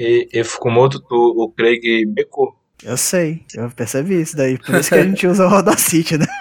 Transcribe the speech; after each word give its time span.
E, 0.00 0.28
e 0.32 0.44
Fukumoto, 0.44 1.00
tu, 1.00 1.34
o 1.36 1.50
Craig 1.50 2.06
becou. 2.06 2.54
Eu 2.84 2.96
sei, 2.96 3.42
eu 3.52 3.68
percebi 3.68 4.20
isso 4.20 4.36
daí. 4.36 4.56
Por 4.56 4.76
isso 4.76 4.90
que 4.90 4.94
a 4.94 5.02
gente 5.02 5.26
usa 5.26 5.44
o 5.44 5.52
Audacity, 5.52 6.16
né? 6.16 6.26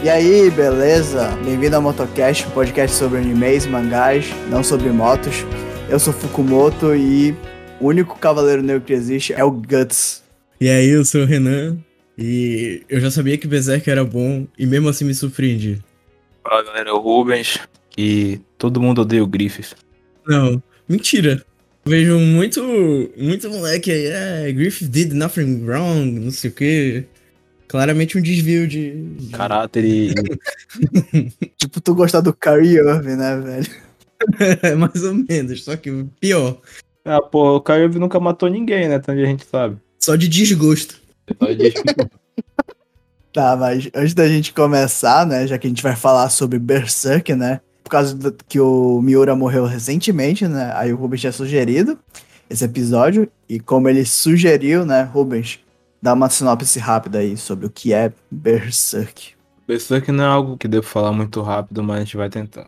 E 0.00 0.08
aí, 0.08 0.48
beleza? 0.50 1.28
Bem-vindo 1.44 1.74
ao 1.74 1.82
Motocast, 1.82 2.46
um 2.46 2.50
podcast 2.52 2.96
sobre 2.96 3.18
animes, 3.18 3.66
mangás, 3.66 4.26
não 4.48 4.62
sobre 4.62 4.90
motos. 4.90 5.44
Eu 5.90 5.98
sou 5.98 6.12
Fukumoto 6.12 6.94
e 6.94 7.34
o 7.80 7.88
único 7.88 8.16
cavaleiro 8.16 8.62
negro 8.62 8.82
que 8.82 8.92
existe 8.92 9.32
é 9.32 9.42
o 9.42 9.50
Guts. 9.50 10.22
E 10.60 10.68
aí, 10.68 10.88
eu 10.88 11.04
sou 11.04 11.22
o 11.22 11.26
Renan 11.26 11.78
e 12.18 12.82
eu 12.88 13.00
já 13.00 13.12
sabia 13.12 13.38
que 13.38 13.46
Berserk 13.46 13.88
era 13.88 14.04
bom 14.04 14.44
e 14.58 14.66
mesmo 14.66 14.88
assim 14.88 15.04
me 15.04 15.14
surpreendi. 15.14 15.80
Fala 16.42 16.64
galera, 16.64 16.90
é 16.90 16.92
o 16.92 16.98
Rubens 16.98 17.60
e 17.96 18.40
todo 18.58 18.80
mundo 18.80 19.02
odeia 19.02 19.22
o 19.22 19.26
Griffith. 19.26 19.76
Não, 20.26 20.60
mentira. 20.88 21.44
Eu 21.84 21.90
vejo 21.90 22.18
muito, 22.18 22.60
muito 23.16 23.48
moleque 23.48 23.92
aí, 23.92 24.06
é, 24.06 24.52
Griffith 24.52 24.88
did 24.88 25.12
nothing 25.12 25.64
wrong, 25.64 26.18
não 26.18 26.32
sei 26.32 26.50
o 26.50 26.52
que. 26.52 27.04
Claramente 27.68 28.18
um 28.18 28.22
desvio 28.22 28.66
de. 28.66 28.92
de... 29.12 29.30
Caráter 29.30 29.84
e. 29.84 30.14
tipo, 31.56 31.80
tu 31.80 31.94
gostar 31.94 32.20
do 32.20 32.32
Kyrie 32.32 32.78
Irving, 32.78 33.16
né, 33.16 33.38
velho? 33.38 34.78
Mais 34.78 35.04
ou 35.04 35.14
menos, 35.14 35.62
só 35.62 35.76
que 35.76 36.04
pior. 36.18 36.60
Ah, 37.04 37.20
pô, 37.20 37.56
o 37.56 37.60
Kyrie 37.60 37.84
Irving 37.84 37.98
nunca 38.00 38.18
matou 38.18 38.48
ninguém, 38.48 38.88
né? 38.88 38.98
Tanto 38.98 39.20
a 39.20 39.24
gente 39.24 39.44
sabe. 39.44 39.76
Só 39.98 40.16
de 40.16 40.28
desgosto. 40.28 40.97
Desgosto. 41.56 42.10
tá, 43.32 43.56
mas 43.56 43.88
antes 43.94 44.14
da 44.14 44.28
gente 44.28 44.52
começar, 44.52 45.26
né, 45.26 45.46
já 45.46 45.58
que 45.58 45.66
a 45.66 45.70
gente 45.70 45.82
vai 45.82 45.96
falar 45.96 46.28
sobre 46.30 46.58
Berserk, 46.58 47.34
né, 47.34 47.60
por 47.84 47.90
causa 47.90 48.14
do, 48.14 48.32
que 48.48 48.60
o 48.60 49.00
Miura 49.00 49.34
morreu 49.34 49.64
recentemente, 49.64 50.46
né, 50.46 50.72
aí 50.74 50.92
o 50.92 50.96
Rubens 50.96 51.20
tinha 51.20 51.32
sugerido 51.32 51.98
esse 52.50 52.64
episódio, 52.64 53.30
e 53.48 53.60
como 53.60 53.88
ele 53.88 54.04
sugeriu, 54.04 54.84
né, 54.86 55.02
Rubens, 55.02 55.60
dá 56.00 56.14
uma 56.14 56.30
sinopse 56.30 56.78
rápida 56.78 57.18
aí 57.18 57.36
sobre 57.36 57.66
o 57.66 57.70
que 57.70 57.92
é 57.92 58.12
Berserk. 58.30 59.32
Berserk 59.66 60.10
não 60.10 60.24
é 60.24 60.26
algo 60.26 60.56
que 60.56 60.66
devo 60.66 60.86
falar 60.86 61.12
muito 61.12 61.42
rápido, 61.42 61.82
mas 61.82 61.96
a 61.96 62.00
gente 62.00 62.16
vai 62.16 62.30
tentar. 62.30 62.66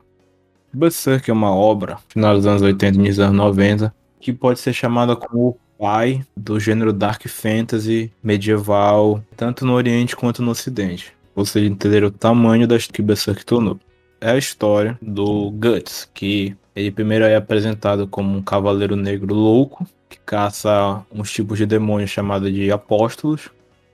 Berserk 0.72 1.30
é 1.30 1.33
uma 1.33 1.55
obra, 1.55 1.98
final 2.08 2.36
dos 2.36 2.47
anos 2.47 2.62
80 2.62 2.98
e 2.98 3.08
dos 3.08 3.19
anos 3.19 3.36
90, 3.36 3.95
que 4.20 4.33
pode 4.33 4.61
ser 4.61 4.72
chamada 4.72 5.17
como 5.17 5.58
pai 5.81 6.23
do 6.36 6.61
gênero 6.61 6.92
Dark 6.92 7.27
Fantasy 7.27 8.12
medieval, 8.23 9.25
tanto 9.34 9.64
no 9.64 9.73
Oriente 9.73 10.14
quanto 10.14 10.42
no 10.42 10.50
Ocidente. 10.50 11.14
Ou 11.34 11.47
seja, 11.47 11.67
entender 11.67 12.05
o 12.05 12.11
tamanho 12.11 12.69
das 12.69 12.86
que 12.86 13.00
Berserk 13.00 13.47
tornou. 13.47 13.81
É 14.20 14.33
a 14.33 14.36
história 14.36 14.98
do 15.01 15.51
Guts, 15.53 16.06
que 16.12 16.55
ele 16.77 16.91
primeiro 16.91 17.25
é 17.25 17.34
apresentado 17.34 18.06
como 18.06 18.36
um 18.36 18.42
cavaleiro 18.42 18.95
negro 18.95 19.34
louco, 19.34 19.86
que 20.11 20.19
caça 20.19 21.03
uns 21.11 21.33
tipos 21.33 21.56
de 21.56 21.64
demônios 21.64 22.11
chamados 22.11 22.53
de 22.53 22.70
apóstolos, 22.70 23.48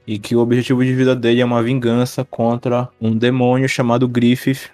e 0.05 0.19
que 0.19 0.34
o 0.34 0.41
objetivo 0.41 0.84
de 0.84 0.92
vida 0.92 1.14
dele 1.14 1.41
é 1.41 1.45
uma 1.45 1.62
vingança 1.62 2.25
contra 2.25 2.89
um 3.01 3.17
demônio 3.17 3.69
chamado 3.69 4.09
Griffith, 4.09 4.70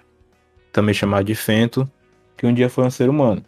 também 0.71 0.95
chamado 0.95 1.25
de 1.25 1.35
Fento, 1.35 1.87
que 2.35 2.47
um 2.47 2.53
dia 2.53 2.69
foi 2.69 2.85
um 2.85 2.89
ser 2.89 3.07
humano. 3.07 3.43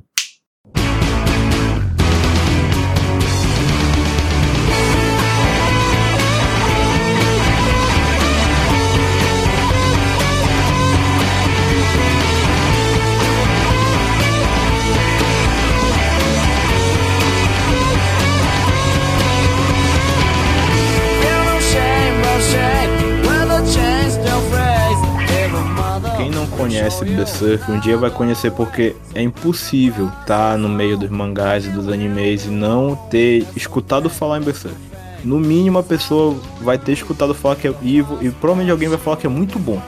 Conhece 26.68 27.04
Berserk 27.04 27.70
um 27.70 27.80
dia 27.80 27.96
vai 27.96 28.10
conhecer 28.10 28.50
porque 28.52 28.94
é 29.14 29.22
impossível 29.22 30.06
estar 30.06 30.52
tá 30.52 30.56
no 30.56 30.68
meio 30.68 30.96
dos 30.96 31.10
mangás 31.10 31.64
e 31.64 31.70
dos 31.70 31.88
animes 31.88 32.44
e 32.44 32.48
não 32.48 32.94
ter 32.94 33.46
escutado 33.56 34.10
falar 34.10 34.38
em 34.38 34.42
Berserk. 34.42 34.76
No 35.24 35.38
mínimo 35.40 35.78
a 35.78 35.82
pessoa 35.82 36.38
vai 36.60 36.78
ter 36.78 36.92
escutado 36.92 37.34
falar 37.34 37.56
que 37.56 37.66
é 37.66 37.72
vivo 37.72 38.18
e 38.20 38.30
provavelmente 38.30 38.70
alguém 38.70 38.88
vai 38.88 38.98
falar 38.98 39.16
que 39.16 39.26
é 39.26 39.30
muito 39.30 39.58
bom. 39.58 39.80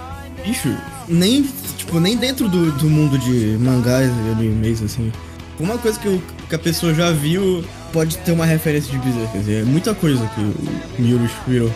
Bicho, 0.45 0.75
nem, 1.09 1.43
tipo, 1.77 2.01
nem 2.01 2.17
dentro 2.17 2.49
do, 2.49 2.73
do 2.73 2.89
mundo 2.89 3.19
de 3.19 3.57
mangás 3.59 4.11
e 4.11 4.31
animes, 4.31 4.83
assim. 4.83 5.13
Uma 5.59 5.77
coisa 5.77 6.01
que, 6.01 6.07
eu, 6.07 6.23
que 6.49 6.55
a 6.55 6.59
pessoa 6.59 6.95
já 6.95 7.13
viu 7.13 7.63
pode 7.93 8.17
ter 8.19 8.33
uma 8.33 8.47
referência 8.47 8.91
de 8.91 8.99
Berserk. 8.99 9.33
Quer 9.33 9.39
dizer, 9.39 9.63
é 9.63 9.65
muita 9.65 9.95
coisa 9.95 10.27
que 10.35 10.41
o 10.41 11.03
Miura 11.03 11.31
virou. 11.47 11.71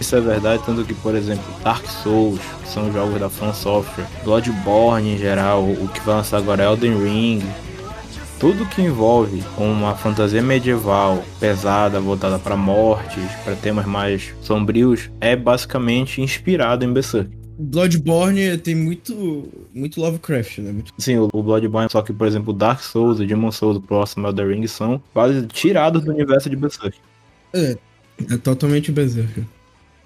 Isso 0.00 0.14
é 0.14 0.20
verdade, 0.20 0.62
tanto 0.64 0.84
que, 0.84 0.94
por 0.94 1.14
exemplo, 1.14 1.44
Dark 1.62 1.84
Souls, 1.86 2.40
que 2.62 2.68
são 2.68 2.92
jogos 2.92 3.18
da 3.18 3.28
From 3.28 3.52
Software, 3.52 4.06
Bloodborne 4.22 5.14
em 5.14 5.18
geral, 5.18 5.64
o 5.64 5.88
que 5.88 6.00
vai 6.00 6.16
lançar 6.16 6.38
agora 6.38 6.62
é 6.62 6.66
Elden 6.66 7.02
Ring, 7.02 7.42
tudo 8.38 8.64
que 8.66 8.80
envolve 8.80 9.42
uma 9.56 9.96
fantasia 9.96 10.40
medieval 10.40 11.24
pesada, 11.40 12.00
voltada 12.00 12.38
para 12.38 12.56
mortes, 12.56 13.24
para 13.44 13.56
temas 13.56 13.84
mais 13.84 14.32
sombrios, 14.40 15.10
é 15.20 15.34
basicamente 15.34 16.22
inspirado 16.22 16.84
em 16.84 16.92
Berserk. 16.92 17.36
Bloodborne 17.58 18.56
tem 18.58 18.76
muito 18.76 19.48
muito 19.74 20.00
Lovecraft, 20.00 20.58
né? 20.58 20.70
Muito... 20.70 20.92
Sim, 20.96 21.18
o 21.32 21.42
Bloodborne, 21.42 21.90
só 21.90 22.00
que, 22.02 22.12
por 22.12 22.28
exemplo, 22.28 22.52
Dark 22.52 22.80
Souls 22.80 23.18
e 23.18 23.26
Demon 23.26 23.50
Souls, 23.50 23.78
o 23.78 23.80
próximo 23.80 24.28
Elden 24.28 24.46
Ring, 24.46 24.66
são 24.68 25.02
quase 25.12 25.44
tirados 25.48 26.04
do 26.04 26.12
universo 26.12 26.48
de 26.48 26.54
Berserk. 26.54 26.96
É, 27.52 27.76
é 28.30 28.36
totalmente 28.36 28.92
Berserk. 28.92 29.44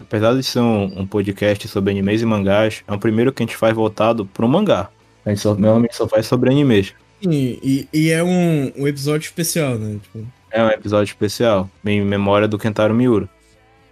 Apesar 0.00 0.34
de 0.34 0.42
ser 0.42 0.60
um, 0.60 1.00
um, 1.00 1.06
podcast 1.06 1.66
sobre 1.68 1.92
animes 1.92 2.22
e 2.22 2.26
mangás, 2.26 2.82
é 2.86 2.92
o 2.92 2.98
primeiro 2.98 3.32
que 3.32 3.42
a 3.42 3.46
gente 3.46 3.56
faz 3.56 3.74
voltado 3.74 4.26
pro 4.26 4.48
mangá. 4.48 4.90
A 5.24 5.30
gente 5.30 5.40
só, 5.40 5.54
normalmente 5.54 5.94
só 5.94 6.08
faz 6.08 6.26
sobre 6.26 6.50
animes. 6.50 6.94
Sim, 7.22 7.58
e, 7.62 7.88
e 7.92 8.10
é 8.10 8.22
um, 8.22 8.72
um, 8.76 8.88
episódio 8.88 9.26
especial, 9.26 9.78
né? 9.78 9.98
Tipo... 10.02 10.26
É 10.50 10.62
um 10.62 10.68
episódio 10.68 11.10
especial, 11.10 11.70
em 11.84 12.02
memória 12.02 12.48
do 12.48 12.58
Kentaro 12.58 12.92
Miura. 12.92 13.28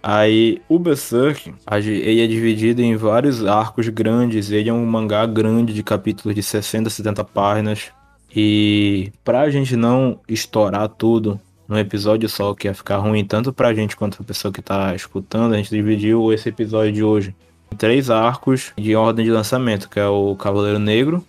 Aí 0.03 0.61
o 0.67 0.79
Berserk, 0.79 1.53
ele 1.71 2.21
é 2.21 2.27
dividido 2.27 2.81
em 2.81 2.95
vários 2.95 3.45
arcos 3.45 3.87
grandes. 3.87 4.49
Ele 4.51 4.69
é 4.69 4.73
um 4.73 4.85
mangá 4.85 5.25
grande 5.25 5.73
de 5.73 5.83
capítulos 5.83 6.35
de 6.35 6.41
60, 6.41 6.89
70 6.89 7.23
páginas. 7.23 7.91
E 8.35 9.11
pra 9.23 9.49
gente 9.49 9.75
não 9.75 10.19
estourar 10.27 10.89
tudo 10.89 11.39
num 11.71 11.77
episódio 11.77 12.27
só, 12.27 12.53
que 12.53 12.67
ia 12.67 12.73
ficar 12.73 12.97
ruim 12.97 13.23
tanto 13.23 13.53
pra 13.53 13.73
gente 13.73 13.95
quanto 13.95 14.17
pra 14.17 14.25
pessoa 14.25 14.51
que 14.51 14.61
tá 14.61 14.93
escutando, 14.93 15.53
a 15.53 15.57
gente 15.57 15.69
dividiu 15.69 16.33
esse 16.33 16.49
episódio 16.49 16.91
de 16.91 17.01
hoje 17.01 17.33
em 17.71 17.75
três 17.77 18.09
arcos 18.09 18.73
de 18.77 18.93
ordem 18.93 19.23
de 19.23 19.31
lançamento, 19.31 19.89
que 19.89 19.97
é 19.97 20.05
o 20.05 20.35
Cavaleiro 20.35 20.79
Negro, 20.79 21.25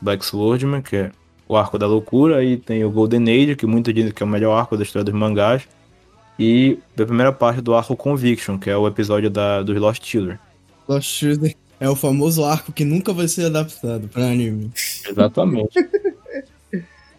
Black 0.00 0.24
Swordman, 0.24 0.80
que 0.80 0.94
é 0.94 1.10
o 1.48 1.56
arco 1.56 1.76
da 1.76 1.88
loucura, 1.88 2.44
e 2.44 2.56
tem 2.56 2.84
o 2.84 2.90
Golden 2.90 3.24
Age, 3.24 3.56
que 3.56 3.66
muitos 3.66 3.92
dizem 3.92 4.12
que 4.12 4.22
é 4.22 4.26
o 4.26 4.28
melhor 4.28 4.56
arco 4.56 4.76
da 4.76 4.84
história 4.84 5.02
dos 5.02 5.12
mangás, 5.12 5.66
e 6.38 6.78
a 6.96 7.04
primeira 7.04 7.32
parte 7.32 7.60
do 7.60 7.74
arco 7.74 7.96
Conviction, 7.96 8.58
que 8.60 8.70
é 8.70 8.76
o 8.76 8.86
episódio 8.86 9.28
da, 9.28 9.60
dos 9.60 9.76
Lost 9.76 10.04
Children. 10.04 10.38
Lost 10.86 11.08
Children 11.08 11.52
é 11.80 11.90
o 11.90 11.96
famoso 11.96 12.44
arco 12.44 12.70
que 12.70 12.84
nunca 12.84 13.12
vai 13.12 13.26
ser 13.26 13.46
adaptado 13.46 14.06
pra 14.06 14.26
anime. 14.26 14.70
Exatamente. 15.04 15.74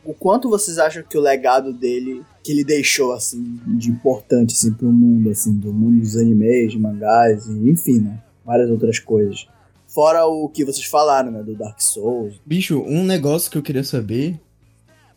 O 0.03 0.13
quanto 0.13 0.49
vocês 0.49 0.79
acham 0.79 1.03
que 1.03 1.17
o 1.17 1.21
legado 1.21 1.71
dele, 1.71 2.23
que 2.43 2.51
ele 2.51 2.63
deixou, 2.63 3.13
assim, 3.13 3.59
de 3.67 3.89
importante, 3.89 4.53
assim, 4.53 4.73
pro 4.73 4.91
mundo, 4.91 5.29
assim, 5.29 5.53
do 5.53 5.73
mundo 5.73 5.99
dos 5.99 6.15
animes, 6.15 6.71
de 6.71 6.79
mangás, 6.79 7.45
e, 7.47 7.69
enfim, 7.69 7.99
né? 7.99 8.19
Várias 8.45 8.69
outras 8.69 8.99
coisas. 8.99 9.47
Fora 9.87 10.25
o 10.25 10.47
que 10.49 10.65
vocês 10.65 10.85
falaram, 10.85 11.31
né? 11.31 11.43
Do 11.43 11.53
Dark 11.53 11.79
Souls. 11.81 12.35
Bicho, 12.45 12.81
um 12.81 13.03
negócio 13.03 13.51
que 13.51 13.57
eu 13.57 13.61
queria 13.61 13.83
saber 13.83 14.39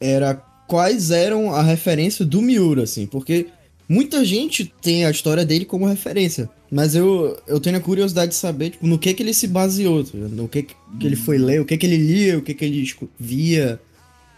era 0.01 0.35
quais 0.67 1.11
eram 1.11 1.53
a 1.53 1.63
referência 1.63 2.25
do 2.25 2.43
Miura, 2.43 2.83
assim, 2.83 3.07
porque 3.07 3.47
muita 3.89 4.25
gente 4.25 4.73
tem 4.83 5.05
a 5.05 5.11
história 5.11 5.45
dele 5.45 5.65
como 5.65 5.87
referência, 5.87 6.49
mas 6.71 6.95
eu, 6.95 7.39
eu 7.47 7.61
tenho 7.61 7.77
a 7.77 7.81
curiosidade 7.81 8.33
de 8.33 8.37
saber, 8.37 8.71
tipo, 8.71 8.87
no 8.87 8.99
que 8.99 9.15
que 9.15 9.23
ele 9.23 9.35
se 9.35 9.47
baseou, 9.47 10.03
tá 10.03 10.17
no 10.17 10.49
que 10.49 10.63
que 10.63 11.07
ele 11.07 11.17
foi 11.17 11.39
ler, 11.39 11.61
o 11.61 11.65
que 11.65 11.77
que 11.77 11.87
ele 11.87 11.97
lia, 11.97 12.39
o 12.39 12.43
que 12.43 12.55
que 12.55 12.65
ele 12.65 12.85
via. 13.19 13.81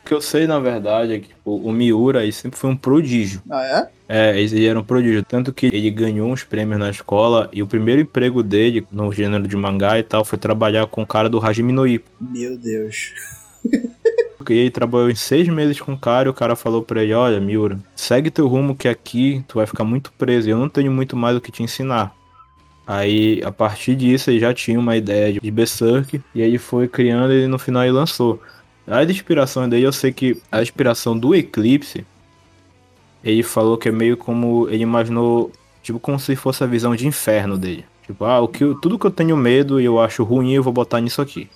O 0.07 0.09
que 0.09 0.15
eu 0.15 0.21
sei, 0.21 0.47
na 0.47 0.61
verdade, 0.61 1.15
é 1.15 1.19
que 1.19 1.27
tipo, 1.27 1.57
o 1.57 1.73
Miura 1.73 2.21
aí 2.21 2.31
sempre 2.31 2.57
foi 2.57 2.71
um 2.71 2.77
prodígio. 2.77 3.43
Ah, 3.51 3.89
é? 4.09 4.35
É, 4.37 4.41
ele 4.41 4.65
era 4.65 4.79
um 4.79 4.85
prodígio. 4.85 5.21
Tanto 5.25 5.53
que 5.53 5.67
ele 5.67 5.91
ganhou 5.91 6.31
uns 6.31 6.45
prêmios 6.45 6.79
na 6.79 6.89
escola 6.89 7.51
e 7.53 7.61
o 7.61 7.67
primeiro 7.67 8.03
emprego 8.03 8.41
dele, 8.41 8.87
no 8.93 9.13
gênero 9.13 9.49
de 9.49 9.57
mangá 9.57 9.99
e 9.99 10.05
tal, 10.05 10.25
foi 10.25 10.39
trabalhar 10.39 10.87
com 10.87 11.03
o 11.03 11.07
cara 11.07 11.29
do 11.29 11.45
Hajime 11.45 11.73
no 11.73 11.85
Ippo. 11.85 12.09
Meu 12.21 12.57
Deus. 12.57 13.15
Porque 14.39 14.53
ele 14.53 14.71
trabalhou 14.71 15.11
em 15.11 15.17
seis 15.17 15.49
meses 15.49 15.81
com 15.81 15.95
o 15.95 15.99
cara 15.99 16.29
e 16.29 16.31
o 16.31 16.35
cara 16.35 16.55
falou 16.55 16.83
pra 16.83 17.03
ele, 17.03 17.13
olha, 17.13 17.41
Miura, 17.41 17.77
segue 17.97 18.31
teu 18.31 18.47
rumo 18.47 18.77
que 18.77 18.87
aqui 18.87 19.45
tu 19.49 19.57
vai 19.57 19.67
ficar 19.67 19.83
muito 19.83 20.13
preso 20.13 20.49
e 20.49 20.53
eu 20.53 20.59
não 20.59 20.69
tenho 20.69 20.93
muito 20.93 21.17
mais 21.17 21.37
o 21.37 21.41
que 21.41 21.51
te 21.51 21.65
ensinar. 21.65 22.15
Aí, 22.87 23.43
a 23.45 23.51
partir 23.51 23.97
disso, 23.97 24.31
ele 24.31 24.39
já 24.39 24.55
tinha 24.55 24.79
uma 24.79 24.97
ideia 24.97 25.33
de 25.33 25.51
Berserk 25.51 26.23
e 26.33 26.41
ele 26.41 26.59
foi 26.59 26.87
criando 26.87 27.33
e 27.33 27.49
no 27.49 27.59
final 27.59 27.83
ele 27.83 27.91
lançou. 27.91 28.41
A 28.87 29.03
inspiração 29.05 29.69
dele, 29.69 29.87
eu 29.87 29.93
sei 29.93 30.13
que 30.13 30.41
a 30.51 30.63
inspiração 30.63 31.19
do 31.19 31.35
Eclipse, 31.35 32.07
ele 33.25 33.43
falou 33.43 33.77
que 33.77 33.89
é 33.89 33.93
meio 33.93 34.17
como 34.17 34.69
ele 34.69 34.83
imaginou, 34.83 35.51
tipo 35.83 35.99
como 35.99 36.19
se 36.21 36.37
fosse 36.37 36.63
a 36.63 36.67
visão 36.67 36.95
de 36.95 37.07
inferno 37.07 37.59
dele. 37.59 37.85
Tipo, 38.07 38.25
ah, 38.25 38.41
o 38.41 38.47
que 38.47 38.63
eu- 38.63 38.75
tudo 38.77 38.99
que 38.99 39.07
eu 39.07 39.11
tenho 39.11 39.37
medo 39.37 39.81
e 39.81 39.85
eu 39.85 39.99
acho 40.01 40.23
ruim, 40.23 40.53
eu 40.53 40.63
vou 40.63 40.73
botar 40.73 41.01
nisso 41.01 41.21
aqui. 41.21 41.49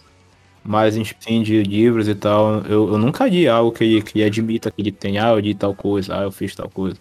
Mas 0.65 0.97
em 0.97 1.05
sim, 1.05 1.43
de 1.43 1.63
livros 1.63 2.09
e 2.09 2.15
tal, 2.15 2.63
eu, 2.67 2.89
eu 2.93 2.99
nunca 2.99 3.27
li 3.27 3.49
algo 3.49 3.73
que 3.73 3.85
ele, 3.85 4.03
que 4.03 4.19
ele 4.19 4.25
admita 4.27 4.71
que 4.71 4.83
ele 4.83 4.93
tem, 4.93 5.19
ah, 5.19 5.31
eu 5.31 5.39
li 5.39 5.55
tal 5.55 5.75
coisa, 5.75 6.19
ah, 6.19 6.23
eu 6.25 6.33
fiz 6.33 6.55
tal 6.55 6.69
coisa. 6.69 6.97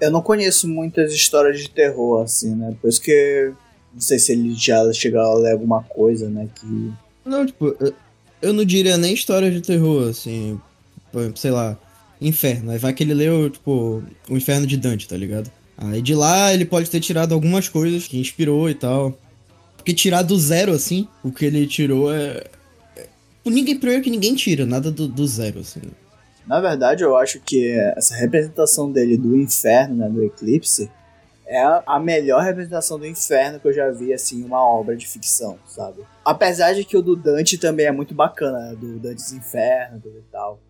Eu 0.00 0.10
não 0.10 0.20
conheço 0.22 0.66
muitas 0.66 1.12
histórias 1.12 1.58
de 1.60 1.70
terror, 1.70 2.22
assim, 2.22 2.54
né? 2.54 2.74
Por 2.80 2.88
isso 2.88 3.00
que. 3.00 3.52
Não 3.94 4.00
sei 4.00 4.18
se 4.18 4.32
ele 4.32 4.52
já 4.54 4.92
chegou 4.92 5.20
a 5.20 5.34
ler 5.36 5.52
alguma 5.52 5.82
coisa, 5.82 6.28
né? 6.28 6.48
Que. 6.54 6.90
Não, 7.24 7.46
tipo, 7.46 7.74
eu, 8.40 8.52
não 8.52 8.64
diria 8.64 8.96
nem 8.96 9.14
história 9.14 9.50
de 9.50 9.60
terror, 9.60 10.08
assim, 10.08 10.60
sei 11.34 11.50
lá, 11.50 11.76
Inferno. 12.20 12.70
Aí 12.70 12.78
vai 12.78 12.92
que 12.92 13.02
ele 13.02 13.14
leu, 13.14 13.50
tipo, 13.50 14.02
o 14.28 14.36
Inferno 14.36 14.66
de 14.66 14.76
Dante, 14.76 15.08
tá 15.08 15.16
ligado? 15.16 15.50
Aí 15.76 16.00
de 16.00 16.14
lá 16.14 16.52
ele 16.54 16.64
pode 16.64 16.90
ter 16.90 17.00
tirado 17.00 17.34
algumas 17.34 17.68
coisas 17.68 18.08
que 18.08 18.18
inspirou 18.18 18.70
e 18.70 18.74
tal. 18.74 19.16
Porque 19.76 19.92
tirar 19.92 20.22
do 20.22 20.38
zero, 20.38 20.72
assim, 20.72 21.06
o 21.22 21.30
que 21.30 21.44
ele 21.44 21.66
tirou 21.66 22.12
é. 22.12 22.44
é- 22.96 23.06
Ninguém, 23.44 23.78
primeiro 23.78 24.02
que 24.02 24.10
ninguém 24.10 24.34
tira, 24.34 24.66
nada 24.66 24.90
do, 24.90 25.06
do 25.06 25.26
zero, 25.26 25.60
assim. 25.60 25.82
Na 26.46 26.60
verdade, 26.60 27.04
eu 27.04 27.16
acho 27.16 27.40
que 27.40 27.72
essa 27.96 28.14
representação 28.14 28.90
dele 28.90 29.16
do 29.16 29.36
inferno, 29.36 29.96
né? 29.96 30.08
Do 30.08 30.24
eclipse, 30.24 30.90
é 31.46 31.82
a 31.86 32.00
melhor 32.00 32.42
representação 32.42 32.98
do 32.98 33.06
inferno 33.06 33.60
que 33.60 33.68
eu 33.68 33.72
já 33.72 33.90
vi, 33.90 34.12
assim, 34.12 34.44
uma 34.44 34.60
obra 34.66 34.96
de 34.96 35.06
ficção, 35.06 35.58
sabe? 35.66 36.02
Apesar 36.24 36.72
de 36.72 36.84
que 36.84 36.96
o 36.96 37.02
do 37.02 37.14
Dante 37.14 37.56
também 37.56 37.86
é 37.86 37.92
muito 37.92 38.14
bacana, 38.14 38.70
né? 38.70 38.76
Do 38.76 38.98
Dante's 38.98 39.32
Inferno 39.32 40.02
e 40.04 40.22
tal. 40.30 40.60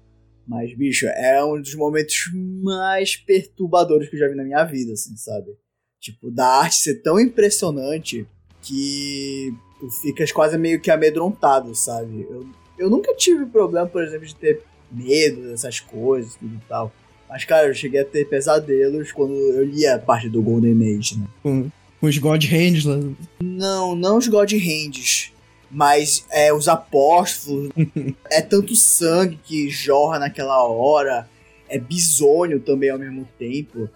Mas, 0.46 0.76
bicho, 0.76 1.06
é 1.06 1.42
um 1.42 1.60
dos 1.60 1.74
momentos 1.74 2.30
mais 2.62 3.16
perturbadores 3.16 4.08
que 4.08 4.16
eu 4.16 4.20
já 4.20 4.28
vi 4.28 4.36
na 4.36 4.44
minha 4.44 4.62
vida, 4.64 4.92
assim, 4.92 5.16
sabe? 5.16 5.56
Tipo, 5.98 6.30
da 6.30 6.46
arte 6.46 6.76
ser 6.76 7.02
tão 7.02 7.18
impressionante 7.18 8.28
que 8.62 9.52
tu 9.80 9.90
ficas 9.90 10.30
quase 10.30 10.56
meio 10.56 10.80
que 10.80 10.90
amedrontado, 10.90 11.74
sabe? 11.74 12.26
Eu, 12.30 12.46
eu 12.78 12.90
nunca 12.90 13.14
tive 13.14 13.46
problema, 13.46 13.86
por 13.86 14.04
exemplo, 14.04 14.26
de 14.26 14.36
ter 14.36 14.62
medo 14.90 15.48
dessas 15.48 15.80
coisas 15.80 16.36
e 16.40 16.60
tal. 16.68 16.92
Mas, 17.28 17.44
cara, 17.44 17.68
eu 17.68 17.74
cheguei 17.74 18.00
a 18.00 18.04
ter 18.04 18.28
pesadelos 18.28 19.12
quando 19.12 19.34
eu 19.34 19.64
lia 19.64 19.96
a 19.96 19.98
parte 19.98 20.28
do 20.28 20.42
Golden 20.42 20.96
Age, 20.96 21.18
né? 21.18 21.26
Com, 21.42 21.70
com 22.00 22.06
os 22.06 22.18
God 22.18 22.44
Hands 22.44 22.84
lá. 22.84 22.98
Não, 23.42 23.96
não 23.96 24.18
os 24.18 24.28
God 24.28 24.52
Hands, 24.52 25.32
mas 25.70 26.24
é, 26.30 26.52
os 26.52 26.68
apóstolos. 26.68 27.70
é 28.30 28.40
tanto 28.40 28.74
sangue 28.74 29.38
que 29.42 29.68
jorra 29.68 30.18
naquela 30.18 30.62
hora. 30.64 31.28
É 31.68 31.78
bisônio 31.78 32.60
também 32.60 32.90
ao 32.90 32.98
mesmo 32.98 33.28
tempo. 33.38 33.90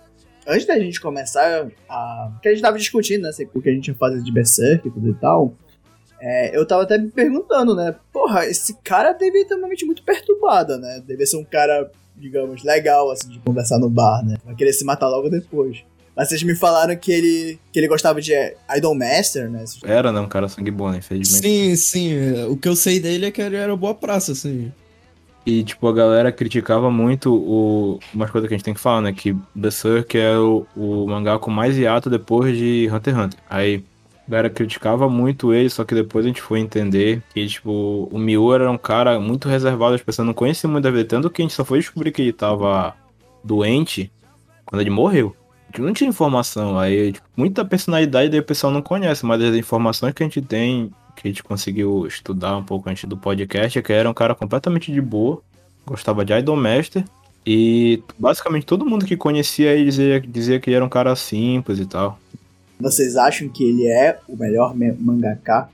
Antes 0.46 0.66
da 0.66 0.78
gente 0.78 1.00
começar 1.00 1.68
a. 1.88 2.32
Que 2.42 2.48
a 2.48 2.52
gente 2.52 2.62
tava 2.62 2.78
discutindo, 2.78 3.22
né? 3.22 3.30
O 3.54 3.62
que 3.62 3.68
a 3.68 3.72
gente 3.72 3.88
ia 3.88 3.94
fazer 3.94 4.20
de 4.22 4.32
Berserk 4.32 4.88
e 4.88 4.90
tudo 4.90 5.10
e 5.10 5.14
tal. 5.14 5.54
É, 6.20 6.54
eu 6.56 6.66
tava 6.66 6.82
até 6.82 6.98
me 6.98 7.10
perguntando, 7.10 7.74
né? 7.74 7.94
Porra, 8.12 8.44
esse 8.44 8.76
cara 8.82 9.12
deve 9.12 9.44
ter 9.46 9.54
uma 9.54 9.68
mente 9.68 9.86
muito 9.86 10.02
perturbada, 10.02 10.76
né? 10.76 11.02
Deve 11.06 11.24
ser 11.24 11.38
um 11.38 11.44
cara, 11.44 11.90
digamos, 12.16 12.62
legal, 12.62 13.10
assim, 13.10 13.28
de 13.28 13.38
conversar 13.40 13.78
no 13.78 13.88
bar, 13.88 14.24
né? 14.24 14.36
Vai 14.44 14.54
querer 14.54 14.72
se 14.72 14.84
matar 14.84 15.08
logo 15.08 15.28
depois. 15.28 15.82
Mas 16.16 16.28
vocês 16.28 16.42
me 16.42 16.54
falaram 16.54 16.94
que 16.96 17.10
ele, 17.10 17.58
que 17.72 17.78
ele 17.78 17.88
gostava 17.88 18.20
de 18.20 18.32
Idolmaster, 18.76 19.48
né? 19.48 19.64
Era, 19.84 20.12
né, 20.12 20.20
um 20.20 20.28
cara 20.28 20.48
sangue 20.48 20.70
bom, 20.70 20.90
né, 20.90 20.98
infelizmente. 20.98 21.42
Sim, 21.42 21.76
sim. 21.76 22.12
é, 22.12 22.46
O 22.46 22.56
que 22.56 22.68
eu 22.68 22.76
sei 22.76 23.00
dele 23.00 23.26
é 23.26 23.30
que 23.30 23.40
ele 23.40 23.56
era 23.56 23.74
boa 23.74 23.94
praça, 23.94 24.32
assim. 24.32 24.70
E, 25.46 25.64
tipo, 25.64 25.88
a 25.88 25.92
galera 25.92 26.30
criticava 26.30 26.90
muito 26.90 27.34
o... 27.34 27.98
umas 28.12 28.30
coisas 28.30 28.46
que 28.46 28.54
a 28.54 28.56
gente 28.58 28.64
tem 28.64 28.74
que 28.74 28.80
falar, 28.80 29.00
né? 29.00 29.12
Que 29.12 29.34
Berserk 29.54 30.18
é 30.18 30.36
o, 30.36 30.66
o 30.76 31.06
mangá 31.06 31.38
com 31.38 31.50
mais 31.50 31.78
hiato 31.78 32.10
depois 32.10 32.56
de 32.56 32.88
Hunter 32.92 33.14
x 33.14 33.24
Hunter. 33.24 33.40
Aí, 33.48 33.82
galera 34.30 34.48
criticava 34.48 35.08
muito 35.08 35.52
ele, 35.52 35.68
só 35.68 35.84
que 35.84 35.94
depois 35.94 36.24
a 36.24 36.28
gente 36.28 36.40
foi 36.40 36.60
entender 36.60 37.22
que, 37.34 37.46
tipo, 37.46 38.08
o 38.10 38.18
Miura 38.18 38.64
era 38.64 38.70
um 38.70 38.78
cara 38.78 39.18
muito 39.18 39.48
reservado, 39.48 39.94
as 39.94 40.02
pessoas 40.02 40.26
não 40.26 40.34
conheciam 40.34 40.70
muito 40.70 40.84
da 40.84 40.90
vida, 40.90 41.04
tanto 41.04 41.28
que 41.28 41.42
a 41.42 41.44
gente 41.44 41.54
só 41.54 41.64
foi 41.64 41.80
descobrir 41.80 42.12
que 42.12 42.22
ele 42.22 42.32
tava 42.32 42.94
doente 43.42 44.10
quando 44.64 44.80
ele 44.80 44.90
morreu. 44.90 45.34
A 45.64 45.66
gente 45.66 45.82
não 45.84 45.92
tinha 45.92 46.08
informação, 46.08 46.78
aí, 46.78 47.12
tipo, 47.12 47.26
muita 47.36 47.64
personalidade 47.64 48.30
daí 48.30 48.40
o 48.40 48.44
pessoal 48.44 48.72
não 48.72 48.82
conhece, 48.82 49.26
mas 49.26 49.42
as 49.42 49.54
informações 49.54 50.14
que 50.14 50.22
a 50.22 50.26
gente 50.26 50.40
tem 50.40 50.92
que 51.16 51.28
a 51.28 51.30
gente 51.30 51.42
conseguiu 51.42 52.06
estudar 52.06 52.56
um 52.56 52.62
pouco 52.62 52.88
antes 52.88 53.04
do 53.04 53.16
podcast, 53.16 53.78
é 53.78 53.82
que 53.82 53.92
era 53.92 54.08
um 54.08 54.14
cara 54.14 54.34
completamente 54.34 54.90
de 54.90 55.00
boa, 55.02 55.42
gostava 55.84 56.24
de 56.24 56.32
Idolmaster, 56.32 57.04
e 57.44 58.02
basicamente 58.18 58.64
todo 58.64 58.86
mundo 58.86 59.04
que 59.04 59.16
conhecia 59.16 59.72
ele 59.72 59.84
dizia, 59.84 60.20
dizia 60.20 60.60
que 60.60 60.70
ele 60.70 60.76
era 60.76 60.84
um 60.84 60.88
cara 60.88 61.14
simples 61.16 61.78
e 61.78 61.86
tal. 61.86 62.18
Vocês 62.80 63.16
acham 63.16 63.48
que 63.48 63.62
ele 63.64 63.86
é 63.86 64.18
o 64.28 64.36
melhor 64.36 64.74
me- 64.76 64.92
mangaka? 64.92 65.68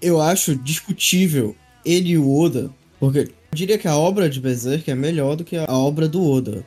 Eu 0.00 0.20
acho 0.20 0.54
discutível 0.54 1.54
ele 1.84 2.10
e 2.10 2.18
o 2.18 2.30
Oda, 2.38 2.70
porque 3.00 3.18
eu 3.20 3.28
diria 3.52 3.78
que 3.78 3.88
a 3.88 3.96
obra 3.96 4.28
de 4.30 4.40
Berserk 4.40 4.90
é 4.90 4.94
melhor 4.94 5.36
do 5.36 5.44
que 5.44 5.56
a 5.56 5.66
obra 5.72 6.08
do 6.08 6.22
Oda. 6.24 6.64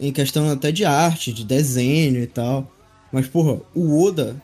Em 0.00 0.12
questão 0.12 0.48
até 0.50 0.70
de 0.70 0.84
arte, 0.84 1.32
de 1.32 1.44
desenho 1.44 2.22
e 2.22 2.26
tal. 2.26 2.70
Mas, 3.12 3.26
porra, 3.26 3.60
o 3.74 4.00
Oda 4.02 4.36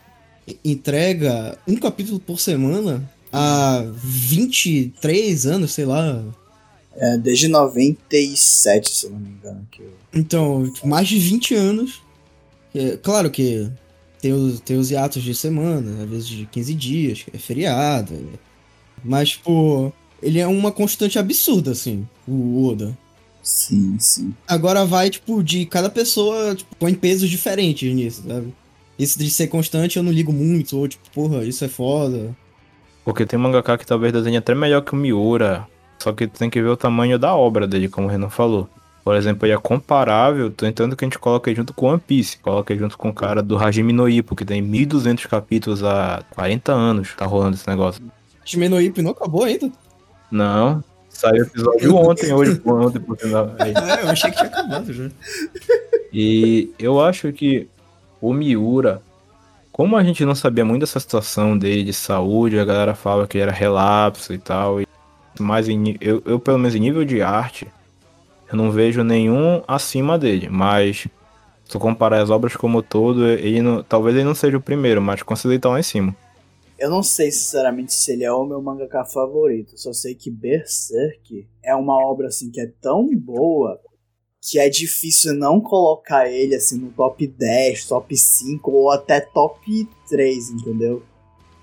entrega 0.63 1.57
um 1.67 1.75
capítulo 1.75 2.19
por 2.19 2.39
semana 2.39 3.09
há 3.31 3.85
23 3.95 5.45
anos, 5.45 5.71
sei 5.71 5.85
lá. 5.85 6.23
É, 6.97 7.17
desde 7.17 7.47
97, 7.47 8.89
se 8.89 9.05
eu 9.05 9.11
não 9.11 9.19
me 9.19 9.29
engano. 9.29 9.67
Que 9.71 9.81
eu... 9.81 9.93
Então, 10.13 10.71
mais 10.83 11.07
de 11.07 11.19
20 11.19 11.53
anos. 11.55 12.01
É, 12.73 12.97
claro 12.97 13.29
que 13.29 13.69
tem 14.21 14.33
os, 14.33 14.59
tem 14.59 14.77
os 14.77 14.91
hiatos 14.91 15.23
de 15.23 15.33
semana, 15.35 16.03
às 16.03 16.09
vezes 16.09 16.27
de 16.27 16.45
15 16.45 16.73
dias, 16.73 17.25
é 17.33 17.37
feriado. 17.37 18.13
Mas, 19.03 19.31
tipo, 19.31 19.93
ele 20.21 20.39
é 20.39 20.47
uma 20.47 20.71
constante 20.71 21.19
absurda, 21.19 21.71
assim, 21.71 22.07
o 22.27 22.67
Oda. 22.67 22.97
Sim, 23.43 23.95
sim. 23.99 24.33
Agora 24.47 24.85
vai, 24.85 25.09
tipo, 25.09 25.43
de 25.43 25.65
cada 25.67 25.89
pessoa 25.89 26.55
tipo, 26.55 26.75
põe 26.77 26.95
pesos 26.95 27.29
diferentes 27.29 27.93
nisso, 27.93 28.23
sabe? 28.27 28.51
Isso 28.97 29.19
de 29.19 29.29
ser 29.29 29.47
constante 29.47 29.97
eu 29.97 30.03
não 30.03 30.11
ligo 30.11 30.33
muito, 30.33 30.77
ou 30.77 30.87
tipo, 30.87 31.03
porra, 31.13 31.45
isso 31.45 31.63
é 31.63 31.67
foda. 31.67 32.35
Porque 33.03 33.25
tem 33.25 33.37
mangaka 33.37 33.77
que 33.77 33.85
talvez 33.85 34.11
desenhe 34.11 34.37
até 34.37 34.55
melhor 34.55 34.81
que 34.81 34.93
o 34.93 34.95
Miura. 34.95 35.67
Só 35.99 36.11
que 36.11 36.25
tu 36.25 36.39
tem 36.39 36.49
que 36.49 36.61
ver 36.61 36.69
o 36.69 36.77
tamanho 36.77 37.19
da 37.19 37.35
obra 37.35 37.67
dele, 37.67 37.87
como 37.87 38.07
o 38.07 38.09
Renan 38.09 38.29
falou. 38.29 38.67
Por 39.05 39.15
exemplo, 39.15 39.45
ele 39.45 39.53
é 39.53 39.57
comparável, 39.57 40.49
tanto 40.49 40.95
que 40.95 41.05
a 41.05 41.07
gente 41.07 41.19
coloca 41.19 41.47
ele 41.47 41.57
junto 41.57 41.75
com 41.75 41.85
One 41.85 41.99
Piece. 41.99 42.39
Coloca 42.39 42.73
ele 42.73 42.79
junto 42.79 42.97
com 42.97 43.09
o 43.09 43.13
cara 43.13 43.43
do 43.43 43.55
Hajime 43.55 43.93
no 43.93 44.09
Ippo, 44.09 44.35
que 44.35 44.43
tem 44.43 44.63
1200 44.63 45.27
capítulos 45.27 45.83
há 45.83 46.23
40 46.31 46.73
anos. 46.73 47.13
Tá 47.15 47.23
rolando 47.23 47.55
esse 47.55 47.69
negócio. 47.69 48.01
Shimeno 48.43 48.81
Ippo 48.81 49.03
não 49.03 49.11
acabou 49.11 49.43
ainda. 49.43 49.71
Não, 50.31 50.83
saiu 51.07 51.43
episódio 51.43 51.93
ontem, 51.95 52.33
hoje, 52.33 52.59
ontem, 52.65 52.99
por 52.99 53.15
final. 53.15 53.51
É, 53.59 54.03
eu 54.03 54.09
achei 54.09 54.31
que 54.31 54.37
tinha 54.37 54.49
acabado 54.49 54.91
já. 54.91 55.07
E 56.11 56.71
eu 56.79 56.99
acho 56.99 57.31
que 57.31 57.67
o 58.19 58.33
Miura, 58.33 59.03
como 59.71 59.97
a 59.97 60.03
gente 60.03 60.25
não 60.25 60.33
sabia 60.33 60.65
muito 60.65 60.81
dessa 60.81 60.99
situação 60.99 61.55
dele 61.55 61.83
de 61.83 61.93
saúde, 61.93 62.57
a 62.57 62.65
galera 62.65 62.95
fala 62.95 63.27
que 63.27 63.37
era 63.37 63.51
relapso 63.51 64.33
e 64.33 64.39
tal. 64.39 64.81
E 64.81 64.87
mas 65.39 65.69
em 65.69 65.95
eu, 66.01 66.23
eu, 66.25 66.39
pelo 66.39 66.57
menos 66.57 66.73
em 66.73 66.79
nível 66.79 67.05
de 67.05 67.21
arte, 67.21 67.67
eu 68.55 68.57
não 68.57 68.71
vejo 68.71 69.03
nenhum 69.03 69.61
acima 69.67 70.17
dele. 70.17 70.47
Mas 70.49 71.07
se 71.63 71.69
tu 71.69 71.77
comparar 71.77 72.21
as 72.21 72.29
obras 72.29 72.55
como 72.55 72.79
um 72.79 72.81
todo, 72.81 73.27
ele 73.27 73.61
não, 73.61 73.83
talvez 73.83 74.15
ele 74.15 74.25
não 74.25 74.35
seja 74.35 74.57
o 74.57 74.61
primeiro, 74.61 75.01
mas 75.01 75.21
considero 75.21 75.53
ele 75.53 75.61
tá 75.61 75.69
lá 75.69 75.79
em 75.79 75.83
cima. 75.83 76.15
Eu 76.77 76.89
não 76.89 77.03
sei 77.03 77.31
sinceramente 77.31 77.93
se 77.93 78.11
ele 78.11 78.23
é 78.23 78.31
o 78.31 78.45
meu 78.45 78.61
mangaka 78.61 79.05
favorito. 79.05 79.77
Só 79.77 79.93
sei 79.93 80.15
que 80.15 80.31
Berserk 80.31 81.47
é 81.63 81.75
uma 81.75 81.95
obra 82.05 82.27
assim 82.27 82.49
que 82.49 82.59
é 82.59 82.71
tão 82.81 83.09
boa 83.15 83.79
que 84.41 84.59
é 84.59 84.69
difícil 84.69 85.33
não 85.33 85.59
colocar 85.59 86.29
ele 86.29 86.55
assim 86.55 86.77
no 86.77 86.91
top 86.91 87.25
10, 87.25 87.85
top 87.85 88.15
5 88.15 88.71
ou 88.71 88.91
até 88.91 89.19
top 89.19 89.89
3, 90.07 90.49
entendeu? 90.51 91.01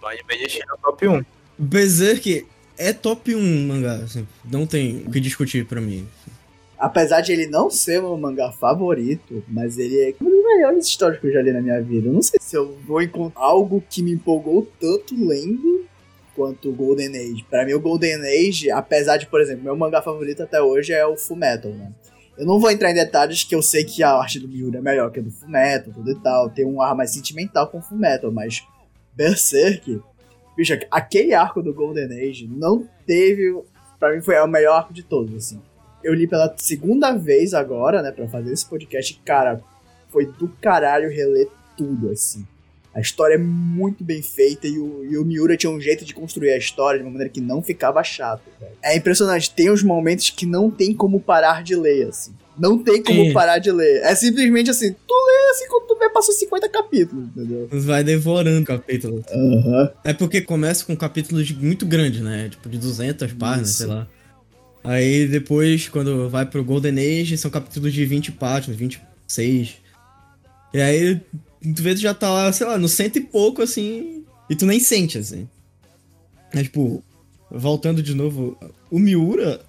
Mas 0.01 0.19
ele 0.29 0.65
no 0.67 0.79
top 0.79 1.09
1. 1.09 1.25
Berserk 1.57 2.47
é 2.77 2.93
top 2.93 3.35
1 3.35 3.67
mangá, 3.67 3.97
assim, 3.97 4.27
não 4.45 4.67
tem 4.67 5.05
o 5.07 5.11
que 5.13 5.21
discutir 5.21 5.65
pra 5.65 5.81
mim. 5.81 6.09
Apesar 6.83 7.21
de 7.21 7.31
ele 7.31 7.47
não 7.47 7.71
ser 7.71 8.01
meu 8.01 8.17
mangá 8.17 8.51
favorito, 8.51 9.41
mas 9.47 9.79
ele 9.79 10.01
é 10.01 10.13
uma 10.21 10.29
das 10.29 10.45
melhores 10.45 10.85
histórias 10.85 11.21
que 11.21 11.29
eu 11.29 11.33
já 11.33 11.41
li 11.41 11.53
na 11.53 11.63
minha 11.63 11.81
vida. 11.81 12.09
Eu 12.09 12.13
não 12.13 12.21
sei 12.21 12.41
se 12.43 12.57
eu 12.57 12.77
vou 12.85 13.01
encontrar 13.01 13.41
algo 13.41 13.81
que 13.89 14.03
me 14.03 14.11
empolgou 14.11 14.69
tanto 14.81 15.15
lendo 15.15 15.87
quanto 16.35 16.71
o 16.71 16.73
Golden 16.73 17.11
Age. 17.11 17.47
Pra 17.49 17.65
mim, 17.65 17.73
o 17.73 17.79
Golden 17.79 18.17
Age, 18.23 18.69
apesar 18.73 19.17
de, 19.17 19.29
por 19.29 19.41
exemplo, 19.41 19.63
meu 19.63 19.77
mangá 19.77 20.03
favorito 20.03 20.43
até 20.43 20.61
hoje 20.61 20.93
é 20.93 21.07
o 21.07 21.17
Fullmetal, 21.17 21.71
né? 21.71 21.93
Eu 22.37 22.45
não 22.45 22.59
vou 22.59 22.69
entrar 22.69 22.91
em 22.91 22.95
detalhes 22.95 23.45
que 23.45 23.55
eu 23.55 23.63
sei 23.63 23.85
que 23.85 24.03
a 24.03 24.11
arte 24.11 24.41
do 24.41 24.49
Miura 24.49 24.79
é 24.79 24.83
melhor 24.83 25.13
que 25.13 25.21
a 25.21 25.23
do 25.23 25.31
Fullmetal, 25.31 25.95
tudo 25.95 26.11
e 26.11 26.21
tal. 26.21 26.51
Tem 26.51 26.65
um 26.65 26.83
ar 26.83 26.97
mais 26.97 27.13
sentimental 27.13 27.69
com 27.69 27.79
o 27.79 27.83
Fullmetal, 27.83 28.33
mas 28.33 28.61
Berserk, 29.15 30.01
bicho, 30.57 30.77
aquele 30.91 31.33
arco 31.33 31.63
do 31.63 31.73
Golden 31.73 32.07
Age 32.29 32.51
não 32.53 32.89
teve. 33.07 33.57
Pra 34.01 34.13
mim 34.13 34.21
foi 34.21 34.37
o 34.41 34.49
melhor 34.49 34.79
arco 34.79 34.93
de 34.93 35.05
todos, 35.05 35.33
assim. 35.37 35.61
Eu 36.03 36.15
li 36.15 36.27
pela 36.27 36.53
segunda 36.57 37.13
vez 37.13 37.55
agora, 37.55 38.03
né, 38.03 38.11
pra 38.11 38.29
fazer 38.29 38.53
esse 38.53 38.67
podcast. 38.67 39.21
Cara, 39.25 39.63
foi 40.11 40.27
do 40.27 40.49
caralho 40.61 41.11
reler 41.11 41.49
tudo, 41.77 42.11
assim. 42.11 42.47
A 42.95 43.01
história 43.01 43.37
é 43.37 43.39
muito 43.39 44.05
bem 44.05 44.21
feita 44.21 44.67
e 44.67 44.79
o, 44.79 45.05
e 45.05 45.17
o 45.17 45.25
Miura 45.25 45.57
tinha 45.57 45.73
um 45.73 45.81
jeito 45.81 46.05
de 46.05 46.13
construir 46.13 46.51
a 46.51 46.59
história 46.59 46.99
de 46.99 47.05
uma 47.05 47.11
maneira 47.11 47.33
que 47.33 47.41
não 47.41 47.63
ficava 47.63 48.03
chato, 48.05 48.43
velho. 48.61 48.73
É 48.83 48.95
impressionante, 48.95 49.51
tem 49.51 49.71
uns 49.71 49.83
momentos 49.83 50.29
que 50.29 50.45
não 50.45 50.71
tem 50.71 50.93
como 50.93 51.19
parar 51.19 51.63
de 51.63 51.75
ler, 51.75 52.09
assim. 52.09 52.35
Não 52.59 52.79
tem 52.79 53.03
como 53.03 53.33
parar 53.33 53.59
de 53.59 53.73
ler. 53.73 54.03
É 54.03 54.15
simplesmente 54.15 54.71
assim, 54.71 54.93
tu 54.93 55.15
lê 55.15 55.51
assim 55.53 55.67
quando 55.69 55.87
tu 55.87 55.99
vê, 55.99 56.11
passou 56.11 56.35
50 56.35 56.69
capítulos, 56.69 57.29
entendeu? 57.29 57.67
Vai 57.71 58.05
devorando 58.05 58.61
o 58.61 58.65
capítulo. 58.67 59.25
Aham. 59.31 59.91
É 60.05 60.13
porque 60.13 60.43
começa 60.43 60.85
com 60.85 60.95
capítulos 60.95 61.51
muito 61.53 61.87
grandes, 61.87 62.21
né? 62.21 62.51
Tipo, 62.51 62.69
de 62.69 62.77
200 62.77 63.33
páginas, 63.33 63.71
Isso. 63.71 63.79
sei 63.79 63.87
lá. 63.87 64.07
Aí 64.85 65.29
depois, 65.29 65.89
quando 65.89 66.29
vai 66.29 66.45
pro 66.45 66.65
Golden 66.65 66.99
Age, 66.99 67.39
são 67.39 67.51
capítulos 67.51 67.93
de 67.93 68.05
20 68.05 68.33
páginas, 68.33 68.77
26. 68.77 69.75
E 70.75 70.81
aí, 70.81 71.21
tu 71.75 71.83
vê, 71.83 71.95
tu 71.95 72.01
já 72.01 72.13
tá 72.13 72.31
lá, 72.31 72.53
sei 72.53 72.67
lá, 72.67 72.79
no 72.79 72.89
cento 72.89 73.17
e 73.17 73.21
pouco, 73.21 73.63
assim, 73.63 74.25
e 74.51 74.57
tu 74.57 74.67
nem 74.67 74.81
sente, 74.81 75.19
assim. 75.19 75.49
É 76.53 76.63
tipo, 76.63 77.03
voltando 77.51 78.03
de 78.03 78.15
novo, 78.15 78.57
o 78.91 78.99
Miura, 78.99 79.61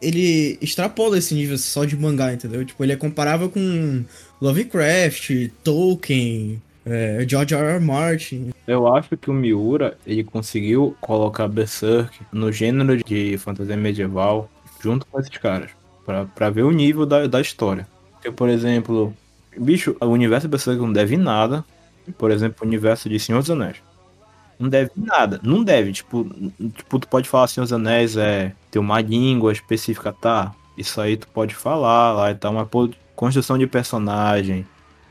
ele 0.00 0.58
extrapola 0.60 1.18
esse 1.18 1.34
nível 1.34 1.58
só 1.58 1.84
de 1.84 1.96
mangá, 1.96 2.32
entendeu? 2.32 2.64
Tipo, 2.64 2.84
ele 2.84 2.92
é 2.92 2.96
comparável 2.96 3.50
com 3.50 4.04
Lovecraft, 4.40 5.50
Tolkien, 5.64 6.62
é, 6.90 7.24
George 7.26 7.54
R. 7.54 7.74
R. 7.74 7.80
Martin. 7.80 8.50
Eu 8.66 8.92
acho 8.92 9.16
que 9.16 9.30
o 9.30 9.32
Miura, 9.32 9.96
ele 10.04 10.24
conseguiu 10.24 10.96
colocar 11.00 11.46
Berserk 11.46 12.20
no 12.32 12.50
gênero 12.50 12.96
de 12.96 13.38
fantasia 13.38 13.76
medieval 13.76 14.50
junto 14.82 15.06
com 15.06 15.20
esses 15.20 15.36
caras. 15.38 15.70
Pra 16.34 16.50
ver 16.50 16.62
o 16.62 16.72
nível 16.72 17.06
da, 17.06 17.28
da 17.28 17.40
história. 17.40 17.86
Porque, 18.14 18.32
por 18.32 18.48
exemplo, 18.48 19.14
bicho, 19.56 19.96
o 20.00 20.06
universo 20.06 20.48
de 20.48 20.50
Berserk 20.50 20.80
não 20.80 20.92
deve 20.92 21.16
nada. 21.16 21.64
Por 22.18 22.32
exemplo, 22.32 22.58
o 22.62 22.66
universo 22.66 23.08
de 23.08 23.20
Senhor 23.20 23.38
dos 23.38 23.50
Anéis. 23.50 23.76
Não 24.58 24.68
deve 24.68 24.90
nada. 24.96 25.38
Não 25.44 25.62
deve. 25.62 25.92
Tipo, 25.92 26.28
tipo, 26.74 26.98
tu 26.98 27.06
pode 27.06 27.28
falar 27.28 27.46
Senhor 27.46 27.64
dos 27.64 27.72
Anéis 27.72 28.16
é 28.16 28.52
ter 28.68 28.80
uma 28.80 29.00
língua 29.00 29.52
específica, 29.52 30.12
tá? 30.12 30.52
Isso 30.76 31.00
aí 31.00 31.16
tu 31.16 31.28
pode 31.28 31.54
falar 31.54 32.12
lá 32.12 32.30
e 32.32 32.34
tal, 32.34 32.52
mas 32.52 32.66
pô, 32.66 32.90
construção 33.14 33.56
de 33.56 33.66
personagem, 33.66 34.66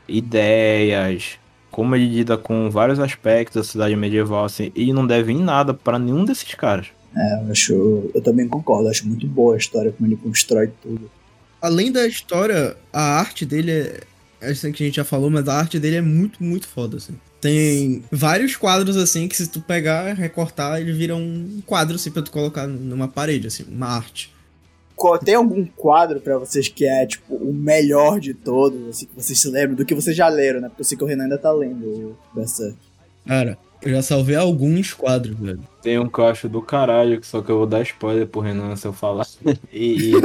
ideias, 0.06 1.39
como 1.70 1.94
ele 1.94 2.06
lida 2.06 2.36
com 2.36 2.70
vários 2.70 2.98
aspectos 2.98 3.56
da 3.56 3.64
cidade 3.64 3.96
medieval, 3.96 4.44
assim, 4.44 4.72
e 4.74 4.92
não 4.92 5.06
deve 5.06 5.32
em 5.32 5.42
nada 5.42 5.72
pra 5.72 5.98
nenhum 5.98 6.24
desses 6.24 6.54
caras. 6.54 6.88
Eu 7.14 7.50
acho. 7.50 8.10
Eu 8.14 8.22
também 8.22 8.46
concordo, 8.48 8.88
acho 8.88 9.06
muito 9.06 9.26
boa 9.26 9.54
a 9.54 9.58
história, 9.58 9.92
como 9.92 10.08
ele 10.08 10.16
constrói 10.16 10.70
tudo. 10.82 11.10
Além 11.60 11.90
da 11.90 12.06
história, 12.06 12.76
a 12.92 13.18
arte 13.18 13.44
dele 13.44 13.70
é. 13.70 14.00
É 14.42 14.50
isso 14.50 14.72
que 14.72 14.82
a 14.82 14.86
gente 14.86 14.96
já 14.96 15.04
falou, 15.04 15.28
mas 15.28 15.46
a 15.48 15.54
arte 15.54 15.78
dele 15.78 15.96
é 15.96 16.00
muito, 16.00 16.42
muito 16.42 16.66
foda, 16.66 16.96
assim. 16.96 17.12
Tem 17.42 18.02
vários 18.10 18.56
quadros, 18.56 18.96
assim, 18.96 19.28
que 19.28 19.36
se 19.36 19.46
tu 19.46 19.60
pegar, 19.60 20.14
recortar, 20.14 20.80
ele 20.80 20.92
vira 20.92 21.14
um 21.14 21.60
quadro, 21.66 21.96
assim, 21.96 22.10
pra 22.10 22.22
tu 22.22 22.30
colocar 22.30 22.66
numa 22.66 23.06
parede, 23.06 23.48
assim, 23.48 23.64
uma 23.70 23.88
arte. 23.88 24.32
Qual- 25.00 25.18
Tem 25.18 25.34
algum 25.34 25.64
quadro 25.64 26.20
pra 26.20 26.36
vocês 26.36 26.68
que 26.68 26.84
é, 26.84 27.06
tipo, 27.06 27.34
o 27.34 27.52
melhor 27.54 28.20
de 28.20 28.34
todos, 28.34 28.88
assim, 28.88 29.06
que 29.06 29.14
vocês 29.14 29.40
se 29.40 29.48
lembram, 29.48 29.74
do 29.76 29.84
que 29.86 29.94
vocês 29.94 30.14
já 30.14 30.28
leram, 30.28 30.60
né? 30.60 30.68
Porque 30.68 30.82
eu 30.82 30.84
sei 30.84 30.98
que 30.98 31.02
o 31.04 31.06
Renan 31.06 31.24
ainda 31.24 31.38
tá 31.38 31.50
lendo 31.52 31.84
o 31.86 32.16
Berserk. 32.34 32.76
Cara, 33.26 33.56
eu 33.82 33.90
já 33.92 34.02
salvei 34.02 34.36
alguns 34.36 34.92
quadros, 34.92 35.38
velho. 35.38 35.60
Tem 35.82 35.98
um 35.98 36.06
que 36.08 36.18
eu 36.18 36.26
acho 36.26 36.48
do 36.50 36.60
caralho, 36.60 37.18
que 37.18 37.26
só 37.26 37.40
que 37.40 37.50
eu 37.50 37.56
vou 37.58 37.66
dar 37.66 37.80
spoiler 37.82 38.26
pro 38.26 38.40
Renan 38.42 38.76
se 38.76 38.86
eu 38.86 38.92
falar. 38.92 39.26
E. 39.72 40.10
e- 40.10 40.22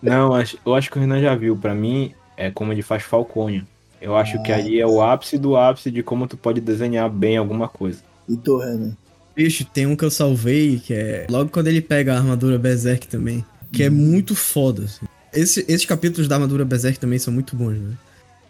Não, 0.00 0.32
acho- 0.34 0.58
eu 0.64 0.74
acho 0.74 0.90
que 0.90 0.96
o 0.98 1.00
Renan 1.00 1.20
já 1.20 1.34
viu. 1.34 1.56
Pra 1.56 1.74
mim, 1.74 2.12
é 2.36 2.50
como 2.50 2.72
ele 2.72 2.82
faz 2.82 3.02
Falconha. 3.02 3.66
Eu 4.00 4.16
acho 4.16 4.42
que 4.42 4.50
Ah, 4.50 4.56
ali 4.56 4.80
é 4.80 4.86
o 4.86 5.00
ápice 5.00 5.38
do 5.38 5.56
ápice 5.56 5.90
de 5.90 6.02
como 6.02 6.26
tu 6.26 6.36
pode 6.36 6.60
desenhar 6.60 7.08
bem 7.08 7.36
alguma 7.36 7.68
coisa. 7.68 8.00
E 8.28 8.36
tu, 8.36 8.58
Renan? 8.58 8.96
Bicho, 9.34 9.64
tem 9.64 9.86
um 9.86 9.96
que 9.96 10.04
eu 10.04 10.10
salvei, 10.10 10.78
que 10.78 10.92
é 10.92 11.26
logo 11.30 11.50
quando 11.50 11.68
ele 11.68 11.80
pega 11.80 12.12
a 12.12 12.18
armadura 12.18 12.58
Berserk 12.58 13.08
também, 13.08 13.44
que 13.72 13.82
é 13.82 13.90
muito 13.90 14.34
foda, 14.34 14.84
assim. 14.84 15.06
Esse, 15.32 15.60
esses 15.60 15.86
capítulos 15.86 16.28
da 16.28 16.36
armadura 16.36 16.64
Berserk 16.64 17.00
também 17.00 17.18
são 17.18 17.32
muito 17.32 17.56
bons, 17.56 17.78
né? 17.78 17.96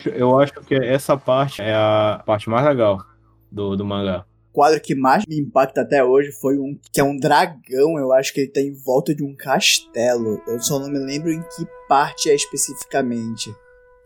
Eu 0.04 0.38
acho 0.40 0.52
que 0.66 0.74
essa 0.74 1.16
parte 1.16 1.62
é 1.62 1.72
a 1.72 2.20
parte 2.26 2.50
mais 2.50 2.66
legal 2.66 3.04
do, 3.50 3.76
do 3.76 3.84
mangá. 3.84 4.24
O 4.50 4.54
quadro 4.54 4.80
que 4.80 4.94
mais 4.94 5.24
me 5.26 5.40
impacta 5.40 5.80
até 5.80 6.04
hoje 6.04 6.32
foi 6.32 6.58
um 6.58 6.76
que 6.92 7.00
é 7.00 7.04
um 7.04 7.16
dragão, 7.16 7.96
eu 7.98 8.12
acho 8.12 8.34
que 8.34 8.40
ele 8.40 8.50
tá 8.50 8.60
em 8.60 8.74
volta 8.74 9.14
de 9.14 9.22
um 9.22 9.34
castelo. 9.34 10.42
Eu 10.46 10.60
só 10.60 10.78
não 10.80 10.90
me 10.90 10.98
lembro 10.98 11.30
em 11.30 11.40
que 11.40 11.66
parte 11.88 12.28
é 12.28 12.34
especificamente. 12.34 13.54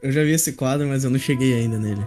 Eu 0.03 0.13
já 0.13 0.23
vi 0.23 0.33
esse 0.33 0.53
quadro, 0.53 0.87
mas 0.87 1.03
eu 1.03 1.11
não 1.11 1.19
cheguei 1.19 1.55
ainda 1.55 1.79
nele. 1.79 2.07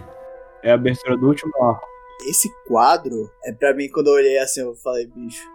É 0.62 0.70
a 0.70 0.74
abertura 0.74 1.16
do 1.16 1.26
último 1.26 1.52
arco. 1.62 1.89
Esse 2.26 2.48
quadro, 2.66 3.30
é 3.44 3.52
pra 3.52 3.74
mim, 3.74 3.88
quando 3.88 4.08
eu 4.08 4.14
olhei 4.14 4.38
assim, 4.38 4.60
eu 4.60 4.74
falei, 4.74 5.06
bicho, 5.06 5.46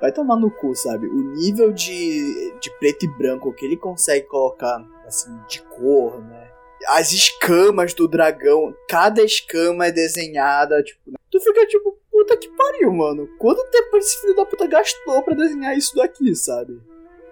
vai 0.00 0.12
tomar 0.12 0.36
no 0.36 0.50
cu, 0.50 0.74
sabe? 0.74 1.06
O 1.06 1.34
nível 1.34 1.72
de, 1.72 2.52
de 2.60 2.70
preto 2.78 3.04
e 3.04 3.08
branco 3.08 3.52
que 3.52 3.64
ele 3.64 3.76
consegue 3.76 4.26
colocar, 4.26 4.84
assim, 5.06 5.30
de 5.48 5.62
cor, 5.62 6.20
né? 6.22 6.48
As 6.88 7.12
escamas 7.12 7.92
do 7.92 8.08
dragão, 8.08 8.74
cada 8.88 9.22
escama 9.22 9.86
é 9.86 9.92
desenhada, 9.92 10.82
tipo, 10.82 11.12
tu 11.30 11.38
fica 11.40 11.66
tipo, 11.66 11.98
puta 12.10 12.36
que 12.36 12.48
pariu, 12.48 12.92
mano. 12.92 13.28
Quanto 13.38 13.70
tempo 13.70 13.96
esse 13.98 14.20
filho 14.20 14.34
da 14.34 14.46
puta 14.46 14.66
gastou 14.66 15.22
pra 15.22 15.34
desenhar 15.34 15.76
isso 15.76 15.94
daqui, 15.94 16.34
sabe? 16.34 16.80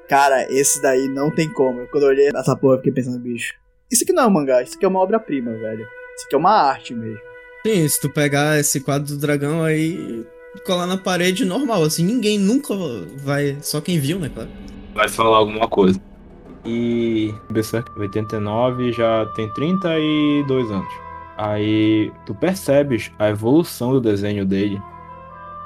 Cara, 0.06 0.50
esse 0.52 0.80
daí 0.80 1.08
não 1.08 1.30
tem 1.35 1.52
como. 1.52 1.87
Quando 1.88 2.04
eu 2.04 2.11
olhei 2.11 2.30
essa 2.35 2.56
porra, 2.56 2.75
eu 2.75 2.78
fiquei 2.78 2.92
pensando, 2.92 3.18
bicho, 3.18 3.54
isso 3.90 4.04
aqui 4.04 4.12
não 4.12 4.25
é 4.25 4.26
um 4.26 4.30
mangá, 4.30 4.62
isso 4.62 4.76
aqui 4.76 4.85
é 4.85 4.88
uma 4.88 5.00
obra-prima, 5.00 5.52
velho. 5.52 5.87
Isso 6.16 6.26
aqui 6.26 6.35
é 6.35 6.38
uma 6.38 6.52
arte 6.52 6.94
mesmo. 6.94 7.27
Sim, 7.66 7.88
se 7.88 8.00
tu 8.00 8.08
pegar 8.08 8.58
esse 8.58 8.80
quadro 8.80 9.14
do 9.14 9.18
dragão 9.18 9.62
aí, 9.62 10.24
colar 10.64 10.86
na 10.86 10.96
parede 10.96 11.44
normal, 11.44 11.82
assim, 11.82 12.04
ninguém 12.04 12.38
nunca 12.38 12.74
vai. 13.24 13.56
Só 13.60 13.80
quem 13.80 13.98
viu, 13.98 14.18
né, 14.18 14.30
claro. 14.32 14.50
Vai 14.94 15.08
falar 15.08 15.38
alguma 15.38 15.68
coisa. 15.68 16.00
E 16.64 17.32
Berserk 17.50 17.90
89 17.98 18.92
já 18.92 19.26
tem 19.34 19.52
32 19.54 20.70
anos. 20.70 20.92
Aí 21.36 22.12
tu 22.26 22.34
percebes 22.34 23.10
a 23.18 23.28
evolução 23.28 23.92
do 23.92 24.00
desenho 24.00 24.44
dele. 24.44 24.80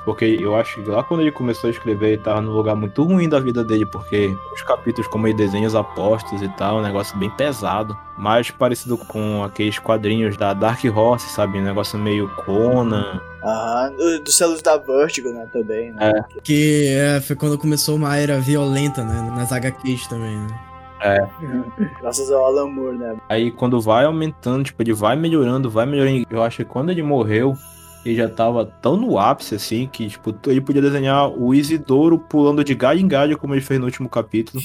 Porque 0.04 0.24
eu 0.40 0.56
acho 0.56 0.82
que 0.82 0.90
lá 0.90 1.02
quando 1.04 1.20
ele 1.20 1.30
começou 1.30 1.68
a 1.68 1.70
escrever, 1.70 2.08
ele 2.14 2.18
tava 2.18 2.40
num 2.40 2.50
lugar 2.50 2.74
muito 2.74 3.02
ruim 3.04 3.28
da 3.28 3.38
vida 3.38 3.62
dele, 3.62 3.86
porque 3.86 4.34
os 4.52 4.60
capítulos 4.62 5.06
como 5.06 5.28
ele 5.28 5.36
desenha 5.36 5.66
os 5.68 5.76
apostos 5.76 6.42
e 6.42 6.48
tal, 6.50 6.78
um 6.78 6.82
negócio 6.82 7.16
bem 7.18 7.30
pesado. 7.30 7.96
Mais 8.18 8.50
parecido 8.50 8.98
com 8.98 9.42
aqueles 9.44 9.78
quadrinhos 9.78 10.36
da 10.36 10.52
Dark 10.54 10.80
Horse, 10.84 11.28
sabe? 11.28 11.58
Um 11.58 11.62
negócio 11.64 11.98
meio 11.98 12.28
Conan. 12.44 13.20
Aham, 13.44 13.92
do- 13.96 14.24
dos 14.24 14.36
selos 14.36 14.60
da 14.60 14.76
Vertigo, 14.76 15.28
né, 15.30 15.46
também, 15.52 15.92
né? 15.92 16.12
Que 16.42 16.88
é, 16.88 17.20
foi 17.20 17.34
quando 17.36 17.56
começou 17.58 17.96
uma 17.96 18.16
era 18.16 18.38
violenta, 18.40 19.02
né? 19.04 19.32
Nas 19.36 19.52
HQs 19.52 20.06
também, 20.08 20.36
né? 20.36 20.58
Graças 22.00 22.30
ao 22.30 22.44
Alan 22.44 22.68
Moore, 22.68 22.96
né? 22.98 23.16
Aí 23.28 23.50
quando 23.50 23.80
vai 23.80 24.04
aumentando, 24.04 24.64
tipo, 24.64 24.82
ele 24.82 24.92
vai 24.92 25.16
melhorando, 25.16 25.70
vai 25.70 25.86
melhorando. 25.86 26.26
Eu 26.30 26.42
acho 26.42 26.58
que 26.58 26.64
quando 26.64 26.90
ele 26.90 27.02
morreu, 27.02 27.56
ele 28.04 28.16
já 28.16 28.28
tava 28.28 28.66
tão 28.66 28.96
no 28.96 29.18
ápice, 29.18 29.54
assim, 29.54 29.86
que, 29.86 30.08
tipo, 30.08 30.34
ele 30.46 30.60
podia 30.60 30.82
desenhar 30.82 31.30
o 31.30 31.54
Isidoro 31.54 32.18
pulando 32.18 32.64
de 32.64 32.74
galho 32.74 33.00
em 33.00 33.08
galho, 33.08 33.38
como 33.38 33.54
ele 33.54 33.60
fez 33.60 33.78
no 33.78 33.86
último 33.86 34.08
capítulo. 34.08 34.62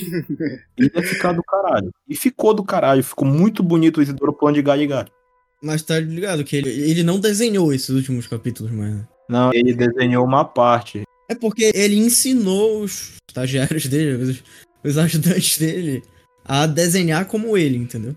e 0.77 0.83
ia 0.83 1.03
ficar 1.03 1.33
do 1.33 1.43
caralho. 1.43 1.91
E 2.07 2.15
ficou 2.15 2.53
do 2.53 2.63
caralho, 2.63 3.03
ficou 3.03 3.27
muito 3.27 3.61
bonito 3.61 3.97
o 3.97 4.03
Isidoro 4.03 4.33
pulando 4.33 4.55
de 4.55 4.61
galho 4.61 4.81
em 4.81 4.87
galho. 4.87 5.09
Mas 5.61 5.81
tá 5.81 5.99
ligado 5.99 6.43
que 6.43 6.55
ele, 6.55 6.69
ele 6.69 7.03
não 7.03 7.19
desenhou 7.19 7.73
esses 7.73 7.89
últimos 7.89 8.27
capítulos 8.27 8.71
mais, 8.71 8.93
né? 8.93 9.07
Não, 9.29 9.51
ele 9.53 9.73
desenhou 9.73 10.25
uma 10.25 10.45
parte. 10.45 11.03
É 11.29 11.35
porque 11.35 11.71
ele 11.75 11.95
ensinou 11.95 12.81
os 12.81 13.17
estagiários 13.27 13.85
dele, 13.85 14.23
os, 14.23 14.43
os 14.83 14.97
ajudantes 14.97 15.57
dele, 15.57 16.03
a 16.45 16.65
desenhar 16.65 17.25
como 17.25 17.57
ele, 17.57 17.77
entendeu? 17.77 18.15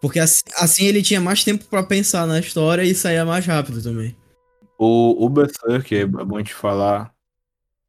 Porque 0.00 0.18
assim, 0.18 0.42
assim 0.56 0.86
ele 0.86 1.02
tinha 1.02 1.20
mais 1.20 1.44
tempo 1.44 1.64
pra 1.64 1.82
pensar 1.82 2.26
na 2.26 2.38
história 2.38 2.82
e 2.82 2.94
saía 2.94 3.24
mais 3.24 3.44
rápido 3.44 3.82
também. 3.82 4.16
O, 4.78 5.26
o 5.26 5.28
Berserk, 5.28 5.94
é 5.94 6.06
bom 6.06 6.38
gente 6.38 6.54
falar 6.54 7.12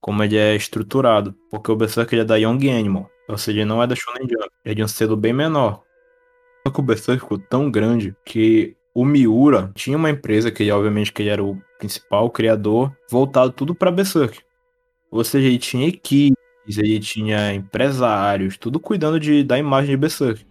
como 0.01 0.23
ele 0.23 0.37
é 0.37 0.55
estruturado. 0.55 1.35
Porque 1.51 1.71
o 1.71 1.75
Berserk 1.75 2.13
ele 2.13 2.23
é 2.23 2.25
da 2.25 2.35
Young 2.35 2.69
Animal. 2.69 3.09
Ou 3.27 3.37
seja, 3.37 3.59
ele 3.59 3.65
não 3.65 3.81
é 3.81 3.87
da 3.87 3.95
Shonen 3.95 4.27
Jump. 4.27 4.49
É 4.65 4.73
de 4.73 4.83
um 4.83 4.87
selo 4.87 5.15
bem 5.15 5.31
menor. 5.31 5.83
Só 6.65 6.73
que 6.73 6.79
o 6.79 6.83
Berserk 6.83 7.21
ficou 7.21 7.37
tão 7.37 7.69
grande 7.69 8.15
que 8.25 8.75
o 8.93 9.05
Miura 9.05 9.71
tinha 9.75 9.95
uma 9.95 10.09
empresa 10.09 10.51
que 10.51 10.63
ele, 10.63 10.71
obviamente, 10.71 11.13
que 11.13 11.21
ele 11.21 11.29
era 11.29 11.43
o 11.43 11.61
principal 11.77 12.29
criador, 12.29 12.91
voltado 13.09 13.51
tudo 13.51 13.75
pra 13.75 13.91
Berserk. 13.91 14.41
Ou 15.11 15.23
seja, 15.23 15.47
ele 15.47 15.57
tinha 15.57 15.87
equipes, 15.87 16.35
ele 16.77 16.99
tinha 16.99 17.53
empresários, 17.53 18.57
tudo 18.57 18.79
cuidando 18.79 19.19
de, 19.19 19.43
da 19.43 19.57
imagem 19.57 19.91
de 19.91 19.97
Berserk. 19.97 20.45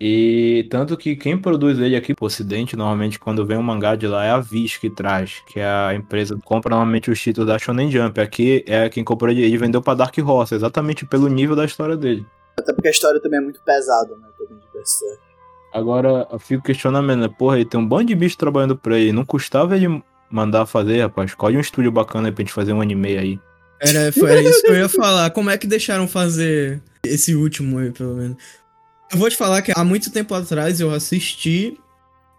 E 0.00 0.66
tanto 0.70 0.96
que 0.96 1.14
quem 1.14 1.36
produz 1.36 1.78
ele 1.78 1.94
aqui 1.94 2.14
pro 2.14 2.24
ocidente, 2.24 2.74
normalmente 2.74 3.18
quando 3.18 3.44
vem 3.44 3.58
um 3.58 3.62
mangá 3.62 3.94
de 3.94 4.06
lá 4.06 4.24
é 4.24 4.30
a 4.30 4.38
Viz 4.38 4.78
que 4.78 4.88
traz, 4.88 5.42
que 5.46 5.60
é 5.60 5.66
a 5.66 5.94
empresa 5.94 6.34
que 6.36 6.42
compra 6.42 6.70
normalmente 6.70 7.10
os 7.10 7.20
títulos 7.20 7.46
da 7.46 7.58
Shonen 7.58 7.90
Jump. 7.90 8.18
Aqui 8.18 8.64
é 8.66 8.88
quem 8.88 9.04
comprou 9.04 9.30
ele, 9.30 9.42
ele 9.42 9.58
vendeu 9.58 9.82
pra 9.82 9.92
Dark 9.92 10.16
Horse, 10.16 10.54
exatamente 10.54 11.04
pelo 11.04 11.28
nível 11.28 11.54
da 11.54 11.66
história 11.66 11.98
dele. 11.98 12.24
Até 12.58 12.72
porque 12.72 12.88
a 12.88 12.90
história 12.90 13.20
também 13.20 13.40
é 13.40 13.42
muito 13.42 13.60
pesada, 13.60 14.16
né? 14.16 14.26
Também 14.38 14.56
de 14.56 14.64
Berserk. 14.72 15.20
Agora, 15.72 16.26
eu 16.32 16.38
fico 16.38 16.64
questionamento, 16.64 17.20
né? 17.20 17.28
Porra, 17.28 17.56
ele 17.56 17.64
tem 17.66 17.78
um 17.78 17.86
bando 17.86 18.06
de 18.06 18.14
bicho 18.14 18.38
trabalhando 18.38 18.76
pra 18.76 18.98
ele. 18.98 19.12
Não 19.12 19.24
custava 19.24 19.76
ele 19.76 20.02
mandar 20.30 20.64
fazer, 20.64 21.02
rapaz. 21.02 21.30
Escolhe 21.30 21.56
um 21.56 21.60
estúdio 21.60 21.92
bacana 21.92 22.28
aí 22.28 22.32
pra 22.32 22.42
gente 22.42 22.54
fazer 22.54 22.72
um 22.72 22.80
anime 22.80 23.16
aí. 23.16 23.40
Era, 23.80 24.12
foi, 24.12 24.30
era 24.30 24.42
isso 24.42 24.62
que 24.62 24.70
eu 24.70 24.76
ia 24.76 24.88
falar. 24.88 25.30
Como 25.30 25.48
é 25.48 25.56
que 25.56 25.66
deixaram 25.66 26.08
fazer 26.08 26.82
esse 27.04 27.34
último 27.34 27.78
aí, 27.78 27.90
pelo 27.90 28.14
menos? 28.14 28.36
Eu 29.12 29.18
vou 29.18 29.28
te 29.28 29.36
falar 29.36 29.62
que 29.62 29.72
há 29.74 29.84
muito 29.84 30.10
tempo 30.12 30.34
atrás 30.34 30.80
eu 30.80 30.90
assisti 30.90 31.76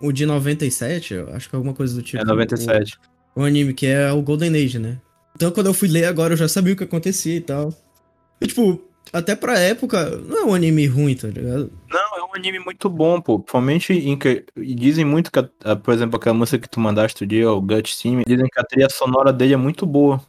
o 0.01 0.11
de 0.11 0.25
97, 0.25 1.13
eu 1.13 1.33
acho 1.33 1.49
que 1.49 1.55
é 1.55 1.57
alguma 1.57 1.73
coisa 1.73 1.93
do 1.95 2.01
tipo. 2.01 2.21
É 2.21 2.25
97. 2.25 2.97
O, 3.35 3.41
o 3.41 3.43
anime, 3.43 3.73
que 3.73 3.85
é 3.87 4.11
o 4.11 4.21
Golden 4.21 4.55
Age, 4.55 4.79
né? 4.79 4.99
Então 5.35 5.51
quando 5.51 5.67
eu 5.67 5.73
fui 5.73 5.87
ler 5.87 6.05
agora 6.05 6.33
eu 6.33 6.37
já 6.37 6.47
sabia 6.47 6.73
o 6.73 6.75
que 6.75 6.83
acontecia 6.83 7.35
e 7.35 7.41
tal. 7.41 7.73
E, 8.39 8.47
tipo, 8.47 8.81
até 9.13 9.35
pra 9.35 9.59
época, 9.59 10.09
não 10.17 10.37
é 10.39 10.45
um 10.45 10.53
anime 10.53 10.87
ruim, 10.87 11.15
tá 11.15 11.27
ligado? 11.27 11.71
Não, 11.89 12.17
é 12.17 12.23
um 12.23 12.33
anime 12.35 12.59
muito 12.59 12.89
bom, 12.89 13.21
pô. 13.21 13.37
Principalmente 13.39 13.93
em 13.93 14.17
que. 14.17 14.45
e 14.57 14.73
Dizem 14.73 15.05
muito 15.05 15.31
que, 15.31 15.39
a- 15.63 15.75
por 15.75 15.93
exemplo, 15.93 16.15
aquela 16.15 16.33
música 16.35 16.57
que 16.57 16.69
tu 16.69 16.79
mandaste 16.79 17.15
outro 17.17 17.27
dia, 17.27 17.51
o 17.51 17.61
Gut 17.61 18.01
Team, 18.01 18.23
dizem 18.25 18.47
que 18.51 18.59
a 18.59 18.63
trilha 18.63 18.87
sonora 18.89 19.31
dele 19.31 19.53
é 19.53 19.57
muito 19.57 19.85
boa. 19.85 20.21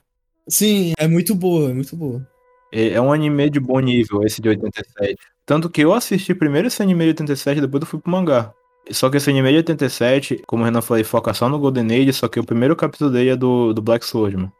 Sim, 0.48 0.92
é 0.98 1.06
muito 1.08 1.34
boa, 1.34 1.70
é 1.70 1.74
muito 1.74 1.96
boa. 1.96 2.26
É 2.72 2.94
é 2.94 3.00
um 3.00 3.12
anime 3.12 3.50
de 3.50 3.60
bom 3.60 3.78
nível, 3.78 4.24
esse 4.24 4.40
de 4.40 4.48
87. 4.48 5.16
Tanto 5.44 5.68
que 5.68 5.82
eu 5.82 5.92
assisti 5.92 6.34
primeiro 6.34 6.68
esse 6.68 6.82
anime 6.82 7.04
de 7.04 7.10
87, 7.10 7.60
depois 7.60 7.82
eu 7.82 7.86
fui 7.86 8.00
pro 8.00 8.10
mangá. 8.10 8.52
Só 8.90 9.08
que 9.10 9.16
esse 9.16 9.30
anime 9.30 9.50
de 9.50 9.56
87, 9.58 10.42
como 10.46 10.62
o 10.62 10.64
Renan 10.64 10.82
falou, 10.82 11.04
foca 11.04 11.32
só 11.34 11.48
no 11.48 11.58
Golden 11.58 11.86
Age, 11.86 12.12
só 12.12 12.28
que 12.28 12.40
o 12.40 12.44
primeiro 12.44 12.74
capítulo 12.74 13.10
dele 13.10 13.30
é 13.30 13.36
do, 13.36 13.72
do 13.72 13.82
Black 13.82 14.04
Sword. 14.04 14.50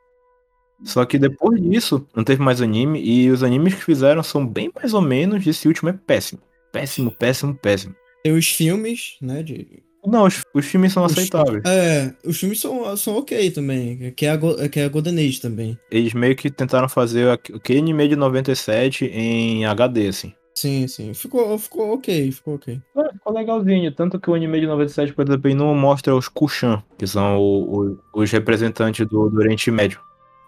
Só 0.85 1.05
que 1.05 1.18
depois 1.18 1.61
disso, 1.61 2.07
não 2.14 2.25
teve 2.25 2.42
mais 2.42 2.61
anime, 2.61 3.01
e 3.01 3.31
os 3.31 3.42
animes 3.42 3.75
que 3.75 3.85
fizeram 3.85 4.22
são 4.22 4.46
bem 4.46 4.70
mais 4.75 4.94
ou 4.94 5.01
menos, 5.01 5.46
esse 5.46 5.66
último 5.66 5.90
é 5.90 5.92
péssimo. 5.92 6.40
Péssimo, 6.72 7.11
péssimo, 7.11 7.55
péssimo. 7.55 7.94
Tem 8.22 8.33
os 8.33 8.48
filmes, 8.48 9.16
né? 9.20 9.42
De... 9.42 9.83
Não, 10.04 10.24
os, 10.26 10.42
os 10.52 10.66
filmes 10.66 10.92
são 10.92 11.04
Os- 11.04 11.12
aceitáveis. 11.12 11.62
É, 11.64 12.12
os 12.24 12.36
filmes 12.38 12.60
são, 12.60 12.96
são 12.96 13.16
ok 13.16 13.50
também. 13.52 14.10
Que 14.12 14.26
é, 14.26 14.30
a, 14.30 14.36
Go- 14.36 14.68
que 14.68 14.80
é 14.80 14.84
a 14.84 14.88
Golden 14.88 15.14
Age 15.18 15.40
também. 15.40 15.78
Eles 15.90 16.12
meio 16.12 16.34
que 16.34 16.50
tentaram 16.50 16.88
fazer 16.88 17.28
aqu- 17.30 17.54
aquele 17.56 17.78
anime 17.78 18.08
de 18.08 18.16
97 18.16 19.04
em 19.06 19.64
HD, 19.64 20.08
assim. 20.08 20.32
Sim, 20.54 20.86
sim. 20.86 21.14
Ficou, 21.14 21.56
ficou 21.58 21.94
ok, 21.94 22.30
ficou 22.32 22.56
ok. 22.56 22.80
É, 22.96 23.12
ficou 23.12 23.32
legalzinho. 23.32 23.90
Tanto 23.94 24.18
que 24.20 24.28
o 24.30 24.34
anime 24.34 24.60
de 24.60 24.66
97, 24.66 25.12
por 25.12 25.26
exemplo, 25.26 25.54
não 25.54 25.74
mostra 25.74 26.14
os 26.14 26.28
Kushan, 26.28 26.82
que 26.98 27.06
são 27.06 27.38
o- 27.38 27.80
o- 27.92 27.98
os 28.22 28.30
representantes 28.30 29.06
do, 29.06 29.30
do 29.30 29.38
Oriente 29.38 29.70
Médio. 29.70 30.00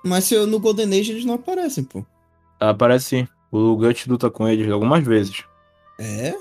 Mas 0.05 0.25
se 0.25 0.35
eu- 0.35 0.47
no 0.47 0.59
Golden 0.61 0.87
Age 1.01 1.13
eles 1.13 1.25
não 1.25 1.35
aparecem, 1.35 1.85
pô. 1.85 2.05
Aparece 2.61 3.05
sim. 3.07 3.29
O 3.51 3.77
Guts 3.77 4.07
luta 4.07 4.29
com 4.31 4.49
eles 4.49 4.69
algumas 4.71 5.05
vezes. 5.05 5.45
É? 5.99 6.35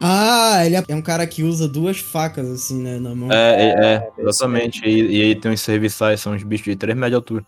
Ah, 0.00 0.64
ele 0.66 0.76
é 0.76 0.84
é 0.88 0.94
um 0.94 1.02
cara 1.02 1.26
que 1.26 1.42
usa 1.42 1.68
duas 1.68 1.98
facas, 1.98 2.48
assim, 2.50 2.82
né, 2.82 2.98
na 2.98 3.14
mão. 3.14 3.30
É, 3.30 3.54
é, 3.54 3.68
é, 3.68 3.94
é 3.94 4.22
exatamente. 4.22 4.84
E, 4.84 5.18
e 5.18 5.22
aí 5.22 5.34
tem 5.34 5.52
os 5.52 5.60
serviçais, 5.60 6.20
são 6.20 6.34
os 6.34 6.42
bichos 6.42 6.64
de 6.66 6.76
3 6.76 6.94
metros 6.96 7.10
de 7.10 7.16
altura. 7.16 7.46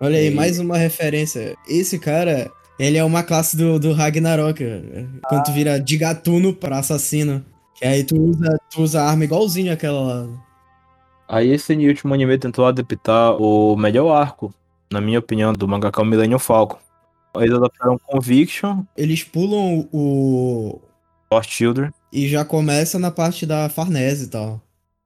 Olha 0.00 0.18
aí, 0.18 0.26
E- 0.26 0.34
mais 0.34 0.58
uma 0.58 0.76
referência. 0.76 1.56
Esse 1.68 1.98
cara, 1.98 2.50
ele 2.78 2.98
é 2.98 3.04
uma 3.04 3.22
classe 3.22 3.56
do, 3.56 3.78
do 3.78 3.92
Ragnarok. 3.92 4.62
é, 4.62 5.06
Quando 5.28 5.44
tu 5.44 5.52
vira 5.52 5.78
de 5.80 5.96
gatuno 5.96 6.52
pra 6.52 6.78
assassino. 6.78 7.44
Que 7.76 7.86
aí 7.86 8.04
tu 8.04 8.16
usa, 8.20 8.58
tu 8.70 8.82
usa 8.82 9.02
a 9.02 9.10
arma 9.10 9.24
igualzinho 9.24 9.72
àquela 9.72 10.00
lá. 10.00 10.28
Aí 11.28 11.50
esse 11.50 11.72
último 11.86 12.14
anime 12.14 12.38
tentou 12.38 12.64
adaptar 12.66 13.32
o 13.36 13.76
melhor 13.76 14.12
arco, 14.14 14.52
na 14.90 15.00
minha 15.00 15.18
opinião, 15.18 15.52
do 15.52 15.66
mangaka 15.68 16.04
Millennium 16.04 16.38
Falcon. 16.38 16.78
Eles 17.36 17.54
adaptaram 17.54 17.98
Conviction, 17.98 18.82
Eles 18.96 19.22
pulam 19.22 19.86
o. 19.92 20.80
Lost 21.30 21.50
Children. 21.50 21.90
E 22.12 22.28
já 22.28 22.44
começa 22.44 22.98
na 22.98 23.10
parte 23.10 23.46
da 23.46 23.68
Farnese 23.68 24.24
e 24.24 24.28
tal. 24.28 24.60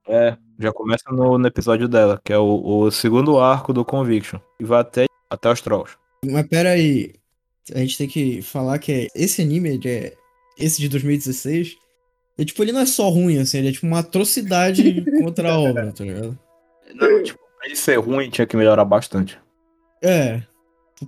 É, 0.07 0.35
já 0.59 0.71
começa 0.71 1.03
no, 1.11 1.37
no 1.37 1.47
episódio 1.47 1.87
dela, 1.87 2.19
que 2.23 2.33
é 2.33 2.37
o, 2.37 2.61
o 2.63 2.91
segundo 2.91 3.39
arco 3.39 3.73
do 3.73 3.85
Conviction. 3.85 4.39
E 4.59 4.63
vai 4.63 4.81
até, 4.81 5.05
até 5.29 5.51
os 5.51 5.61
Trolls. 5.61 5.95
Mas 6.25 6.47
pera 6.47 6.71
aí. 6.71 7.13
A 7.73 7.79
gente 7.79 7.97
tem 7.97 8.07
que 8.07 8.41
falar 8.41 8.79
que 8.79 9.07
esse 9.15 9.41
anime, 9.41 9.79
é, 9.85 10.13
esse 10.57 10.81
de 10.81 10.89
2016, 10.89 11.77
é, 12.37 12.45
tipo, 12.45 12.61
ele 12.63 12.71
não 12.71 12.81
é 12.81 12.85
só 12.85 13.09
ruim, 13.09 13.37
assim, 13.37 13.59
ele 13.59 13.69
é 13.69 13.71
tipo 13.71 13.85
uma 13.85 13.99
atrocidade 13.99 15.03
contra 15.23 15.51
a 15.51 15.59
obra, 15.59 15.91
tá 15.91 16.03
ligado? 16.03 16.37
Não, 16.95 17.23
tipo, 17.23 17.39
pra 17.57 17.67
ele 17.67 17.75
ser 17.75 17.97
ruim, 17.99 18.29
tinha 18.29 18.47
que 18.47 18.57
melhorar 18.57 18.85
bastante. 18.85 19.39
É. 20.03 20.41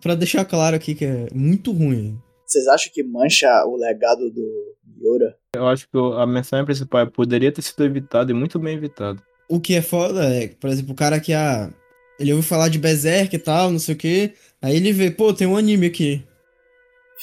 Pra 0.01 0.15
deixar 0.15 0.45
claro 0.45 0.75
aqui 0.75 0.95
que 0.95 1.05
é 1.05 1.27
muito 1.33 1.71
ruim. 1.71 2.19
Vocês 2.45 2.67
acham 2.67 2.91
que 2.93 3.03
mancha 3.03 3.65
o 3.65 3.75
legado 3.75 4.29
do 4.29 4.75
Miura? 5.03 5.35
Eu 5.53 5.67
acho 5.67 5.87
que 5.87 5.97
a 6.17 6.25
mensagem 6.25 6.65
principal 6.65 7.05
poderia 7.07 7.51
ter 7.51 7.61
sido 7.61 7.83
evitada 7.83 8.31
e 8.31 8.33
muito 8.33 8.57
bem 8.57 8.75
evitado. 8.75 9.21
O 9.49 9.59
que 9.59 9.75
é 9.75 9.81
foda 9.81 10.23
é, 10.23 10.47
por 10.47 10.69
exemplo, 10.69 10.93
o 10.93 10.95
cara 10.95 11.19
que 11.19 11.33
ah, 11.33 11.69
ele 12.17 12.31
ouviu 12.31 12.47
falar 12.47 12.69
de 12.69 12.79
Berserk 12.79 13.35
e 13.35 13.39
tal, 13.39 13.69
não 13.69 13.79
sei 13.79 13.93
o 13.93 13.97
que, 13.97 14.33
aí 14.61 14.77
ele 14.77 14.93
vê, 14.93 15.11
pô, 15.11 15.33
tem 15.33 15.45
um 15.45 15.57
anime 15.57 15.87
aqui. 15.87 16.25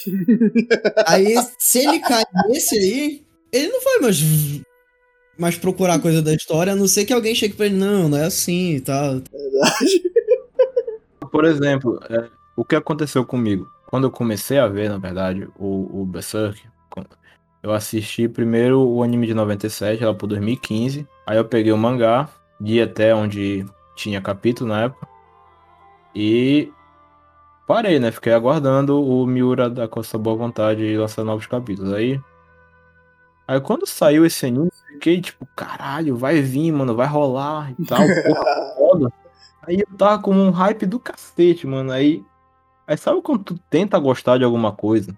aí, 1.07 1.35
se 1.59 1.79
ele 1.81 1.99
cai 2.01 2.25
nesse 2.49 2.77
aí, 2.77 3.25
ele 3.53 3.69
não 3.69 3.83
vai 3.83 3.99
mais, 3.99 4.19
mais 5.39 5.57
procurar 5.57 5.99
coisa 5.99 6.23
da 6.23 6.35
história, 6.35 6.75
a 6.75 6.77
não 6.77 6.87
ser 6.87 7.05
que 7.05 7.13
alguém 7.13 7.35
chegue 7.35 7.55
pra 7.55 7.67
ele, 7.67 7.75
não, 7.77 8.09
não 8.09 8.19
é 8.19 8.27
assim 8.27 8.77
e 8.77 8.81
tal. 8.81 9.21
Por 11.33 11.45
exemplo, 11.45 11.99
é, 12.11 12.29
o 12.57 12.65
que 12.65 12.77
aconteceu 12.77 13.25
comigo? 13.25 13.69
Quando 13.87 14.07
eu 14.07 14.11
comecei 14.11 14.59
a 14.59 14.69
ver, 14.69 14.89
na 14.89 14.99
verdade, 14.99 15.49
o, 15.59 16.03
o 16.03 16.05
Berserk, 16.05 16.61
eu 17.63 17.73
assisti 17.73 18.29
primeiro 18.29 18.81
o 18.81 19.03
anime 19.03 19.27
de 19.27 19.35
97, 19.35 20.05
lá 20.05 20.15
por 20.15 20.27
2015. 20.27 21.07
Aí 21.27 21.37
eu 21.37 21.45
peguei 21.45 21.73
o 21.73 21.79
mangá, 21.79 22.29
li 22.61 22.81
até 22.81 23.15
onde 23.15 23.67
tinha 23.95 24.21
capítulo 24.21 24.71
na 24.71 24.85
época. 24.85 25.07
E 26.15 26.73
parei, 27.67 27.99
né? 27.99 28.11
Fiquei 28.11 28.33
aguardando 28.33 29.05
o 29.05 29.27
Miura 29.27 29.69
da 29.69 29.87
Costa 29.87 30.17
Boa 30.17 30.37
Vontade 30.37 30.97
lançar 30.97 31.23
novos 31.23 31.47
capítulos. 31.47 31.93
Aí, 31.93 32.19
aí 33.47 33.61
quando 33.61 33.87
saiu 33.87 34.25
esse 34.25 34.47
anime, 34.47 34.71
fiquei 34.89 35.21
tipo, 35.21 35.47
caralho, 35.55 36.17
vai 36.17 36.41
vir, 36.41 36.73
mano, 36.73 36.97
vai 36.97 37.07
rolar 37.07 37.73
e 37.79 37.85
tal, 37.85 37.99
porra, 38.25 38.75
foda. 38.77 39.13
Aí 39.63 39.81
eu 39.81 39.99
tava 39.99 40.23
com 40.23 40.33
um 40.33 40.51
hype 40.51 40.87
do 40.87 40.99
cacete, 40.99 41.67
mano. 41.67 41.93
Aí, 41.93 42.25
aí 42.87 42.97
sabe 42.97 43.21
quando 43.21 43.45
tu 43.45 43.61
tenta 43.69 43.99
gostar 43.99 44.39
de 44.39 44.45
alguma 44.45 44.73
coisa? 44.73 45.15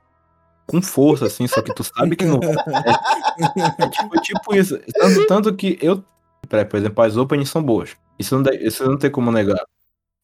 Com 0.72 0.80
força, 0.80 1.26
assim, 1.26 1.46
só 1.46 1.61
que 1.61 1.74
tu 1.74 1.85
sabe 1.85 2.16
que 2.16 2.24
não. 2.24 2.40
É, 3.38 3.85
é 3.85 3.88
tipo, 3.88 4.20
tipo 4.20 4.54
isso. 4.54 4.78
Tanto, 4.94 5.26
tanto 5.26 5.54
que 5.54 5.78
eu. 5.82 6.02
Por 6.48 6.76
exemplo, 6.78 7.04
as 7.04 7.16
openings 7.16 7.50
são 7.50 7.62
boas. 7.62 7.94
Isso 8.18 8.38
não, 8.38 8.52
isso 8.54 8.85
não 8.85 8.96
tem 8.96 9.11
como 9.11 9.30
negar. 9.30 9.62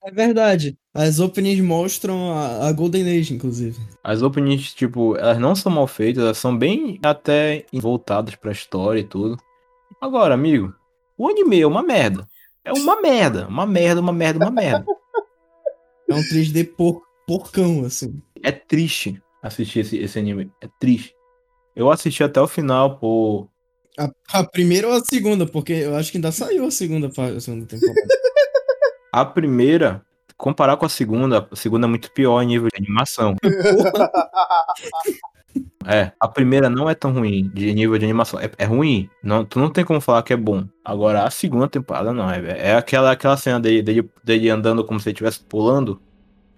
É 0.03 0.11
verdade. 0.11 0.79
As 0.95 1.21
openings 1.21 1.61
mostram 1.61 2.33
a, 2.33 2.67
a, 2.67 2.73
Golden 2.73 3.19
Age, 3.19 3.35
inclusive. 3.35 3.79
As 4.03 4.23
openings, 4.23 4.73
tipo, 4.73 5.17
elas 5.17 5.39
não 5.39 5.55
são 5.55 5.71
mal 5.71 5.87
feitas, 5.87 6.25
elas 6.25 6.39
são 6.39 6.57
bem 6.57 6.99
até 7.03 7.67
voltadas 7.75 8.35
pra 8.35 8.53
história 8.53 9.01
e 9.01 9.05
tudo. 9.05 9.37
Agora, 10.01 10.33
amigo, 10.33 10.75
o 11.19 11.29
anime 11.29 11.61
é 11.61 11.67
uma 11.67 11.83
merda. 11.83 12.27
É 12.65 12.73
uma 12.73 13.03
merda. 13.03 13.47
Uma 13.49 13.67
merda, 13.67 14.01
uma 14.01 14.13
merda, 14.13 14.45
uma 14.47 14.51
merda. 14.51 14.87
É 16.09 16.15
um 16.15 16.23
3D 16.23 16.65
por, 16.75 17.03
porcão, 17.27 17.85
assim. 17.85 18.23
É 18.43 18.51
triste 18.51 19.21
assistir 19.49 19.81
esse, 19.81 19.99
esse 19.99 20.19
anime. 20.19 20.51
É 20.63 20.69
triste. 20.81 21.15
Eu 21.75 21.91
assisti 21.91 22.23
até 22.23 22.41
o 22.41 22.49
final, 22.49 22.99
pô. 22.99 23.49
A, 23.99 24.11
a 24.41 24.45
primeira 24.45 24.89
ou 24.89 24.95
a 24.95 25.01
segunda? 25.05 25.47
Porque 25.47 25.73
eu 25.73 25.97
acho 25.97 26.11
que 26.11 26.19
ainda 26.19 26.33
saiu 26.33 26.65
a 26.65 26.71
segunda, 26.71 27.09
a 27.09 27.41
segunda 27.41 27.67
temporada. 27.67 28.01
a 29.13 29.25
primeira, 29.25 30.03
comparar 30.37 30.77
com 30.77 30.87
a 30.87 30.89
segunda, 30.89 31.49
a 31.51 31.57
segunda 31.57 31.87
é 31.87 31.91
muito 31.91 32.11
pior 32.13 32.43
em 32.43 32.47
nível 32.47 32.69
de 32.73 32.83
animação. 32.83 33.35
É, 35.91 36.13
a 36.21 36.29
primeira 36.29 36.69
não 36.69 36.91
é 36.91 36.95
tão 36.95 37.15
ruim 37.15 37.51
de 37.55 37.73
nível 37.73 37.97
de 37.97 38.05
animação. 38.05 38.39
É, 38.39 38.51
é, 38.59 38.65
ruim. 38.67 39.09
Não, 39.23 39.43
tu 39.43 39.59
não 39.59 39.71
tem 39.71 39.87
como 39.87 40.03
falar 40.03 40.23
que 40.23 40.35
é 40.35 40.37
bom. 40.37 40.67
Agora, 40.85 41.25
a 41.25 41.31
segunda 41.31 41.67
temporada 41.67 42.13
não. 42.13 42.31
É, 42.31 42.73
é 42.73 42.75
aquela, 42.77 43.11
aquela 43.11 43.39
cena 43.39 43.59
dele, 43.59 43.81
dele, 43.81 44.11
dele 44.23 44.51
andando 44.51 44.85
como 44.85 45.01
se 45.01 45.09
ele 45.09 45.15
estivesse 45.15 45.41
pulando. 45.41 45.99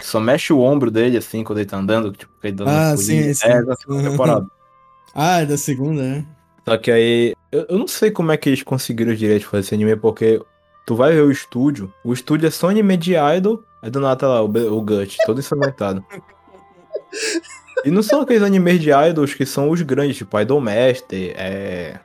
Que 0.01 0.07
só 0.07 0.19
mexe 0.19 0.51
o 0.51 0.61
ombro 0.61 0.91
dele, 0.91 1.19
assim, 1.19 1.45
quando 1.45 1.59
ele 1.59 1.69
tá 1.69 1.77
andando. 1.77 2.11
Tipo, 2.11 2.33
ele 2.43 2.55
dando 2.55 2.71
ah, 2.71 2.97
sim, 2.97 3.35
sim. 3.35 3.47
É 3.47 3.63
da 3.63 3.77
segunda 3.77 4.11
temporada. 4.11 4.47
ah, 5.15 5.43
é 5.43 5.47
da 5.47 5.59
segunda, 5.59 6.03
né? 6.03 6.27
Só 6.67 6.79
que 6.79 6.91
aí. 6.91 7.35
Eu, 7.53 7.67
eu 7.69 7.79
não 7.79 7.87
sei 7.87 8.11
como 8.11 8.33
é 8.33 8.37
que 8.39 8.49
eles 8.49 8.63
conseguiram 8.63 9.13
os 9.13 9.19
direitos 9.19 9.45
de 9.45 9.51
fazer 9.51 9.61
esse 9.61 9.75
anime, 9.75 9.95
porque 9.97 10.41
tu 10.87 10.97
vai 10.97 11.13
ver 11.13 11.21
o 11.21 11.31
estúdio. 11.31 11.93
O 12.03 12.15
estúdio 12.15 12.47
é 12.47 12.51
só 12.51 12.71
anime 12.71 12.97
de 12.97 13.13
idol. 13.37 13.63
Aí 13.83 13.91
do 13.91 14.01
nada 14.01 14.17
tá 14.17 14.27
lá 14.27 14.43
o, 14.43 14.47
o 14.47 14.81
Gut, 14.81 15.19
todo 15.27 15.39
instrumentado. 15.39 16.03
E 17.85 17.91
não 17.91 18.03
são 18.03 18.21
aqueles 18.21 18.43
animes 18.43 18.81
de 18.81 18.91
idols 18.91 19.35
que 19.35 19.47
são 19.47 19.71
os 19.71 19.81
grandes, 19.83 20.17
tipo 20.17 20.39
Idol 20.39 20.61
Master, 20.61 21.35
é... 21.37 21.99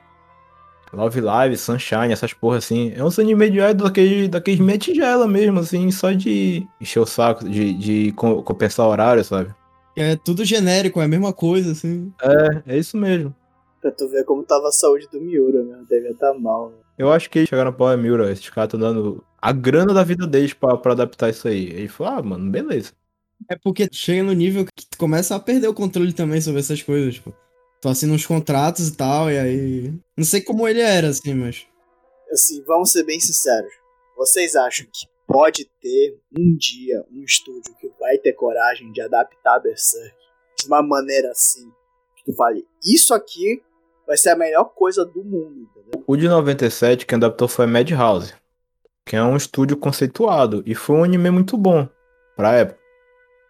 Love 0.96 1.20
Live, 1.20 1.56
Sunshine, 1.58 2.12
essas 2.12 2.32
porra 2.32 2.56
assim. 2.56 2.92
É 2.96 3.04
uns 3.04 3.18
animes 3.18 3.52
de 3.52 3.58
idol 3.58 3.86
daqueles, 3.86 4.28
daqueles 4.28 4.60
meia 4.60 4.78
tigela 4.78 5.28
mesmo, 5.28 5.60
assim, 5.60 5.90
só 5.90 6.10
de 6.12 6.66
encher 6.80 7.00
o 7.00 7.06
saco, 7.06 7.48
de, 7.48 7.74
de 7.74 8.12
compensar 8.12 8.86
horário, 8.86 9.22
sabe? 9.22 9.54
É 9.94 10.16
tudo 10.16 10.44
genérico, 10.44 11.00
é 11.00 11.04
a 11.04 11.08
mesma 11.08 11.32
coisa, 11.32 11.72
assim. 11.72 12.12
É, 12.22 12.74
é 12.74 12.78
isso 12.78 12.96
mesmo. 12.96 13.34
Pra 13.80 13.90
tu 13.90 14.08
ver 14.08 14.24
como 14.24 14.42
tava 14.42 14.68
a 14.68 14.72
saúde 14.72 15.06
do 15.12 15.20
Miura, 15.20 15.62
meu. 15.62 15.84
Devia 15.84 16.10
estar 16.10 16.32
tá 16.32 16.38
mal. 16.38 16.70
Né? 16.70 16.76
Eu 16.98 17.12
acho 17.12 17.28
que 17.28 17.40
eles 17.40 17.48
chegaram 17.48 17.72
pra 17.72 17.96
Miura, 17.96 18.32
esses 18.32 18.48
caras 18.48 18.68
estão 18.68 18.80
dando 18.80 19.22
a 19.40 19.52
grana 19.52 19.92
da 19.92 20.02
vida 20.02 20.26
deles 20.26 20.54
pra, 20.54 20.76
pra 20.76 20.92
adaptar 20.92 21.30
isso 21.30 21.46
aí. 21.46 21.66
Ele 21.66 21.88
falou, 21.88 22.12
ah, 22.14 22.22
mano, 22.22 22.50
beleza. 22.50 22.92
É 23.50 23.56
porque 23.56 23.88
chega 23.92 24.22
no 24.22 24.32
nível 24.32 24.64
que 24.64 24.86
tu 24.86 24.96
começa 24.96 25.36
a 25.36 25.40
perder 25.40 25.68
o 25.68 25.74
controle 25.74 26.12
também 26.12 26.40
sobre 26.40 26.60
essas 26.60 26.82
coisas, 26.82 27.14
tipo. 27.14 27.34
Tu 27.80 27.88
assina 27.88 28.14
uns 28.14 28.26
contratos 28.26 28.88
e 28.88 28.96
tal, 28.96 29.30
e 29.30 29.38
aí. 29.38 29.94
Não 30.16 30.24
sei 30.24 30.40
como 30.40 30.66
ele 30.66 30.80
era, 30.80 31.08
assim, 31.08 31.34
mas. 31.34 31.66
Assim, 32.32 32.62
vamos 32.64 32.90
ser 32.90 33.04
bem 33.04 33.20
sinceros. 33.20 33.72
Vocês 34.16 34.56
acham 34.56 34.86
que 34.86 35.06
pode 35.26 35.68
ter 35.80 36.18
um 36.38 36.56
dia 36.56 37.04
um 37.12 37.22
estúdio 37.22 37.74
que 37.80 37.90
vai 38.00 38.16
ter 38.18 38.32
coragem 38.32 38.90
de 38.92 39.00
adaptar 39.00 39.60
Berserk 39.60 40.14
de 40.58 40.66
uma 40.66 40.82
maneira 40.82 41.30
assim? 41.30 41.70
Que 42.16 42.24
tu 42.24 42.34
fale, 42.34 42.66
isso 42.82 43.12
aqui 43.12 43.62
vai 44.06 44.16
ser 44.16 44.30
a 44.30 44.36
melhor 44.36 44.64
coisa 44.74 45.04
do 45.04 45.22
mundo, 45.22 45.60
entendeu? 45.60 46.04
O 46.06 46.16
de 46.16 46.28
97 46.28 47.04
quem 47.04 47.16
adaptou 47.16 47.48
foi 47.48 47.64
a 47.64 47.68
Madhouse, 47.68 48.34
que 49.04 49.16
é 49.16 49.22
um 49.22 49.36
estúdio 49.36 49.76
conceituado, 49.76 50.62
e 50.64 50.74
foi 50.74 50.96
um 50.96 51.04
anime 51.04 51.30
muito 51.30 51.56
bom 51.56 51.88
pra 52.36 52.54
época. 52.54 52.80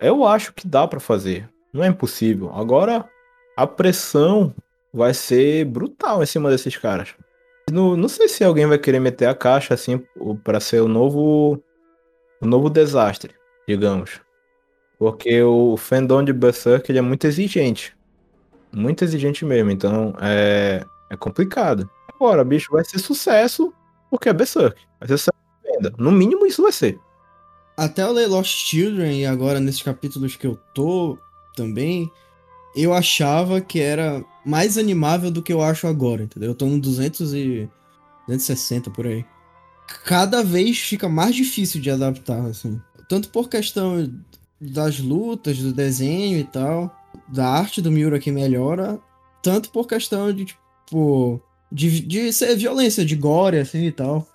Eu 0.01 0.27
acho 0.27 0.53
que 0.53 0.67
dá 0.67 0.87
para 0.87 1.01
fazer. 1.01 1.49
Não 1.73 1.85
é 1.85 1.89
impossível. 1.89 2.51
Agora, 2.53 3.09
a 3.57 3.67
pressão 3.67 4.55
vai 4.93 5.15
ser 5.15 5.65
brutal 5.65 6.23
em 6.23 6.27
cima 6.27 6.51
desses 6.51 6.77
caras. 6.77 7.15
Não, 7.71 7.97
não 7.97 8.09
sei 8.09 8.29
se 8.29 8.45
alguém 8.45 8.67
vai 8.67 8.79
querer 8.79 9.01
meter 9.01 9.27
a 9.27 9.35
caixa 9.35 9.75
assim 9.75 10.01
para 10.45 10.61
ser 10.61 10.81
o 10.81 10.89
novo 10.89 11.63
o 12.41 12.47
novo 12.47 12.71
desastre, 12.71 13.35
digamos. 13.67 14.21
Porque 14.99 15.43
o 15.43 15.77
fandom 15.77 16.23
de 16.23 16.33
Berserk 16.33 16.91
ele 16.91 16.99
é 16.99 17.03
muito 17.03 17.27
exigente. 17.27 17.97
Muito 18.73 19.03
exigente 19.05 19.45
mesmo, 19.45 19.71
então 19.71 20.15
é, 20.21 20.85
é 21.11 21.17
complicado. 21.17 21.89
Agora, 22.15 22.45
bicho, 22.45 22.71
vai 22.71 22.85
ser 22.85 22.99
sucesso 22.99 23.73
porque 24.11 24.29
é 24.29 24.33
Berserk. 24.33 24.81
Vai 25.01 25.09
ser 25.09 25.19
sucesso. 25.19 25.37
No 25.99 26.13
mínimo 26.13 26.47
isso 26.47 26.63
vai 26.63 26.73
ser 26.73 26.99
até 27.77 28.03
eu 28.03 28.13
ler 28.13 28.27
Lost 28.27 28.67
Children 28.67 29.21
e 29.21 29.27
agora 29.27 29.61
nesses 29.61 29.83
capítulos 29.83 30.35
que 30.35 30.47
eu 30.47 30.59
tô 30.75 31.19
também, 31.55 32.11
eu 32.77 32.93
achava 32.93 33.61
que 33.61 33.81
era 33.81 34.23
mais 34.45 34.77
animável 34.77 35.31
do 35.31 35.43
que 35.43 35.53
eu 35.53 35.63
acho 35.63 35.87
agora, 35.87 36.25
entendeu? 36.25 36.51
Eu 36.51 36.55
tô 36.55 36.67
no 36.67 36.79
200 36.79 37.33
e 37.33 37.69
260 38.29 38.91
por 38.91 39.07
aí. 39.07 39.25
Cada 40.05 40.43
vez 40.43 40.79
fica 40.79 41.09
mais 41.09 41.35
difícil 41.35 41.81
de 41.81 41.91
adaptar, 41.91 42.45
assim. 42.45 42.81
Tanto 43.09 43.31
por 43.31 43.49
questão 43.49 44.13
das 44.61 45.01
lutas, 45.01 45.59
do 45.59 45.73
desenho 45.73 46.39
e 46.39 46.45
tal, 46.45 46.95
da 47.29 47.49
arte 47.49 47.81
do 47.81 47.91
Miura 47.91 48.19
que 48.19 48.31
melhora, 48.31 48.99
tanto 49.43 49.71
por 49.71 49.87
questão 49.87 50.33
de, 50.33 50.45
tipo, 50.45 51.41
de, 51.73 52.01
de 52.01 52.33
ser 52.33 52.57
violência, 52.57 53.05
de 53.05 53.17
gore, 53.17 53.59
assim 53.59 53.87
e 53.87 53.93
tal. 53.93 54.27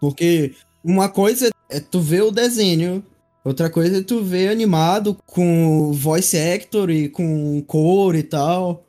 Porque 0.00 0.54
uma 0.84 1.08
coisa 1.08 1.50
é 1.68 1.80
tu 1.80 2.00
ver 2.00 2.22
o 2.22 2.30
desenho, 2.30 3.04
outra 3.44 3.70
coisa 3.70 3.98
é 3.98 4.02
tu 4.02 4.22
ver 4.22 4.48
animado 4.48 5.16
com 5.26 5.92
voice 5.92 6.36
actor 6.36 6.90
e 6.90 7.08
com 7.08 7.62
cor 7.62 8.14
e 8.14 8.22
tal. 8.22 8.86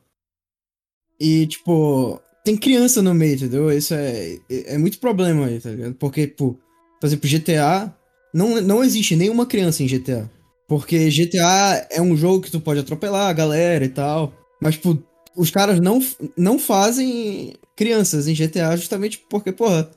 E, 1.20 1.46
tipo, 1.48 2.20
tem 2.44 2.58
criança 2.58 3.02
no 3.02 3.14
meio, 3.14 3.36
entendeu? 3.36 3.72
Isso 3.72 3.94
é, 3.94 4.38
é, 4.50 4.78
muito 4.78 5.00
problema 5.00 5.46
aí, 5.46 5.60
tá 5.60 5.70
ligado? 5.70 5.94
Porque, 5.96 6.28
por 6.28 6.58
exemplo, 7.04 7.30
GTA, 7.30 7.96
não, 8.34 8.60
não 8.62 8.84
existe 8.84 9.16
nenhuma 9.16 9.46
criança 9.46 9.84
em 9.84 9.88
GTA. 9.88 10.30
Porque 10.68 11.10
GTA 11.10 11.88
é 11.92 12.02
um 12.02 12.16
jogo 12.16 12.42
que 12.42 12.52
tu 12.52 12.60
pode 12.60 12.80
atropelar 12.80 13.30
a 13.30 13.34
galera 13.34 13.86
e 13.86 13.90
tal. 13.90 14.34
Mas, 14.62 14.76
tipo, 14.76 15.02
os 15.36 15.52
caras 15.52 15.80
não, 15.80 16.00
não 16.38 16.58
fazem 16.58 17.54
crianças 17.76 18.28
em 18.28 18.34
GTA 18.34 18.76
justamente 18.76 19.24
porque, 19.30 19.52
porra, 19.52 19.92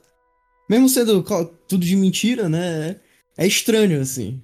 mesmo 0.69 0.89
sendo 0.89 1.23
tudo 1.67 1.85
de 1.85 1.95
mentira, 1.95 2.49
né? 2.49 2.97
É 3.37 3.45
estranho, 3.45 4.01
assim. 4.01 4.41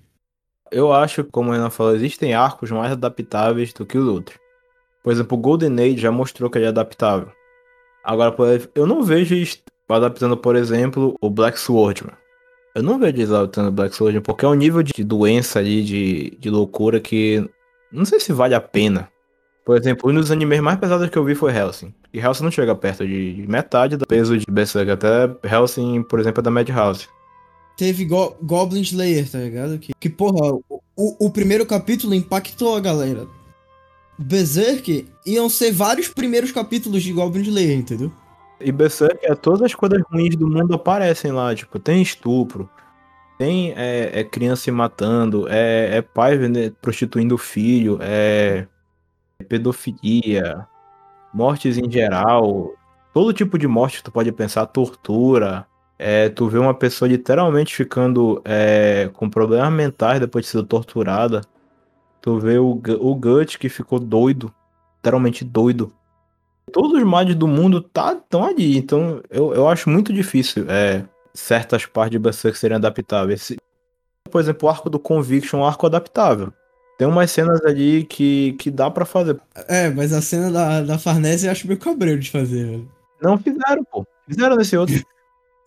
Eu 0.71 0.91
acho, 0.91 1.23
como 1.25 1.51
a 1.51 1.55
Ana 1.55 1.69
falou, 1.69 1.95
existem 1.95 2.33
arcos 2.33 2.71
mais 2.71 2.91
adaptáveis 2.91 3.73
do 3.73 3.85
que 3.85 3.97
os 3.97 4.07
outros. 4.07 4.37
Por 5.03 5.11
exemplo, 5.11 5.37
o 5.37 5.41
Golden 5.41 5.73
Age 5.79 5.97
já 5.97 6.11
mostrou 6.11 6.49
que 6.49 6.57
ele 6.57 6.65
é 6.65 6.69
adaptável. 6.69 7.31
Agora, 8.03 8.35
eu 8.75 8.85
não 8.85 9.03
vejo 9.03 9.35
adaptando, 9.89 10.37
por 10.37 10.55
exemplo, 10.55 11.15
o 11.21 11.29
Black 11.29 11.59
Swordman. 11.59 12.15
Eu 12.73 12.83
não 12.83 12.97
vejo 12.97 13.17
eles 13.17 13.31
adaptando 13.31 13.67
o 13.67 13.71
Black 13.71 13.95
Swordman 13.95 14.21
porque 14.21 14.45
é 14.45 14.47
um 14.47 14.53
nível 14.53 14.81
de 14.81 15.03
doença 15.03 15.59
ali, 15.59 15.83
de, 15.83 16.37
de 16.39 16.49
loucura 16.49 16.99
que 16.99 17.45
não 17.91 18.05
sei 18.05 18.19
se 18.19 18.31
vale 18.31 18.55
a 18.55 18.61
pena. 18.61 19.09
Por 19.65 19.77
exemplo, 19.77 20.09
um 20.09 20.13
dos 20.13 20.31
animes 20.31 20.59
mais 20.59 20.79
pesados 20.79 21.09
que 21.09 21.17
eu 21.17 21.25
vi 21.25 21.35
foi 21.35 21.55
Helsing. 21.55 21.93
E 22.13 22.19
Helsing 22.19 22.43
não 22.43 22.51
chega 22.51 22.75
perto 22.75 23.05
de 23.05 23.45
metade 23.47 23.97
do 23.97 24.07
peso 24.07 24.37
de 24.37 24.45
Berserk. 24.49 24.89
Até 24.89 25.29
Helsing, 25.43 26.01
por 26.03 26.19
exemplo, 26.19 26.39
é 26.39 26.43
da 26.43 26.51
Madhouse. 26.51 27.07
Teve 27.77 28.05
Go 28.05 28.35
Goblin 28.41 28.81
Slayer, 28.81 29.29
tá 29.29 29.39
ligado? 29.39 29.79
Que, 29.79 29.93
que 29.99 30.09
porra, 30.09 30.53
o, 30.95 31.25
o 31.25 31.29
primeiro 31.29 31.65
capítulo 31.65 32.13
impactou 32.13 32.75
a 32.75 32.79
galera. 32.79 33.27
Berserk 34.17 35.07
iam 35.25 35.49
ser 35.49 35.71
vários 35.71 36.07
primeiros 36.07 36.51
capítulos 36.51 37.01
de 37.01 37.11
Goblin 37.11 37.41
Slayer, 37.41 37.77
entendeu? 37.77 38.11
E 38.59 38.71
Berserk, 38.71 39.25
é, 39.25 39.33
todas 39.33 39.63
as 39.63 39.73
coisas 39.73 40.01
ruins 40.11 40.35
do 40.35 40.47
mundo 40.47 40.73
aparecem 40.73 41.31
lá. 41.31 41.53
Tipo, 41.55 41.79
tem 41.79 42.01
estupro, 42.01 42.69
tem 43.37 43.73
é, 43.75 44.19
é 44.19 44.23
criança 44.23 44.63
se 44.63 44.71
matando, 44.71 45.47
é, 45.49 45.97
é 45.97 46.01
pai 46.01 46.37
prostituindo 46.81 47.35
o 47.35 47.39
filho, 47.39 47.97
é 48.01 48.67
pedofilia, 49.49 50.67
mortes 51.33 51.77
em 51.77 51.89
geral, 51.89 52.71
todo 53.13 53.33
tipo 53.33 53.57
de 53.57 53.67
morte 53.67 53.97
que 53.97 54.03
tu 54.03 54.11
pode 54.11 54.31
pensar, 54.31 54.65
tortura. 54.67 55.65
É, 56.03 56.29
tu 56.29 56.47
vê 56.49 56.57
uma 56.57 56.73
pessoa 56.73 57.07
literalmente 57.07 57.75
ficando 57.75 58.41
é, 58.43 59.09
com 59.13 59.29
problemas 59.29 59.71
mentais 59.71 60.19
depois 60.19 60.45
de 60.45 60.51
ser 60.51 60.63
torturada. 60.63 61.41
Tu 62.21 62.39
vê 62.39 62.57
o, 62.57 62.71
o 62.99 63.15
Gut 63.15 63.59
que 63.59 63.69
ficou 63.69 63.99
doido, 63.99 64.51
literalmente 64.97 65.45
doido. 65.45 65.93
todos 66.71 66.93
os 66.99 67.03
mods 67.03 67.35
do 67.35 67.47
mundo 67.47 67.81
tá 67.81 68.15
tão 68.15 68.45
ali. 68.45 68.77
Então 68.77 69.21
eu, 69.29 69.53
eu 69.53 69.67
acho 69.69 69.89
muito 69.89 70.11
difícil 70.13 70.65
é, 70.69 71.03
certas 71.33 71.85
partes 71.85 72.11
de 72.11 72.19
Berserk 72.19 72.57
serem 72.57 72.77
adaptáveis. 72.77 73.41
Se- 73.43 73.57
por 74.31 74.41
exemplo, 74.41 74.67
o 74.67 74.71
arco 74.71 74.89
do 74.89 74.99
Conviction 74.99 75.59
é 75.59 75.63
um 75.63 75.65
arco 75.67 75.85
adaptável. 75.85 76.53
Tem 76.97 77.07
umas 77.07 77.31
cenas 77.31 77.61
ali 77.65 78.05
que, 78.05 78.53
que 78.53 78.71
dá 78.71 78.89
pra 78.89 79.05
fazer. 79.05 79.39
É, 79.67 79.89
mas 79.89 80.13
a 80.13 80.21
cena 80.21 80.51
da, 80.51 80.81
da 80.81 80.97
Farnese 80.99 81.47
eu 81.47 81.51
acho 81.51 81.67
meio 81.67 81.79
cabreiro 81.79 82.19
de 82.19 82.31
fazer, 82.31 82.65
velho. 82.65 82.91
Não 83.21 83.37
fizeram, 83.37 83.83
pô. 83.83 84.05
Fizeram 84.27 84.55
nesse 84.55 84.77
outro. 84.77 84.95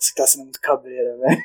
Você 0.04 0.12
tá 0.14 0.26
sendo 0.26 0.42
muito 0.42 0.60
cabreira, 0.60 1.16
velho. 1.16 1.42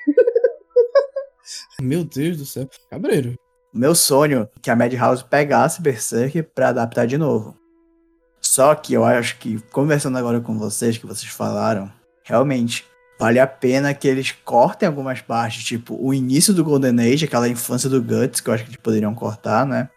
Meu 1.81 2.03
Deus 2.03 2.37
do 2.37 2.45
céu. 2.45 2.69
Cabreiro. 2.89 3.35
Meu 3.73 3.95
sonho 3.95 4.49
é 4.53 4.59
que 4.59 4.69
a 4.69 4.75
Madhouse 4.75 5.23
pegasse 5.23 5.81
Berserk 5.81 6.43
pra 6.43 6.67
adaptar 6.67 7.07
de 7.07 7.17
novo. 7.17 7.57
Só 8.41 8.75
que 8.75 8.93
eu 8.93 9.05
acho 9.05 9.37
que, 9.37 9.61
conversando 9.71 10.17
agora 10.17 10.41
com 10.41 10.59
vocês, 10.59 10.97
que 10.97 11.05
vocês 11.05 11.31
falaram, 11.31 11.89
realmente, 12.21 12.85
vale 13.17 13.39
a 13.39 13.47
pena 13.47 13.93
que 13.93 14.07
eles 14.09 14.33
cortem 14.43 14.87
algumas 14.87 15.21
partes, 15.21 15.63
tipo 15.63 15.95
o 15.97 16.13
início 16.13 16.53
do 16.53 16.63
Golden 16.63 16.99
Age, 16.99 17.25
aquela 17.25 17.47
infância 17.47 17.89
do 17.89 18.01
Guts, 18.03 18.41
que 18.41 18.49
eu 18.49 18.53
acho 18.53 18.65
que 18.65 18.71
eles 18.71 18.81
poderiam 18.81 19.15
cortar, 19.15 19.65
né? 19.65 19.89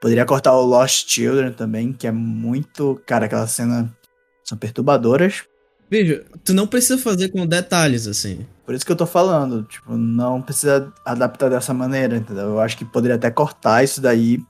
Poderia 0.00 0.26
cortar 0.26 0.54
o 0.54 0.64
Lost 0.64 1.08
Children 1.08 1.52
também, 1.52 1.92
que 1.92 2.06
é 2.08 2.12
muito. 2.12 3.00
Cara, 3.06 3.26
aquela 3.26 3.46
cena 3.46 3.96
são 4.42 4.58
perturbadoras. 4.58 5.44
Veja, 5.90 6.24
tu 6.44 6.52
não 6.52 6.66
precisa 6.66 6.98
fazer 6.98 7.30
com 7.30 7.46
detalhes, 7.46 8.06
assim. 8.06 8.46
Por 8.66 8.74
isso 8.74 8.84
que 8.84 8.92
eu 8.92 8.96
tô 8.96 9.06
falando, 9.06 9.62
tipo, 9.62 9.96
não 9.96 10.42
precisa 10.42 10.92
adaptar 11.04 11.48
dessa 11.48 11.72
maneira, 11.72 12.16
entendeu? 12.16 12.44
Eu 12.44 12.60
acho 12.60 12.76
que 12.76 12.84
poderia 12.84 13.16
até 13.16 13.30
cortar 13.30 13.82
isso 13.82 14.00
daí, 14.00 14.42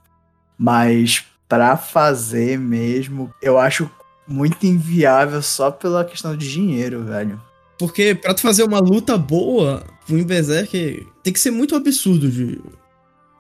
mas 0.59 1.25
pra 1.49 1.77
fazer 1.77 2.59
mesmo, 2.59 3.33
eu 3.41 3.59
acho 3.59 3.89
muito 4.27 4.67
inviável 4.67 5.41
só 5.41 5.71
pela 5.71 6.05
questão 6.05 6.37
de 6.37 6.51
dinheiro, 6.51 7.05
velho. 7.05 7.41
Porque 7.79 8.15
pra 8.15 8.35
tu 8.35 8.43
fazer 8.43 8.65
uma 8.65 8.81
luta 8.81 9.17
boa, 9.17 9.85
o 10.11 10.25
Berserk 10.25 11.07
tem 11.23 11.33
que 11.33 11.39
ser 11.39 11.53
muito 11.53 11.77
absurdo 11.77 12.29
de, 12.29 12.61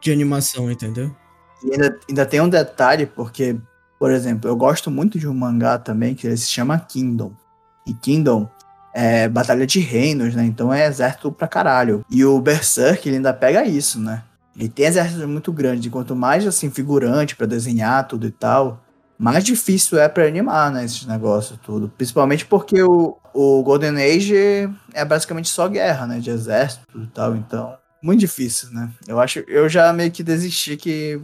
de 0.00 0.12
animação, 0.12 0.70
entendeu? 0.70 1.14
E 1.64 1.72
ainda, 1.72 2.00
ainda 2.08 2.26
tem 2.26 2.40
um 2.40 2.48
detalhe, 2.48 3.04
porque, 3.04 3.56
por 3.98 4.12
exemplo, 4.12 4.48
eu 4.48 4.54
gosto 4.54 4.90
muito 4.90 5.18
de 5.18 5.26
um 5.26 5.34
mangá 5.34 5.76
também 5.76 6.14
que 6.14 6.26
ele 6.26 6.36
se 6.36 6.48
chama 6.48 6.78
Kingdom. 6.78 7.32
E 7.88 7.94
Kingdom 7.94 8.48
é 8.94 9.28
batalha 9.28 9.66
de 9.66 9.80
reinos, 9.80 10.34
né? 10.34 10.44
Então 10.44 10.72
é 10.72 10.86
exército 10.86 11.32
pra 11.32 11.48
caralho. 11.48 12.04
E 12.10 12.24
o 12.24 12.40
Berserk, 12.40 13.08
ele 13.08 13.16
ainda 13.16 13.32
pega 13.32 13.64
isso, 13.64 14.00
né? 14.00 14.22
Ele 14.56 14.68
tem 14.68 14.86
exércitos 14.86 15.24
muito 15.24 15.52
grandes. 15.52 15.90
Quanto 15.90 16.16
mais, 16.16 16.46
assim, 16.46 16.70
figurante 16.70 17.36
pra 17.36 17.46
desenhar 17.46 18.06
tudo 18.08 18.26
e 18.26 18.30
tal, 18.30 18.84
mais 19.18 19.44
difícil 19.44 19.98
é 19.98 20.08
pra 20.08 20.26
animar, 20.26 20.70
né? 20.72 20.84
Esses 20.84 21.06
negócios 21.06 21.58
tudo. 21.62 21.88
Principalmente 21.96 22.44
porque 22.44 22.82
o, 22.82 23.16
o 23.32 23.62
Golden 23.62 23.96
Age 23.96 24.68
é 24.92 25.04
basicamente 25.04 25.48
só 25.48 25.68
guerra, 25.68 26.06
né? 26.06 26.18
De 26.18 26.30
exército 26.30 26.82
e 26.96 27.06
tal. 27.06 27.36
Então, 27.36 27.76
muito 28.02 28.20
difícil, 28.20 28.70
né? 28.72 28.90
Eu 29.06 29.20
acho, 29.20 29.40
eu 29.40 29.68
já 29.68 29.92
meio 29.92 30.10
que 30.10 30.22
desisti 30.22 30.76
que 30.76 31.20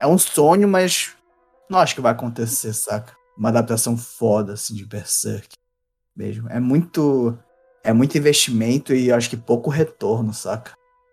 é 0.00 0.06
um 0.06 0.16
sonho, 0.16 0.66
mas 0.66 1.10
não 1.68 1.78
acho 1.78 1.94
que 1.94 2.00
vai 2.00 2.12
acontecer, 2.12 2.72
saca? 2.72 3.12
Uma 3.36 3.50
adaptação 3.50 3.96
foda, 3.96 4.54
assim, 4.54 4.74
de 4.74 4.84
Berserk. 4.84 5.48
Mesmo. 6.18 6.48
É 6.48 6.58
muito. 6.58 7.38
É 7.84 7.92
muito 7.92 8.18
investimento 8.18 8.92
e 8.92 9.12
acho 9.12 9.30
que 9.30 9.36
pouco 9.36 9.70
retorno, 9.70 10.34
saca? 10.34 10.72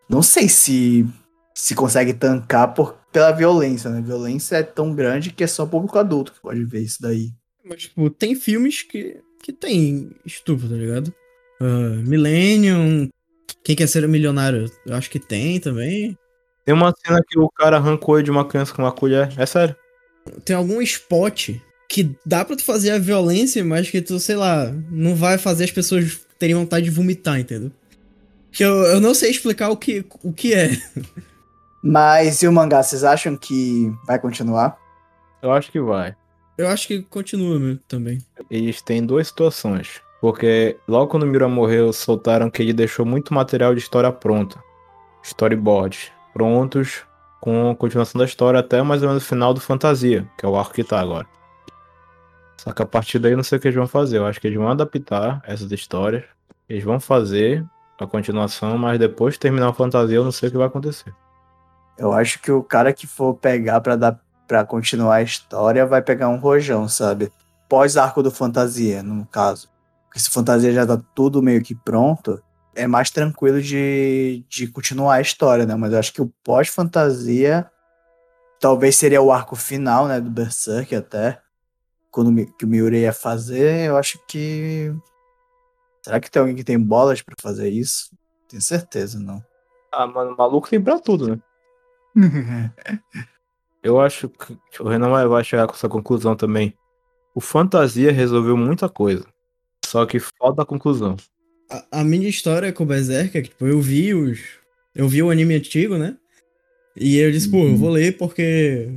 Não 0.10 0.24
sei 0.24 0.50
se 0.50 1.08
se 1.54 1.74
consegue 1.74 2.14
tancar 2.14 2.74
por, 2.74 2.98
pela 3.14 3.32
violência, 3.32 3.90
né? 3.90 4.00
A 4.00 4.02
violência 4.02 4.58
é 4.58 4.64
tão 4.64 4.94
grande 4.94 5.32
que 5.32 5.44
é 5.44 5.48
só 5.48 5.66
público 5.66 5.98
adulto 5.98 6.34
que 6.34 6.42
pode 6.42 6.66
ver 6.66 6.82
isso 6.82 7.02
daí. 7.02 7.32
Mas, 7.64 7.84
tipo, 7.84 8.10
tem 8.10 8.36
filmes 8.36 8.82
que, 8.82 9.22
que 9.42 9.54
tem 9.54 10.12
estupro, 10.26 10.68
tá 10.68 10.76
ligado? 10.76 11.14
Ah, 11.62 12.02
Millennium. 12.06 13.08
Quem 13.64 13.76
quer 13.76 13.88
ser 13.88 14.04
um 14.04 14.10
milionário? 14.10 14.70
Eu 14.86 14.96
acho 14.96 15.10
que 15.10 15.20
tem 15.20 15.60
também. 15.60 16.18
Tem 16.66 16.74
uma 16.74 16.94
cena 17.06 17.22
que 17.26 17.40
o 17.40 17.50
cara 17.50 17.78
arrancou 17.78 18.22
de 18.22 18.30
uma 18.30 18.46
criança 18.46 18.74
com 18.74 18.82
uma 18.82 18.92
colher. 18.92 19.32
É 19.38 19.46
sério. 19.46 19.76
Tem 20.44 20.56
algum 20.56 20.82
spot 20.82 21.52
que 21.88 22.16
dá 22.26 22.44
pra 22.44 22.56
tu 22.56 22.64
fazer 22.64 22.92
a 22.92 23.00
violência, 23.00 23.64
mas 23.64 23.90
que 23.90 24.02
tu, 24.02 24.20
sei 24.20 24.36
lá, 24.36 24.72
não 24.90 25.16
vai 25.16 25.38
fazer 25.38 25.66
as 25.66 25.72
pessoas 25.72 26.20
terem 26.40 26.56
vontade 26.56 26.86
de 26.86 26.92
vomitar, 26.92 27.40
entendeu? 27.40 27.72
Que 28.52 28.64
eu, 28.64 28.84
eu 28.84 29.02
não 29.02 29.14
sei 29.14 29.32
explicar 29.32 29.70
o 29.70 29.78
que, 29.78 30.06
o 30.24 30.32
que 30.32 30.54
é. 30.54 30.72
Mas 31.84 32.42
e 32.42 32.48
o 32.48 32.52
mangá, 32.52 32.82
vocês 32.82 33.04
acham 33.04 33.38
que 33.38 33.94
vai 34.08 34.18
continuar? 34.18 34.78
Eu 35.42 35.52
acho 35.52 35.72
que 35.72 35.80
vai. 35.80 36.16
Eu 36.58 36.68
acho 36.68 36.88
que 36.88 37.04
continua 37.04 37.60
mesmo 37.60 37.80
também. 37.88 38.18
Eles 38.50 38.82
têm 38.82 39.06
duas 39.06 39.28
situações. 39.28 40.02
Porque 40.20 40.78
logo 40.88 41.12
quando 41.12 41.24
o 41.24 41.28
Mira 41.28 41.48
morreu, 41.48 41.94
soltaram 41.94 42.50
que 42.50 42.64
ele 42.64 42.74
deixou 42.74 43.06
muito 43.06 43.34
material 43.34 43.76
de 43.76 43.82
história 43.82 44.12
pronta. 44.12 44.58
Storyboards 45.22 46.12
prontos, 46.34 47.04
com 47.40 47.70
a 47.70 47.76
continuação 47.76 48.18
da 48.18 48.26
história 48.26 48.60
até 48.60 48.82
mais 48.82 49.04
ou 49.04 49.10
menos 49.10 49.24
o 49.24 49.28
final 49.28 49.54
do 49.54 49.62
Fantasia, 49.62 50.28
que 50.38 50.46
é 50.46 50.50
o 50.50 50.56
arco 50.56 50.74
que 50.74 50.84
tá 50.84 51.00
agora. 51.00 51.28
Só 52.58 52.72
que 52.72 52.82
a 52.82 52.86
partir 52.86 53.20
daí 53.20 53.32
eu 53.34 53.38
não 53.38 53.44
sei 53.44 53.58
o 53.58 53.62
que 53.62 53.68
eles 53.68 53.78
vão 53.78 53.88
fazer. 53.88 54.18
Eu 54.18 54.26
acho 54.26 54.40
que 54.40 54.48
eles 54.48 54.58
vão 54.58 54.70
adaptar 54.70 55.42
essas 55.46 55.72
histórias. 55.72 56.24
Eles 56.68 56.84
vão 56.84 57.00
fazer 57.00 57.66
a 58.00 58.06
continuação, 58.08 58.78
mas 58.78 59.00
depois 59.00 59.36
de 59.36 59.40
terminar 59.40 59.70
o 59.70 59.74
Fantasia 59.74 60.16
eu 60.16 60.24
não 60.24 60.32
sei 60.32 60.50
o 60.50 60.52
que 60.52 60.58
vai 60.58 60.68
acontecer. 60.68 61.14
Eu 61.98 62.12
acho 62.12 62.42
que 62.42 62.52
o 62.52 62.64
cara 62.64 62.92
que 62.92 63.08
for 63.08 63.36
pegar 63.36 63.80
pra, 63.82 63.96
dar, 63.96 64.20
pra 64.48 64.66
continuar 64.66 65.16
a 65.16 65.22
história 65.22 65.86
vai 65.86 66.02
pegar 66.02 66.28
um 66.28 66.38
rojão, 66.38 66.88
sabe? 66.90 67.32
Pós-arco 67.70 68.22
do 68.22 68.32
Fantasia, 68.32 69.02
no 69.02 69.26
caso. 69.26 69.70
Porque 70.08 70.20
se 70.20 70.30
Fantasia 70.30 70.74
já 70.74 70.86
tá 70.86 71.02
tudo 71.14 71.42
meio 71.42 71.62
que 71.62 71.74
pronto, 71.74 72.42
é 72.76 72.86
mais 72.86 73.10
tranquilo 73.10 73.62
de, 73.62 74.44
de 74.50 74.68
continuar 74.68 75.16
a 75.16 75.22
história, 75.22 75.66
né? 75.66 75.76
Mas 75.76 75.94
eu 75.94 76.00
acho 76.00 76.14
que 76.14 76.22
o 76.22 76.32
pós-Fantasia 76.44 77.70
talvez 78.60 78.98
seria 78.98 79.22
o 79.22 79.32
arco 79.32 79.56
final, 79.56 80.08
né? 80.08 80.20
Do 80.20 80.30
Berserk 80.30 80.94
até. 80.94 81.40
Quando 82.16 82.46
que 82.58 82.64
o 82.64 82.68
Miura 82.68 82.98
ia 82.98 83.12
fazer, 83.12 83.90
eu 83.90 83.98
acho 83.98 84.18
que. 84.26 84.90
Será 86.02 86.18
que 86.18 86.32
tem 86.32 86.40
alguém 86.40 86.56
que 86.56 86.64
tem 86.64 86.80
bolas 86.80 87.22
pra 87.22 87.36
fazer 87.42 87.68
isso? 87.68 88.16
Tenho 88.48 88.62
certeza, 88.62 89.20
não. 89.20 89.44
Ah, 89.92 90.08
mano, 90.08 90.32
o 90.32 90.38
maluco 90.38 90.70
tem 90.70 90.82
pra 90.82 90.98
tudo, 90.98 91.28
né? 91.36 91.42
Eu 93.84 94.00
acho 94.00 94.30
que 94.30 94.82
o 94.82 94.88
Renan 94.88 95.10
vai- 95.10 95.28
vai 95.28 95.44
chegar 95.44 95.68
com 95.68 95.74
essa 95.74 95.90
conclusão 95.90 96.36
também. 96.38 96.74
O 97.36 97.42
Fantasia 97.42 98.12
resolveu 98.14 98.56
muita 98.56 98.88
coisa. 98.88 99.26
Só 99.86 100.06
que 100.06 100.18
falta 100.20 100.62
a 100.62 100.66
conclusão. 100.66 101.18
A, 101.70 102.00
a 102.00 102.04
minha 102.04 102.30
história 102.30 102.72
com 102.72 102.84
o 102.84 102.88
Berserk 102.88 103.38
é 103.38 103.42
que, 103.42 103.50
tipo, 103.50 103.68
eu 103.68 103.82
vi 103.82 104.14
os. 104.14 104.40
Eu 104.96 105.08
vi 105.10 105.22
o 105.22 105.30
anime 105.30 105.56
antigo, 105.56 105.98
né? 105.98 106.18
E 106.96 107.18
eu 107.18 107.30
disse, 107.30 107.52
pô, 107.52 107.58
eu 107.68 107.76
vou 107.76 107.90
ler 107.90 108.18
porque 108.18 108.90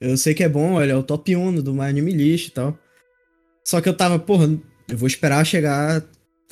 eu 0.00 0.16
sei 0.16 0.34
que 0.34 0.44
é 0.44 0.48
bom, 0.48 0.80
ele 0.80 0.92
é 0.92 0.96
o 0.96 1.02
top 1.02 1.34
1 1.34 1.62
do 1.62 1.72
My 1.72 1.82
Anime 1.82 2.12
List 2.12 2.48
e 2.48 2.50
tal. 2.50 2.78
Só 3.64 3.80
que 3.80 3.88
eu 3.88 3.96
tava, 3.96 4.18
porra, 4.18 4.48
eu 4.88 4.96
vou 4.96 5.06
esperar 5.06 5.44
chegar 5.44 6.02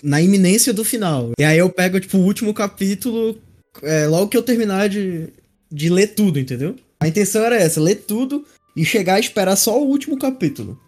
na 0.02 0.20
iminência 0.20 0.72
do 0.72 0.84
final. 0.84 1.30
E 1.38 1.44
aí 1.44 1.58
eu 1.58 1.70
pego, 1.70 2.00
tipo, 2.00 2.18
o 2.18 2.24
último 2.24 2.52
capítulo, 2.52 3.38
é, 3.82 4.06
logo 4.06 4.28
que 4.28 4.36
eu 4.36 4.42
terminar 4.42 4.88
de, 4.88 5.32
de 5.70 5.88
ler 5.88 6.08
tudo, 6.08 6.38
entendeu? 6.38 6.76
A 7.00 7.08
intenção 7.08 7.42
era 7.42 7.56
essa, 7.56 7.80
ler 7.80 7.96
tudo 7.96 8.44
e 8.76 8.84
chegar 8.84 9.14
a 9.14 9.20
esperar 9.20 9.56
só 9.56 9.80
o 9.80 9.86
último 9.86 10.18
capítulo. 10.18 10.80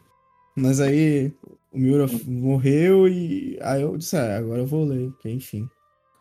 Mas 0.56 0.80
aí 0.80 1.32
o 1.72 1.78
Miura 1.78 2.06
morreu 2.26 3.06
e 3.06 3.58
aí 3.60 3.82
eu 3.82 3.96
disse, 3.96 4.16
ah, 4.16 4.38
agora 4.38 4.60
eu 4.60 4.66
vou 4.66 4.84
ler, 4.84 5.10
porque 5.10 5.28
enfim. 5.28 5.68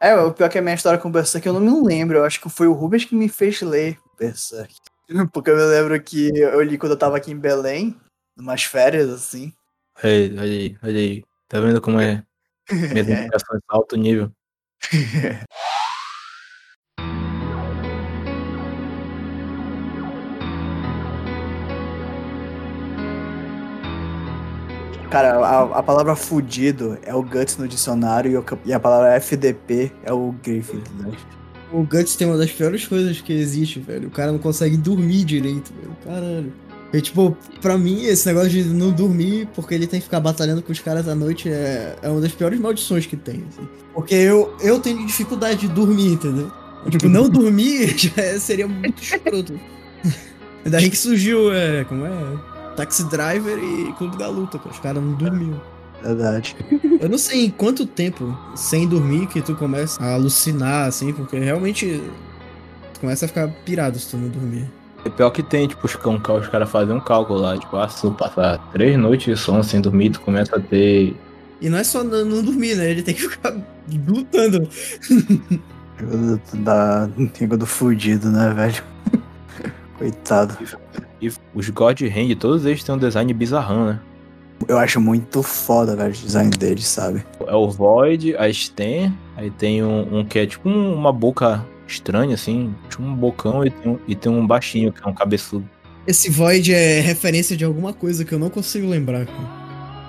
É, 0.02 0.16
o 0.16 0.34
pior 0.34 0.50
que 0.50 0.58
a 0.58 0.62
minha 0.62 0.76
história 0.76 1.00
com 1.00 1.10
Berserk 1.10 1.48
eu 1.48 1.54
não 1.54 1.62
me 1.82 1.88
lembro. 1.88 2.18
Eu 2.18 2.26
acho 2.26 2.42
que 2.42 2.50
foi 2.50 2.68
o 2.68 2.74
Rubens 2.74 3.06
que 3.06 3.16
me 3.16 3.30
fez 3.30 3.62
ler 3.62 3.98
Berserk. 4.20 4.76
Porque 5.32 5.50
eu 5.50 5.56
me 5.56 5.64
lembro 5.64 6.02
que 6.02 6.30
eu 6.38 6.62
li 6.62 6.78
quando 6.78 6.94
eu 6.94 6.98
tava 6.98 7.18
aqui 7.18 7.32
em 7.32 7.40
Belém, 7.40 7.96
numas 8.36 8.64
férias, 8.64 9.10
assim. 9.10 9.54
Olha 10.04 10.14
aí, 10.14 10.38
olha 10.38 10.44
aí, 10.44 10.78
olha 10.84 11.00
aí. 11.00 11.24
Tá 11.48 11.60
vendo 11.60 11.82
como 11.82 12.00
é? 12.00 12.24
Minha 12.72 13.02
identificação 13.02 13.56
é 13.56 13.60
alto 13.68 13.96
nível. 13.96 14.32
Cara, 25.12 25.38
a, 25.38 25.80
a 25.80 25.84
palavra 25.84 26.14
fudido 26.14 26.98
é 27.04 27.14
o 27.16 27.24
Guts 27.24 27.56
no 27.58 27.70
dicionário 27.70 28.32
e, 28.32 28.38
o 28.38 28.46
e 28.66 28.74
a 28.74 28.80
palavra 28.80 29.14
FDP 29.14 29.90
é 30.04 30.12
o 30.12 30.34
Griffin, 30.34 30.78
entendeu? 30.78 31.14
O 31.72 31.84
Guts 31.84 32.16
tem 32.16 32.28
uma 32.28 32.38
das 32.38 32.52
piores 32.52 32.86
coisas 32.88 33.20
que 33.22 33.34
existe, 33.34 33.80
velho. 33.80 34.08
O 34.08 34.12
cara 34.12 34.32
não 34.32 34.40
consegue 34.40 34.78
dormir 34.78 35.24
direito, 35.26 35.72
velho. 35.74 35.96
Caralho. 36.06 36.54
E, 36.94 37.02
tipo, 37.02 37.36
pra 37.62 37.78
mim, 37.78 38.04
esse 38.06 38.26
negócio 38.28 38.50
de 38.50 38.64
não 38.64 38.92
dormir 38.92 39.50
porque 39.54 39.74
ele 39.74 39.86
tem 39.88 40.00
que 40.00 40.06
ficar 40.06 40.20
batalhando 40.20 40.62
com 40.62 40.72
os 40.72 40.80
caras 40.80 41.08
à 41.10 41.16
noite 41.16 41.50
é, 41.50 41.96
é 42.02 42.10
uma 42.10 42.22
das 42.22 42.32
piores 42.32 42.60
maldições 42.60 43.06
que 43.06 43.18
tem. 43.18 43.44
assim. 43.50 43.68
Porque 43.94 44.16
eu, 44.16 44.56
eu 44.62 44.80
tenho 44.80 45.06
dificuldade 45.06 45.62
de 45.62 45.68
dormir, 45.68 46.14
entendeu? 46.14 46.50
Tipo, 46.90 47.10
não 47.10 47.28
dormir 47.28 47.96
já 47.98 48.22
é- 48.22 48.40
seria 48.40 48.68
muito 48.68 49.02
escroto. 49.04 49.60
Daí 50.64 50.90
que 50.90 50.98
surgiu, 50.98 51.52
é, 51.54 51.84
como 51.84 52.06
é? 52.06 52.12
Taxi 52.78 53.04
Driver 53.10 53.58
e 53.58 53.92
Clube 53.94 54.18
da 54.18 54.28
Luta, 54.30 54.58
cara. 54.58 54.72
Os 54.72 54.80
caras 54.80 55.04
não 55.04 55.14
dormiam. 55.14 55.62
Verdade. 56.06 56.56
Eu 57.02 57.10
não 57.10 57.18
sei 57.18 57.46
em 57.46 57.50
quanto 57.50 57.84
tempo 57.86 58.38
sem 58.56 58.88
dormir 58.88 59.26
que 59.26 59.42
tu 59.42 59.56
começa 59.56 60.02
a 60.04 60.14
alucinar, 60.14 60.88
assim, 60.88 61.12
porque 61.12 61.40
realmente 61.40 62.00
tu 62.94 63.00
começa 63.00 63.26
a 63.26 63.28
ficar 63.28 63.48
pirado 63.66 63.98
se 63.98 64.12
tu 64.12 64.18
não 64.18 64.30
dormir. 64.30 64.70
É 65.04 65.10
pior 65.10 65.32
que 65.32 65.42
tem, 65.42 65.68
tipo, 65.68 65.84
os, 65.86 65.96
os 65.96 66.48
caras 66.48 66.70
fazem 66.70 66.96
um 66.96 67.00
cálculo 67.00 67.40
lá, 67.40 67.58
tipo, 67.58 67.76
ah, 67.78 67.90
se 67.90 68.02
tu 68.02 68.12
passar 68.12 68.60
três 68.72 68.98
noites 68.98 69.36
de 69.36 69.44
sono 69.44 69.64
sem 69.64 69.82
dormir, 69.82 70.12
tu 70.12 70.22
começa 70.22 70.56
a 70.56 70.60
ter. 70.60 71.16
E 71.60 71.70
não 71.70 71.78
é 71.80 71.84
só 71.84 72.04
não, 72.04 72.44
dormir, 72.44 72.76
né? 72.76 72.92
Ele 72.92 73.02
tem 73.02 73.16
que 73.16 73.22
ficar 73.22 73.56
lutando. 74.08 74.70
Da 76.54 77.08
do 77.08 77.66
fudido, 77.66 78.30
né, 78.30 78.54
velho? 78.54 78.84
Coitado. 79.98 80.58
E 81.22 81.32
os 81.54 81.70
God 81.70 82.02
Hand, 82.02 82.36
todos 82.38 82.66
eles 82.66 82.84
têm 82.84 82.94
um 82.94 82.98
design 82.98 83.34
bizarrão, 83.34 83.86
né? 83.86 84.00
Eu 84.68 84.78
acho 84.78 85.00
muito 85.02 85.44
foda, 85.44 85.96
velho, 85.96 86.10
o 86.10 86.14
design 86.14 86.50
deles, 86.50 86.88
sabe? 86.88 87.24
É 87.46 87.54
o 87.56 87.70
Void, 87.70 88.36
a 88.38 88.52
Sten, 88.52 89.14
aí 89.36 89.52
tem 89.52 89.84
um, 89.84 90.20
um 90.20 90.26
que 90.26 90.40
é 90.40 90.46
tipo 90.48 90.70
um- 90.70 90.94
uma 90.96 91.12
boca 91.12 91.66
estranha, 91.88 92.34
assim, 92.36 92.74
tipo 92.90 93.04
um 93.04 93.14
bocão 93.14 93.66
e 93.66 93.70
tem 93.70 93.92
um, 93.92 94.00
e 94.08 94.16
tem 94.16 94.32
um 94.32 94.46
baixinho, 94.48 94.92
que 94.94 95.04
é 95.04 95.08
um 95.08 95.14
cabeçudo. 95.14 95.68
Esse 96.08 96.30
Void 96.30 96.74
é 96.74 97.00
referência 97.02 97.56
de 97.58 97.66
alguma 97.66 97.92
coisa 97.94 98.24
que 98.24 98.32
eu 98.34 98.40
não 98.40 98.50
consigo 98.50 98.88
lembrar. 98.88 99.26
cara. 99.26 99.66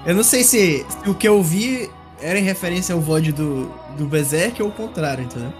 Eu 0.06 0.14
não 0.14 0.22
sei 0.22 0.44
se, 0.44 0.86
se 0.88 1.10
o 1.10 1.14
que 1.14 1.26
eu 1.26 1.42
vi 1.42 1.90
era 2.22 2.38
em 2.38 2.42
referência 2.42 2.94
ao 2.94 3.00
Void 3.00 3.32
do, 3.32 3.70
do 3.98 4.06
Berserk 4.06 4.62
ou 4.62 4.68
o 4.68 4.72
contrário, 4.72 5.24
entendeu? 5.24 5.52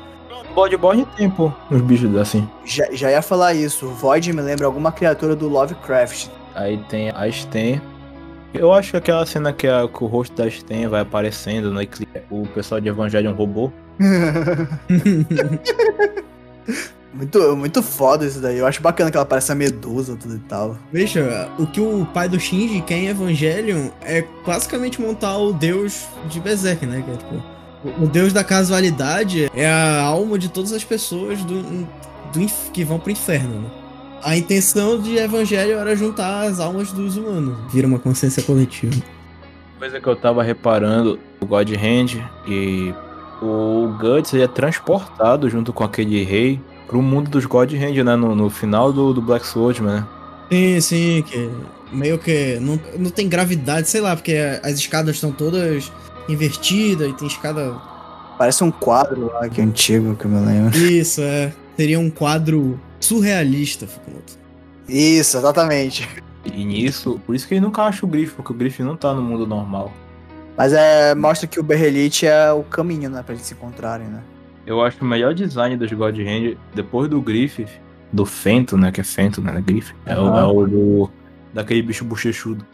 Bloodborne 0.55 1.07
tem, 1.17 1.29
pô, 1.29 1.53
uns 1.71 1.83
bichos 1.83 2.17
assim. 2.17 2.49
Já, 2.65 2.87
já 2.93 3.11
ia 3.11 3.21
falar 3.21 3.53
isso. 3.55 3.87
O 3.87 3.91
Void 3.95 4.33
me 4.33 4.41
lembra 4.41 4.65
alguma 4.67 4.91
criatura 4.93 5.35
do 5.37 5.49
Lovecraft. 5.49 6.29
Aí 6.55 6.79
tem 6.89 7.11
a 7.11 7.31
Sten. 7.31 7.81
Eu 8.59 8.73
acho 8.73 8.91
que 8.93 8.97
aquela 8.97 9.25
cena 9.27 9.53
que, 9.53 9.67
a- 9.67 9.89
que 9.89 10.03
o 10.05 10.07
rosto 10.07 10.35
da 10.37 10.51
Sten 10.51 10.89
vai 10.89 11.01
aparecendo 11.03 11.71
no 11.73 11.81
eclipse, 11.83 12.21
o 12.31 12.47
pessoal 12.49 12.81
de 12.81 12.89
Evangelho 12.89 13.29
é 13.29 13.31
um 13.31 13.35
robô. 13.35 13.71
muito, 17.13 17.57
muito 17.57 17.83
foda 17.83 18.27
isso 18.27 18.41
daí. 18.41 18.59
Eu 18.59 18.67
acho 18.67 18.83
bacana 18.83 19.11
que 19.11 19.17
ela 19.17 19.27
parece 19.27 19.51
a 19.53 19.55
medusa 19.55 20.17
tudo 20.17 20.37
e 20.37 20.41
tal. 20.41 20.77
Veja, 20.93 21.51
o 21.59 21.67
que 21.67 21.81
o 21.81 22.07
pai 22.13 22.29
do 22.29 22.39
Shinji 22.39 22.81
quer 22.83 22.99
em 22.99 23.07
Evangelion 23.09 23.89
é 24.03 24.25
basicamente 24.47 25.01
montar 25.01 25.37
o 25.39 25.53
deus 25.53 26.07
de 26.29 26.41
Berserk, 26.41 26.85
né? 26.87 27.03
Que 27.05 27.11
é, 27.13 27.17
tipo, 27.17 27.43
o- 28.03 28.07
deus 28.07 28.33
da 28.33 28.45
casualidade 28.45 29.51
é 29.55 29.67
a 29.67 30.03
alma 30.03 30.39
de 30.39 30.49
todas 30.49 30.73
as 30.73 30.85
pessoas 30.85 31.43
do, 31.45 31.63
do 31.63 32.47
que 32.73 32.85
vão 32.85 32.99
pro 32.99 33.11
inferno, 33.11 33.61
né? 33.61 33.71
A 34.27 34.37
intenção 34.37 35.01
de 35.01 35.17
Evangelho 35.17 35.79
era 35.79 35.95
juntar 35.95 36.49
as 36.49 36.59
almas 36.59 36.91
dos 36.91 37.17
humanos. 37.17 37.57
Vira 37.73 37.87
uma 37.87 38.01
consciência 38.01 38.43
coletiva. 38.43 38.93
Coisa 39.79 40.01
que 40.01 40.07
eu 40.09 40.17
tava 40.17 40.43
reparando, 40.43 41.17
o 41.41 41.47
God 41.47 41.71
Hand 41.71 42.21
e 42.45 42.93
o 43.41 43.87
Guts 44.01 44.35
ele 44.35 44.43
é 44.43 44.49
transportado 44.49 45.49
junto 45.49 45.73
com 45.73 45.85
aquele 45.85 46.25
rei 46.25 46.61
pro 46.89 47.01
mundo 47.01 47.31
dos 47.31 47.47
God 47.47 47.73
Hand, 47.73 48.03
né? 48.03 48.17
No, 48.17 48.35
no 48.35 48.51
final 48.51 48.93
do, 48.93 49.15
do 49.15 49.23
Black 49.23 49.47
Swordsman, 49.47 50.01
né? 50.01 50.07
Sim, 50.51 50.81
sim, 50.81 51.25
que 51.25 51.49
meio 51.93 52.19
que 52.19 52.59
não, 52.61 52.81
não 52.99 53.11
tem 53.11 53.29
gravidade, 53.29 53.89
sei 53.89 54.01
lá, 54.01 54.17
porque 54.17 54.35
as 54.61 54.73
escadas 54.73 55.15
estão 55.15 55.31
todas 55.31 55.93
invertidas 56.29 57.09
e 57.09 57.13
tem 57.13 57.29
escada. 57.29 57.77
Parece 58.37 58.65
um 58.65 58.73
quadro 58.73 59.27
lá 59.33 59.49
que 59.49 59.61
é 59.61 59.65
antigo 59.65 60.17
que 60.17 60.25
eu 60.25 60.31
me 60.33 60.45
lembro. 60.45 60.77
Isso, 60.77 61.21
é. 61.21 61.53
Seria 61.77 62.01
um 62.01 62.11
quadro 62.11 62.81
surrealista, 63.01 63.87
Fukumoto. 63.87 64.39
Isso, 64.89 65.37
exatamente. 65.37 66.09
E 66.45 66.65
nisso, 66.65 67.21
por 67.27 67.35
isso 67.35 67.47
que 67.47 67.55
ele 67.55 67.61
nunca 67.61 67.83
acha 67.83 68.07
o 68.07 68.09
Griff, 68.09 68.35
porque 68.35 68.53
o 68.53 68.55
Griff 68.55 68.83
não 68.83 68.97
tá 68.97 69.13
no 69.13 69.23
mundo 69.23 69.47
normal. 69.47 69.93
Mas 70.57 70.73
é, 70.73 71.15
mostra 71.15 71.47
que 71.47 71.61
o 71.61 71.63
Berrelite 71.63 72.27
é 72.27 72.53
o 72.53 72.63
caminho, 72.63 73.11
né, 73.11 73.23
pra 73.23 73.35
eles 73.35 73.47
se 73.47 73.55
encontrarem, 73.55 74.07
né? 74.07 74.23
Eu 74.67 74.83
acho 74.83 74.97
que 74.97 75.05
o 75.05 75.07
melhor 75.07 75.35
design 75.35 75.77
dos 75.77 75.93
God 75.93 76.19
Hand, 76.19 76.57
depois 76.75 77.09
do 77.09 77.21
Griff, 77.21 77.67
do 78.13 78.27
Fento, 78.27 78.77
né? 78.77 78.91
Que 78.91 79.01
é 79.01 79.05
Fento, 79.05 79.41
né? 79.41 79.63
Griff. 79.65 79.95
É, 80.05 80.19
o, 80.19 80.37
é 80.37 80.45
o 80.45 80.67
do. 80.67 81.11
Daquele 81.55 81.83
bicho 81.83 82.05
bochechudo. 82.05 82.67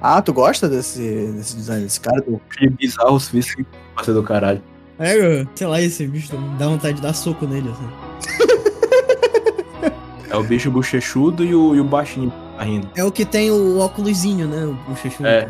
Ah, 0.00 0.20
tu 0.20 0.32
gosta 0.32 0.68
desse, 0.68 1.32
desse 1.32 1.56
design 1.56 1.82
desse 1.84 2.00
cara? 2.00 2.20
Do... 2.22 2.40
Achei 2.50 2.68
bizarro 2.68 3.14
o 3.14 3.20
suficiente 3.20 3.68
pra 3.94 4.04
ser 4.04 4.14
do 4.14 4.22
caralho. 4.22 4.62
É, 4.98 5.46
sei 5.54 5.66
lá, 5.66 5.80
esse 5.80 6.06
bicho 6.06 6.36
dá 6.58 6.66
vontade 6.66 6.96
de 6.96 7.02
dar 7.02 7.12
soco 7.12 7.46
nele, 7.46 7.70
assim. 7.70 8.48
É 10.30 10.36
o 10.36 10.42
bicho 10.42 10.70
bochechudo 10.70 11.44
e 11.44 11.54
o, 11.54 11.74
e 11.74 11.80
o 11.80 11.84
baixinho 11.84 12.32
rindo. 12.58 12.88
É 12.96 13.04
o 13.04 13.10
que 13.12 13.24
tem 13.24 13.50
o 13.50 13.78
óculosinho, 13.78 14.46
né? 14.46 14.64
O 14.64 14.74
bochechudo. 14.90 15.28
É. 15.28 15.48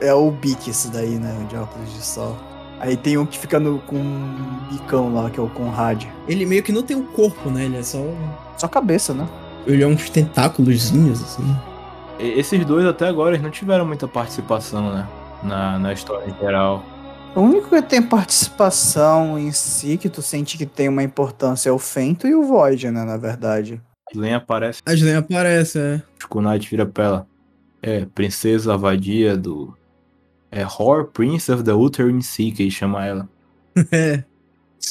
É 0.00 0.14
o 0.14 0.30
Bic 0.30 0.68
esse 0.70 0.88
daí, 0.88 1.16
né, 1.18 1.34
de 1.48 1.56
óculos 1.56 1.92
de 1.92 2.02
sol. 2.02 2.36
Aí 2.80 2.96
tem 2.96 3.18
um 3.18 3.26
que 3.26 3.38
fica 3.38 3.60
no, 3.60 3.78
com 3.80 3.96
um 3.96 4.58
bicão 4.70 5.12
lá, 5.12 5.28
que 5.28 5.38
é 5.38 5.42
o 5.42 5.48
Conrad. 5.50 6.04
Ele 6.26 6.46
meio 6.46 6.62
que 6.62 6.72
não 6.72 6.82
tem 6.82 6.96
um 6.96 7.04
corpo, 7.04 7.50
né? 7.50 7.64
Ele 7.66 7.76
é 7.76 7.82
só. 7.82 7.98
Só 8.56 8.66
cabeça, 8.66 9.12
né? 9.12 9.28
Ele 9.66 9.82
é 9.82 9.86
uns 9.86 10.08
tentáculozinhos, 10.08 11.22
assim. 11.22 11.56
E- 12.18 12.38
Esses 12.40 12.64
dois 12.64 12.86
até 12.86 13.06
agora 13.06 13.32
eles 13.32 13.42
não 13.42 13.50
tiveram 13.50 13.84
muita 13.84 14.08
participação, 14.08 14.90
né? 14.94 15.06
Na, 15.42 15.78
na 15.78 15.92
história 15.92 16.26
em 16.30 16.34
geral. 16.42 16.82
O 17.34 17.40
único 17.42 17.68
que 17.68 17.82
tem 17.82 18.00
participação 18.02 19.38
em 19.38 19.52
si, 19.52 19.96
que 19.98 20.08
tu 20.08 20.20
sente 20.22 20.56
que 20.58 20.66
tem 20.66 20.88
uma 20.88 21.02
importância, 21.02 21.68
é 21.68 21.72
o 21.72 21.78
Fento 21.78 22.26
e 22.26 22.34
o 22.34 22.42
Void, 22.42 22.90
né, 22.90 23.04
na 23.04 23.16
verdade. 23.16 23.80
Len 24.14 24.34
aparece, 24.34 24.80
A 24.84 24.92
Slen 24.94 25.16
aparece, 25.16 25.78
é. 25.78 26.02
o 26.24 26.28
Kunai 26.28 26.58
vira 26.58 26.86
pra 26.86 27.04
ela. 27.04 27.26
É, 27.82 28.04
princesa 28.04 28.76
vadia 28.76 29.36
do. 29.36 29.76
É 30.50 30.64
Horror 30.64 31.06
Prince 31.06 31.50
of 31.50 31.62
the 31.62 31.72
Uterine 31.72 32.22
Sea, 32.22 32.52
que 32.52 32.62
ele 32.62 32.70
chama 32.70 33.06
ela. 33.06 33.28
É. 33.92 34.24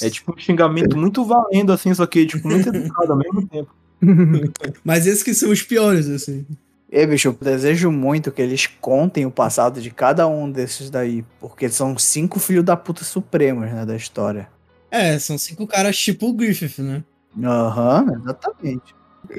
É 0.03 0.09
tipo 0.09 0.33
um 0.33 0.37
xingamento 0.37 0.95
muito 0.95 1.25
valendo, 1.25 1.73
assim, 1.73 1.93
só 1.93 2.05
que, 2.05 2.25
tipo, 2.25 2.47
muito 2.47 2.69
educado 2.69 3.11
ao 3.11 3.17
mesmo 3.17 3.47
tempo. 3.47 3.73
Mas 4.83 5.07
esses 5.07 5.23
que 5.23 5.33
são 5.33 5.49
os 5.49 5.63
piores, 5.63 6.07
assim. 6.07 6.45
E, 6.91 7.05
bicho, 7.05 7.27
eu 7.27 7.33
desejo 7.33 7.91
muito 7.91 8.31
que 8.31 8.41
eles 8.41 8.67
contem 8.67 9.25
o 9.25 9.31
passado 9.31 9.81
de 9.81 9.91
cada 9.91 10.27
um 10.27 10.49
desses 10.49 10.89
daí, 10.89 11.25
porque 11.39 11.69
são 11.69 11.97
cinco 11.97 12.39
filhos 12.39 12.63
da 12.63 12.77
puta 12.77 13.03
supremos, 13.03 13.65
né, 13.65 13.85
da 13.85 13.95
história. 13.95 14.47
É, 14.91 15.17
são 15.19 15.37
cinco 15.37 15.67
caras 15.67 15.97
tipo 15.97 16.29
o 16.29 16.33
Griffith, 16.33 16.81
né? 16.81 17.03
Aham, 17.43 18.13
exatamente. 18.19 18.95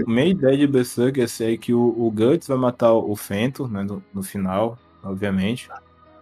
Minha 0.07 0.27
ideia 0.27 0.57
de 0.57 0.67
Berserk 0.67 1.21
é 1.21 1.27
ser 1.27 1.57
que 1.59 1.73
o, 1.73 1.81
o 1.81 2.11
Guts 2.11 2.47
vai 2.47 2.59
matar 2.59 2.93
o 2.93 3.17
Fento, 3.17 3.67
né, 3.67 3.83
no, 3.83 4.03
no 4.13 4.23
final, 4.23 4.79
obviamente. 5.03 5.69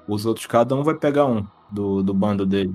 Os 0.07 0.25
outros, 0.25 0.47
cada 0.47 0.75
um 0.75 0.83
vai 0.83 0.95
pegar 0.95 1.27
um 1.27 1.47
do, 1.71 2.03
do 2.03 2.15
bando 2.15 2.47
dele. 2.47 2.75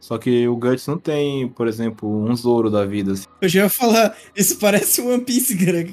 Só 0.00 0.16
que 0.16 0.46
o 0.46 0.56
Guts 0.56 0.86
não 0.86 0.98
tem, 0.98 1.48
por 1.48 1.66
exemplo, 1.66 2.08
um 2.08 2.34
Zoro 2.34 2.70
da 2.70 2.84
vida, 2.84 3.12
assim. 3.12 3.26
Eu 3.40 3.48
já 3.48 3.62
ia 3.64 3.68
falar, 3.68 4.16
isso 4.34 4.58
parece 4.58 5.00
One 5.00 5.24
Piece, 5.24 5.56
cara. 5.64 5.84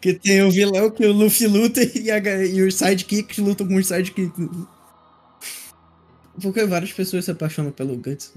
Que, 0.00 0.14
tem 0.14 0.42
o 0.42 0.50
vilão 0.50 0.90
que 0.90 1.04
o 1.06 1.12
Luffy 1.12 1.46
luta 1.46 1.80
e, 1.82 2.10
a, 2.10 2.18
e 2.44 2.62
os 2.62 2.76
sidekicks 2.76 3.38
lutam 3.38 3.66
com 3.66 3.76
os 3.76 3.86
sidekicks. 3.86 4.48
Porque 6.40 6.64
várias 6.64 6.92
pessoas 6.92 7.26
se 7.26 7.30
apaixonam 7.30 7.70
pelo 7.70 7.96
Guts. 7.96 8.32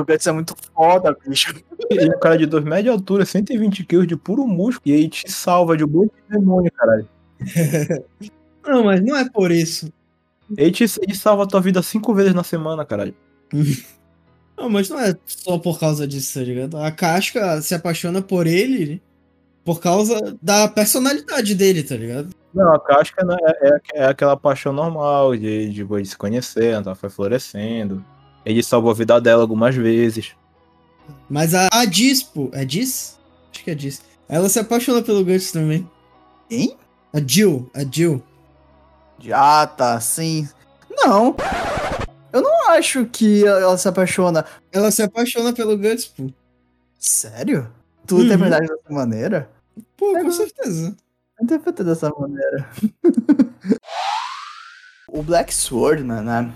O 0.00 0.04
Guts 0.04 0.26
é 0.26 0.32
muito 0.32 0.54
foda, 0.74 1.16
bicho. 1.26 1.54
Ele 1.90 2.10
é 2.10 2.16
um 2.16 2.18
cara 2.20 2.36
de 2.38 2.46
2 2.46 2.64
metros 2.64 2.82
de 2.84 2.88
altura, 2.90 3.24
120 3.24 3.84
quilos 3.84 4.06
de 4.06 4.16
puro 4.16 4.46
músculo, 4.46 4.94
e 4.94 4.98
aí 4.98 5.08
te 5.08 5.30
salva 5.30 5.76
de 5.76 5.84
um 5.84 5.88
monte 5.88 6.12
de 6.28 6.38
demônio, 6.38 6.70
caralho. 6.72 7.08
Não, 8.66 8.84
mas 8.84 9.00
não 9.00 9.16
é 9.16 9.28
por 9.30 9.50
isso. 9.50 9.90
Ele, 10.56 10.70
te, 10.70 10.84
ele 11.00 11.14
salva 11.14 11.44
a 11.44 11.46
tua 11.46 11.60
vida 11.60 11.82
cinco 11.82 12.12
vezes 12.14 12.34
na 12.34 12.42
semana, 12.44 12.84
caralho. 12.84 13.14
Não, 14.58 14.68
mas 14.68 14.88
não 14.88 14.98
é 14.98 15.16
só 15.24 15.56
por 15.56 15.78
causa 15.78 16.06
disso, 16.06 16.34
tá 16.38 16.44
ligado? 16.44 16.76
A 16.78 16.90
Casca 16.90 17.62
se 17.62 17.76
apaixona 17.76 18.20
por 18.20 18.44
ele 18.44 19.00
por 19.64 19.80
causa 19.80 20.36
da 20.42 20.66
personalidade 20.66 21.54
dele, 21.54 21.82
tá 21.84 21.94
ligado? 21.94 22.30
Não, 22.54 22.74
a 22.74 22.80
casca 22.80 23.24
né, 23.24 23.36
é, 23.40 23.68
é- 23.68 23.80
é 24.02 24.04
aquela 24.06 24.36
paixão 24.36 24.72
normal 24.72 25.36
de, 25.36 25.68
de, 25.70 25.84
de 25.84 26.04
se 26.06 26.16
conhecer, 26.16 26.72
ela 26.72 26.94
foi 26.94 27.08
florescendo. 27.10 28.04
Ele 28.44 28.62
salvou 28.62 28.90
a 28.90 28.94
vida 28.94 29.20
dela 29.20 29.42
algumas 29.42 29.74
vezes. 29.74 30.32
Mas 31.28 31.54
a, 31.54 31.68
a 31.72 31.84
Diz, 31.84 32.22
pô. 32.22 32.48
É 32.52 32.64
Diz? 32.64 33.18
Acho 33.52 33.64
que 33.64 33.70
é 33.70 33.74
Diz. 33.74 34.02
Ela 34.28 34.48
se 34.48 34.58
apaixona 34.58 35.02
pelo 35.02 35.24
Guts 35.24 35.52
também. 35.52 35.88
Quem? 36.48 36.76
A 37.12 37.20
Jill, 37.26 37.70
a 37.74 37.82
Jill. 37.84 38.22
Ah, 39.32 39.66
tá, 39.66 39.98
sim. 40.00 40.48
Não. 40.90 41.34
Eu 42.32 42.42
não 42.42 42.70
acho 42.70 43.06
que 43.06 43.44
ela 43.46 43.76
se 43.78 43.88
apaixona. 43.88 44.44
Ela 44.70 44.90
se 44.90 45.02
apaixona 45.02 45.52
pelo 45.52 45.76
Guts, 45.78 46.06
pô. 46.06 46.30
Sério? 46.98 47.70
Tu 48.06 48.16
Uhum. 48.16 48.22
interpretar 48.24 48.60
dessa 48.60 48.90
maneira? 48.90 49.50
Pô, 49.96 50.16
É, 50.16 50.22
com 50.22 50.30
certeza. 50.30 50.96
Eu 51.38 51.44
interpretei 51.44 51.84
dessa 51.86 52.10
maneira. 52.10 52.68
o 55.08 55.22
Black 55.22 55.52
Swordman, 55.54 56.22
né? 56.22 56.52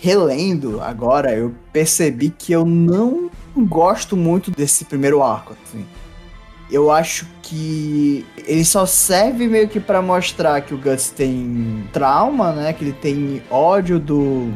Relendo 0.00 0.80
agora, 0.80 1.32
eu 1.34 1.54
percebi 1.72 2.30
que 2.30 2.52
eu 2.52 2.64
não 2.64 3.30
gosto 3.54 4.16
muito 4.16 4.50
desse 4.50 4.86
primeiro 4.86 5.22
arco, 5.22 5.54
assim. 5.62 5.84
eu 6.70 6.90
acho 6.90 7.26
que 7.42 8.24
ele 8.46 8.64
só 8.64 8.86
serve 8.86 9.46
meio 9.48 9.68
que 9.68 9.80
pra 9.80 10.00
mostrar 10.00 10.60
que 10.62 10.72
o 10.72 10.78
Guts 10.78 11.10
tem 11.10 11.84
trauma, 11.92 12.52
né? 12.52 12.72
Que 12.72 12.84
ele 12.84 12.92
tem 12.92 13.42
ódio 13.50 13.98
do, 13.98 14.50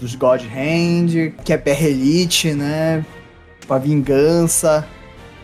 dos 0.00 0.14
God 0.14 0.42
Hand, 0.42 1.32
que 1.44 1.52
é 1.52 1.58
Perrelite, 1.58 2.54
né? 2.54 3.04
Tipo, 3.60 3.74
a 3.74 3.78
vingança, 3.78 4.86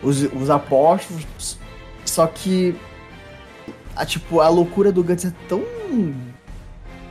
os, 0.01 0.23
os 0.23 0.49
apóstolos. 0.49 1.59
Só 2.05 2.25
que 2.25 2.75
a, 3.95 4.05
tipo, 4.05 4.39
a 4.39 4.49
loucura 4.49 4.91
do 4.91 5.03
Guts 5.03 5.25
é 5.25 5.33
tão. 5.47 5.61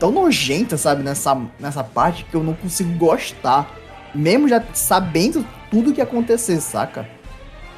Tão 0.02 0.10
nojenta, 0.10 0.76
sabe, 0.76 1.04
nessa, 1.04 1.40
nessa 1.60 1.84
parte 1.84 2.24
que 2.24 2.34
eu 2.34 2.42
não 2.42 2.54
consigo 2.54 2.92
gostar. 2.98 3.70
Mesmo 4.12 4.48
já 4.48 4.60
sabendo 4.74 5.46
tudo 5.70 5.92
que 5.92 6.00
acontecer, 6.00 6.60
saca? 6.60 7.08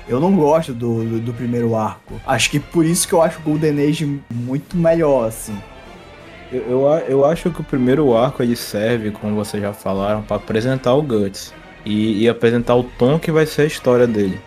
Eu 0.08 0.18
não 0.18 0.34
gosto 0.34 0.72
do, 0.72 1.04
do, 1.04 1.20
do 1.20 1.34
primeiro 1.34 1.76
arco. 1.76 2.18
Acho 2.26 2.50
que 2.50 2.58
por 2.58 2.82
isso 2.82 3.06
que 3.06 3.12
eu 3.12 3.20
acho 3.20 3.40
o 3.40 3.42
Golden 3.42 3.78
Age 3.78 4.20
muito 4.32 4.74
melhor, 4.74 5.28
assim. 5.28 5.54
Eu, 6.50 6.62
eu, 6.62 6.86
eu 7.06 7.24
acho 7.26 7.50
que 7.50 7.60
o 7.60 7.64
primeiro 7.64 8.16
arco 8.16 8.42
ele 8.42 8.56
serve, 8.56 9.10
como 9.10 9.34
vocês 9.34 9.62
já 9.62 9.74
falaram, 9.74 10.22
para 10.22 10.36
apresentar 10.36 10.94
o 10.94 11.02
Guts. 11.02 11.52
E, 11.84 12.22
e, 12.22 12.28
apresentar 12.28 12.74
o 12.74 12.84
tom 12.84 13.18
que 13.18 13.30
vai 13.30 13.44
ser 13.44 13.62
a 13.62 13.66
história 13.66 14.06
dele. 14.06 14.40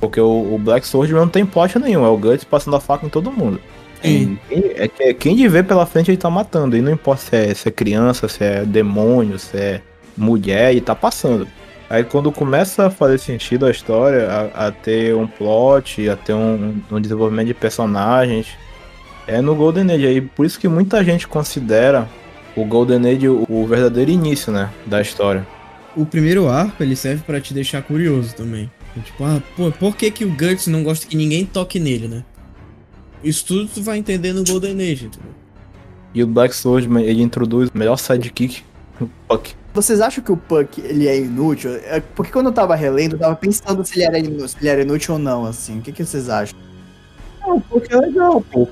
Porque 0.00 0.18
o, 0.18 0.54
o 0.54 0.58
Black 0.58 0.86
Sword 0.86 1.12
não 1.12 1.28
tem 1.28 1.44
plot 1.44 1.78
nenhum, 1.78 2.06
é 2.06 2.08
o 2.08 2.16
Guts 2.16 2.44
passando 2.44 2.76
a 2.76 2.80
faca 2.80 3.04
em 3.04 3.10
todo 3.10 3.30
mundo. 3.30 3.60
Sim. 4.02 4.38
É 4.50 4.88
que 4.88 5.14
quem 5.14 5.36
de 5.36 5.48
ver 5.48 5.64
pela 5.64 5.86
frente 5.86 6.10
ele 6.10 6.18
tá 6.18 6.30
matando. 6.30 6.76
E 6.76 6.80
não 6.80 6.92
importa 6.92 7.22
se 7.22 7.36
é, 7.36 7.54
se 7.54 7.68
é 7.68 7.72
criança, 7.72 8.28
se 8.28 8.44
é 8.44 8.64
demônio, 8.64 9.38
se 9.38 9.56
é 9.56 9.82
mulher, 10.16 10.74
e 10.74 10.80
tá 10.80 10.94
passando. 10.94 11.46
Aí 11.88 12.02
quando 12.02 12.32
começa 12.32 12.86
a 12.86 12.90
fazer 12.90 13.18
sentido 13.18 13.66
a 13.66 13.70
história, 13.70 14.28
a, 14.28 14.66
a 14.66 14.72
ter 14.72 15.14
um 15.14 15.26
plot, 15.26 16.08
a 16.08 16.16
ter 16.16 16.34
um, 16.34 16.80
um, 16.90 17.00
desenvolvimento 17.00 17.46
de 17.46 17.54
personagens, 17.54 18.48
é 19.26 19.40
no 19.40 19.54
Golden 19.54 19.92
Age. 19.92 20.06
Aí 20.06 20.20
por 20.20 20.44
isso 20.44 20.58
que 20.58 20.66
muita 20.66 21.04
gente 21.04 21.28
considera 21.28 22.08
o 22.56 22.64
Golden 22.64 23.08
Age 23.08 23.28
o, 23.28 23.46
o 23.48 23.66
verdadeiro 23.66 24.10
início, 24.10 24.52
né, 24.52 24.70
da 24.84 25.00
história. 25.00 25.46
O 25.96 26.04
primeiro 26.04 26.48
arco, 26.48 26.82
ele 26.82 26.96
serve 26.96 27.22
para 27.24 27.40
te 27.40 27.54
deixar 27.54 27.82
curioso 27.82 28.34
também. 28.34 28.70
Tipo, 29.04 29.24
ah, 29.24 29.42
pô, 29.56 29.70
por 29.70 29.96
que 29.96 30.10
que 30.10 30.24
o 30.24 30.30
Guts 30.30 30.66
não 30.66 30.82
gosta 30.82 31.06
que 31.06 31.16
ninguém 31.16 31.44
toque 31.44 31.78
nele, 31.78 32.08
né? 32.08 32.24
Isso 33.26 33.44
tudo 33.44 33.68
tu 33.74 33.82
vai 33.82 33.98
entender 33.98 34.32
no 34.32 34.44
Golden 34.44 34.74
Age, 34.74 35.06
entendeu? 35.06 35.32
E 36.14 36.22
o 36.22 36.26
Black 36.26 36.54
Swordsman, 36.54 37.04
ele 37.04 37.22
introduz 37.22 37.68
o 37.68 37.76
melhor 37.76 37.96
sidekick, 37.96 38.62
o 39.00 39.08
Puck. 39.28 39.54
Vocês 39.74 40.00
acham 40.00 40.22
que 40.24 40.32
o 40.32 40.36
Puck 40.36 40.80
ele 40.80 41.06
é 41.06 41.18
inútil? 41.18 41.72
É, 41.72 42.00
porque 42.00 42.32
quando 42.32 42.46
eu 42.46 42.52
tava 42.52 42.74
relendo, 42.74 43.14
eu 43.14 43.18
tava 43.18 43.36
pensando 43.36 43.84
se 43.84 43.98
ele 43.98 44.04
era 44.04 44.18
inútil, 44.18 44.48
se 44.48 44.56
ele 44.58 44.68
era 44.68 44.82
inútil 44.82 45.14
ou 45.14 45.20
não, 45.20 45.44
assim. 45.44 45.78
O 45.78 45.82
que, 45.82 45.92
que 45.92 46.04
vocês 46.04 46.30
acham? 46.30 46.58
Não, 47.40 47.56
o 47.56 47.60
Puck 47.60 47.92
é 47.92 47.96
legal, 47.96 48.40
pô. 48.40 48.68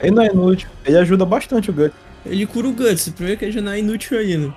Ele 0.00 0.10
não 0.10 0.22
é 0.22 0.26
inútil. 0.26 0.68
Ele 0.84 0.98
ajuda 0.98 1.24
bastante 1.24 1.70
o 1.70 1.72
Guts. 1.72 1.94
Ele 2.26 2.44
cura 2.44 2.68
o 2.68 2.72
Guts. 2.72 3.08
Primeiro 3.10 3.38
que 3.38 3.44
ele 3.44 3.52
já 3.52 3.60
não 3.60 3.72
é 3.72 3.78
inútil 3.78 4.18
ainda. 4.18 4.54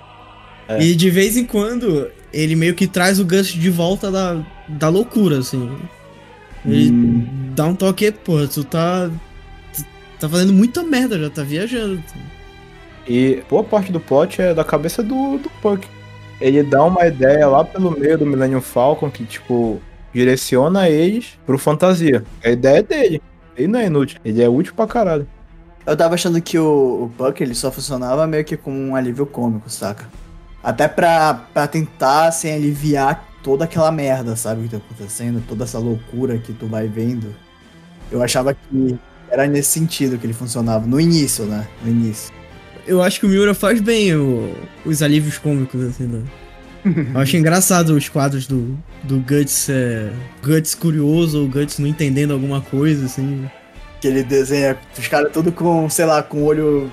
É. 0.68 0.82
E 0.82 0.94
de 0.94 1.08
vez 1.08 1.36
em 1.36 1.44
quando, 1.44 2.10
ele 2.32 2.56
meio 2.56 2.74
que 2.74 2.86
traz 2.86 3.20
o 3.20 3.24
Guts 3.24 3.48
de 3.48 3.70
volta 3.70 4.10
da, 4.10 4.44
da 4.68 4.88
loucura, 4.88 5.38
assim. 5.38 5.70
Ele 6.64 6.90
hum. 6.90 7.52
dá 7.54 7.66
um 7.66 7.74
toque, 7.74 8.10
pô, 8.10 8.46
tu 8.46 8.64
tá. 8.64 9.10
Tá 10.18 10.28
fazendo 10.28 10.52
muita 10.52 10.82
merda, 10.82 11.18
já 11.18 11.30
tá 11.30 11.42
viajando. 11.42 12.02
E 13.06 13.42
boa 13.48 13.62
parte 13.62 13.92
do 13.92 14.00
plot 14.00 14.40
é 14.40 14.54
da 14.54 14.64
cabeça 14.64 15.02
do, 15.02 15.38
do 15.38 15.50
Puck. 15.62 15.86
Ele 16.40 16.62
dá 16.62 16.84
uma 16.84 17.06
ideia 17.06 17.46
lá 17.46 17.64
pelo 17.64 17.90
meio 17.90 18.18
do 18.18 18.26
Millennium 18.26 18.60
Falcon 18.60 19.10
que, 19.10 19.24
tipo, 19.24 19.80
direciona 20.12 20.88
eles 20.88 21.38
pro 21.46 21.58
fantasia. 21.58 22.24
A 22.44 22.50
ideia 22.50 22.78
é 22.78 22.82
dele. 22.82 23.22
Ele 23.56 23.68
não 23.68 23.78
é 23.78 23.86
inútil, 23.86 24.18
ele 24.24 24.42
é 24.42 24.48
útil 24.48 24.74
pra 24.74 24.86
caralho. 24.86 25.26
Eu 25.86 25.96
tava 25.96 26.14
achando 26.14 26.40
que 26.42 26.58
o, 26.58 27.04
o 27.04 27.12
Puck 27.16 27.42
ele 27.42 27.54
só 27.54 27.70
funcionava 27.70 28.26
meio 28.26 28.44
que 28.44 28.56
como 28.56 28.76
um 28.76 28.96
alívio 28.96 29.24
cômico, 29.24 29.70
saca? 29.70 30.08
Até 30.62 30.88
pra, 30.88 31.32
pra 31.54 31.66
tentar, 31.68 32.26
assim, 32.26 32.50
aliviar 32.50 33.24
toda 33.42 33.64
aquela 33.64 33.92
merda, 33.92 34.34
sabe, 34.34 34.64
que 34.64 34.70
tá 34.70 34.78
acontecendo, 34.78 35.42
toda 35.46 35.62
essa 35.62 35.78
loucura 35.78 36.38
que 36.38 36.52
tu 36.52 36.66
vai 36.66 36.88
vendo. 36.88 37.32
Eu 38.10 38.20
achava 38.20 38.52
que 38.52 38.98
era 39.30 39.46
nesse 39.46 39.70
sentido 39.70 40.18
que 40.18 40.26
ele 40.26 40.32
funcionava, 40.32 40.86
no 40.86 41.00
início, 41.00 41.44
né? 41.44 41.66
No 41.82 41.90
início 41.90 42.36
eu 42.86 43.02
acho 43.02 43.20
que 43.20 43.26
o 43.26 43.28
Miura 43.28 43.52
faz 43.52 43.80
bem 43.80 44.14
o, 44.14 44.54
os 44.84 45.02
alívios 45.02 45.38
cômicos, 45.38 45.82
assim, 45.82 46.04
né? 46.04 46.22
Eu 47.12 47.20
acho 47.20 47.36
engraçado 47.36 47.90
os 47.90 48.08
quadros 48.08 48.46
do, 48.46 48.78
do 49.02 49.18
Guts, 49.18 49.68
é, 49.68 50.08
Guts 50.40 50.74
curioso 50.74 51.42
ou 51.42 51.48
Guts 51.48 51.80
não 51.80 51.88
entendendo 51.88 52.32
alguma 52.32 52.60
coisa, 52.60 53.06
assim. 53.06 53.50
Que 54.00 54.06
ele 54.06 54.22
desenha 54.22 54.76
os 54.96 55.08
caras 55.08 55.32
tudo 55.32 55.50
com, 55.50 55.90
sei 55.90 56.04
lá, 56.04 56.22
com 56.22 56.42
o 56.42 56.44
olho 56.44 56.90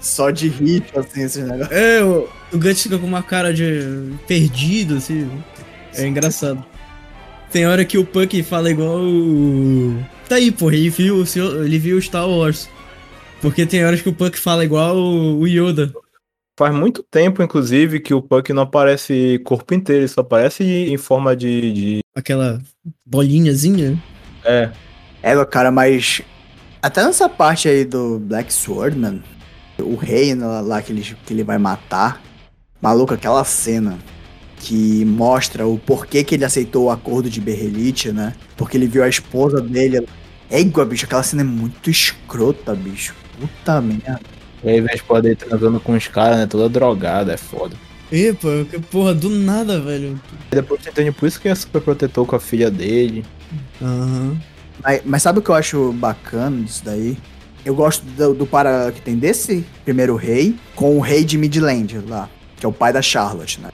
só 0.00 0.30
de 0.30 0.48
rir, 0.48 0.84
assim, 0.94 1.24
esses 1.24 1.42
negócios. 1.42 1.76
É, 1.76 2.04
o, 2.04 2.28
o 2.52 2.58
Guts 2.58 2.82
fica 2.84 2.96
com 2.96 3.06
uma 3.06 3.24
cara 3.24 3.52
de 3.52 4.12
perdido, 4.28 4.98
assim. 4.98 5.28
É 5.96 6.06
engraçado. 6.06 6.64
Tem 7.50 7.66
hora 7.66 7.84
que 7.84 7.98
o 7.98 8.04
Punk 8.04 8.40
fala 8.44 8.70
igual. 8.70 9.00
O... 9.00 9.98
Tá 10.28 10.36
aí, 10.36 10.50
porra, 10.50 10.74
ele 10.74 10.90
viu, 10.90 11.24
ele 11.64 11.78
viu 11.78 12.00
Star 12.00 12.28
Wars. 12.28 12.68
Porque 13.40 13.66
tem 13.66 13.84
horas 13.84 14.00
que 14.00 14.08
o 14.08 14.14
Puck 14.14 14.38
fala 14.38 14.64
igual 14.64 14.96
o 14.96 15.46
Yoda. 15.46 15.92
Faz 16.58 16.74
muito 16.74 17.02
tempo, 17.02 17.42
inclusive, 17.42 18.00
que 18.00 18.14
o 18.14 18.22
Puck 18.22 18.52
não 18.52 18.62
aparece 18.62 19.40
corpo 19.44 19.74
inteiro, 19.74 20.02
ele 20.02 20.08
só 20.08 20.20
aparece 20.22 20.64
em 20.64 20.96
forma 20.96 21.36
de. 21.36 21.72
de... 21.72 21.98
Aquela 22.14 22.60
bolinhazinha? 23.04 24.00
É. 24.44 24.70
É, 25.22 25.44
cara, 25.44 25.70
mas. 25.70 26.22
Até 26.80 27.02
nessa 27.04 27.28
parte 27.28 27.68
aí 27.68 27.84
do 27.84 28.18
Black 28.18 28.52
Swordman, 28.52 29.22
o 29.78 29.96
rei 29.96 30.34
lá 30.34 30.80
que 30.80 30.92
ele, 30.92 31.02
que 31.02 31.32
ele 31.32 31.42
vai 31.42 31.58
matar. 31.58 32.22
Maluco, 32.80 33.14
aquela 33.14 33.42
cena 33.44 33.98
que 34.64 35.04
mostra 35.04 35.66
o 35.66 35.78
porquê 35.78 36.24
que 36.24 36.34
ele 36.34 36.44
aceitou 36.44 36.84
o 36.84 36.90
acordo 36.90 37.28
de 37.28 37.38
Berrelite, 37.38 38.10
né? 38.10 38.32
Porque 38.56 38.78
ele 38.78 38.86
viu 38.86 39.04
a 39.04 39.08
esposa 39.08 39.60
dele. 39.60 40.06
Égua, 40.50 40.86
bicho, 40.86 41.04
aquela 41.04 41.22
cena 41.22 41.42
é 41.42 41.44
muito 41.44 41.90
escrota, 41.90 42.74
bicho. 42.74 43.14
Puta 43.38 43.82
merda. 43.82 44.20
E 44.62 44.70
aí 44.70 44.80
vem 44.80 44.96
a 45.06 45.20
dele 45.20 45.36
transando 45.36 45.78
com 45.80 45.94
os 45.94 46.08
caras, 46.08 46.38
né? 46.38 46.46
Toda 46.46 46.66
drogada, 46.70 47.34
é 47.34 47.36
foda. 47.36 47.76
Epa, 48.10 48.48
que 48.70 48.78
porra, 48.78 49.14
do 49.14 49.28
nada, 49.28 49.78
velho. 49.78 50.18
E 50.50 50.54
depois 50.54 50.82
você 50.82 50.88
entende 50.88 51.12
por 51.12 51.26
isso 51.26 51.38
que 51.38 51.48
é 51.48 51.54
super 51.54 51.82
protetor 51.82 52.24
com 52.24 52.36
a 52.36 52.40
filha 52.40 52.70
dele. 52.70 53.22
Aham. 53.82 54.30
Uhum. 54.30 54.38
Mas, 54.82 55.02
mas, 55.04 55.22
sabe 55.22 55.40
o 55.40 55.42
que 55.42 55.50
eu 55.50 55.54
acho 55.54 55.92
bacana 55.92 56.62
disso 56.62 56.82
daí? 56.84 57.18
Eu 57.66 57.74
gosto 57.74 58.02
do, 58.02 58.34
do 58.34 58.46
para 58.46 58.90
que 58.92 59.00
tem 59.02 59.16
desse 59.16 59.64
primeiro 59.84 60.16
rei 60.16 60.56
com 60.74 60.96
o 60.96 61.00
rei 61.00 61.22
de 61.22 61.36
Midland 61.36 61.98
lá, 62.08 62.28
que 62.56 62.64
é 62.64 62.68
o 62.68 62.72
pai 62.72 62.92
da 62.92 63.02
Charlotte, 63.02 63.60
né? 63.60 63.68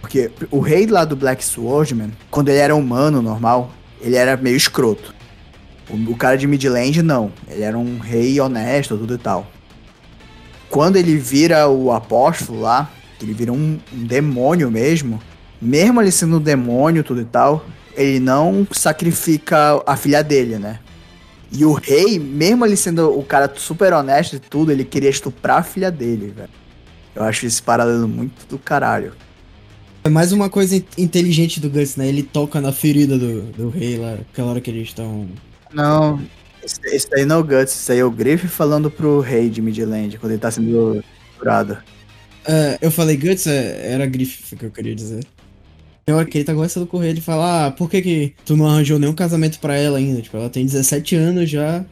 Porque 0.00 0.30
o 0.50 0.60
rei 0.60 0.86
lá 0.86 1.04
do 1.04 1.14
Black 1.14 1.44
Swordman, 1.44 2.12
quando 2.30 2.48
ele 2.48 2.58
era 2.58 2.74
humano 2.74 3.20
normal, 3.20 3.70
ele 4.00 4.16
era 4.16 4.36
meio 4.36 4.56
escroto. 4.56 5.14
O, 5.88 6.12
o 6.12 6.16
cara 6.16 6.36
de 6.36 6.46
Midland, 6.46 7.02
não. 7.02 7.32
Ele 7.48 7.62
era 7.62 7.78
um 7.78 7.98
rei 7.98 8.40
honesto, 8.40 8.96
tudo 8.96 9.14
e 9.14 9.18
tal. 9.18 9.46
Quando 10.68 10.96
ele 10.96 11.16
vira 11.16 11.68
o 11.68 11.92
apóstolo 11.92 12.60
lá, 12.60 12.90
ele 13.20 13.34
vira 13.34 13.52
um, 13.52 13.78
um 13.92 14.04
demônio 14.04 14.70
mesmo, 14.70 15.20
mesmo 15.60 16.00
ele 16.00 16.10
sendo 16.10 16.36
um 16.36 16.40
demônio, 16.40 17.04
tudo 17.04 17.20
e 17.20 17.24
tal, 17.24 17.64
ele 17.94 18.20
não 18.20 18.66
sacrifica 18.70 19.82
a 19.84 19.96
filha 19.96 20.22
dele, 20.22 20.58
né? 20.58 20.78
E 21.52 21.64
o 21.64 21.72
rei, 21.72 22.18
mesmo 22.18 22.64
ele 22.64 22.76
sendo 22.76 23.18
o 23.18 23.24
cara 23.24 23.52
super 23.56 23.92
honesto 23.92 24.36
e 24.36 24.38
tudo, 24.38 24.70
ele 24.70 24.84
queria 24.84 25.10
estuprar 25.10 25.58
a 25.58 25.62
filha 25.62 25.90
dele, 25.90 26.32
velho. 26.34 26.48
Eu 27.14 27.24
acho 27.24 27.44
esse 27.44 27.60
paralelo 27.60 28.06
muito 28.06 28.46
do 28.48 28.56
caralho. 28.56 29.12
É 30.02 30.08
mais 30.08 30.32
uma 30.32 30.48
coisa 30.48 30.76
inteligente 30.96 31.60
do 31.60 31.68
Guts, 31.68 31.96
né? 31.96 32.08
Ele 32.08 32.22
toca 32.22 32.60
na 32.60 32.72
ferida 32.72 33.18
do, 33.18 33.42
do 33.52 33.68
rei 33.68 33.98
lá, 33.98 34.14
aquela 34.14 34.50
hora 34.50 34.60
que 34.60 34.70
eles 34.70 34.88
estão 34.88 35.28
não, 35.72 36.20
esse, 36.62 37.08
daí 37.08 37.24
não 37.24 37.36
é 37.36 37.38
o 37.38 37.44
Guts, 37.44 37.74
isso 37.74 37.92
aí 37.92 37.98
é 37.98 38.04
o 38.04 38.10
Griff 38.10 38.46
falando 38.48 38.90
pro 38.90 39.20
rei 39.20 39.48
de 39.48 39.62
Midland, 39.62 40.18
quando 40.18 40.32
ele 40.32 40.40
tá 40.40 40.50
sendo 40.50 41.02
curado. 41.38 41.78
É, 42.44 42.78
eu 42.80 42.90
falei 42.90 43.16
Guts, 43.16 43.46
é, 43.46 43.92
era 43.92 44.06
Griff 44.06 44.56
que 44.56 44.64
eu 44.64 44.70
queria 44.70 44.94
dizer. 44.94 45.24
Hora 46.08 46.24
que 46.24 46.38
ele 46.38 46.44
tá 46.44 46.52
conversando 46.52 46.88
com 46.88 47.04
ele 47.04 47.20
e 47.20 47.22
fala, 47.22 47.66
ah, 47.66 47.70
por 47.70 47.88
que 47.88 48.02
que 48.02 48.34
tu 48.44 48.56
não 48.56 48.66
arranjou 48.66 48.98
nenhum 48.98 49.12
casamento 49.12 49.60
pra 49.60 49.76
ela 49.76 49.98
ainda? 49.98 50.20
Tipo, 50.20 50.38
ela 50.38 50.50
tem 50.50 50.66
17 50.66 51.14
anos 51.14 51.48
já, 51.48 51.84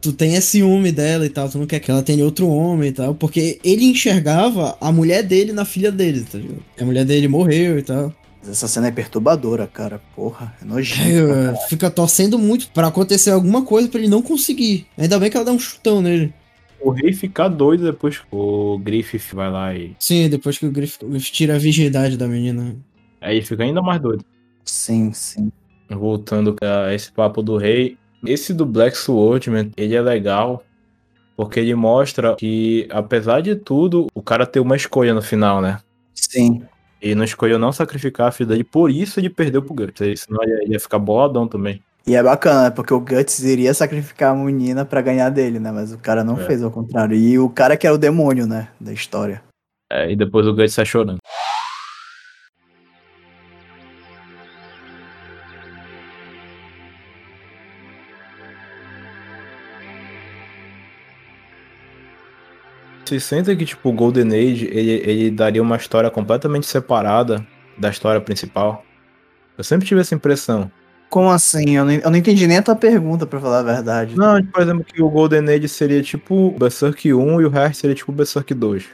tu 0.00 0.12
tem 0.12 0.34
esse 0.34 0.58
ciúme 0.58 0.92
dela 0.92 1.26
e 1.26 1.28
tal, 1.28 1.48
tu 1.48 1.58
não 1.58 1.66
quer 1.66 1.80
que 1.80 1.90
ela 1.90 2.02
tenha 2.02 2.24
outro 2.24 2.48
homem 2.48 2.90
e 2.90 2.92
tal, 2.92 3.14
porque 3.14 3.58
ele 3.64 3.84
enxergava 3.84 4.76
a 4.80 4.92
mulher 4.92 5.22
dele 5.22 5.52
na 5.52 5.64
filha 5.64 5.90
dele, 5.90 6.24
tá 6.30 6.38
ligado? 6.38 6.62
A 6.80 6.84
mulher 6.84 7.04
dele 7.04 7.28
morreu 7.28 7.78
e 7.78 7.82
tal. 7.82 8.12
Essa 8.46 8.68
cena 8.68 8.86
é 8.86 8.90
perturbadora, 8.90 9.66
cara. 9.66 10.00
Porra, 10.14 10.54
é 10.62 10.64
nojento. 10.64 11.32
É, 11.32 11.68
fica 11.68 11.90
torcendo 11.90 12.38
muito 12.38 12.70
para 12.70 12.86
acontecer 12.86 13.30
alguma 13.30 13.64
coisa 13.64 13.88
para 13.88 14.00
ele 14.00 14.08
não 14.08 14.22
conseguir. 14.22 14.86
Ainda 14.96 15.18
bem 15.18 15.30
que 15.30 15.36
ela 15.36 15.44
dá 15.44 15.52
um 15.52 15.58
chutão 15.58 16.00
nele. 16.00 16.32
O 16.80 16.90
rei 16.90 17.12
fica 17.12 17.48
doido 17.48 17.84
depois 17.84 18.18
que 18.18 18.26
o 18.30 18.78
Griffith 18.78 19.34
vai 19.34 19.50
lá 19.50 19.74
e. 19.74 19.96
Sim, 19.98 20.28
depois 20.28 20.56
que 20.56 20.66
o 20.66 20.70
Griffith, 20.70 21.00
tira 21.32 21.56
a 21.56 21.58
virgindade 21.58 22.16
da 22.16 22.28
menina. 22.28 22.76
Aí 23.20 23.42
fica 23.42 23.64
ainda 23.64 23.82
mais 23.82 24.00
doido. 24.00 24.24
Sim, 24.64 25.12
sim. 25.12 25.50
voltando 25.90 26.54
a 26.62 26.94
esse 26.94 27.10
papo 27.10 27.42
do 27.42 27.56
rei, 27.56 27.98
esse 28.24 28.52
do 28.52 28.66
Black 28.66 28.96
Swordman, 28.96 29.70
ele 29.76 29.94
é 29.94 30.00
legal 30.00 30.62
porque 31.36 31.60
ele 31.60 31.74
mostra 31.74 32.34
que, 32.34 32.88
apesar 32.90 33.40
de 33.40 33.54
tudo, 33.54 34.08
o 34.12 34.20
cara 34.20 34.44
tem 34.44 34.60
uma 34.60 34.74
escolha 34.74 35.14
no 35.14 35.22
final, 35.22 35.60
né? 35.60 35.78
Sim. 36.14 36.62
Ele 37.00 37.14
não 37.14 37.22
escolheu 37.24 37.60
não 37.60 37.70
sacrificar 37.70 38.26
a 38.26 38.32
filha 38.32 38.48
dele, 38.48 38.64
por 38.64 38.90
isso 38.90 39.20
ele 39.20 39.30
perdeu 39.30 39.62
pro 39.62 39.72
Guts. 39.72 40.22
Senão 40.22 40.42
ele 40.42 40.72
ia 40.72 40.80
ficar 40.80 40.98
boladão 40.98 41.46
também. 41.46 41.80
E 42.04 42.16
é 42.16 42.22
bacana, 42.22 42.64
né? 42.64 42.70
Porque 42.70 42.92
o 42.92 42.98
Guts 43.00 43.38
iria 43.44 43.72
sacrificar 43.72 44.32
a 44.32 44.34
menina 44.34 44.84
pra 44.84 45.00
ganhar 45.00 45.28
dele, 45.30 45.60
né? 45.60 45.70
Mas 45.70 45.92
o 45.92 45.98
cara 45.98 46.24
não 46.24 46.40
É. 46.40 46.44
fez 46.44 46.60
ao 46.62 46.70
contrário. 46.72 47.14
E 47.16 47.38
o 47.38 47.48
cara 47.48 47.76
que 47.76 47.86
é 47.86 47.92
o 47.92 47.98
demônio, 47.98 48.46
né? 48.46 48.68
Da 48.80 48.92
história. 48.92 49.42
É, 49.92 50.10
e 50.10 50.16
depois 50.16 50.44
o 50.46 50.54
Guts 50.54 50.72
sai 50.74 50.84
chorando. 50.86 51.18
Você 63.08 63.20
sente 63.20 63.54
que, 63.56 63.64
tipo, 63.64 63.88
o 63.88 63.92
Golden 63.92 64.28
Age, 64.28 64.66
ele, 64.70 64.90
ele 65.04 65.30
daria 65.30 65.62
uma 65.62 65.76
história 65.76 66.10
completamente 66.10 66.66
separada 66.66 67.46
da 67.78 67.88
história 67.88 68.20
principal? 68.20 68.84
Eu 69.56 69.64
sempre 69.64 69.86
tive 69.86 70.00
essa 70.00 70.14
impressão. 70.14 70.70
Como 71.08 71.30
assim? 71.30 71.76
Eu 71.76 71.84
não, 71.86 71.92
eu 71.92 72.10
não 72.10 72.18
entendi 72.18 72.46
nem 72.46 72.58
a 72.58 72.62
tua 72.62 72.76
pergunta, 72.76 73.24
pra 73.26 73.40
falar 73.40 73.60
a 73.60 73.62
verdade. 73.62 74.14
Não, 74.14 74.44
por 74.44 74.60
exemplo, 74.62 74.84
que 74.84 75.02
o 75.02 75.08
Golden 75.08 75.48
Age 75.48 75.66
seria 75.68 76.02
tipo 76.02 76.34
o 76.48 76.58
Berserk 76.58 77.12
1 77.14 77.40
e 77.40 77.44
o 77.46 77.48
resto 77.48 77.80
seria 77.80 77.96
tipo 77.96 78.12
o 78.12 78.14
Berserk 78.14 78.52
2. 78.52 78.84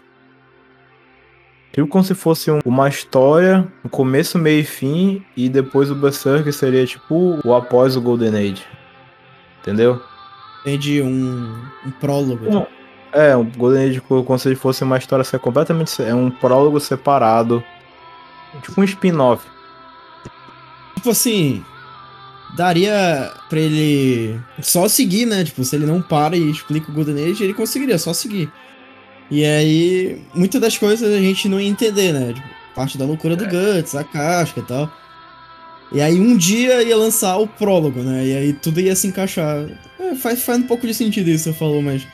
Tipo 1.73 1.89
como 1.89 2.05
se 2.05 2.15
fosse 2.15 2.53
um- 2.53 2.61
uma 2.65 2.89
história, 2.89 3.67
um 3.85 3.89
começo, 3.89 4.39
meio 4.39 4.61
e 4.61 4.65
fim, 4.65 5.25
e 5.37 5.49
depois 5.49 5.91
o 5.91 5.95
Berserk 5.97 6.53
seria 6.53 6.87
tipo 6.87 7.41
o 7.45 7.53
após 7.53 7.97
o 7.97 8.01
Golden 8.01 8.37
Age. 8.37 8.62
Entendeu? 9.61 10.01
Entendi, 10.61 11.03
um, 11.03 11.53
um 11.85 11.91
prólogo. 12.01 12.49
Não. 12.49 12.67
É, 13.15 13.37
o 13.37 13.45
Golden 13.45 13.89
Age 13.91 14.01
co- 14.01 14.25
como 14.25 14.39
se 14.39 14.55
fosse 14.57 14.83
uma 14.83 14.99
história 14.99 15.25
se- 15.25 15.39
completamente. 15.39 15.91
se- 15.91 16.03
É 16.03 16.15
um 16.15 16.31
prólogo 16.31 16.81
separado. 16.81 17.62
Tipo 18.62 18.81
um 18.81 18.85
spin-off. 18.85 19.45
Tipo 20.97 21.11
assim, 21.11 21.65
daria 22.57 23.33
pra 23.49 23.61
ele 23.61 24.39
só 24.61 24.89
seguir, 24.89 25.27
né? 25.27 25.45
Tipo, 25.45 25.62
se 25.65 25.77
ele 25.77 25.87
não 25.87 26.01
para 26.03 26.37
e 26.37 26.51
explica 26.51 26.91
o 26.91 26.95
Golden 26.95 27.31
Age, 27.31 27.45
ele 27.45 27.55
conseguiria 27.55 27.99
só 27.99 28.12
seguir. 28.12 28.51
E 29.31 29.45
aí, 29.45 30.21
muitas 30.35 30.61
das 30.61 30.77
coisas 30.77 31.12
a 31.12 31.19
gente 31.19 31.49
não 31.49 31.61
ia 31.61 31.69
entender, 31.69 32.12
né? 32.12 32.33
Tipo, 32.33 32.49
parte 32.75 32.99
da 32.99 33.05
loucura 33.05 33.37
do 33.37 33.45
Guts, 33.45 33.95
a 33.95 34.05
casca 34.05 34.61
e 34.61 34.62
tal. 34.65 34.91
E 35.93 36.01
aí 36.01 36.19
um 36.21 36.37
dia 36.37 36.83
ia 36.83 36.97
lançar 36.97 37.37
o 37.39 37.47
prólogo, 37.47 38.03
né? 38.03 38.27
E 38.27 38.37
aí 38.37 38.53
tudo 38.53 38.81
ia 38.81 38.97
se 38.97 39.07
encaixar. 39.07 39.67
É, 40.01 40.15
faz, 40.17 40.43
faz 40.43 40.59
um 40.59 40.67
pouco 40.67 40.87
de 40.87 40.95
sentido 40.95 41.29
isso 41.29 41.45
que 41.45 41.51
você 41.53 41.59
falou, 41.59 41.81
mas. 41.83 42.07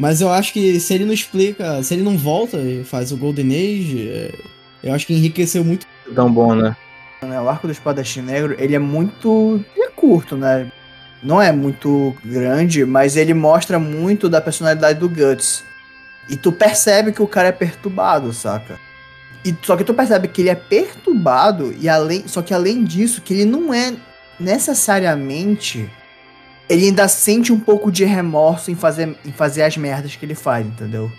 Mas 0.00 0.22
eu 0.22 0.30
acho 0.30 0.54
que 0.54 0.80
se 0.80 0.94
ele 0.94 1.04
não 1.04 1.12
explica, 1.12 1.82
se 1.82 1.92
ele 1.92 2.02
não 2.02 2.16
volta 2.16 2.56
e 2.56 2.82
faz 2.82 3.12
o 3.12 3.18
Golden 3.18 3.48
Age, 3.48 4.08
é, 4.08 4.34
eu 4.82 4.94
acho 4.94 5.06
que 5.06 5.12
enriqueceu 5.12 5.62
muito. 5.62 5.86
Tão 6.14 6.32
bom, 6.32 6.54
né? 6.54 6.74
né? 7.20 7.38
O 7.38 7.46
arco 7.46 7.66
do 7.66 7.70
espadachim 7.70 8.22
negro, 8.22 8.56
ele 8.58 8.74
é 8.74 8.78
muito. 8.78 9.62
Ele 9.76 9.84
é 9.84 9.90
curto, 9.90 10.38
né? 10.38 10.72
Não 11.22 11.40
é 11.40 11.52
muito 11.52 12.16
grande, 12.24 12.82
mas 12.86 13.14
ele 13.14 13.34
mostra 13.34 13.78
muito 13.78 14.26
da 14.26 14.40
personalidade 14.40 14.98
do 14.98 15.06
Guts. 15.06 15.62
E 16.30 16.34
tu 16.36 16.50
percebe 16.50 17.12
que 17.12 17.20
o 17.20 17.28
cara 17.28 17.48
é 17.48 17.52
perturbado, 17.52 18.32
saca? 18.32 18.80
E, 19.44 19.54
só 19.62 19.76
que 19.76 19.84
tu 19.84 19.92
percebe 19.92 20.28
que 20.28 20.40
ele 20.40 20.48
é 20.48 20.54
perturbado, 20.54 21.74
e 21.78 21.90
além. 21.90 22.26
Só 22.26 22.40
que 22.40 22.54
além 22.54 22.84
disso, 22.84 23.20
que 23.20 23.34
ele 23.34 23.44
não 23.44 23.74
é 23.74 23.92
necessariamente. 24.38 25.90
Ele 26.70 26.86
ainda 26.86 27.06
sente 27.08 27.52
um 27.52 27.60
pouco 27.60 27.92
de 27.92 28.04
remorso 28.04 28.70
em 28.70 28.74
fazer, 28.74 29.14
em 29.26 29.32
fazer 29.32 29.62
as 29.62 29.76
merdas 29.76 30.16
que 30.16 30.24
ele 30.24 30.34
faz, 30.34 30.66
entendeu? 30.66 31.10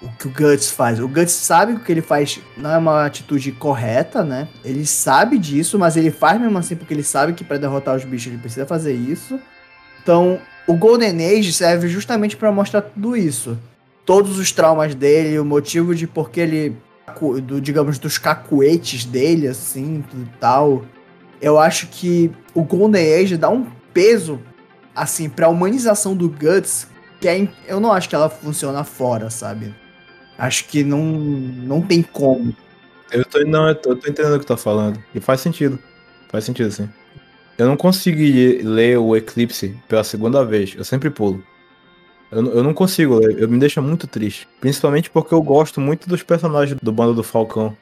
o 0.00 0.08
que 0.10 0.28
o 0.28 0.30
Guts 0.30 0.70
faz. 0.70 1.00
O 1.00 1.08
Guts 1.08 1.32
sabe 1.32 1.74
que 1.74 1.80
o 1.80 1.84
que 1.84 1.92
ele 1.92 2.02
faz 2.02 2.40
não 2.56 2.70
é 2.70 2.78
uma 2.78 3.06
atitude 3.06 3.50
correta, 3.52 4.22
né? 4.22 4.48
Ele 4.64 4.86
sabe 4.86 5.38
disso, 5.38 5.78
mas 5.78 5.96
ele 5.96 6.10
faz 6.10 6.40
mesmo 6.40 6.56
assim 6.58 6.76
porque 6.76 6.94
ele 6.94 7.02
sabe 7.02 7.32
que 7.32 7.44
para 7.44 7.58
derrotar 7.58 7.96
os 7.96 8.04
bichos 8.04 8.28
ele 8.28 8.38
precisa 8.40 8.64
fazer 8.64 8.94
isso. 8.94 9.38
Então, 10.02 10.38
o 10.66 10.74
Golden 10.74 11.26
Age 11.26 11.52
serve 11.52 11.88
justamente 11.88 12.36
para 12.36 12.52
mostrar 12.52 12.82
tudo 12.82 13.16
isso. 13.16 13.58
Todos 14.04 14.38
os 14.38 14.52
traumas 14.52 14.94
dele, 14.94 15.38
o 15.38 15.44
motivo 15.44 15.94
de 15.94 16.06
porque 16.06 16.40
ele 16.40 16.76
do, 17.42 17.60
digamos 17.60 17.98
dos 17.98 18.18
cacuetes 18.18 19.04
dele 19.04 19.48
assim, 19.48 20.04
tudo 20.08 20.22
e 20.22 20.38
tal. 20.38 20.84
Eu 21.40 21.58
acho 21.58 21.88
que 21.88 22.30
o 22.54 22.62
Golden 22.62 23.14
Age 23.14 23.36
dá 23.36 23.48
um 23.48 23.66
peso 23.92 24.40
assim 25.00 25.28
para 25.28 25.48
humanização 25.48 26.14
do 26.16 26.28
Guts 26.28 26.86
que 27.20 27.26
é, 27.28 27.36
in- 27.38 27.48
eu 27.66 27.80
não 27.80 27.92
acho 27.92 28.08
que 28.08 28.14
ela 28.14 28.30
funciona 28.30 28.84
fora, 28.84 29.28
sabe? 29.30 29.74
Acho 30.38 30.64
que 30.66 30.84
não, 30.84 31.02
não 31.02 31.80
tem 31.82 32.00
como. 32.02 32.54
Eu 33.10 33.24
tô, 33.24 33.40
não, 33.40 33.66
eu 33.68 33.74
tô, 33.74 33.90
eu 33.90 33.96
tô 33.96 34.08
entendendo 34.08 34.36
o 34.36 34.40
que 34.40 34.46
tá 34.46 34.56
falando. 34.56 35.02
E 35.14 35.18
faz 35.18 35.40
sentido. 35.40 35.78
Faz 36.28 36.44
sentido, 36.44 36.70
sim. 36.70 36.88
Eu 37.56 37.66
não 37.66 37.76
consegui 37.76 38.60
ler 38.62 38.98
o 38.98 39.16
Eclipse 39.16 39.74
pela 39.88 40.04
segunda 40.04 40.44
vez. 40.44 40.74
Eu 40.76 40.84
sempre 40.84 41.10
pulo. 41.10 41.42
Eu, 42.30 42.42
não- 42.42 42.52
eu 42.52 42.62
não 42.62 42.72
consigo 42.72 43.16
ler. 43.18 43.36
Eu 43.40 43.48
me 43.48 43.58
deixa 43.58 43.80
muito 43.82 44.06
triste. 44.06 44.46
Principalmente 44.60 45.10
porque 45.10 45.34
eu 45.34 45.42
gosto 45.42 45.80
muito 45.80 46.08
dos 46.08 46.22
personagens 46.22 46.78
do 46.80 46.92
bando 46.92 47.14
do 47.14 47.24
Falcão. 47.24 47.76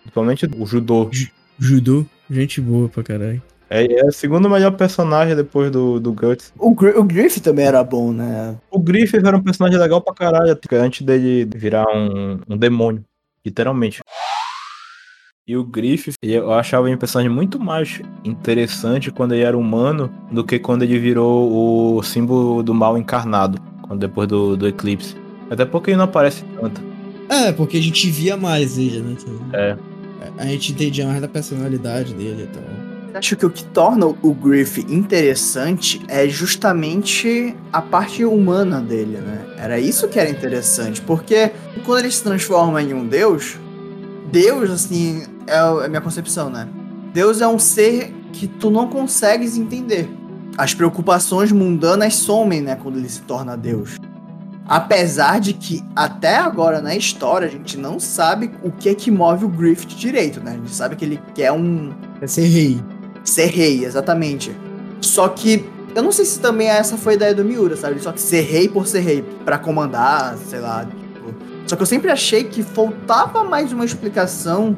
Principalmente 0.00 0.46
o 0.56 0.64
Judô. 0.64 1.10
Judô, 1.58 2.06
gente 2.30 2.58
boa 2.60 2.88
pra 2.88 3.02
caralho. 3.02 3.42
É, 3.72 4.00
é 4.00 4.04
o 4.04 4.12
segundo 4.12 4.50
melhor 4.50 4.72
personagem 4.72 5.34
depois 5.34 5.70
do, 5.70 5.98
do 5.98 6.12
Guts. 6.12 6.52
O, 6.58 6.74
Gri- 6.74 6.96
o 6.96 7.02
Griff 7.02 7.40
também 7.40 7.64
era 7.64 7.82
bom, 7.82 8.12
né? 8.12 8.54
O 8.70 8.78
Griffith 8.78 9.26
era 9.26 9.36
um 9.36 9.42
personagem 9.42 9.78
legal 9.78 10.00
pra 10.02 10.12
caralho. 10.12 10.58
Antes 10.72 11.06
dele 11.06 11.48
virar 11.56 11.86
um, 11.88 12.38
um 12.48 12.56
demônio. 12.56 13.02
Literalmente. 13.44 14.00
E 15.48 15.56
o 15.56 15.64
Griffith, 15.64 16.14
eu 16.22 16.52
achava 16.52 16.86
ele 16.86 16.94
um 16.96 16.98
personagem 16.98 17.32
muito 17.32 17.58
mais 17.58 18.00
interessante 18.24 19.10
quando 19.10 19.32
ele 19.34 19.42
era 19.42 19.56
humano 19.58 20.12
do 20.30 20.44
que 20.44 20.58
quando 20.58 20.82
ele 20.82 20.98
virou 20.98 21.96
o 21.96 22.02
símbolo 22.02 22.62
do 22.62 22.72
mal 22.72 22.96
encarnado, 22.96 23.58
quando 23.82 24.00
depois 24.00 24.28
do, 24.28 24.56
do 24.56 24.68
eclipse. 24.68 25.16
Até 25.50 25.64
porque 25.64 25.90
ele 25.90 25.96
não 25.96 26.04
aparece 26.04 26.44
tanto. 26.60 26.80
É, 27.28 27.50
porque 27.52 27.78
a 27.78 27.82
gente 27.82 28.08
via 28.10 28.36
mais 28.36 28.78
ele, 28.78 29.00
né? 29.00 29.16
Então, 29.18 29.58
É. 29.58 29.76
A 30.38 30.46
gente 30.46 30.72
entendia 30.72 31.06
mais 31.06 31.20
da 31.20 31.26
personalidade 31.26 32.14
dele 32.14 32.44
e 32.44 32.46
tal. 32.46 32.62
Acho 33.14 33.36
que 33.36 33.44
o 33.44 33.50
que 33.50 33.64
torna 33.64 34.06
o 34.06 34.34
Griff 34.34 34.80
interessante 34.88 36.02
é 36.08 36.26
justamente 36.28 37.54
a 37.72 37.82
parte 37.82 38.24
humana 38.24 38.80
dele, 38.80 39.18
né? 39.18 39.44
Era 39.58 39.78
isso 39.78 40.08
que 40.08 40.18
era 40.18 40.30
interessante, 40.30 41.00
porque 41.02 41.52
quando 41.84 42.00
ele 42.00 42.10
se 42.10 42.22
transforma 42.22 42.80
em 42.82 42.94
um 42.94 43.06
deus, 43.06 43.58
Deus, 44.30 44.70
assim, 44.70 45.24
é 45.46 45.58
a 45.58 45.88
minha 45.88 46.00
concepção, 46.00 46.48
né? 46.48 46.66
Deus 47.12 47.42
é 47.42 47.46
um 47.46 47.58
ser 47.58 48.14
que 48.32 48.46
tu 48.46 48.70
não 48.70 48.88
consegues 48.88 49.58
entender. 49.58 50.08
As 50.56 50.72
preocupações 50.72 51.52
mundanas 51.52 52.14
somem, 52.14 52.62
né, 52.62 52.76
quando 52.82 52.98
ele 52.98 53.08
se 53.08 53.20
torna 53.22 53.56
Deus. 53.56 53.98
Apesar 54.66 55.38
de 55.38 55.52
que 55.52 55.84
até 55.94 56.36
agora 56.36 56.80
na 56.80 56.94
história 56.94 57.46
a 57.46 57.50
gente 57.50 57.76
não 57.76 58.00
sabe 58.00 58.50
o 58.62 58.70
que 58.70 58.88
é 58.88 58.94
que 58.94 59.10
move 59.10 59.44
o 59.44 59.48
Griffith 59.48 59.94
direito, 59.96 60.40
né? 60.40 60.52
A 60.52 60.54
gente 60.54 60.74
sabe 60.74 60.96
que 60.96 61.04
ele 61.04 61.20
quer 61.34 61.52
um 61.52 61.92
É 62.20 62.26
ser 62.26 62.46
rei. 62.46 62.80
Ser 63.24 63.46
rei, 63.46 63.84
exatamente. 63.84 64.54
Só 65.00 65.28
que 65.28 65.68
eu 65.94 66.02
não 66.02 66.12
sei 66.12 66.24
se 66.24 66.40
também 66.40 66.68
essa 66.68 66.96
foi 66.96 67.14
a 67.14 67.16
ideia 67.16 67.34
do 67.34 67.44
Miura, 67.44 67.76
sabe? 67.76 68.00
Só 68.00 68.12
que 68.12 68.20
ser 68.20 68.42
rei 68.42 68.68
por 68.68 68.86
ser 68.86 69.00
rei, 69.00 69.22
pra 69.44 69.58
comandar, 69.58 70.36
sei 70.38 70.60
lá. 70.60 70.84
tipo. 70.84 71.34
Só 71.66 71.76
que 71.76 71.82
eu 71.82 71.86
sempre 71.86 72.10
achei 72.10 72.44
que 72.44 72.62
faltava 72.62 73.44
mais 73.44 73.72
uma 73.72 73.84
explicação 73.84 74.76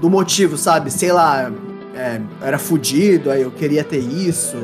do 0.00 0.10
motivo, 0.10 0.56
sabe? 0.56 0.90
Sei 0.90 1.12
lá, 1.12 1.50
é, 1.94 2.20
era 2.42 2.58
fudido, 2.58 3.30
aí 3.30 3.42
eu 3.42 3.50
queria 3.50 3.84
ter 3.84 3.98
isso, 3.98 4.56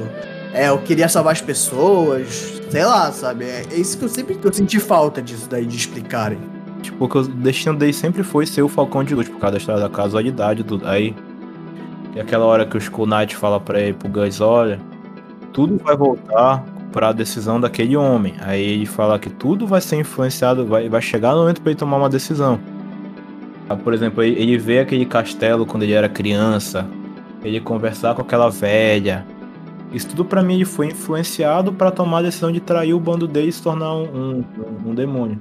é, 0.53 0.69
eu 0.69 0.79
queria 0.79 1.09
salvar 1.09 1.33
as 1.33 1.41
pessoas, 1.41 2.61
sei 2.71 2.85
lá, 2.85 3.11
sabe? 3.13 3.45
É, 3.45 3.65
é 3.73 3.77
isso 3.77 3.99
que 3.99 4.05
eu 4.05 4.09
sempre 4.09 4.39
eu 4.43 4.53
senti 4.53 4.79
falta 4.79 5.21
disso 5.21 5.49
daí 5.49 5.67
de 5.67 5.77
explicarem. 5.77 6.39
Tipo, 6.81 7.07
o 7.07 7.23
destino 7.23 7.77
dele 7.77 7.93
sempre 7.93 8.23
foi 8.23 8.47
ser 8.47 8.63
o 8.63 8.69
Falcão 8.69 9.03
de 9.03 9.15
Luz, 9.15 9.29
por 9.29 9.41
causa 9.41 9.53
da 9.53 9.59
história 9.59 9.81
da 9.81 9.89
casualidade 9.89 10.63
tudo. 10.63 10.87
Aí, 10.87 11.15
e 12.15 12.21
aquela 12.21 12.45
hora 12.45 12.65
que 12.65 12.77
o 12.77 12.79
Skull 12.79 13.07
Knight 13.07 13.37
fala 13.37 13.59
pra 13.59 13.81
ele, 13.81 13.95
pro 13.95 14.09
Gus, 14.09 14.41
olha, 14.41 14.81
tudo 15.53 15.79
vai 15.83 15.97
voltar 15.97 16.65
pra 16.93 17.11
decisão 17.13 17.61
daquele 17.61 17.97
homem. 17.97 18.35
Aí 18.41 18.63
ele 18.63 18.87
fala 18.87 19.19
que 19.19 19.29
tudo 19.29 19.67
vai 19.67 19.81
ser 19.81 19.97
influenciado, 19.97 20.65
vai, 20.65 20.89
vai 20.89 21.03
chegar 21.03 21.33
no 21.33 21.41
momento 21.41 21.61
pra 21.61 21.73
ele 21.73 21.79
tomar 21.79 21.97
uma 21.97 22.09
decisão. 22.09 22.61
Por 23.83 23.93
exemplo, 23.93 24.23
ele, 24.23 24.41
ele 24.41 24.59
vê 24.59 24.79
aquele 24.79 25.05
castelo 25.05 25.67
quando 25.67 25.83
ele 25.83 25.93
era 25.93 26.09
criança, 26.09 26.87
ele 27.43 27.61
conversar 27.61 28.15
com 28.15 28.23
aquela 28.23 28.49
velha. 28.49 29.27
Isso 29.93 30.09
tudo 30.09 30.25
pra 30.25 30.43
mim 30.43 30.55
ele 30.55 30.65
foi 30.65 30.89
influenciado 30.89 31.73
pra 31.73 31.91
tomar 31.91 32.19
a 32.19 32.23
decisão 32.23 32.53
de 32.53 32.61
trair 32.61 32.95
o 32.95 33.01
bando 33.01 33.27
dele 33.27 33.49
e 33.49 33.53
se 33.53 33.63
tornar 33.63 33.95
um, 33.95 34.05
um, 34.05 34.45
um 34.91 34.95
demônio. 34.95 35.39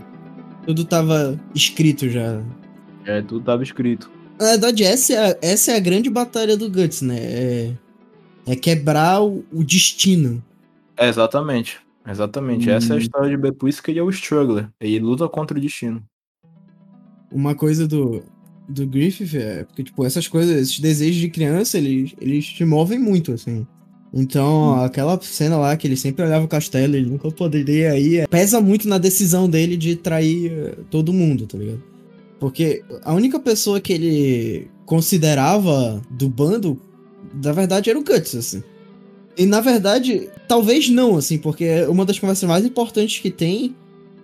Tudo 0.65 0.85
tava 0.85 1.37
escrito 1.53 2.09
já. 2.09 2.39
É, 3.05 3.21
tudo 3.21 3.41
tava 3.43 3.61
escrito. 3.61 4.09
Na 4.43 4.51
verdade, 4.51 4.83
essa 4.83 5.13
é 5.13 5.31
a, 5.31 5.37
essa 5.41 5.71
é 5.71 5.75
a 5.77 5.79
grande 5.79 6.09
batalha 6.09 6.55
do 6.57 6.69
Guts, 6.69 7.01
né? 7.01 7.17
É, 7.19 7.71
É 8.45 8.55
quebrar 8.57 9.21
o, 9.23 9.45
o 9.53 9.63
destino. 9.63 10.43
É, 10.97 11.07
exatamente. 11.07 11.77
Exatamente. 12.05 12.69
Essa 12.69 12.89
é 12.89 12.91
a 12.91 12.95
Hum. 12.95 12.99
história 12.99 13.29
de 13.29 13.37
B. 13.37 13.51
Por 13.53 13.69
isso 13.69 13.81
que 13.81 13.91
ele 13.91 13.99
é 13.99 14.03
o 14.03 14.09
Struggler. 14.09 14.67
Ele 14.81 14.99
luta 14.99 15.27
contra 15.29 15.57
o 15.57 15.61
destino. 15.61 16.03
Uma 17.31 17.55
coisa 17.55 17.87
do, 17.87 18.21
do 18.67 18.85
Griffith 18.85 19.35
é 19.37 19.63
porque, 19.63 19.83
tipo, 19.83 20.05
essas 20.05 20.27
coisas, 20.27 20.55
esses 20.61 20.79
desejos 20.79 21.15
de 21.21 21.29
criança, 21.29 21.77
eles, 21.77 22.13
eles 22.19 22.45
te 22.45 22.65
movem 22.65 22.99
muito, 22.99 23.31
assim. 23.31 23.65
Então, 24.13 24.83
aquela 24.83 25.19
cena 25.21 25.57
lá 25.57 25.75
que 25.75 25.87
ele 25.87 25.95
sempre 25.97 26.23
olhava 26.23 26.45
o 26.45 26.47
castelo, 26.47 26.95
ele 26.95 27.09
nunca 27.09 27.31
poderia 27.31 27.97
ir, 27.97 28.17
é, 28.19 28.27
pesa 28.27 28.61
muito 28.61 28.87
na 28.87 28.97
decisão 28.99 29.49
dele 29.49 29.75
de 29.75 29.95
trair 29.95 30.51
eh, 30.51 30.75
todo 30.91 31.11
mundo, 31.13 31.47
tá 31.47 31.57
ligado? 31.57 31.81
Porque 32.43 32.83
a 33.05 33.13
única 33.13 33.39
pessoa 33.39 33.79
que 33.79 33.93
ele 33.93 34.67
considerava 34.85 36.01
do 36.09 36.27
bando, 36.27 36.77
na 37.41 37.53
verdade, 37.53 37.89
era 37.89 37.97
o 37.97 38.03
Guts, 38.03 38.35
assim. 38.35 38.61
E 39.37 39.45
na 39.45 39.61
verdade, 39.61 40.29
talvez 40.45 40.89
não, 40.89 41.15
assim, 41.15 41.37
porque 41.37 41.85
uma 41.87 42.03
das 42.03 42.19
conversas 42.19 42.49
mais 42.49 42.65
importantes 42.65 43.21
que 43.21 43.31
tem 43.31 43.73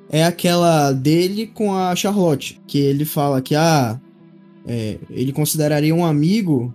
é 0.10 0.26
aquela 0.26 0.92
dele 0.92 1.48
com 1.48 1.74
a 1.74 1.96
Charlotte, 1.96 2.60
que 2.68 2.78
ele 2.78 3.06
fala 3.06 3.42
que 3.42 3.56
ah, 3.56 3.98
é, 4.68 4.98
ele 5.10 5.32
consideraria 5.32 5.96
um 5.96 6.04
amigo 6.04 6.74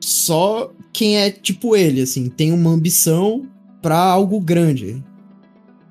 só 0.00 0.72
quem 0.90 1.18
é 1.18 1.30
tipo 1.30 1.76
ele, 1.76 2.00
assim, 2.00 2.30
tem 2.30 2.50
uma 2.50 2.70
ambição 2.70 3.46
pra 3.82 3.98
algo 3.98 4.40
grande. 4.40 5.04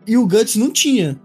E 0.08 0.18
o 0.18 0.28
Guts 0.28 0.56
não 0.56 0.72
tinha, 0.72 1.22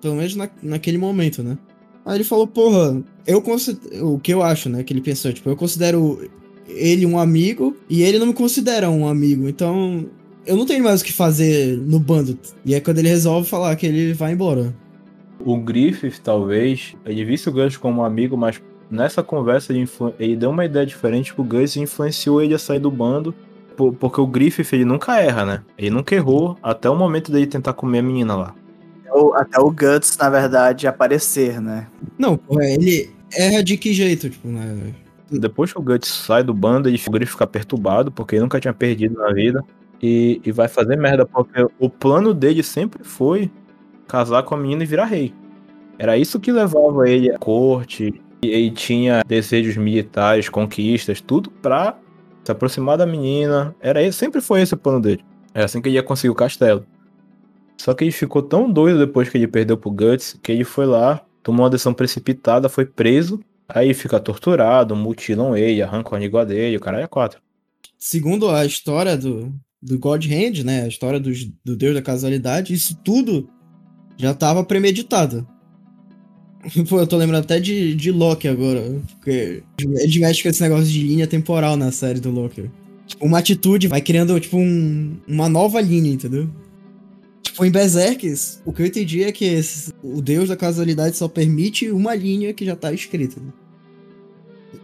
pelo 0.00 0.16
menos 0.16 0.34
na, 0.34 0.50
naquele 0.60 0.98
momento, 0.98 1.44
né? 1.44 1.56
Aí 2.04 2.16
ele 2.16 2.24
falou, 2.24 2.46
porra, 2.46 3.02
eu 3.26 3.40
considero, 3.40 4.14
o 4.14 4.18
que 4.18 4.32
eu 4.32 4.42
acho, 4.42 4.68
né, 4.68 4.82
que 4.82 4.92
ele 4.92 5.00
pensou, 5.00 5.32
tipo, 5.32 5.48
eu 5.48 5.56
considero 5.56 6.28
ele 6.68 7.06
um 7.06 7.18
amigo 7.18 7.76
e 7.88 8.02
ele 8.02 8.18
não 8.18 8.26
me 8.26 8.32
considera 8.34 8.90
um 8.90 9.06
amigo, 9.06 9.48
então 9.48 10.06
eu 10.46 10.56
não 10.56 10.66
tenho 10.66 10.82
mais 10.82 11.00
o 11.00 11.04
que 11.04 11.12
fazer 11.12 11.76
no 11.78 12.00
bando. 12.00 12.36
E 12.64 12.74
é 12.74 12.80
quando 12.80 12.98
ele 12.98 13.08
resolve 13.08 13.48
falar 13.48 13.76
que 13.76 13.86
ele 13.86 14.12
vai 14.12 14.32
embora. 14.32 14.74
O 15.44 15.56
Griffith, 15.56 16.20
talvez, 16.22 16.94
ele 17.04 17.24
visse 17.24 17.48
o 17.48 17.52
Gus 17.52 17.76
como 17.76 18.00
um 18.00 18.04
amigo, 18.04 18.36
mas 18.36 18.60
nessa 18.90 19.22
conversa 19.22 19.72
ele, 19.72 19.88
ele 20.18 20.36
deu 20.36 20.50
uma 20.50 20.64
ideia 20.64 20.84
diferente 20.86 21.32
pro 21.34 21.44
Gus 21.44 21.76
e 21.76 21.80
influenciou 21.80 22.42
ele 22.42 22.54
a 22.54 22.58
sair 22.58 22.78
do 22.80 22.90
bando. 22.90 23.34
po- 23.76 23.92
Porque 23.92 24.20
o 24.20 24.26
Griffith, 24.26 24.72
ele 24.72 24.84
nunca 24.84 25.20
erra, 25.20 25.44
né? 25.44 25.62
Ele 25.78 25.90
nunca 25.90 26.14
errou 26.14 26.56
até 26.62 26.88
o 26.90 26.96
momento 26.96 27.30
dele 27.32 27.46
tentar 27.46 27.72
comer 27.72 27.98
a 28.00 28.02
menina 28.02 28.34
lá. 28.36 28.54
Até 29.12 29.18
o- 29.20 29.34
Até 29.34 29.60
o 29.60 29.70
Guts, 29.70 30.16
na 30.16 30.30
verdade, 30.30 30.86
aparecer, 30.86 31.60
né? 31.60 31.86
Não, 32.18 32.36
porra, 32.36 32.64
ele 32.64 33.10
erra 33.32 33.62
de 33.62 33.76
que 33.76 33.92
jeito, 33.92 34.30
tipo, 34.30 34.48
né? 34.48 34.92
Depois 35.30 35.72
que 35.72 35.78
o 35.78 35.82
Guts 35.82 36.08
sai 36.08 36.42
do 36.42 36.52
bando, 36.52 36.88
ele, 36.88 36.98
fica 37.26 37.46
perturbado, 37.46 38.10
porque 38.10 38.34
ele 38.36 38.42
nunca 38.42 38.60
tinha 38.60 38.74
perdido 38.74 39.18
na 39.18 39.32
vida. 39.32 39.62
E, 40.02 40.40
e 40.44 40.50
vai 40.52 40.66
fazer 40.68 40.96
merda, 40.96 41.24
porque 41.24 41.64
o 41.78 41.88
plano 41.88 42.34
dele 42.34 42.62
sempre 42.62 43.04
foi 43.04 43.50
casar 44.08 44.42
com 44.42 44.54
a 44.54 44.58
menina 44.58 44.82
e 44.82 44.86
virar 44.86 45.04
rei. 45.04 45.32
Era 45.98 46.18
isso 46.18 46.40
que 46.40 46.50
levava 46.50 47.08
ele 47.08 47.30
à 47.30 47.38
corte. 47.38 48.20
E 48.42 48.48
ele 48.48 48.70
tinha 48.72 49.22
desejos 49.26 49.76
militares, 49.76 50.48
conquistas, 50.48 51.20
tudo 51.20 51.50
pra 51.50 51.96
se 52.44 52.50
aproximar 52.50 52.98
da 52.98 53.06
menina. 53.06 53.74
Era 53.80 54.02
esse, 54.02 54.18
sempre 54.18 54.40
foi 54.40 54.60
esse 54.60 54.74
o 54.74 54.76
plano 54.76 55.00
dele. 55.00 55.24
Era 55.54 55.64
assim 55.66 55.80
que 55.80 55.88
ele 55.88 55.94
ia 55.96 56.02
conseguir 56.02 56.30
o 56.30 56.34
castelo. 56.34 56.84
Só 57.76 57.92
que 57.94 58.04
ele 58.04 58.12
ficou 58.12 58.42
tão 58.42 58.70
doido 58.70 58.98
depois 58.98 59.28
que 59.28 59.36
ele 59.36 59.48
perdeu 59.48 59.76
pro 59.76 59.90
Guts 59.90 60.38
que 60.42 60.52
ele 60.52 60.64
foi 60.64 60.86
lá, 60.86 61.24
tomou 61.42 61.64
uma 61.64 61.70
decisão 61.70 61.92
precipitada, 61.94 62.68
foi 62.68 62.84
preso. 62.86 63.40
Aí 63.68 63.94
fica 63.94 64.20
torturado, 64.20 64.94
mutilam 64.94 65.56
ele, 65.56 65.82
arrancam 65.82 66.14
a 66.16 66.20
língua 66.20 66.44
dele, 66.44 66.76
o 66.76 66.80
caralho 66.80 67.04
é 67.04 67.08
quatro. 67.08 67.40
Segundo 67.98 68.50
a 68.50 68.66
história 68.66 69.16
do, 69.16 69.52
do 69.80 69.98
God 69.98 70.24
Hand, 70.26 70.62
né? 70.64 70.82
A 70.82 70.88
história 70.88 71.18
dos- 71.18 71.50
do 71.64 71.74
Deus 71.76 71.94
da 71.94 72.02
casualidade, 72.02 72.74
isso 72.74 72.96
tudo 73.02 73.48
já 74.16 74.34
tava 74.34 74.62
premeditado. 74.62 75.46
Pô, 76.88 77.00
eu 77.00 77.06
tô 77.06 77.16
lembrando 77.16 77.42
até 77.44 77.58
de, 77.58 77.94
de 77.94 78.12
Loki 78.12 78.46
agora. 78.46 78.82
Porque 79.18 79.62
ele 79.78 80.18
mexe 80.20 80.42
com 80.42 80.48
esse 80.48 80.62
negócio 80.62 80.86
de 80.86 81.02
linha 81.02 81.26
temporal 81.26 81.76
na 81.76 81.90
série 81.90 82.20
do 82.20 82.30
Loki. 82.30 82.70
Uma 83.20 83.38
atitude 83.38 83.88
vai 83.88 84.00
criando, 84.00 84.38
tipo, 84.38 84.56
um- 84.58 85.16
uma 85.26 85.48
nova 85.48 85.80
linha, 85.80 86.12
entendeu? 86.12 86.48
Tipo, 87.52 87.66
em 87.66 87.70
Berserkers, 87.70 88.62
o 88.64 88.72
que 88.72 88.80
eu 88.80 88.86
entendi 88.86 89.22
é 89.22 89.30
que 89.30 89.44
esse- 89.44 89.92
o 90.02 90.22
Deus 90.22 90.48
da 90.48 90.56
casualidade 90.56 91.16
só 91.18 91.28
permite 91.28 91.90
uma 91.90 92.14
linha 92.14 92.52
que 92.54 92.64
já 92.64 92.74
tá 92.74 92.92
escrita. 92.92 93.38
né? 93.40 93.52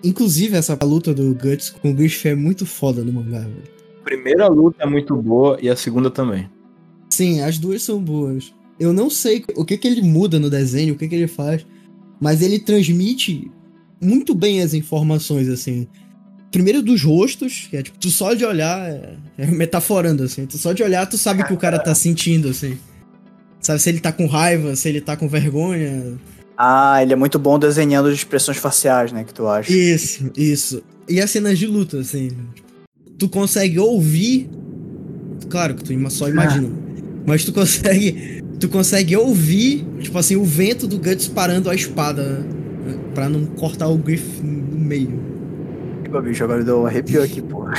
Inclusive, 0.05 0.55
essa 0.57 0.79
luta 0.83 1.15
do 1.15 1.35
Guts 1.35 1.71
com 1.71 1.91
o 1.91 1.95
Griffith 1.95 2.29
é 2.29 2.35
muito 2.35 2.67
foda 2.67 3.03
no 3.03 3.13
mangá, 3.13 3.41
velho. 3.41 3.63
A 4.01 4.05
primeira 4.05 4.47
luta 4.49 4.83
é 4.83 4.87
muito 4.87 5.17
boa 5.17 5.59
e 5.63 5.69
a 5.69 5.75
segunda 5.77 6.11
também. 6.11 6.49
Sim, 7.11 7.41
as 7.41 7.59
duas 7.59 7.83
são 7.83 7.99
boas. 8.01 8.53
Eu 8.79 8.93
não 8.93 9.09
sei 9.11 9.45
o 9.57 9.65
que, 9.65 9.77
que 9.79 9.89
ele 9.89 10.03
muda 10.03 10.39
no 10.39 10.49
desenho, 10.51 10.95
o 10.95 10.97
que, 10.99 11.09
que 11.09 11.15
ele 11.15 11.27
faz, 11.27 11.67
mas 12.21 12.43
ele 12.43 12.59
transmite 12.59 13.51
muito 14.01 14.35
bem 14.35 14.63
as 14.63 14.73
informações, 14.75 15.49
assim. 15.49 15.89
Primeiro 16.51 16.83
dos 16.83 17.03
rostos, 17.03 17.67
que 17.71 17.77
é 17.77 17.83
tipo, 17.83 17.99
tu 17.99 18.11
só 18.11 18.33
de 18.33 18.45
olhar, 18.45 18.89
é, 18.89 19.17
é 19.37 19.47
metaforando, 19.47 20.23
assim, 20.23 20.47
tu 20.47 20.57
só 20.57 20.73
de 20.73 20.83
olhar, 20.83 21.07
tu 21.07 21.19
sabe 21.19 21.43
o 21.43 21.47
que 21.47 21.53
o 21.53 21.59
cara 21.59 21.79
tá 21.79 21.95
sentindo, 21.95 22.49
assim. 22.49 22.79
Sabe 23.61 23.81
se 23.81 23.89
ele 23.91 24.01
tá 24.01 24.13
com 24.13 24.27
raiva, 24.27 24.75
se 24.75 24.89
ele 24.89 25.01
tá 25.01 25.17
com 25.17 25.29
vergonha. 25.29 26.19
Ah, 26.57 27.03
ele 27.03 27.13
é 27.13 27.17
muito 27.17 27.39
bom 27.39 27.59
desenhando 27.59 28.11
expressões 28.11 28.57
faciais, 28.57 29.13
né? 29.13 29.25
Que 29.25 29.35
tu 29.35 29.47
acha. 29.47 29.73
Isso, 29.73 30.31
isso. 30.37 30.83
E 31.09 31.21
as 31.21 31.31
cenas 31.31 31.59
de 31.59 31.67
luta, 31.67 31.99
assim. 31.99 32.31
Tu 33.19 33.29
consegue 33.29 33.79
ouvir. 33.79 34.49
Claro 35.49 35.75
que 35.75 35.85
tu 35.85 36.11
só 36.11 36.29
imagina. 36.29 36.71
Mas 37.27 37.45
tu 37.45 37.53
consegue. 37.53 38.43
Tu 38.59 38.69
consegue 38.69 39.17
ouvir, 39.17 39.87
tipo 40.01 40.19
assim, 40.19 40.35
o 40.35 40.45
vento 40.45 40.89
do 40.89 40.99
Guts 40.99 41.29
parando 41.29 41.71
a 41.71 41.75
espada. 41.75 42.41
né, 42.41 42.99
Pra 43.15 43.29
não 43.29 43.45
cortar 43.47 43.89
o 43.89 43.97
Griff 43.97 44.43
no 44.43 44.79
meio. 44.79 45.28
Pô, 46.11 46.21
bicho, 46.23 46.43
agora 46.45 46.65
deu 46.65 46.81
um 46.81 46.87
arrepio 46.87 47.23
aqui, 47.23 47.41
porra. 47.43 47.73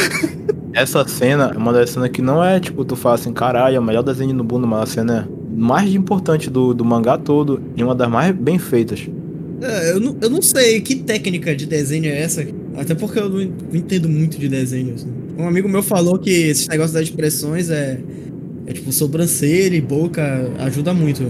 Essa 0.74 1.06
cena 1.06 1.52
é 1.54 1.58
uma 1.58 1.72
das 1.72 1.90
cenas 1.90 2.08
que 2.10 2.20
não 2.20 2.42
é 2.44 2.58
tipo, 2.58 2.84
tu 2.84 2.96
fala 2.96 3.14
assim, 3.14 3.32
caralho, 3.32 3.76
é 3.76 3.78
o 3.78 3.82
melhor 3.82 4.02
desenho 4.02 4.34
do 4.36 4.42
mundo, 4.44 4.66
mas 4.66 4.82
a 4.82 4.86
cena 4.86 5.28
é 5.30 5.56
mais 5.56 5.94
importante 5.94 6.50
do, 6.50 6.74
do 6.74 6.84
mangá 6.84 7.16
todo 7.16 7.62
e 7.76 7.82
uma 7.84 7.94
das 7.94 8.10
mais 8.10 8.34
bem 8.34 8.58
feitas. 8.58 9.08
É, 9.62 9.92
eu, 9.92 10.00
não, 10.00 10.16
eu 10.20 10.28
não 10.28 10.42
sei 10.42 10.80
que 10.80 10.96
técnica 10.96 11.54
de 11.54 11.64
desenho 11.64 12.06
é 12.06 12.20
essa. 12.20 12.44
Até 12.76 12.94
porque 12.94 13.20
eu 13.20 13.28
não 13.28 13.40
en- 13.40 13.52
não 13.70 13.78
entendo 13.78 14.08
muito 14.08 14.36
de 14.36 14.48
desenho. 14.48 14.94
assim. 14.94 15.08
Um 15.38 15.46
amigo 15.46 15.68
meu 15.68 15.82
falou 15.82 16.18
que 16.18 16.28
esses 16.30 16.66
negócios 16.68 16.92
das 16.92 17.04
expressões 17.04 17.70
é. 17.70 17.98
É 18.66 18.72
tipo 18.72 18.90
sobrancelha 18.92 19.76
e 19.76 19.80
boca 19.80 20.50
ajuda 20.58 20.92
muito. 20.94 21.22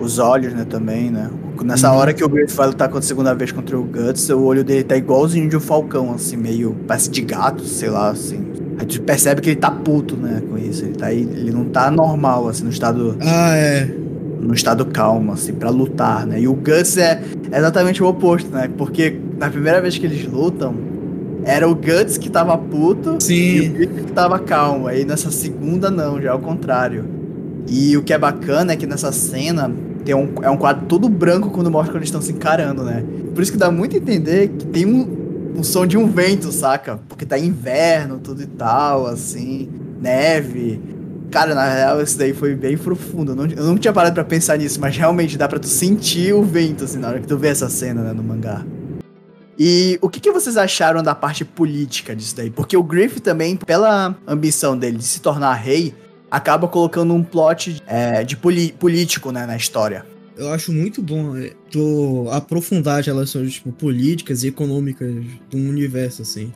Os 0.00 0.18
olhos, 0.18 0.52
né, 0.52 0.64
também, 0.68 1.10
né? 1.10 1.30
Nessa 1.64 1.90
Uhum. 1.90 1.98
hora 1.98 2.12
que 2.12 2.22
o 2.22 2.28
Griff 2.28 2.54
vai 2.54 2.66
lutar 2.66 2.88
contra 2.88 3.00
a 3.00 3.08
segunda 3.08 3.34
vez 3.34 3.50
contra 3.50 3.78
o 3.78 3.82
Guts, 3.82 4.28
o 4.28 4.42
olho 4.42 4.62
dele 4.62 4.84
tá 4.84 4.96
igualzinho 4.96 5.48
de 5.48 5.56
um 5.56 5.60
falcão, 5.60 6.12
assim, 6.12 6.36
meio. 6.36 6.76
Parece 6.86 7.10
de 7.10 7.22
gato, 7.22 7.64
sei 7.64 7.88
lá, 7.88 8.10
assim. 8.10 8.44
Aí 8.78 8.84
tu 8.84 9.00
percebe 9.00 9.40
que 9.40 9.50
ele 9.50 9.56
tá 9.60 9.70
puto, 9.70 10.16
né, 10.16 10.42
com 10.48 10.58
isso. 10.58 10.84
Ele, 10.84 10.94
tá, 10.94 11.06
aí- 11.06 11.22
ele 11.22 11.50
não 11.50 11.64
tá 11.64 11.90
normal, 11.90 12.46
assim, 12.48 12.64
no 12.64 12.70
estado, 12.70 13.16
Ah, 13.20 13.56
é. 13.56 13.88
no 14.40 14.52
estado 14.52 14.84
calmo, 14.84 15.32
assim, 15.32 15.54
pra 15.54 15.70
lutar, 15.70 16.26
né? 16.26 16.38
E 16.40 16.46
o 16.46 16.52
Guts 16.52 16.98
é 16.98 17.22
exatamente 17.50 18.02
o 18.02 18.06
oposto, 18.06 18.50
né? 18.50 18.68
Porque 18.76 19.18
na 19.38 19.48
primeira 19.48 19.80
vez 19.80 19.96
que 19.96 20.04
eles 20.04 20.26
lutam, 20.30 20.74
era 21.42 21.66
o 21.66 21.74
Guts 21.74 22.18
que 22.18 22.28
tava 22.28 22.56
puto 22.58 23.12
e 23.12 23.16
o 23.16 23.20
Sim. 23.20 23.72
Griff 23.72 23.94
que 24.04 24.12
tava 24.12 24.38
calmo. 24.38 24.88
Aí 24.88 25.04
nessa 25.06 25.30
segunda, 25.30 25.90
não, 25.90 26.20
já 26.20 26.30
é 26.30 26.34
o 26.34 26.38
contrário. 26.38 27.04
E 27.68 27.96
o 27.96 28.02
que 28.02 28.12
é 28.12 28.18
bacana 28.18 28.72
é 28.72 28.76
que 28.76 28.86
nessa 28.86 29.10
cena 29.12 29.70
tem 30.04 30.14
um, 30.14 30.34
é 30.42 30.48
um 30.48 30.56
quadro 30.56 30.86
todo 30.86 31.08
branco 31.08 31.50
quando 31.50 31.70
mostra 31.70 31.92
quando 31.92 31.98
eles 31.98 32.08
estão 32.08 32.22
se 32.22 32.32
encarando, 32.32 32.84
né? 32.84 33.04
Por 33.34 33.42
isso 33.42 33.50
que 33.50 33.58
dá 33.58 33.70
muito 33.70 33.96
a 33.96 33.98
entender 33.98 34.48
que 34.48 34.66
tem 34.66 34.86
um, 34.86 35.54
um 35.56 35.62
som 35.64 35.86
de 35.86 35.98
um 35.98 36.06
vento, 36.06 36.52
saca? 36.52 37.00
Porque 37.08 37.26
tá 37.26 37.38
inverno, 37.38 38.18
tudo 38.18 38.42
e 38.42 38.46
tal, 38.46 39.06
assim, 39.06 39.68
neve. 40.00 40.80
Cara, 41.30 41.54
na 41.54 41.68
real, 41.68 42.00
isso 42.00 42.16
daí 42.16 42.32
foi 42.32 42.54
bem 42.54 42.78
profundo. 42.78 43.32
Eu 43.32 43.36
não, 43.36 43.46
eu 43.46 43.64
não 43.64 43.76
tinha 43.76 43.92
parado 43.92 44.14
pra 44.14 44.24
pensar 44.24 44.56
nisso, 44.56 44.80
mas 44.80 44.96
realmente 44.96 45.36
dá 45.36 45.48
pra 45.48 45.58
tu 45.58 45.66
sentir 45.66 46.32
o 46.32 46.42
vento, 46.42 46.84
assim, 46.84 46.98
na 46.98 47.08
hora 47.08 47.20
que 47.20 47.26
tu 47.26 47.36
vê 47.36 47.48
essa 47.48 47.68
cena, 47.68 48.02
né, 48.02 48.12
no 48.12 48.22
mangá. 48.22 48.64
E 49.58 49.98
o 50.02 50.08
que, 50.08 50.20
que 50.20 50.30
vocês 50.30 50.56
acharam 50.56 51.02
da 51.02 51.14
parte 51.14 51.44
política 51.44 52.14
disso 52.14 52.36
daí? 52.36 52.50
Porque 52.50 52.76
o 52.76 52.82
Griff 52.82 53.20
também, 53.20 53.56
pela 53.56 54.14
ambição 54.26 54.76
dele 54.78 54.98
de 54.98 55.04
se 55.04 55.20
tornar 55.20 55.54
rei, 55.54 55.94
acaba 56.36 56.68
colocando 56.68 57.14
um 57.14 57.22
plot 57.22 57.82
é, 57.86 58.22
de 58.22 58.36
político, 58.36 59.32
né, 59.32 59.46
na 59.46 59.56
história. 59.56 60.04
Eu 60.36 60.52
acho 60.52 60.70
muito 60.70 61.00
bom 61.00 61.34
é, 61.34 61.52
tu 61.70 62.28
aprofundar 62.30 63.00
as 63.00 63.06
relações 63.06 63.54
tipo, 63.54 63.72
políticas 63.72 64.44
e 64.44 64.48
econômicas 64.48 65.10
do 65.50 65.56
universo, 65.56 66.20
assim. 66.20 66.52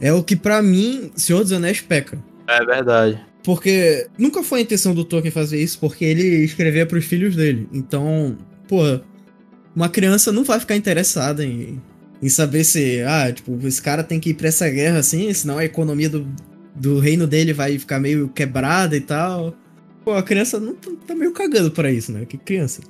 É 0.00 0.12
o 0.12 0.22
que 0.22 0.36
pra 0.36 0.62
mim 0.62 1.10
Senhor 1.16 1.42
dos 1.42 1.52
Anéis 1.52 1.80
peca. 1.80 2.22
É 2.46 2.64
verdade. 2.64 3.20
Porque 3.42 4.06
nunca 4.16 4.44
foi 4.44 4.60
a 4.60 4.62
intenção 4.62 4.94
do 4.94 5.04
Tolkien 5.04 5.32
fazer 5.32 5.60
isso, 5.60 5.80
porque 5.80 6.04
ele 6.04 6.44
escrevia 6.44 6.86
pros 6.86 7.04
filhos 7.04 7.34
dele. 7.34 7.68
Então, 7.72 8.38
porra, 8.68 9.02
uma 9.74 9.88
criança 9.88 10.30
não 10.30 10.44
vai 10.44 10.60
ficar 10.60 10.76
interessada 10.76 11.44
em, 11.44 11.82
em 12.22 12.28
saber 12.28 12.62
se, 12.62 13.02
ah, 13.02 13.32
tipo, 13.32 13.58
esse 13.66 13.82
cara 13.82 14.04
tem 14.04 14.20
que 14.20 14.30
ir 14.30 14.34
pra 14.34 14.46
essa 14.46 14.68
guerra 14.70 14.98
assim, 14.98 15.32
senão 15.34 15.58
a 15.58 15.64
economia 15.64 16.08
do, 16.08 16.28
do 16.80 16.98
reino 16.98 17.26
dele 17.26 17.52
vai 17.52 17.78
ficar 17.78 18.00
meio 18.00 18.28
quebrada 18.30 18.96
e 18.96 19.00
tal. 19.00 19.54
Pô, 20.02 20.12
a 20.12 20.22
criança 20.22 20.58
não 20.58 20.74
tá, 20.74 20.90
tá 21.06 21.14
meio 21.14 21.32
cagando 21.32 21.70
pra 21.70 21.92
isso, 21.92 22.10
né? 22.10 22.24
Que 22.24 22.38
criança. 22.38 22.80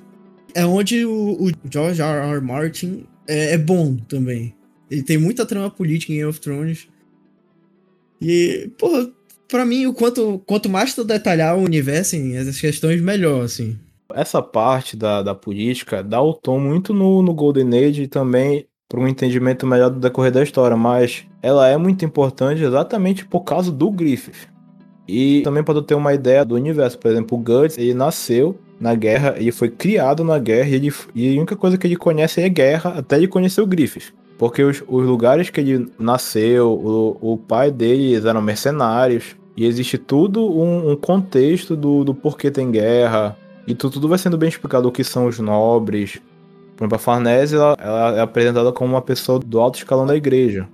É 0.53 0.65
onde 0.65 1.05
o, 1.05 1.37
o 1.43 1.51
George 1.69 2.01
R. 2.01 2.35
R. 2.35 2.41
Martin 2.41 3.05
é, 3.27 3.53
é, 3.53 3.57
bom 3.57 3.97
também. 3.97 4.55
Ele 4.89 5.03
tem 5.03 5.17
muita 5.17 5.45
trama 5.45 5.69
política 5.69 6.13
em 6.13 6.17
Game 6.17 6.29
of 6.29 6.39
Thrones. 6.39 6.87
E, 8.21 8.69
porra, 8.77 9.11
pra 9.47 9.65
mim, 9.65 9.85
o 9.85 9.93
quanto, 9.93 10.39
quanto 10.45 10.69
mais 10.69 10.95
tu 10.95 11.03
detalhar 11.03 11.57
o 11.57 11.63
universo 11.63 12.15
em 12.15 12.37
essas 12.37 12.59
questões, 12.59 13.01
melhor, 13.01 13.43
assim. 13.43 13.77
Essa 14.13 14.41
parte 14.41 14.95
da, 14.95 15.21
da 15.21 15.35
política 15.35 16.01
dá 16.01 16.21
o 16.21 16.33
tom 16.33 16.59
muito 16.59 16.93
no, 16.93 17.21
no 17.21 17.33
Golden 17.33 17.87
Age 17.87 18.03
e 18.03 18.07
também 18.07 18.67
para 18.91 18.99
um 18.99 19.07
entendimento 19.07 19.65
melhor 19.65 19.89
do 19.89 20.01
decorrer 20.01 20.33
da 20.33 20.43
história, 20.43 20.75
mas 20.75 21.23
ela 21.41 21.65
é 21.65 21.77
muito 21.77 22.03
importante 22.03 22.61
exatamente 22.61 23.25
por 23.25 23.39
causa 23.45 23.71
do 23.71 23.89
Griffith. 23.89 24.49
E 25.07 25.39
também 25.43 25.63
para 25.63 25.81
ter 25.81 25.95
uma 25.95 26.13
ideia 26.13 26.43
do 26.43 26.55
universo, 26.55 26.99
por 26.99 27.09
exemplo, 27.09 27.37
o 27.37 27.41
Guts, 27.41 27.77
ele 27.77 27.93
nasceu 27.93 28.59
na 28.81 28.93
guerra, 28.93 29.35
ele 29.37 29.53
foi 29.53 29.69
criado 29.69 30.25
na 30.25 30.37
guerra 30.37 30.67
e, 30.67 30.75
ele, 30.75 30.93
e 31.15 31.29
a 31.29 31.37
única 31.37 31.55
coisa 31.55 31.77
que 31.77 31.87
ele 31.87 31.95
conhece 31.95 32.41
é 32.41 32.49
guerra 32.49 32.95
até 32.97 33.15
ele 33.15 33.29
conhecer 33.29 33.61
o 33.61 33.65
Griffith. 33.65 34.13
Porque 34.37 34.61
os, 34.61 34.83
os 34.85 35.05
lugares 35.05 35.49
que 35.49 35.61
ele 35.61 35.89
nasceu, 35.97 36.73
o, 36.73 37.33
o 37.33 37.37
pai 37.37 37.71
dele 37.71 38.15
eram 38.27 38.41
mercenários, 38.41 39.37
e 39.55 39.65
existe 39.65 39.97
tudo 39.97 40.45
um, 40.45 40.91
um 40.91 40.95
contexto 40.97 41.77
do, 41.77 42.03
do 42.03 42.13
porquê 42.13 42.51
tem 42.51 42.69
guerra, 42.69 43.37
e 43.65 43.73
tu, 43.73 43.89
tudo 43.89 44.09
vai 44.09 44.17
sendo 44.17 44.37
bem 44.37 44.49
explicado 44.49 44.89
o 44.89 44.91
que 44.91 45.03
são 45.03 45.27
os 45.27 45.39
nobres, 45.39 46.19
por 46.81 46.85
exemplo, 46.85 46.95
a 46.95 46.99
Farnese 46.99 47.55
ela, 47.55 47.77
ela, 47.79 48.17
é 48.17 48.21
apresentada 48.21 48.71
como 48.71 48.95
uma 48.95 49.01
pessoa 49.03 49.37
do 49.37 49.59
alto 49.59 49.77
escalão 49.77 50.03
da 50.03 50.15
igreja. 50.15 50.67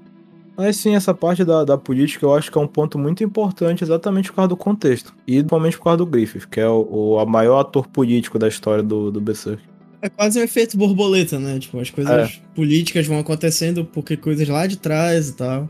Mas 0.55 0.77
sim, 0.77 0.95
essa 0.95 1.13
parte 1.13 1.43
da, 1.43 1.65
da 1.65 1.77
política 1.77 2.25
eu 2.25 2.33
acho 2.33 2.49
que 2.49 2.57
é 2.57 2.61
um 2.61 2.67
ponto 2.67 2.97
muito 2.97 3.25
importante 3.25 3.83
exatamente 3.83 4.29
por 4.29 4.37
causa 4.37 4.47
do 4.47 4.55
contexto. 4.55 5.13
E 5.27 5.33
principalmente 5.33 5.77
por 5.77 5.83
causa 5.83 5.97
do 5.97 6.05
Griffith, 6.05 6.47
que 6.49 6.61
é 6.61 6.67
o, 6.67 6.87
o 6.89 7.19
a 7.19 7.25
maior 7.25 7.59
ator 7.59 7.87
político 7.87 8.39
da 8.39 8.47
história 8.47 8.81
do, 8.81 9.11
do 9.11 9.19
Berserk. 9.19 9.61
É 10.01 10.07
quase 10.07 10.39
um 10.39 10.43
efeito 10.43 10.77
borboleta, 10.77 11.37
né? 11.39 11.59
Tipo, 11.59 11.77
as 11.81 11.89
coisas 11.89 12.29
é. 12.29 12.31
políticas 12.55 13.05
vão 13.05 13.19
acontecendo 13.19 13.83
porque 13.83 14.15
coisas 14.15 14.47
lá 14.47 14.65
de 14.65 14.77
trás 14.77 15.27
e 15.27 15.33
tal. 15.33 15.69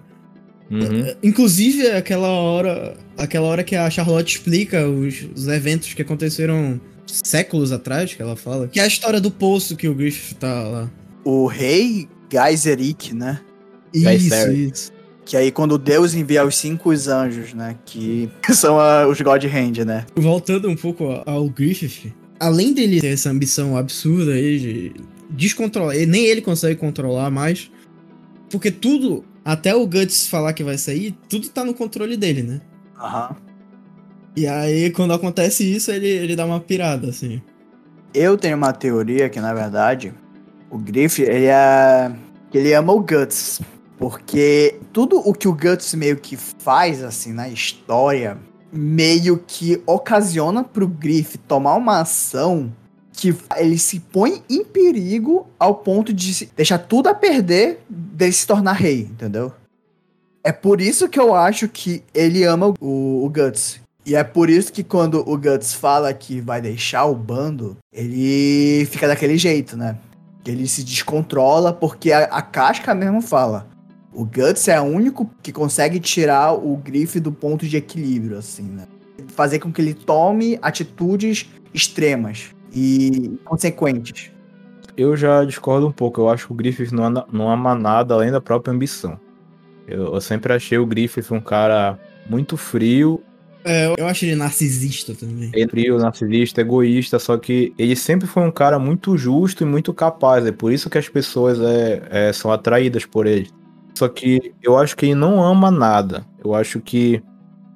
Uhum. 0.69 1.03
É, 1.03 1.17
inclusive, 1.23 1.87
aquela 1.87 2.27
hora. 2.27 2.95
Aquela 3.17 3.47
hora 3.47 3.63
que 3.63 3.75
a 3.75 3.89
Charlotte 3.89 4.35
explica 4.35 4.87
os, 4.87 5.27
os 5.35 5.47
eventos 5.47 5.95
que 5.95 6.03
aconteceram 6.03 6.79
séculos 7.07 7.71
atrás, 7.71 8.13
que 8.13 8.21
ela 8.21 8.35
fala. 8.35 8.67
Que 8.67 8.79
é 8.79 8.83
a 8.83 8.87
história 8.87 9.19
do 9.19 9.31
poço 9.31 9.75
que 9.75 9.87
o 9.87 9.95
Griffith 9.95 10.35
tá 10.35 10.63
lá. 10.63 10.91
O 11.23 11.47
rei 11.47 12.07
Geiseric, 12.31 13.13
né? 13.13 13.41
Isso, 13.93 14.51
isso. 14.51 14.91
Que 15.25 15.35
aí 15.35 15.51
quando 15.51 15.77
Deus 15.77 16.13
envia 16.13 16.45
os 16.45 16.55
cinco 16.55 16.91
anjos, 16.91 17.53
né? 17.53 17.75
Que 17.85 18.29
são 18.53 18.77
os 19.09 19.19
God 19.19 19.43
Hand, 19.43 19.85
né? 19.85 20.05
Voltando 20.15 20.69
um 20.69 20.75
pouco 20.75 21.21
ao 21.25 21.49
Griffith, 21.49 22.13
além 22.39 22.73
dele 22.73 23.01
ter 23.01 23.07
essa 23.07 23.29
ambição 23.29 23.75
absurda 23.75 24.33
aí 24.33 24.59
de 24.59 24.93
descontrolar, 25.29 25.95
nem 26.07 26.25
ele 26.25 26.41
consegue 26.41 26.75
controlar 26.79 27.29
mais, 27.29 27.69
porque 28.49 28.71
tudo, 28.71 29.25
até 29.43 29.75
o 29.75 29.85
Guts 29.85 30.27
falar 30.27 30.53
que 30.53 30.63
vai 30.63 30.77
sair, 30.77 31.13
tudo 31.27 31.49
tá 31.49 31.65
no 31.65 31.73
controle 31.73 32.15
dele, 32.15 32.43
né? 32.43 32.61
Aham. 32.97 33.35
E 34.37 34.45
aí, 34.45 34.91
quando 34.91 35.15
acontece 35.15 35.63
isso, 35.63 35.89
ele, 35.89 36.07
ele 36.07 36.35
dá 36.35 36.45
uma 36.45 36.59
pirada, 36.59 37.09
assim. 37.09 37.41
Eu 38.13 38.37
tenho 38.37 38.55
uma 38.55 38.71
teoria 38.71 39.29
que, 39.29 39.39
na 39.39 39.51
verdade, 39.51 40.13
o 40.69 40.77
Griff, 40.77 41.23
ele 41.23 41.47
é. 41.47 42.11
Ele 42.53 42.71
ama 42.71 42.93
o 42.93 42.99
Guts. 42.99 43.61
Porque 43.97 44.75
tudo 44.93 45.17
o 45.27 45.33
que 45.33 45.47
o 45.47 45.53
Guts 45.53 45.95
meio 45.95 46.17
que 46.17 46.37
faz, 46.37 47.03
assim, 47.03 47.33
na 47.33 47.49
história, 47.49 48.37
meio 48.71 49.39
que 49.39 49.81
ocasiona 49.87 50.63
pro 50.63 50.87
Griff 50.87 51.39
tomar 51.39 51.73
uma 51.73 52.01
ação 52.01 52.71
que 53.11 53.35
ele 53.55 53.79
se 53.79 53.99
põe 53.99 54.43
em 54.47 54.63
perigo 54.63 55.47
ao 55.57 55.73
ponto 55.73 56.13
de 56.13 56.47
deixar 56.55 56.77
tudo 56.77 57.07
a 57.07 57.15
perder 57.15 57.79
de 57.89 58.31
se 58.31 58.45
tornar 58.45 58.73
rei, 58.73 58.99
entendeu? 58.99 59.51
É 60.43 60.51
por 60.51 60.79
isso 60.79 61.09
que 61.09 61.19
eu 61.19 61.33
acho 61.33 61.67
que 61.67 62.03
ele 62.13 62.43
ama 62.43 62.71
o, 62.79 63.25
o 63.25 63.29
Guts. 63.29 63.86
E 64.07 64.15
é 64.15 64.23
por 64.23 64.49
isso 64.49 64.71
que 64.71 64.85
quando 64.85 65.19
o 65.29 65.37
Guts 65.37 65.73
fala 65.73 66.13
que 66.13 66.39
vai 66.39 66.61
deixar 66.61 67.03
o 67.07 67.13
bando, 67.13 67.75
ele 67.91 68.85
fica 68.85 69.05
daquele 69.05 69.37
jeito, 69.37 69.75
né? 69.75 69.97
Ele 70.45 70.65
se 70.65 70.81
descontrola 70.81 71.73
porque 71.73 72.13
a, 72.13 72.23
a 72.23 72.41
casca 72.41 72.95
mesmo 72.95 73.21
fala. 73.21 73.67
O 74.13 74.23
Guts 74.23 74.69
é 74.69 74.79
o 74.79 74.85
único 74.85 75.29
que 75.43 75.51
consegue 75.51 75.99
tirar 75.99 76.53
o 76.53 76.77
Griff 76.77 77.19
do 77.19 77.33
ponto 77.33 77.67
de 77.67 77.75
equilíbrio, 77.75 78.37
assim, 78.37 78.63
né? 78.63 78.85
Fazer 79.27 79.59
com 79.59 79.73
que 79.73 79.81
ele 79.81 79.93
tome 79.93 80.57
atitudes 80.61 81.49
extremas 81.73 82.55
e 82.73 83.37
consequentes. 83.43 84.31
Eu 84.95 85.17
já 85.17 85.43
discordo 85.43 85.85
um 85.85 85.91
pouco. 85.91 86.21
Eu 86.21 86.29
acho 86.29 86.47
que 86.47 86.53
o 86.53 86.55
Griffith 86.55 86.93
não, 86.93 87.09
não 87.29 87.51
ama 87.51 87.75
nada 87.75 88.13
além 88.13 88.31
da 88.31 88.39
própria 88.39 88.73
ambição. 88.73 89.19
Eu, 89.85 90.13
eu 90.13 90.21
sempre 90.21 90.53
achei 90.53 90.77
o 90.77 90.85
Griffith 90.85 91.29
um 91.29 91.41
cara 91.41 91.99
muito 92.29 92.55
frio 92.55 93.21
é, 93.67 93.93
eu 93.97 94.07
acho 94.07 94.25
ele 94.25 94.35
narcisista 94.35 95.13
também. 95.13 95.51
Ele 95.53 95.63
é 95.63 95.67
frio, 95.67 95.97
narcisista, 95.97 96.61
egoísta, 96.61 97.19
só 97.19 97.37
que 97.37 97.73
ele 97.77 97.95
sempre 97.95 98.27
foi 98.27 98.43
um 98.43 98.51
cara 98.51 98.79
muito 98.79 99.17
justo 99.17 99.63
e 99.63 99.67
muito 99.67 99.93
capaz. 99.93 100.45
É 100.45 100.51
por 100.51 100.71
isso 100.71 100.89
que 100.89 100.97
as 100.97 101.09
pessoas 101.09 101.59
é, 101.59 102.01
é, 102.09 102.33
são 102.33 102.51
atraídas 102.51 103.05
por 103.05 103.27
ele. 103.27 103.49
Só 103.97 104.07
que 104.07 104.53
eu 104.63 104.77
acho 104.77 104.95
que 104.95 105.07
ele 105.07 105.15
não 105.15 105.43
ama 105.43 105.69
nada. 105.69 106.25
Eu 106.43 106.53
acho 106.53 106.79
que 106.79 107.21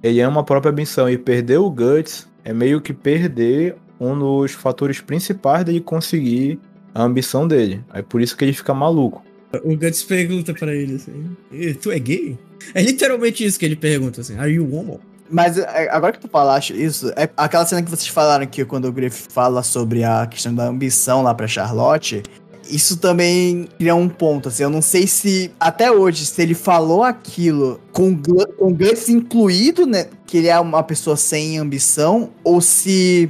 ele 0.01 0.21
ama 0.21 0.41
a 0.41 0.43
própria 0.43 0.71
ambição. 0.71 1.09
E 1.09 1.17
perder 1.17 1.57
o 1.57 1.69
Guts 1.69 2.27
é 2.43 2.53
meio 2.53 2.79
que 2.79 2.93
perder 2.93 3.75
um 3.99 4.17
dos 4.17 4.51
fatores 4.51 5.01
principais 5.01 5.65
dele 5.65 5.81
conseguir 5.81 6.59
a 6.93 7.03
ambição 7.03 7.47
dele. 7.47 7.83
É 7.93 8.01
por 8.01 8.21
isso 8.21 8.37
que 8.37 8.45
ele 8.45 8.53
fica 8.53 8.73
maluco. 8.73 9.23
O 9.63 9.75
Guts 9.75 10.03
pergunta 10.03 10.53
para 10.53 10.73
ele 10.73 10.95
assim: 10.95 11.35
Tu 11.81 11.91
é 11.91 11.99
gay? 11.99 12.37
É 12.73 12.81
literalmente 12.81 13.43
isso 13.43 13.59
que 13.59 13.65
ele 13.65 13.75
pergunta 13.75 14.21
assim: 14.21 14.37
Are 14.37 14.51
you 14.51 14.73
homo? 14.73 14.99
Mas 15.32 15.57
é, 15.57 15.89
agora 15.89 16.11
que 16.11 16.19
tu 16.19 16.27
falaste 16.27 16.71
isso, 16.73 17.11
é 17.15 17.29
aquela 17.38 17.65
cena 17.65 17.82
que 17.82 17.89
vocês 17.89 18.07
falaram 18.07 18.45
que 18.45 18.65
quando 18.65 18.86
o 18.86 18.91
Griff 18.91 19.27
fala 19.32 19.63
sobre 19.63 20.03
a 20.03 20.27
questão 20.27 20.53
da 20.53 20.65
ambição 20.65 21.23
lá 21.23 21.34
pra 21.34 21.47
Charlotte, 21.47 22.21
isso 22.69 22.97
também 22.97 23.67
cria 23.77 23.95
um 23.95 24.09
ponto, 24.09 24.49
assim, 24.49 24.63
eu 24.63 24.69
não 24.69 24.82
sei 24.82 25.07
se 25.07 25.51
até 25.59 25.91
hoje, 25.91 26.25
se 26.25 26.41
ele 26.41 26.53
falou 26.53 27.03
aquilo 27.03 27.79
com, 27.91 28.15
com 28.57 28.73
Guts 28.73 29.09
incluído, 29.09 29.86
né, 29.86 30.07
que 30.25 30.38
ele 30.38 30.47
é 30.47 30.59
uma 30.59 30.84
pessoa 30.84 31.15
sem 31.15 31.57
ambição, 31.57 32.29
ou 32.43 32.61
se 32.61 33.29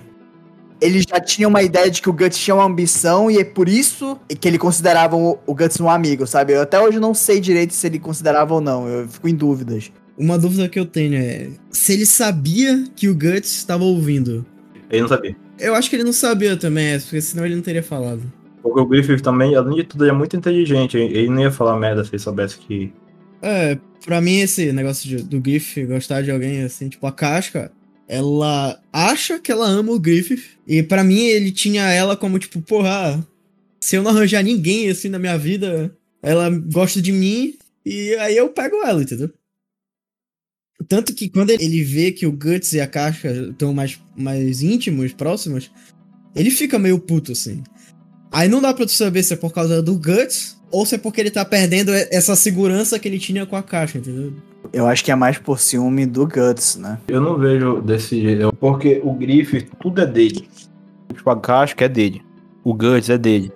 ele 0.80 1.02
já 1.02 1.20
tinha 1.20 1.48
uma 1.48 1.62
ideia 1.62 1.90
de 1.90 2.02
que 2.02 2.10
o 2.10 2.14
Guts 2.14 2.38
tinha 2.38 2.56
uma 2.56 2.66
ambição 2.66 3.30
e 3.30 3.38
é 3.38 3.44
por 3.44 3.70
isso 3.70 4.20
que 4.40 4.48
ele 4.48 4.58
considerava 4.58 5.16
o, 5.16 5.38
o 5.46 5.54
Guts 5.54 5.80
um 5.80 5.90
amigo, 5.90 6.26
sabe? 6.26 6.54
Eu 6.54 6.62
até 6.62 6.80
hoje 6.80 7.00
não 7.00 7.14
sei 7.14 7.40
direito 7.40 7.74
se 7.74 7.86
ele 7.86 8.00
considerava 8.00 8.56
ou 8.56 8.62
não, 8.62 8.88
eu 8.88 9.08
fico 9.08 9.28
em 9.28 9.36
dúvidas. 9.36 9.92
Uma 10.18 10.38
dúvida 10.38 10.70
que 10.70 10.80
eu 10.80 10.86
tenho 10.86 11.16
é 11.16 11.50
se 11.72 11.94
ele 11.94 12.06
sabia 12.06 12.84
que 12.96 13.08
o 13.08 13.14
Guts 13.14 13.58
estava 13.58 13.84
ouvindo. 13.84 14.46
Ele 14.90 15.02
não 15.02 15.08
sabia. 15.08 15.36
Eu 15.58 15.76
acho 15.76 15.90
que 15.90 15.96
ele 15.96 16.04
não 16.04 16.14
sabia 16.14 16.58
também, 16.58 16.88
é, 16.88 17.00
porque 17.00 17.22
senão 17.22 17.46
ele 17.46 17.56
não 17.56 17.62
teria 17.62 17.84
falado. 17.84 18.22
Porque 18.62 18.80
o 18.80 18.86
Griffith 18.86 19.22
também, 19.22 19.56
além 19.56 19.78
de 19.78 19.84
tudo, 19.84 20.04
ele 20.04 20.12
é 20.12 20.14
muito 20.14 20.36
inteligente. 20.36 20.98
Ele 20.98 21.30
não 21.30 21.42
ia 21.42 21.52
falar 21.52 21.80
merda 21.80 22.04
se 22.04 22.12
ele 22.12 22.20
soubesse 22.20 22.58
que. 22.58 22.94
É, 23.42 23.78
pra 24.06 24.22
mim, 24.22 24.40
esse 24.40 24.72
negócio 24.72 25.08
de, 25.08 25.24
do 25.24 25.40
Griffith 25.40 25.86
gostar 25.86 26.22
de 26.22 26.32
alguém 26.32 26.62
assim, 26.64 26.90
tipo, 26.90 27.06
a 27.08 27.12
Casca, 27.12 27.72
ela 28.08 28.80
acha 28.94 29.40
que 29.40 29.52
ela 29.52 29.68
ama 29.68 29.92
o 29.92 30.00
Griffith. 30.00 30.58
E 30.68 30.84
para 30.84 31.04
mim, 31.04 31.26
ele 31.26 31.52
tinha 31.52 31.84
ela 31.90 32.16
como, 32.16 32.38
tipo, 32.38 32.62
porra, 32.62 33.26
se 33.80 33.96
eu 33.96 34.04
não 34.04 34.12
arranjar 34.12 34.44
ninguém 34.44 34.90
assim 34.90 35.10
na 35.10 35.18
minha 35.18 35.38
vida, 35.38 35.96
ela 36.22 36.50
gosta 36.50 37.02
de 37.02 37.12
mim. 37.12 37.56
E 37.84 38.14
aí 38.16 38.38
eu 38.38 38.50
pego 38.50 38.76
ela, 38.86 39.02
entendeu? 39.02 39.32
Tanto 40.88 41.14
que 41.14 41.30
quando 41.30 41.52
ele 41.52 41.84
vê 41.84 42.12
que 42.12 42.26
o 42.26 42.32
Guts 42.32 42.74
e 42.74 42.82
a 42.82 42.88
Casca 42.88 43.30
estão 43.30 43.74
mais, 43.74 44.00
mais 44.16 44.62
íntimos, 44.62 45.14
próximos, 45.14 45.72
ele 46.36 46.50
fica 46.50 46.80
meio 46.80 47.00
puto, 47.00 47.32
assim. 47.34 47.64
Aí 48.32 48.48
não 48.48 48.62
dá 48.62 48.74
pra 48.74 48.86
tu 48.86 48.92
saber 48.92 49.24
se 49.24 49.34
é 49.34 49.38
por 49.38 49.54
causa 49.54 49.82
do 49.82 49.96
Guts 49.96 50.58
ou 50.72 50.86
se 50.86 50.96
é 50.96 50.98
porque 50.98 51.20
ele 51.20 51.30
tá 51.30 51.44
perdendo 51.44 51.92
essa 51.94 52.36
segurança 52.36 52.98
que 52.98 53.08
ele 53.08 53.20
tinha 53.20 53.46
com 53.46 53.58
a 53.58 53.64
Casca, 53.64 53.98
entendeu? 53.98 54.34
Eu 54.72 54.88
acho 54.88 55.04
que 55.04 55.12
é 55.12 55.16
mais 55.16 55.38
por 55.38 55.60
ciúme 55.60 56.06
do 56.06 56.26
Guts, 56.26 56.78
né? 56.78 56.98
Eu 57.10 57.20
não 57.20 57.38
vejo 57.38 57.82
desse 57.82 58.22
jeito. 58.22 58.54
Porque 58.54 59.02
o 59.04 59.14
Griff, 59.14 59.68
tudo 59.82 60.02
é 60.02 60.06
dele. 60.06 60.48
Tipo, 61.14 61.30
a 61.30 61.40
Casca 61.40 61.86
é 61.86 61.90
dele. 61.90 62.22
O 62.64 62.74
Guts 62.74 63.10
é 63.10 63.18
dele. 63.18 63.52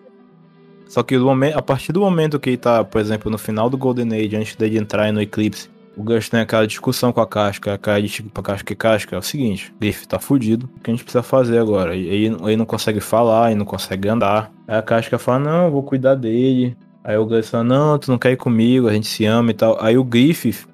Só 0.88 1.04
que 1.04 1.18
momento, 1.18 1.58
a 1.58 1.62
partir 1.62 1.92
do 1.94 2.02
momento 2.02 2.40
que 2.40 2.50
ele 2.50 2.58
tá, 2.58 2.84
por 2.84 3.00
exemplo, 3.00 3.32
no 3.32 3.38
final 3.38 3.70
do 3.70 3.78
Golden 3.78 4.14
Age, 4.14 4.36
antes 4.36 4.56
dele 4.56 4.78
entrar 4.78 5.12
no 5.14 5.22
Eclipse, 5.22 5.70
o 5.98 6.04
Gus 6.04 6.30
tem 6.30 6.42
aquela 6.42 6.68
discussão 6.68 7.12
com 7.14 7.22
a 7.22 7.28
Casca, 7.28 7.74
aquela 7.74 8.02
de 8.02 8.10
tipo, 8.10 8.42
Casca 8.42 8.74
e 8.74 8.76
Casca, 8.76 9.16
é 9.16 9.20
o 9.20 9.22
seguinte, 9.22 9.74
Griff 9.80 10.08
tá 10.08 10.20
fudido, 10.20 10.70
o 10.78 10.80
que 10.80 10.92
a 10.92 10.94
gente 10.94 11.04
precisa 11.04 11.24
fazer 11.24 11.58
agora? 11.58 11.96
Ele, 11.96 12.26
ele 12.26 12.58
não 12.58 12.66
consegue 12.66 13.00
falar, 13.00 13.52
ele 13.52 13.60
não 13.60 13.66
consegue 13.66 14.10
andar. 14.10 14.52
Aí 14.68 14.78
a 14.78 14.82
Casca 14.82 15.18
fala, 15.18 15.40
não, 15.40 15.66
eu 15.66 15.72
vou 15.72 15.84
cuidar 15.84 16.16
dele, 16.16 16.76
Aí 17.06 17.16
o 17.18 17.26
Guts 17.28 17.52
fala, 17.52 17.64
não, 17.64 18.00
tu 18.00 18.10
não 18.10 18.18
quer 18.18 18.32
ir 18.32 18.36
comigo, 18.36 18.88
a 18.88 18.94
gente 18.94 19.06
se 19.06 19.26
ama 19.26 19.52
e 19.52 19.54
tal. 19.54 19.78
Aí 19.80 19.96
o 19.96 20.04
Griffith, 20.04 20.66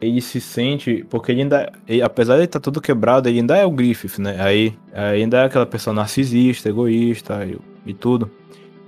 ele 0.00 0.22
se 0.22 0.40
sente, 0.40 1.04
porque 1.10 1.30
ele 1.30 1.42
ainda, 1.42 1.70
ele, 1.86 2.00
apesar 2.00 2.32
de 2.32 2.38
ele 2.38 2.44
estar 2.46 2.58
tá 2.58 2.64
tudo 2.64 2.80
quebrado, 2.80 3.28
ele 3.28 3.40
ainda 3.40 3.54
é 3.54 3.66
o 3.66 3.70
Griffith, 3.70 4.18
né? 4.18 4.40
Aí 4.40 4.74
ainda 4.94 5.42
é 5.42 5.44
aquela 5.44 5.66
pessoa 5.66 5.92
narcisista, 5.92 6.70
egoísta 6.70 7.44
e, 7.44 7.58
e 7.90 7.92
tudo. 7.92 8.30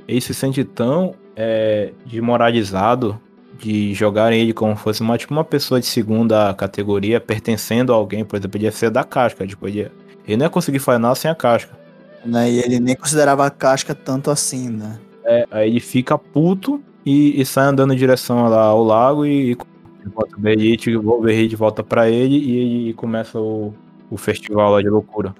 Ele 0.08 0.18
se 0.22 0.32
sente 0.32 0.64
tão 0.64 1.14
é, 1.36 1.92
desmoralizado 2.06 3.20
de 3.58 3.94
jogarem 3.94 4.40
ele 4.40 4.52
como 4.52 4.76
fosse 4.76 5.00
uma, 5.00 5.16
tipo, 5.16 5.32
uma 5.32 5.44
pessoa 5.44 5.80
de 5.80 5.86
segunda 5.86 6.52
categoria, 6.54 7.20
pertencendo 7.20 7.92
a 7.92 7.96
alguém, 7.96 8.24
por 8.24 8.36
exemplo, 8.36 8.52
podia 8.52 8.72
ser 8.72 8.90
da 8.90 9.04
casca, 9.04 9.46
tipo, 9.46 9.66
ele, 9.68 9.90
ele 10.26 10.36
não 10.36 10.46
ia 10.46 10.50
conseguir 10.50 10.78
fazer 10.78 10.98
nada 10.98 11.14
sem 11.14 11.30
a 11.30 11.34
casca. 11.34 11.72
Né? 12.24 12.50
E 12.50 12.58
ele 12.60 12.80
nem 12.80 12.96
considerava 12.96 13.46
a 13.46 13.50
casca 13.50 13.94
tanto 13.94 14.30
assim, 14.30 14.68
né? 14.68 14.98
É, 15.24 15.46
aí 15.50 15.70
ele 15.70 15.80
fica 15.80 16.18
puto 16.18 16.82
e, 17.04 17.40
e, 17.40 17.46
sai 17.46 17.66
andando 17.66 17.92
em 17.92 17.96
direção 17.96 18.46
lá 18.48 18.62
ao 18.62 18.82
lago 18.82 19.24
e, 19.24 19.52
e 19.52 20.08
volta 20.08 20.36
o 20.36 20.40
Berrit, 20.40 20.96
o 20.96 21.20
Berrit 21.20 21.56
volta 21.56 21.82
pra 21.82 22.08
ele 22.10 22.36
e, 22.36 22.88
e 22.90 22.94
começa 22.94 23.38
o, 23.38 23.72
o 24.10 24.16
festival 24.16 24.72
lá 24.72 24.82
de 24.82 24.88
loucura. 24.88 25.34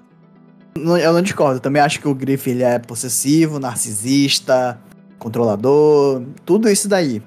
Eu 0.75 1.13
não 1.13 1.21
discordo, 1.21 1.57
eu 1.57 1.61
também 1.61 1.81
acho 1.81 2.01
que 2.01 2.07
o 2.07 2.13
Griff 2.13 2.49
ele 2.49 2.63
é 2.63 2.77
possessivo, 2.79 3.59
narcisista, 3.59 4.77
controlador, 5.17 6.21
tudo 6.45 6.69
isso 6.69 6.89
daí. 6.89 7.21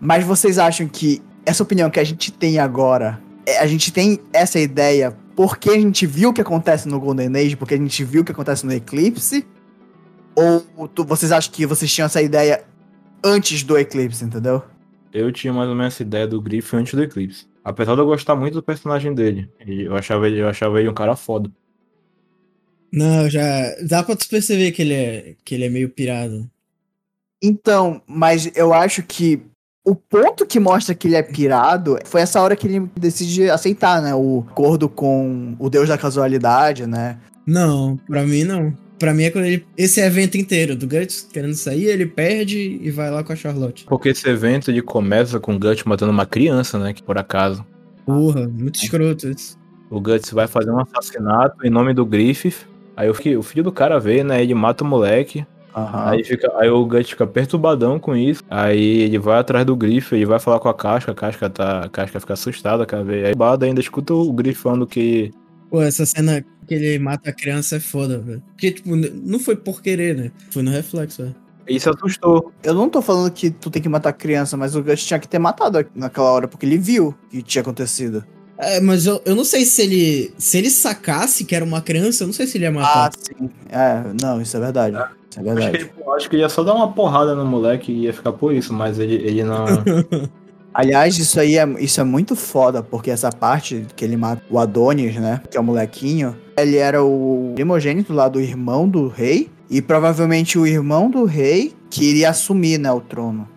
Mas 0.00 0.24
vocês 0.24 0.58
acham 0.58 0.86
que 0.88 1.22
essa 1.44 1.62
opinião 1.62 1.90
que 1.90 2.00
a 2.00 2.04
gente 2.04 2.32
tem 2.32 2.58
agora, 2.58 3.20
é, 3.46 3.58
a 3.58 3.66
gente 3.66 3.92
tem 3.92 4.18
essa 4.32 4.58
ideia 4.58 5.16
porque 5.34 5.70
a 5.70 5.78
gente 5.78 6.06
viu 6.06 6.30
o 6.30 6.32
que 6.32 6.40
acontece 6.40 6.88
no 6.88 6.98
Golden 6.98 7.34
Age, 7.36 7.56
porque 7.56 7.74
a 7.74 7.76
gente 7.76 8.02
viu 8.04 8.22
o 8.22 8.24
que 8.24 8.32
acontece 8.32 8.66
no 8.66 8.72
Eclipse? 8.72 9.46
Ou 10.34 10.88
tu, 10.88 11.04
vocês 11.04 11.32
acham 11.32 11.52
que 11.52 11.64
vocês 11.64 11.92
tinham 11.92 12.06
essa 12.06 12.20
ideia 12.20 12.64
antes 13.24 13.62
do 13.62 13.78
Eclipse, 13.78 14.24
entendeu? 14.24 14.62
Eu 15.12 15.32
tinha 15.32 15.52
mais 15.52 15.68
ou 15.68 15.74
menos 15.74 15.94
essa 15.94 16.02
ideia 16.02 16.26
do 16.26 16.40
Griff 16.40 16.74
antes 16.76 16.94
do 16.94 17.02
Eclipse. 17.02 17.46
Apesar 17.64 17.94
de 17.94 18.00
eu 18.00 18.06
gostar 18.06 18.36
muito 18.36 18.54
do 18.54 18.62
personagem 18.62 19.14
dele. 19.14 19.50
Eu 19.66 19.96
achava 19.96 20.26
ele, 20.26 20.40
eu 20.40 20.48
achava 20.48 20.80
ele 20.80 20.88
um 20.88 20.94
cara 20.94 21.16
foda. 21.16 21.50
Não, 22.92 23.28
já. 23.28 23.74
Dá 23.86 24.02
pra 24.02 24.16
tu 24.16 24.28
perceber 24.28 24.72
que 24.72 24.82
ele 24.82 24.94
é, 24.94 25.34
que 25.44 25.54
ele 25.54 25.64
é 25.64 25.68
meio 25.68 25.88
pirado. 25.88 26.50
Então, 27.42 28.02
mas 28.06 28.50
eu 28.56 28.72
acho 28.72 29.02
que 29.02 29.42
o 29.88 29.94
ponto 29.94 30.44
que 30.44 30.60
mostra 30.60 30.94
que 30.94 31.08
ele 31.08 31.16
é 31.16 31.22
pirado 31.22 31.98
foi 32.04 32.20
essa 32.20 32.42
hora 32.42 32.54
que 32.54 32.66
ele 32.66 32.90
decide 32.94 33.48
aceitar, 33.48 34.02
né? 34.02 34.14
O 34.14 34.44
acordo 34.50 34.86
com 34.86 35.56
o 35.58 35.70
deus 35.70 35.88
da 35.88 35.96
casualidade, 35.96 36.86
né? 36.86 37.16
Não, 37.46 37.96
pra 38.06 38.22
mim 38.24 38.44
não. 38.44 38.76
Pra 38.98 39.14
mim 39.14 39.24
é 39.24 39.30
quando 39.30 39.46
ele. 39.46 39.64
Esse 39.78 40.00
evento 40.00 40.36
inteiro 40.36 40.76
do 40.76 40.86
Guts 40.86 41.26
querendo 41.32 41.54
sair, 41.54 41.86
ele 41.86 42.04
perde 42.04 42.78
e 42.82 42.90
vai 42.90 43.10
lá 43.10 43.24
com 43.24 43.32
a 43.32 43.36
Charlotte. 43.36 43.86
Porque 43.88 44.10
esse 44.10 44.28
evento 44.28 44.70
ele 44.70 44.82
começa 44.82 45.40
com 45.40 45.54
o 45.54 45.58
Guts 45.58 45.84
matando 45.84 46.12
uma 46.12 46.26
criança, 46.26 46.78
né? 46.78 46.92
Que 46.92 47.02
por 47.02 47.16
acaso. 47.16 47.64
Porra, 48.04 48.46
muito 48.46 48.82
escroto 48.82 49.30
isso. 49.30 49.56
O 49.88 50.00
Guts 50.00 50.30
vai 50.32 50.46
fazer 50.46 50.70
um 50.70 50.80
assassinato 50.80 51.66
em 51.66 51.70
nome 51.70 51.94
do 51.94 52.04
Griffith. 52.04 52.66
Aí 52.94 53.08
o 53.08 53.14
filho, 53.14 53.38
o 53.38 53.42
filho 53.42 53.64
do 53.64 53.72
cara 53.72 53.98
vê, 53.98 54.22
né? 54.22 54.42
Ele 54.42 54.52
mata 54.52 54.84
o 54.84 54.86
moleque. 54.86 55.46
Uhum. 55.76 56.08
Aí, 56.08 56.24
fica, 56.24 56.50
aí 56.56 56.68
o 56.68 56.84
Guts 56.84 57.10
fica 57.10 57.26
perturbadão 57.26 57.98
com 57.98 58.16
isso. 58.16 58.42
Aí 58.50 59.02
ele 59.02 59.18
vai 59.18 59.38
atrás 59.38 59.64
do 59.64 59.76
Griff, 59.76 60.14
ele 60.14 60.26
vai 60.26 60.38
falar 60.38 60.58
com 60.58 60.68
a 60.68 60.74
Casca, 60.74 61.12
a 61.12 61.14
Casca, 61.14 61.50
tá, 61.50 61.84
a 61.84 61.88
Casca 61.88 62.20
fica 62.20 62.32
assustada, 62.32 62.84
cara. 62.86 63.04
Aí 63.10 63.34
Bada 63.34 63.66
ainda 63.66 63.80
escuta 63.80 64.14
o 64.14 64.32
Griff 64.32 64.60
falando 64.60 64.86
que. 64.86 65.30
Pô, 65.70 65.82
essa 65.82 66.06
cena 66.06 66.44
que 66.66 66.74
ele 66.74 66.98
mata 66.98 67.30
a 67.30 67.32
criança 67.32 67.76
é 67.76 67.80
foda, 67.80 68.18
velho. 68.18 68.42
Porque, 68.48 68.72
tipo, 68.72 68.96
não 68.96 69.38
foi 69.38 69.56
por 69.56 69.82
querer, 69.82 70.16
né? 70.16 70.32
Foi 70.50 70.62
no 70.62 70.70
reflexo, 70.70 71.22
velho. 71.22 71.34
Isso 71.68 71.90
assustou. 71.90 72.50
Eu 72.62 72.72
não 72.72 72.88
tô 72.88 73.02
falando 73.02 73.30
que 73.30 73.50
tu 73.50 73.70
tem 73.70 73.82
que 73.82 73.88
matar 73.88 74.08
a 74.08 74.14
criança, 74.14 74.56
mas 74.56 74.74
o 74.74 74.82
Gus 74.82 75.04
tinha 75.04 75.18
que 75.18 75.28
ter 75.28 75.38
matado 75.38 75.84
naquela 75.94 76.30
hora, 76.30 76.48
porque 76.48 76.64
ele 76.64 76.78
viu 76.78 77.08
o 77.08 77.28
que 77.28 77.42
tinha 77.42 77.60
acontecido. 77.60 78.24
É, 78.58 78.80
mas 78.80 79.06
eu, 79.06 79.22
eu 79.24 79.36
não 79.36 79.44
sei 79.44 79.64
se 79.64 79.82
ele. 79.82 80.34
Se 80.36 80.58
ele 80.58 80.68
sacasse 80.68 81.44
que 81.44 81.54
era 81.54 81.64
uma 81.64 81.80
criança, 81.80 82.24
eu 82.24 82.26
não 82.26 82.34
sei 82.34 82.46
se 82.46 82.58
ele 82.58 82.64
ia 82.64 82.72
matar. 82.72 83.08
Ah, 83.08 83.10
sim. 83.16 83.50
É, 83.70 84.02
não, 84.20 84.42
isso 84.42 84.56
é 84.56 84.60
verdade. 84.60 84.96
É. 84.96 85.06
Isso 85.30 85.40
é 85.40 85.42
verdade. 85.42 85.66
Acho 85.66 85.70
que, 85.70 86.00
ele, 86.00 86.10
acho 86.16 86.30
que 86.30 86.36
ele 86.36 86.42
ia 86.42 86.48
só 86.48 86.64
dar 86.64 86.74
uma 86.74 86.92
porrada 86.92 87.34
no 87.36 87.44
moleque 87.44 87.92
e 87.92 88.04
ia 88.04 88.12
ficar 88.12 88.32
por 88.32 88.52
isso, 88.52 88.72
mas 88.74 88.98
ele, 88.98 89.14
ele 89.14 89.44
não. 89.44 89.64
Aliás, 90.74 91.18
isso 91.18 91.40
aí 91.40 91.56
é, 91.56 91.66
isso 91.80 92.00
é 92.00 92.04
muito 92.04 92.36
foda, 92.36 92.82
porque 92.82 93.10
essa 93.10 93.30
parte 93.32 93.86
que 93.96 94.04
ele 94.04 94.16
mata 94.16 94.42
o 94.50 94.58
Adonis, 94.58 95.16
né? 95.16 95.40
Que 95.50 95.56
é 95.56 95.60
o 95.60 95.64
molequinho, 95.64 96.36
ele 96.56 96.76
era 96.76 97.02
o 97.02 97.52
primogênito 97.54 98.12
lá 98.12 98.28
do 98.28 98.40
irmão 98.40 98.88
do 98.88 99.08
rei, 99.08 99.50
e 99.70 99.82
provavelmente 99.82 100.58
o 100.58 100.66
irmão 100.66 101.10
do 101.10 101.24
rei 101.24 101.74
que 101.90 102.04
iria 102.04 102.30
assumir, 102.30 102.78
né, 102.78 102.90
o 102.92 103.00
trono. 103.00 103.48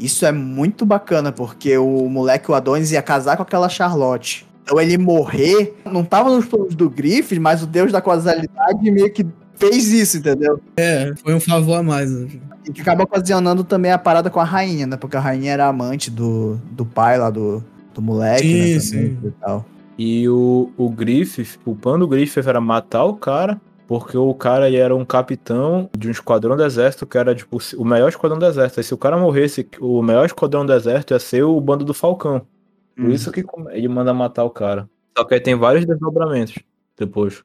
Isso 0.00 0.24
é 0.24 0.32
muito 0.32 0.86
bacana, 0.86 1.30
porque 1.30 1.76
o 1.76 2.08
moleque, 2.08 2.50
o 2.50 2.54
Adonis, 2.54 2.90
ia 2.90 3.02
casar 3.02 3.36
com 3.36 3.42
aquela 3.42 3.68
Charlotte. 3.68 4.46
Então 4.64 4.80
ele 4.80 4.96
morrer, 4.96 5.76
não 5.84 6.02
tava 6.02 6.30
nos 6.30 6.46
planos 6.46 6.74
do 6.74 6.88
Griffith, 6.88 7.38
mas 7.38 7.62
o 7.62 7.66
deus 7.66 7.92
da 7.92 8.00
causalidade 8.00 8.90
meio 8.90 9.12
que 9.12 9.26
fez 9.56 9.88
isso, 9.92 10.16
entendeu? 10.16 10.58
É, 10.76 11.12
foi 11.22 11.34
um 11.34 11.40
favor 11.40 11.76
a 11.76 11.82
mais. 11.82 12.10
Né? 12.10 12.28
E 12.66 12.72
que 12.72 12.80
acaba 12.80 13.04
ocasionando 13.04 13.62
também 13.62 13.92
a 13.92 13.98
parada 13.98 14.30
com 14.30 14.40
a 14.40 14.44
rainha, 14.44 14.86
né? 14.86 14.96
Porque 14.96 15.16
a 15.16 15.20
rainha 15.20 15.52
era 15.52 15.66
amante 15.66 16.10
do, 16.10 16.58
do 16.70 16.86
pai 16.86 17.18
lá 17.18 17.28
do, 17.28 17.62
do 17.92 18.00
moleque, 18.00 18.46
sim, 18.48 18.74
né? 18.74 18.80
Sim. 18.80 19.18
E 19.24 19.30
tal. 19.32 19.66
E 19.98 20.28
o, 20.30 20.70
o 20.78 20.88
Griffith, 20.88 21.58
o 21.64 21.74
plano 21.74 22.06
do 22.06 22.08
Griffith 22.08 22.46
era 22.46 22.60
matar 22.60 23.04
o 23.04 23.14
cara, 23.14 23.60
porque 23.90 24.16
o 24.16 24.32
cara 24.32 24.72
era 24.72 24.94
um 24.94 25.04
capitão 25.04 25.90
de 25.98 26.06
um 26.06 26.12
esquadrão 26.12 26.56
do 26.56 26.64
exército 26.64 27.04
que 27.04 27.18
era 27.18 27.34
tipo 27.34 27.58
o 27.76 27.84
melhor 27.84 28.08
esquadrão 28.08 28.38
do 28.38 28.46
exército. 28.46 28.80
E 28.80 28.84
se 28.84 28.94
o 28.94 28.96
cara 28.96 29.16
morresse, 29.16 29.68
o 29.80 30.00
melhor 30.00 30.24
esquadrão 30.24 30.64
do 30.64 30.72
exército 30.72 31.12
ia 31.12 31.18
ser 31.18 31.42
o 31.42 31.60
bando 31.60 31.84
do 31.84 31.92
Falcão. 31.92 32.46
Por 32.94 33.06
hum. 33.06 33.10
isso 33.10 33.32
que 33.32 33.44
ele 33.70 33.88
manda 33.88 34.14
matar 34.14 34.44
o 34.44 34.50
cara. 34.50 34.88
Só 35.18 35.24
que 35.24 35.34
aí 35.34 35.40
tem 35.40 35.56
vários 35.56 35.84
desdobramentos 35.84 36.54
depois. 36.96 37.42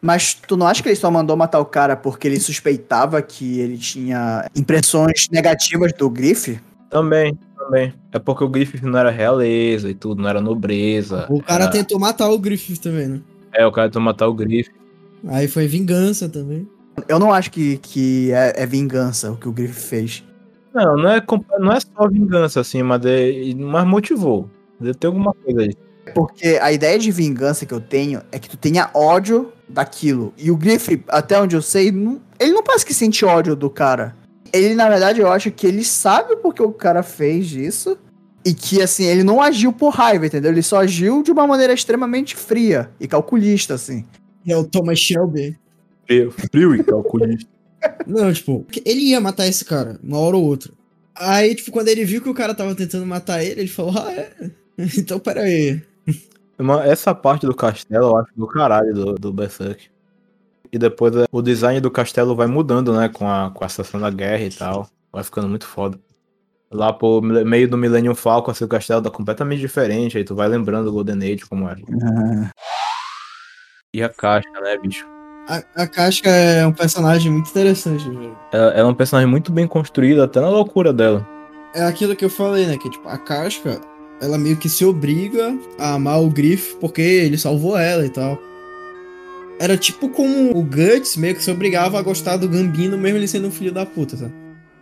Mas 0.00 0.34
tu 0.34 0.56
não 0.56 0.68
acha 0.68 0.84
que 0.84 0.88
ele 0.88 0.94
só 0.94 1.10
mandou 1.10 1.36
matar 1.36 1.58
o 1.58 1.66
cara 1.66 1.96
porque 1.96 2.28
ele 2.28 2.38
suspeitava 2.38 3.20
que 3.20 3.58
ele 3.58 3.76
tinha 3.76 4.48
impressões 4.54 5.26
negativas 5.32 5.92
do 5.94 6.08
Griff? 6.08 6.60
Também, 6.88 7.36
também. 7.58 7.92
É 8.12 8.20
porque 8.20 8.44
o 8.44 8.48
Griffith 8.48 8.84
não 8.84 9.00
era 9.00 9.10
realeza 9.10 9.90
e 9.90 9.94
tudo, 9.94 10.22
não 10.22 10.30
era 10.30 10.40
nobreza. 10.40 11.26
O 11.28 11.42
cara 11.42 11.64
era... 11.64 11.72
tentou 11.72 11.98
matar 11.98 12.30
o 12.30 12.38
Griffith 12.38 12.78
também, 12.78 13.08
né? 13.08 13.20
É, 13.52 13.66
o 13.66 13.72
cara 13.72 13.88
tentou 13.88 14.02
matar 14.02 14.28
o 14.28 14.32
Griffith. 14.34 14.78
Aí 15.26 15.48
foi 15.48 15.66
vingança 15.66 16.28
também. 16.28 16.68
Eu 17.08 17.18
não 17.18 17.32
acho 17.32 17.50
que, 17.50 17.78
que 17.78 18.32
é, 18.32 18.62
é 18.62 18.66
vingança 18.66 19.30
o 19.30 19.36
que 19.36 19.48
o 19.48 19.52
Griffith 19.52 19.88
fez. 19.88 20.24
Não, 20.74 20.96
não 20.96 21.10
é, 21.10 21.22
não 21.58 21.72
é 21.72 21.80
só 21.80 22.08
vingança, 22.08 22.60
assim, 22.60 22.82
mas, 22.82 23.04
é, 23.04 23.54
mas 23.56 23.86
motivou. 23.86 24.48
Deve 24.80 24.94
ter 24.94 25.06
alguma 25.06 25.32
coisa 25.34 25.62
aí. 25.62 25.74
Porque 26.14 26.58
a 26.60 26.72
ideia 26.72 26.98
de 26.98 27.10
vingança 27.10 27.66
que 27.66 27.74
eu 27.74 27.80
tenho 27.80 28.22
é 28.32 28.38
que 28.38 28.48
tu 28.48 28.56
tenha 28.56 28.90
ódio 28.94 29.52
daquilo. 29.68 30.32
E 30.36 30.50
o 30.50 30.56
Griff, 30.56 31.02
até 31.08 31.40
onde 31.40 31.54
eu 31.54 31.62
sei, 31.62 31.90
não, 31.90 32.20
ele 32.38 32.52
não 32.52 32.62
parece 32.62 32.86
que 32.86 32.94
sente 32.94 33.24
ódio 33.24 33.54
do 33.54 33.68
cara. 33.68 34.16
Ele, 34.52 34.74
na 34.74 34.88
verdade, 34.88 35.20
eu 35.20 35.30
acho 35.30 35.50
que 35.50 35.66
ele 35.66 35.84
sabe 35.84 36.36
porque 36.36 36.62
o 36.62 36.72
cara 36.72 37.02
fez 37.02 37.52
isso. 37.52 37.98
E 38.44 38.54
que, 38.54 38.80
assim, 38.80 39.04
ele 39.04 39.24
não 39.24 39.42
agiu 39.42 39.72
por 39.72 39.90
raiva, 39.90 40.26
entendeu? 40.26 40.50
Ele 40.50 40.62
só 40.62 40.80
agiu 40.80 41.22
de 41.22 41.30
uma 41.30 41.46
maneira 41.46 41.72
extremamente 41.72 42.34
fria 42.36 42.88
e 42.98 43.06
calculista, 43.06 43.74
assim. 43.74 44.06
É 44.48 44.56
o 44.56 44.64
Thomas 44.64 44.98
Shelby. 44.98 45.56
Frio, 46.06 46.30
frio 46.30 46.74
e 46.74 46.82
calculista. 46.82 47.48
não, 48.06 48.32
tipo, 48.32 48.66
ele 48.84 49.10
ia 49.10 49.20
matar 49.20 49.46
esse 49.46 49.64
cara, 49.64 49.98
uma 50.02 50.18
hora 50.18 50.36
ou 50.36 50.44
outra. 50.44 50.72
Aí, 51.14 51.54
tipo, 51.54 51.70
quando 51.70 51.88
ele 51.88 52.04
viu 52.04 52.22
que 52.22 52.28
o 52.28 52.34
cara 52.34 52.54
tava 52.54 52.74
tentando 52.74 53.04
matar 53.04 53.42
ele, 53.42 53.60
ele 53.60 53.68
falou, 53.68 53.94
ah, 53.98 54.12
é? 54.12 54.50
Então, 54.96 55.18
peraí. 55.18 55.82
Essa 56.84 57.14
parte 57.14 57.46
do 57.46 57.54
castelo 57.54 58.06
eu 58.06 58.16
acho 58.16 58.30
do 58.36 58.46
caralho 58.46 58.94
do, 58.94 59.14
do 59.14 59.32
Berserk. 59.32 59.88
E 60.72 60.78
depois 60.78 61.14
é, 61.16 61.24
o 61.32 61.42
design 61.42 61.80
do 61.80 61.90
castelo 61.90 62.36
vai 62.36 62.46
mudando, 62.46 62.92
né? 62.92 63.08
Com 63.08 63.28
a, 63.28 63.50
com 63.50 63.64
a 63.64 63.66
estação 63.66 64.00
da 64.00 64.10
guerra 64.10 64.44
e 64.44 64.50
tal. 64.50 64.88
Vai 65.12 65.24
ficando 65.24 65.48
muito 65.48 65.66
foda. 65.66 65.98
Lá 66.70 66.92
pro 66.92 67.22
meio 67.22 67.68
do 67.68 67.78
Millennium 67.78 68.14
Falcon, 68.14 68.50
assim, 68.50 68.64
o 68.64 68.68
castelo 68.68 69.02
tá 69.02 69.10
completamente 69.10 69.60
diferente. 69.60 70.18
Aí 70.18 70.24
tu 70.24 70.34
vai 70.34 70.48
lembrando 70.48 70.88
o 70.88 70.92
Golden 70.92 71.16
Age 71.16 71.46
como 71.46 71.68
era. 71.68 71.80
Uhum. 71.80 72.48
E 73.94 74.02
a 74.02 74.08
caixa, 74.10 74.48
né, 74.62 74.76
bicho? 74.76 75.06
A, 75.48 75.62
a 75.82 75.86
Casca 75.86 76.28
é 76.28 76.66
um 76.66 76.72
personagem 76.72 77.32
muito 77.32 77.48
interessante, 77.48 78.06
velho. 78.06 78.36
Ela, 78.52 78.72
ela, 78.72 78.80
é 78.80 78.84
um 78.84 78.94
personagem 78.94 79.30
muito 79.30 79.50
bem 79.50 79.66
construído, 79.66 80.22
até 80.22 80.40
na 80.40 80.50
loucura 80.50 80.92
dela. 80.92 81.26
É 81.74 81.82
aquilo 81.84 82.14
que 82.14 82.24
eu 82.24 82.28
falei, 82.28 82.66
né? 82.66 82.76
Que, 82.76 82.90
tipo, 82.90 83.08
a 83.08 83.16
Casca, 83.16 83.80
ela 84.20 84.36
meio 84.36 84.58
que 84.58 84.68
se 84.68 84.84
obriga 84.84 85.56
a 85.78 85.94
amar 85.94 86.20
o 86.20 86.28
Griff 86.28 86.76
porque 86.78 87.00
ele 87.00 87.38
salvou 87.38 87.78
ela 87.78 88.04
e 88.04 88.10
tal. 88.10 88.38
Era 89.58 89.76
tipo 89.76 90.10
como 90.10 90.56
o 90.56 90.62
Guts 90.62 91.16
meio 91.16 91.34
que 91.34 91.42
se 91.42 91.50
obrigava 91.50 91.98
a 91.98 92.02
gostar 92.02 92.36
do 92.36 92.48
Gambino, 92.48 92.98
mesmo 92.98 93.16
ele 93.16 93.26
sendo 93.26 93.48
um 93.48 93.50
filho 93.50 93.72
da 93.72 93.86
puta, 93.86 94.18
tá? 94.18 94.30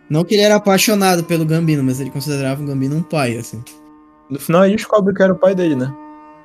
Não 0.09 0.25
que 0.25 0.35
ele 0.35 0.43
era 0.43 0.55
apaixonado 0.55 1.23
pelo 1.23 1.45
Gambino, 1.45 1.81
mas 1.81 2.01
ele 2.01 2.11
considerava 2.11 2.61
o 2.61 2.65
Gambino 2.65 2.97
um 2.97 3.01
pai, 3.01 3.37
assim. 3.37 3.63
No 4.29 4.37
final 4.37 4.65
ele 4.65 4.75
descobre 4.75 5.13
que 5.13 5.23
era 5.23 5.31
o 5.31 5.37
pai 5.37 5.55
dele, 5.55 5.75
né? 5.75 5.93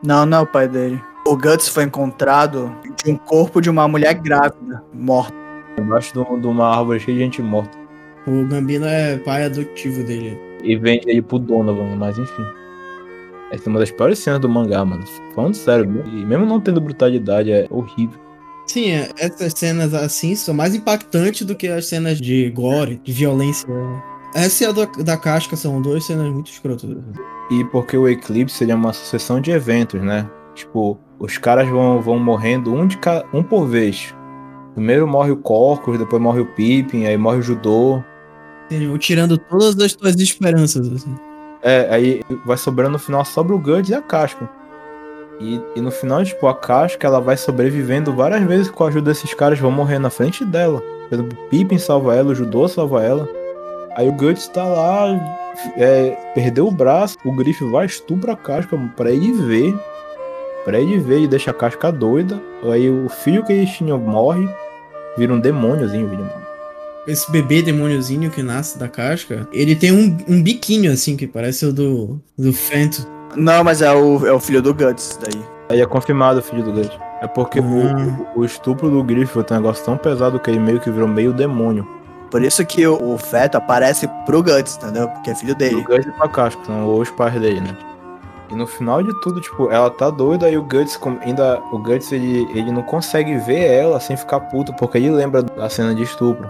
Não, 0.02 0.24
não 0.24 0.38
é 0.38 0.40
o 0.40 0.46
pai 0.46 0.68
dele. 0.68 1.02
O 1.24 1.36
Guts 1.36 1.68
foi 1.68 1.84
encontrado 1.84 2.74
de 3.04 3.10
um 3.10 3.16
corpo 3.16 3.60
de 3.60 3.70
uma 3.70 3.86
mulher 3.86 4.14
grávida, 4.14 4.82
morta. 4.92 5.34
Embaixo 5.78 6.12
de 6.12 6.46
uma 6.46 6.76
árvore 6.76 6.98
cheia 6.98 7.16
de 7.16 7.24
gente 7.24 7.40
morta. 7.40 7.78
O 8.26 8.44
Gambino 8.46 8.86
é 8.86 9.16
pai 9.18 9.44
adotivo 9.44 10.02
dele. 10.02 10.38
E 10.62 10.76
vende 10.76 11.08
ele 11.08 11.22
pro 11.22 11.38
Donovan, 11.38 11.96
mas 11.96 12.18
enfim. 12.18 12.44
Essa 13.52 13.68
é 13.68 13.70
uma 13.70 13.78
das 13.78 13.90
piores 13.90 14.18
cenas 14.18 14.40
do 14.40 14.48
mangá, 14.48 14.84
mano. 14.84 15.04
Falando 15.34 15.54
sério, 15.54 16.04
e 16.06 16.24
mesmo 16.24 16.44
não 16.44 16.60
tendo 16.60 16.80
brutalidade, 16.80 17.52
é 17.52 17.66
horrível. 17.70 18.18
Sim, 18.66 18.90
é, 18.90 19.10
essas 19.16 19.52
cenas 19.56 19.94
assim 19.94 20.34
são 20.34 20.54
mais 20.54 20.74
impactantes 20.74 21.46
do 21.46 21.54
que 21.54 21.68
as 21.68 21.86
cenas 21.86 22.20
de 22.20 22.50
gore, 22.50 23.00
de 23.02 23.12
violência. 23.12 23.68
Essa 24.34 24.64
e 24.64 24.66
a 24.66 24.72
da, 24.72 24.84
da 24.84 25.16
casca 25.16 25.56
são 25.56 25.80
duas 25.82 26.04
cenas 26.04 26.32
muito 26.32 26.50
escrotas. 26.50 26.90
E 27.50 27.64
porque 27.66 27.96
o 27.96 28.08
Eclipse 28.08 28.64
ele 28.64 28.72
é 28.72 28.74
uma 28.74 28.92
sucessão 28.92 29.40
de 29.40 29.50
eventos, 29.50 30.00
né? 30.00 30.28
Tipo, 30.54 30.98
os 31.22 31.38
caras 31.38 31.68
vão, 31.68 32.02
vão 32.02 32.18
morrendo 32.18 32.74
um, 32.74 32.84
de 32.84 32.98
ca... 32.98 33.24
um 33.32 33.44
por 33.44 33.64
vez. 33.64 34.12
Primeiro 34.74 35.06
morre 35.06 35.30
o 35.30 35.36
Corcus, 35.36 35.96
depois 35.96 36.20
morre 36.20 36.40
o 36.40 36.46
Pippin, 36.46 37.06
aí 37.06 37.16
morre 37.16 37.38
o 37.38 37.42
Judô. 37.42 38.02
Eles 38.68 38.88
vão 38.88 38.98
tirando 38.98 39.38
todas 39.38 39.78
as 39.78 39.94
tuas 39.94 40.16
esperanças, 40.16 40.90
assim. 40.92 41.14
É, 41.62 41.86
aí 41.94 42.22
vai 42.44 42.56
sobrando 42.56 42.94
no 42.94 42.98
final, 42.98 43.24
sobra 43.24 43.54
o 43.54 43.58
Guts 43.58 43.90
e 43.90 43.94
a 43.94 44.02
casca. 44.02 44.50
E, 45.38 45.60
e 45.76 45.80
no 45.80 45.92
final, 45.92 46.24
tipo, 46.24 46.44
a 46.48 46.56
casca 46.56 47.06
ela 47.06 47.20
vai 47.20 47.36
sobrevivendo 47.36 48.12
várias 48.12 48.42
vezes 48.42 48.68
com 48.68 48.82
a 48.82 48.88
ajuda 48.88 49.12
desses 49.12 49.32
caras, 49.32 49.60
vão 49.60 49.70
morrer 49.70 50.00
na 50.00 50.10
frente 50.10 50.44
dela. 50.44 50.82
O 51.12 51.48
Pippin 51.50 51.78
salva 51.78 52.16
ela, 52.16 52.30
o 52.30 52.34
Judô 52.34 52.66
salva 52.66 53.00
ela. 53.00 53.28
Aí 53.94 54.08
o 54.08 54.12
Guts 54.12 54.48
tá 54.48 54.64
lá, 54.64 55.06
é, 55.76 56.16
perdeu 56.34 56.66
o 56.66 56.72
braço, 56.72 57.16
o 57.24 57.32
Griff 57.32 57.62
vai 57.70 57.86
estupra 57.86 58.32
a 58.32 58.36
casca 58.36 58.76
pra 58.96 59.12
ele 59.12 59.32
ver. 59.32 59.72
Pra 60.64 60.78
ele 60.80 60.98
ver 60.98 61.20
e 61.20 61.26
deixa 61.26 61.50
a 61.50 61.54
casca 61.54 61.90
doida. 61.90 62.40
Aí 62.70 62.88
o 62.88 63.08
filho 63.08 63.44
que 63.44 63.52
eles 63.52 63.70
tinham 63.70 63.98
morre, 63.98 64.48
vira 65.16 65.32
um 65.34 65.40
demôniozinho, 65.40 66.08
vira 66.08 66.22
um 66.22 66.42
esse 67.06 67.30
bebê 67.32 67.62
demôniozinho 67.62 68.30
que 68.30 68.42
nasce 68.42 68.78
da 68.78 68.88
casca, 68.88 69.48
ele 69.52 69.74
tem 69.74 69.90
um, 69.90 70.16
um 70.28 70.40
biquinho 70.42 70.92
assim, 70.92 71.16
que 71.16 71.26
parece 71.26 71.66
o 71.66 71.72
do, 71.72 72.20
do 72.38 72.52
Fento. 72.52 73.06
Não, 73.34 73.64
mas 73.64 73.82
é 73.82 73.92
o, 73.92 74.24
é 74.26 74.32
o 74.32 74.38
filho 74.38 74.62
do 74.62 74.72
Guts 74.72 75.18
daí. 75.20 75.42
Aí 75.70 75.80
é 75.80 75.86
confirmado 75.86 76.38
o 76.38 76.42
filho 76.42 76.62
do 76.62 76.72
Guts. 76.72 76.96
É 77.20 77.26
porque 77.26 77.58
Ah. 77.58 77.62
o, 78.36 78.40
o 78.40 78.44
estupro 78.44 78.88
do 78.90 79.02
Griffith 79.02 79.44
é 79.50 79.52
um 79.54 79.56
negócio 79.56 79.84
tão 79.84 79.96
pesado 79.96 80.38
que 80.38 80.50
ele 80.50 80.60
meio 80.60 80.78
que 80.80 80.90
virou 80.90 81.08
meio 81.08 81.32
demônio. 81.32 81.84
Por 82.30 82.42
isso 82.42 82.64
que 82.64 82.86
o, 82.86 83.14
o 83.14 83.18
feto 83.18 83.56
aparece 83.56 84.08
pro 84.24 84.42
Guts, 84.42 84.76
entendeu? 84.76 85.08
Porque 85.08 85.30
é 85.30 85.34
filho 85.34 85.54
O 85.54 85.56
dele. 85.56 85.82
Guts 85.82 86.06
e 86.06 86.10
pra 86.12 86.28
casca, 86.28 86.62
são 86.64 86.98
os 86.98 87.10
pais 87.10 87.34
dele, 87.40 87.60
né? 87.60 87.76
E 88.52 88.54
no 88.54 88.66
final 88.66 89.02
de 89.02 89.18
tudo, 89.22 89.40
tipo, 89.40 89.70
ela 89.70 89.88
tá 89.90 90.10
doida 90.10 90.50
e 90.50 90.58
o 90.58 90.62
Guts 90.62 91.00
ainda. 91.22 91.58
O 91.72 91.78
Guts 91.78 92.12
ele, 92.12 92.46
ele 92.54 92.70
não 92.70 92.82
consegue 92.82 93.38
ver 93.38 93.64
ela 93.64 93.98
sem 93.98 94.14
ficar 94.14 94.40
puto, 94.40 94.74
porque 94.74 94.98
ele 94.98 95.10
lembra 95.10 95.42
da 95.42 95.70
cena 95.70 95.94
de 95.94 96.02
estupro. 96.02 96.48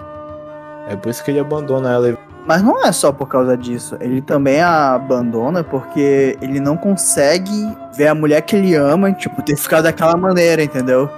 É 0.89 0.97
por 0.97 1.11
isso 1.11 1.23
que 1.25 1.31
ele 1.31 1.39
abandona 1.39 1.93
ela. 1.93 2.19
Mas 2.45 2.61
não 2.61 2.85
é 2.85 2.91
só 2.91 3.13
por 3.13 3.29
causa 3.29 3.57
disso. 3.57 3.97
Ele 4.01 4.21
também 4.21 4.61
a 4.61 4.95
abandona 4.95 5.63
porque 5.63 6.37
ele 6.43 6.59
não 6.59 6.77
consegue 6.77 7.73
ver 7.95 8.09
a 8.09 8.15
mulher 8.17 8.41
que 8.43 8.57
ele 8.57 8.75
ama, 8.75 9.13
tipo, 9.13 9.41
ter 9.43 9.57
ficado 9.57 9.85
daquela 9.85 10.17
maneira, 10.17 10.61
entendeu? 10.61 11.09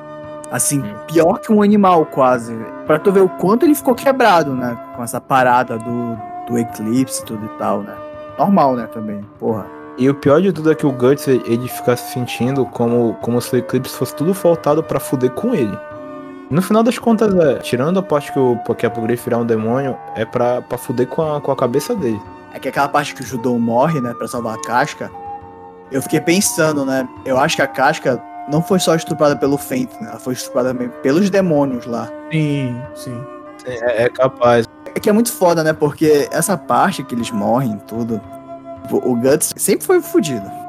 Assim, 0.50 0.80
Hum. 0.82 0.94
pior 1.06 1.38
que 1.40 1.50
um 1.50 1.62
animal, 1.62 2.04
quase. 2.04 2.54
Pra 2.86 2.98
tu 2.98 3.10
ver 3.10 3.22
o 3.22 3.28
quanto 3.28 3.64
ele 3.64 3.74
ficou 3.74 3.94
quebrado, 3.94 4.52
né? 4.54 4.76
Com 4.94 5.02
essa 5.02 5.18
parada 5.18 5.78
do, 5.78 6.16
do 6.46 6.58
eclipse 6.58 7.22
e 7.22 7.24
tudo 7.24 7.46
e 7.46 7.58
tal, 7.58 7.80
né? 7.80 7.94
Normal, 8.38 8.76
né, 8.76 8.86
também. 8.92 9.24
Porra. 9.38 9.64
E 9.96 10.08
o 10.10 10.14
pior 10.14 10.42
de 10.42 10.52
tudo 10.52 10.72
é 10.72 10.74
que 10.74 10.86
o 10.86 10.92
Guts 10.92 11.28
ele 11.28 11.68
fica 11.68 11.96
se 11.96 12.12
sentindo 12.12 12.66
como, 12.66 13.14
como 13.22 13.40
se 13.40 13.54
o 13.54 13.58
Eclipse 13.58 13.94
fosse 13.96 14.14
tudo 14.16 14.34
faltado 14.34 14.82
pra 14.82 14.98
fuder 14.98 15.30
com 15.30 15.54
ele. 15.54 15.78
No 16.50 16.60
final 16.60 16.82
das 16.82 16.98
contas, 16.98 17.34
é, 17.34 17.58
tirando 17.58 17.98
a 17.98 18.02
parte 18.02 18.32
que 18.32 18.38
o 18.38 18.56
que 18.74 18.84
é 18.84 18.88
pro 18.88 19.02
Griff 19.02 19.24
virar 19.24 19.38
um 19.38 19.46
demônio, 19.46 19.96
é 20.14 20.24
pra, 20.24 20.60
pra 20.62 20.76
fuder 20.76 21.06
com 21.06 21.22
a, 21.22 21.40
com 21.40 21.50
a 21.52 21.56
cabeça 21.56 21.94
dele. 21.94 22.20
É 22.52 22.58
que 22.58 22.68
aquela 22.68 22.88
parte 22.88 23.14
que 23.14 23.22
o 23.22 23.24
Judô 23.24 23.58
morre, 23.58 24.00
né, 24.00 24.12
pra 24.14 24.28
salvar 24.28 24.56
a 24.56 24.62
casca, 24.62 25.10
eu 25.90 26.02
fiquei 26.02 26.20
pensando, 26.20 26.84
né? 26.84 27.08
Eu 27.24 27.38
acho 27.38 27.56
que 27.56 27.62
a 27.62 27.66
casca 27.66 28.22
não 28.48 28.62
foi 28.62 28.78
só 28.78 28.94
estuprada 28.94 29.36
pelo 29.36 29.56
Fento, 29.56 29.94
né? 30.00 30.10
Ela 30.10 30.18
foi 30.18 30.34
estuprada 30.34 30.68
também 30.70 30.88
pelos 31.02 31.30
demônios 31.30 31.86
lá. 31.86 32.10
Sim, 32.30 32.80
sim. 32.94 33.20
É, 33.64 34.04
é 34.04 34.08
capaz. 34.08 34.68
É 34.94 35.00
que 35.00 35.08
é 35.08 35.12
muito 35.12 35.32
foda, 35.32 35.64
né? 35.64 35.72
Porque 35.72 36.28
essa 36.30 36.56
parte 36.56 37.02
que 37.02 37.14
eles 37.14 37.30
morrem, 37.30 37.78
tudo. 37.86 38.20
Tipo, 38.84 38.96
O 38.98 39.16
Guts 39.16 39.52
sempre 39.56 39.84
foi 39.84 40.00
fudido. 40.00 40.64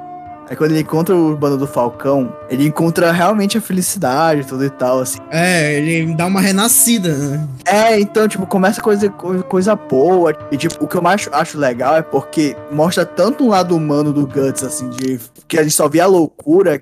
Aí 0.47 0.55
quando 0.55 0.71
ele 0.71 0.81
encontra 0.81 1.15
o 1.15 1.35
bando 1.35 1.57
do 1.57 1.65
Falcão, 1.65 2.31
ele 2.49 2.67
encontra 2.67 3.11
realmente 3.11 3.57
a 3.57 3.61
felicidade, 3.61 4.45
tudo 4.45 4.63
e 4.63 4.69
tal, 4.69 4.99
assim. 4.99 5.17
É, 5.31 5.79
ele 5.79 6.13
dá 6.13 6.27
uma 6.27 6.39
renascida, 6.39 7.17
né? 7.17 7.47
É, 7.65 7.99
então, 7.99 8.27
tipo, 8.27 8.45
começa 8.45 8.79
coisa, 8.79 9.09
coisa, 9.09 9.43
coisa 9.43 9.75
boa. 9.75 10.37
E, 10.51 10.57
tipo, 10.57 10.83
o 10.83 10.87
que 10.87 10.95
eu 10.95 11.01
mais 11.01 11.27
acho 11.31 11.57
legal 11.57 11.95
é 11.95 12.03
porque 12.03 12.55
mostra 12.71 13.05
tanto 13.05 13.43
um 13.43 13.49
lado 13.49 13.75
humano 13.75 14.13
do 14.13 14.27
Guts, 14.27 14.63
assim, 14.63 14.87
de 14.91 15.19
que 15.47 15.57
a 15.57 15.63
gente 15.63 15.73
só 15.73 15.89
vê 15.89 15.99
a 15.99 16.05
loucura, 16.05 16.79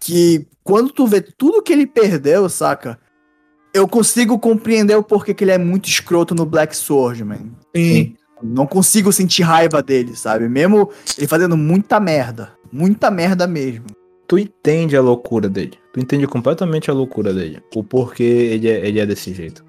que 0.00 0.46
quando 0.64 0.90
tu 0.90 1.06
vê 1.06 1.20
tudo 1.20 1.62
que 1.62 1.72
ele 1.72 1.86
perdeu, 1.86 2.48
saca? 2.48 2.98
Eu 3.74 3.86
consigo 3.86 4.38
compreender 4.38 4.96
o 4.96 5.02
porquê 5.02 5.34
que 5.34 5.44
ele 5.44 5.50
é 5.50 5.58
muito 5.58 5.86
escroto 5.86 6.34
no 6.34 6.46
Black 6.46 6.74
Sword, 6.74 7.24
man. 7.24 7.50
Sim. 7.76 8.14
Não 8.42 8.66
consigo 8.66 9.12
sentir 9.12 9.42
raiva 9.42 9.82
dele, 9.82 10.16
sabe? 10.16 10.48
Mesmo 10.48 10.90
ele 11.16 11.26
fazendo 11.26 11.56
muita 11.56 12.00
merda. 12.00 12.52
Muita 12.72 13.10
merda 13.10 13.46
mesmo. 13.46 13.86
Tu 14.26 14.38
entende 14.38 14.96
a 14.96 15.00
loucura 15.02 15.48
dele. 15.48 15.78
Tu 15.92 16.00
entende 16.00 16.26
completamente 16.26 16.90
a 16.90 16.94
loucura 16.94 17.34
dele. 17.34 17.62
O 17.74 17.84
porquê 17.84 18.22
ele 18.22 18.68
é, 18.68 18.86
ele 18.86 18.98
é 18.98 19.06
desse 19.06 19.32
jeito. 19.34 19.64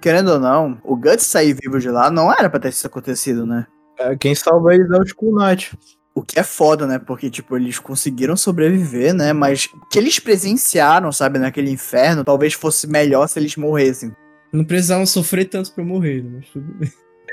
Querendo 0.00 0.32
ou 0.32 0.40
não, 0.40 0.78
o 0.82 0.96
Guts 0.96 1.26
sair 1.26 1.54
vivo 1.54 1.78
de 1.78 1.90
lá 1.90 2.10
não 2.10 2.32
era 2.32 2.48
pra 2.50 2.58
ter 2.58 2.70
isso 2.70 2.86
acontecido, 2.86 3.46
né? 3.46 3.66
É, 3.98 4.16
quem 4.16 4.34
salva 4.34 4.74
eles 4.74 4.90
é 4.90 4.98
o 4.98 5.02
Skull 5.04 5.38
Knight. 5.38 5.78
O 6.14 6.22
que 6.22 6.40
é 6.40 6.42
foda, 6.42 6.86
né? 6.86 6.98
Porque, 6.98 7.30
tipo, 7.30 7.56
eles 7.56 7.78
conseguiram 7.78 8.36
sobreviver, 8.36 9.14
né? 9.14 9.32
Mas 9.32 9.66
o 9.66 9.86
que 9.88 9.98
eles 9.98 10.18
presenciaram, 10.18 11.12
sabe, 11.12 11.38
naquele 11.38 11.70
inferno, 11.70 12.24
talvez 12.24 12.54
fosse 12.54 12.86
melhor 12.86 13.28
se 13.28 13.38
eles 13.38 13.56
morressem. 13.56 14.10
Não 14.52 14.64
precisavam 14.64 15.06
sofrer 15.06 15.44
tanto 15.44 15.72
pra 15.72 15.84
morrer, 15.84 16.24
mas 16.24 16.48
tudo 16.48 16.74
bem. 16.74 16.90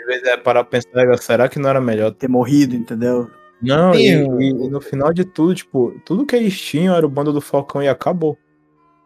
Às 0.07 0.13
vezes 0.13 0.27
é 0.27 0.37
para 0.37 0.63
pensar, 0.63 1.17
será 1.19 1.49
que 1.49 1.59
não 1.59 1.69
era 1.69 1.81
melhor? 1.81 2.11
Ter 2.11 2.29
morrido, 2.29 2.75
entendeu? 2.75 3.29
Não, 3.61 3.93
e, 3.93 4.07
e- 4.07 4.49
e 4.49 4.69
no 4.69 4.79
final 4.79 5.11
de 5.11 5.25
tudo, 5.25 5.53
tipo, 5.53 5.99
tudo 6.05 6.25
que 6.25 6.35
eles 6.35 6.59
tinham 6.59 6.95
era 6.95 7.05
o 7.05 7.09
bando 7.09 7.33
do 7.33 7.41
Falcão 7.41 7.81
e 7.83 7.87
acabou. 7.89 8.37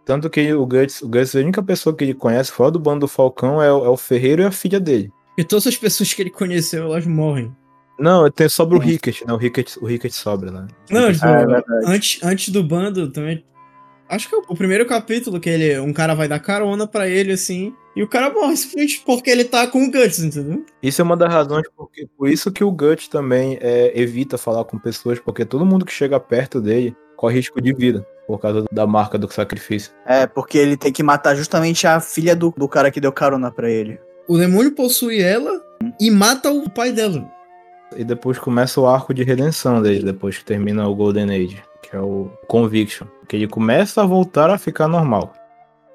Tanto 0.05 0.29
que 0.29 0.53
o 0.53 0.65
Guts, 0.65 1.01
o 1.01 1.07
Guts, 1.07 1.35
a 1.35 1.39
única 1.39 1.63
pessoa 1.63 1.95
que 1.95 2.03
ele 2.03 2.13
conhece 2.13 2.51
fora 2.51 2.69
do 2.71 2.79
bando 2.79 3.01
do 3.01 3.07
Falcão 3.07 3.61
é, 3.61 3.71
o- 3.71 3.85
é 3.85 3.89
o 3.89 3.97
Ferreiro 3.97 4.41
e 4.41 4.45
a 4.45 4.51
filha 4.51 4.79
dele. 4.79 5.09
E 5.37 5.43
todas 5.43 5.65
as 5.67 5.77
pessoas 5.77 6.13
que 6.13 6.21
ele 6.21 6.29
conheceu, 6.29 6.83
elas 6.85 7.05
morrem. 7.07 7.55
Não, 7.97 8.29
tem 8.29 8.49
sobre 8.49 8.77
o 8.77 8.81
Sim. 8.81 8.87
Ricket, 8.89 9.21
né? 9.25 9.33
O 9.33 9.37
Ricket, 9.37 9.77
o 9.77 9.85
Ricket 9.85 10.11
sobra, 10.11 10.51
né? 10.51 10.67
Não, 10.89 11.07
Ricket- 11.07 11.15
tipo, 11.15 11.27
Ah, 11.27 11.63
é 11.87 11.91
antes, 11.95 12.19
antes 12.23 12.49
do 12.49 12.63
bando 12.63 13.09
também. 13.11 13.43
Acho 14.09 14.27
que 14.27 14.35
é 14.35 14.37
o 14.39 14.55
primeiro 14.55 14.85
capítulo 14.85 15.39
que 15.39 15.49
ele, 15.49 15.79
um 15.79 15.93
cara 15.93 16.13
vai 16.13 16.27
dar 16.27 16.39
carona 16.39 16.85
pra 16.85 17.07
ele, 17.07 17.31
assim, 17.31 17.73
e 17.95 18.03
o 18.03 18.07
cara 18.07 18.33
morre 18.33 18.55
simplesmente 18.55 19.03
porque 19.05 19.29
ele 19.29 19.43
tá 19.43 19.67
com 19.67 19.83
o 19.83 19.91
Guts, 19.91 20.19
entendeu? 20.19 20.65
Isso 20.81 21.01
é 21.01 21.03
uma 21.03 21.17
das 21.17 21.31
razões 21.31 21.67
porque, 21.75 22.07
por 22.17 22.29
isso 22.29 22.51
que 22.51 22.63
o 22.63 22.71
Guts 22.71 23.07
também 23.07 23.57
é, 23.61 23.91
evita 23.99 24.37
falar 24.37 24.63
com 24.63 24.77
pessoas, 24.77 25.19
porque 25.19 25.45
todo 25.45 25.65
mundo 25.65 25.85
que 25.85 25.91
chega 25.91 26.19
perto 26.19 26.61
dele 26.61 26.95
corre 27.17 27.35
risco 27.35 27.61
de 27.61 27.73
vida, 27.73 28.05
por 28.25 28.39
causa 28.39 28.65
da 28.71 28.87
marca 28.87 29.17
do 29.17 29.31
sacrifício. 29.31 29.91
É, 30.05 30.25
porque 30.25 30.57
ele 30.57 30.77
tem 30.77 30.91
que 30.91 31.03
matar 31.03 31.35
justamente 31.35 31.85
a 31.85 31.99
filha 31.99 32.35
do, 32.35 32.53
do 32.55 32.67
cara 32.67 32.89
que 32.89 33.01
deu 33.01 33.11
carona 33.11 33.51
pra 33.51 33.69
ele. 33.69 33.99
O 34.27 34.37
demônio 34.37 34.71
possui 34.71 35.21
ela 35.21 35.61
e 35.99 36.09
mata 36.09 36.49
o 36.49 36.69
pai 36.69 36.91
dela. 36.91 37.29
E 37.95 38.03
depois 38.03 38.39
começa 38.39 38.79
o 38.79 38.87
arco 38.87 39.13
de 39.13 39.23
redenção 39.23 39.81
dele, 39.81 40.03
depois 40.03 40.37
que 40.37 40.45
termina 40.45 40.87
o 40.87 40.95
Golden 40.95 41.29
Age, 41.29 41.61
que 41.83 41.95
é 41.95 41.99
o 41.99 42.31
Conviction. 42.47 43.05
Que 43.27 43.35
ele 43.35 43.47
começa 43.47 44.01
a 44.01 44.05
voltar 44.05 44.49
a 44.49 44.57
ficar 44.57 44.87
normal. 44.87 45.33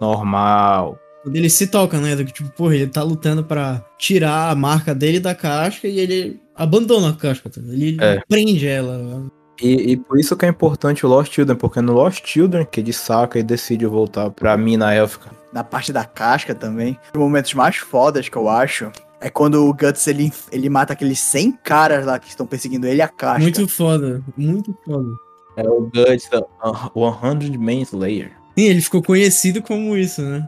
Normal. 0.01 0.99
Quando 1.27 1.35
ele 1.35 1.51
se 1.51 1.67
toca, 1.67 1.99
né? 1.99 2.15
Do 2.15 2.25
que, 2.25 2.33
tipo, 2.33 2.49
porra, 2.51 2.77
ele 2.77 2.87
tá 2.87 3.03
lutando 3.03 3.43
pra 3.43 3.85
tirar 3.99 4.49
a 4.49 4.55
marca 4.55 4.95
dele 4.95 5.19
da 5.19 5.35
casca 5.35 5.89
e 5.89 5.99
ele 5.99 6.41
abandona 6.55 7.09
a 7.11 7.13
casca, 7.15 7.51
tá? 7.51 7.61
Ele 7.61 7.97
É. 8.01 8.21
prende 8.29 8.65
ela. 8.65 9.27
E, 9.61 9.91
e 9.91 9.97
por 9.97 10.21
isso 10.21 10.37
que 10.37 10.47
é 10.47 10.49
importante 10.49 11.05
o 11.05 11.09
Lost 11.09 11.33
Children, 11.35 11.57
porque 11.59 11.81
no 11.81 11.95
Lost 11.95 12.25
Children 12.25 12.65
que 12.71 12.79
ele 12.79 12.93
saca 12.93 13.41
e 13.41 13.43
decide 13.43 13.85
voltar 13.87 14.31
pra 14.31 14.57
mina 14.57 14.95
élfica. 14.95 15.33
Na 15.53 15.65
parte 15.65 15.93
da 15.93 16.05
casca 16.05 16.55
também. 16.55 16.97
Os 17.13 17.19
momentos 17.19 17.53
mais 17.55 17.75
fodas 17.77 18.29
que 18.29 18.37
eu 18.37 18.49
acho 18.49 18.93
é 19.21 19.29
quando 19.29 19.67
o 19.67 19.73
Guts 19.75 20.07
ele, 20.07 20.33
ele 20.53 20.69
mata 20.69 20.93
aqueles 20.93 21.19
100 21.19 21.59
caras 21.65 22.07
lá 22.07 22.21
que 22.21 22.29
estão 22.29 22.47
perseguindo 22.47 22.87
ele 22.87 22.99
e 22.99 23.03
a 23.03 23.09
casca. 23.09 23.41
Muito 23.43 23.67
foda, 23.67 24.23
muito 24.37 24.73
foda. 24.85 25.09
É 25.57 25.69
o 25.69 25.91
Guts, 25.93 26.31
o 26.95 27.13
100 27.13 27.59
Man 27.59 27.83
Slayer. 27.83 28.31
Sim, 28.57 28.65
ele 28.67 28.81
ficou 28.81 29.03
conhecido 29.03 29.61
como 29.61 29.97
isso, 29.97 30.23
né? 30.23 30.47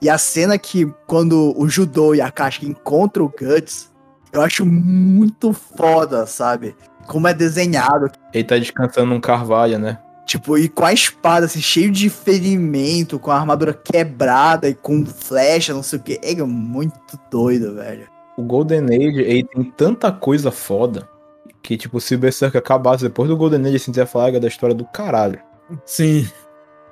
E 0.00 0.08
a 0.08 0.18
cena 0.18 0.58
que 0.58 0.86
quando 1.06 1.52
o 1.56 1.68
Judô 1.68 2.14
e 2.14 2.20
a 2.20 2.30
Casca 2.30 2.64
encontram 2.64 3.26
o 3.26 3.28
Guts, 3.28 3.90
eu 4.32 4.40
acho 4.40 4.64
muito 4.64 5.52
foda, 5.52 6.26
sabe? 6.26 6.74
Como 7.06 7.28
é 7.28 7.34
desenhado. 7.34 8.10
Ele 8.32 8.44
tá 8.44 8.56
descansando 8.56 9.08
num 9.08 9.20
carvalho, 9.20 9.78
né? 9.78 9.98
Tipo, 10.24 10.56
e 10.56 10.68
com 10.68 10.84
a 10.84 10.92
espada, 10.92 11.46
assim, 11.46 11.60
cheio 11.60 11.90
de 11.90 12.08
ferimento, 12.08 13.18
com 13.18 13.30
a 13.30 13.36
armadura 13.36 13.74
quebrada 13.74 14.68
e 14.68 14.74
com 14.74 15.04
flecha, 15.04 15.74
não 15.74 15.82
sei 15.82 15.98
o 15.98 16.02
que. 16.02 16.18
É 16.22 16.34
muito 16.42 17.18
doido, 17.30 17.74
velho. 17.74 18.06
O 18.38 18.42
Golden 18.42 18.84
Age, 18.84 19.20
ele 19.20 19.44
tem 19.44 19.64
tanta 19.64 20.10
coisa 20.10 20.50
foda 20.50 21.06
que, 21.62 21.76
tipo, 21.76 22.00
se 22.00 22.14
o 22.14 22.18
Berserk 22.18 22.56
acabasse 22.56 23.04
depois 23.04 23.28
do 23.28 23.36
Golden 23.36 23.66
Age, 23.66 23.76
assim, 23.76 23.92
você 23.92 24.00
ia 24.00 24.06
falar 24.06 24.30
da 24.38 24.48
história 24.48 24.74
do 24.74 24.86
caralho. 24.86 25.38
Sim. 25.84 26.26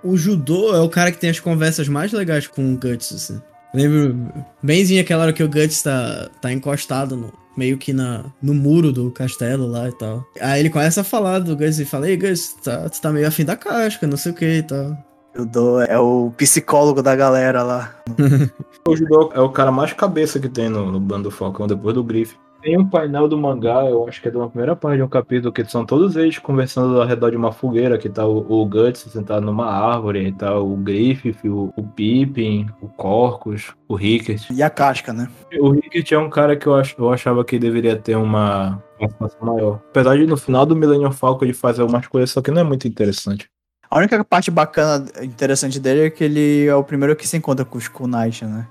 O 0.03 0.17
judô 0.17 0.75
é 0.75 0.81
o 0.81 0.89
cara 0.89 1.13
que 1.13 1.19
tem 1.19 1.31
as 1.31 1.41
conversas 1.41 1.89
mais 1.89 2.13
legais 2.13 2.47
com 2.47 2.73
o 2.73 2.77
Guts, 2.77 3.13
assim. 3.13 3.41
Lembro 3.73 4.29
benzinho 4.63 5.01
aquela 5.01 5.25
hora 5.25 5.33
que 5.33 5.43
o 5.43 5.49
Guts 5.49 5.83
tá, 5.83 6.29
tá 6.41 6.53
encostado 6.53 7.17
no, 7.17 7.33
meio 7.57 7.79
que 7.79 7.93
na, 7.93 8.25
no 8.43 8.55
muro 8.55 8.93
do 8.93 9.11
castelo 9.11 9.67
lá 9.67 9.89
e 9.89 9.93
tal. 9.93 10.25
Aí 10.41 10.61
ele 10.61 10.71
começa 10.71 11.03
a 11.03 11.05
falar 11.05 11.41
do 11.41 11.57
Guts 11.57 11.79
e 11.79 11.85
fala, 11.85 12.09
ei 12.09 12.17
Guts, 12.17 12.55
tá, 12.65 12.89
tu 12.89 13.01
tá 13.01 13.13
meio 13.13 13.29
afim 13.29 13.45
da 13.45 13.57
casca, 13.57 14.07
não 14.07 14.17
sei 14.17 14.33
o 14.33 14.35
que 14.35 14.59
e 14.59 14.63
tal. 14.63 14.97
O 15.37 15.45
Do 15.45 15.81
é 15.83 15.99
o 15.99 16.33
psicólogo 16.37 17.03
da 17.03 17.15
galera 17.15 17.63
lá. 17.63 17.95
O 18.89 18.97
Judô 18.97 19.31
é 19.35 19.41
o 19.41 19.51
cara 19.51 19.71
mais 19.71 19.93
cabeça 19.93 20.41
que 20.41 20.49
tem 20.49 20.71
no, 20.71 20.91
no 20.91 20.99
bando 20.99 21.25
do 21.25 21.31
Falcão, 21.31 21.67
depois 21.67 21.95
do 21.95 22.03
Griff. 22.03 22.35
Tem 22.63 22.79
um 22.79 22.89
painel 22.89 23.27
do 23.27 23.39
mangá, 23.39 23.85
eu 23.87 24.07
acho 24.07 24.21
que 24.21 24.29
é 24.29 24.31
de 24.31 24.37
uma 24.37 24.49
primeira 24.49 24.77
parte 24.77 24.99
de 24.99 25.03
um 25.03 25.09
capítulo, 25.09 25.53
que 25.53 25.65
são 25.65 25.85
todos 25.87 26.15
eles 26.17 26.39
conversando 26.39 27.01
ao 27.01 27.07
redor 27.07 27.31
de 27.31 27.37
uma 27.37 27.53
fogueira, 27.53 27.97
que 27.97 28.09
tá 28.09 28.27
o, 28.27 28.39
o 28.49 28.67
Guts 28.67 29.01
sentado 29.11 29.45
numa 29.47 29.67
árvore, 29.67 30.29
e 30.29 30.33
tá 30.33 30.59
o 30.59 30.77
Griffith, 30.77 31.39
o, 31.49 31.73
o 31.77 31.83
Pippin, 31.83 32.69
o 32.83 32.89
Corcus, 32.89 33.75
o 33.89 33.95
Rickert. 33.95 34.51
E 34.51 34.63
a 34.63 34.69
casca, 34.69 35.13
né? 35.13 35.29
O 35.59 35.71
Rickert 35.71 36.13
é 36.13 36.19
um 36.19 36.29
cara 36.29 36.57
que 36.57 36.67
eu, 36.67 36.75
ach, 36.75 36.95
eu 36.99 37.11
achava 37.11 37.45
que 37.45 37.59
deveria 37.59 37.97
ter 37.97 38.17
uma 38.17 38.83
participação 38.99 39.39
maior. 39.55 39.81
Apesar 39.91 40.17
de 40.17 40.27
no 40.27 40.37
final 40.37 40.67
do 40.67 40.77
Millennium 40.77 41.13
Falcon 41.13 41.47
ele 41.47 41.55
fazer 41.55 41.81
algumas 41.81 42.07
coisas, 42.07 42.31
só 42.31 42.43
que 42.43 42.51
não 42.51 42.61
é 42.61 42.65
muito 42.65 42.87
interessante. 42.87 43.49
A 43.91 43.99
única 43.99 44.23
parte 44.23 44.51
bacana, 44.51 45.05
interessante 45.23 45.81
dele 45.81 46.07
é 46.07 46.11
que 46.11 46.23
ele 46.23 46.67
é 46.67 46.75
o 46.75 46.85
primeiro 46.85 47.17
que 47.17 47.27
se 47.27 47.37
encontra 47.37 47.65
com 47.65 47.77
o 47.77 47.81
Skull 47.81 48.07
Knight, 48.07 48.45
né? 48.45 48.69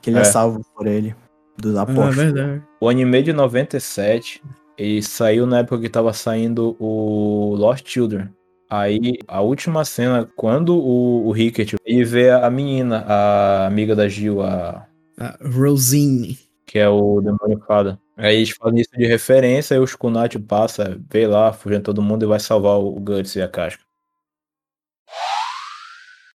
Que 0.00 0.10
ele 0.10 0.18
é, 0.18 0.20
É. 0.20 0.24
salvo 0.24 0.60
por 0.76 0.86
ele, 0.86 1.14
dos 1.56 1.76
Ah, 1.76 1.82
apóstolos. 1.82 2.16
verdade. 2.16 2.62
O 2.80 2.88
anime 2.88 3.22
de 3.22 3.32
97, 3.32 4.42
ele 4.76 5.02
saiu 5.02 5.46
na 5.46 5.58
época 5.60 5.80
que 5.80 5.88
tava 5.88 6.12
saindo 6.12 6.76
o 6.78 7.54
Lost 7.56 7.86
Children. 7.88 8.28
Aí, 8.70 9.18
a 9.28 9.40
última 9.40 9.84
cena, 9.84 10.28
quando 10.36 10.74
o, 10.76 11.26
o 11.26 11.32
Rickert 11.32 11.74
ele 11.84 12.04
vê 12.04 12.30
a 12.30 12.50
menina, 12.50 13.04
a 13.06 13.66
amiga 13.66 13.94
da 13.94 14.08
Gil, 14.08 14.42
a, 14.42 14.86
A 15.18 15.38
Rosine. 15.48 16.38
que 16.66 16.78
é 16.78 16.88
o 16.88 17.20
demônio 17.20 17.62
fada. 17.66 18.00
Aí 18.16 18.36
eles 18.36 18.50
fazem 18.50 18.80
isso 18.80 18.90
de 18.96 19.06
referência, 19.06 19.76
aí 19.76 19.82
o 19.82 19.98
Kunat 19.98 20.36
passa, 20.38 20.98
vê 21.10 21.26
lá, 21.26 21.52
fugindo 21.52 21.82
todo 21.82 22.00
mundo 22.02 22.24
e 22.24 22.28
vai 22.28 22.40
salvar 22.40 22.78
o 22.78 22.92
Guts 22.92 23.36
e 23.36 23.42
a 23.42 23.48
Casca. 23.48 23.82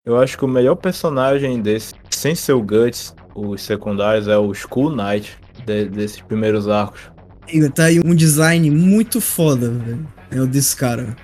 Eu 0.05 0.17
acho 0.17 0.37
que 0.37 0.45
o 0.45 0.47
melhor 0.47 0.75
personagem 0.75 1.61
desse, 1.61 1.93
sem 2.09 2.33
ser 2.33 2.53
o 2.53 2.61
Guts, 2.63 3.13
os 3.39 3.61
secundários, 3.61 4.27
é 4.27 4.37
o 4.37 4.51
Skull 4.51 4.95
Knight, 4.95 5.37
de- 5.65 5.85
desses 5.89 6.19
primeiros 6.21 6.67
arcos. 6.67 7.01
E 7.47 7.69
tá 7.69 7.85
aí 7.85 7.99
um 8.03 8.13
design 8.15 8.69
muito 8.71 9.21
foda, 9.21 9.69
velho. 9.69 10.07
É 10.31 10.39
o 10.41 10.47
desse 10.47 10.75
cara. 10.75 11.15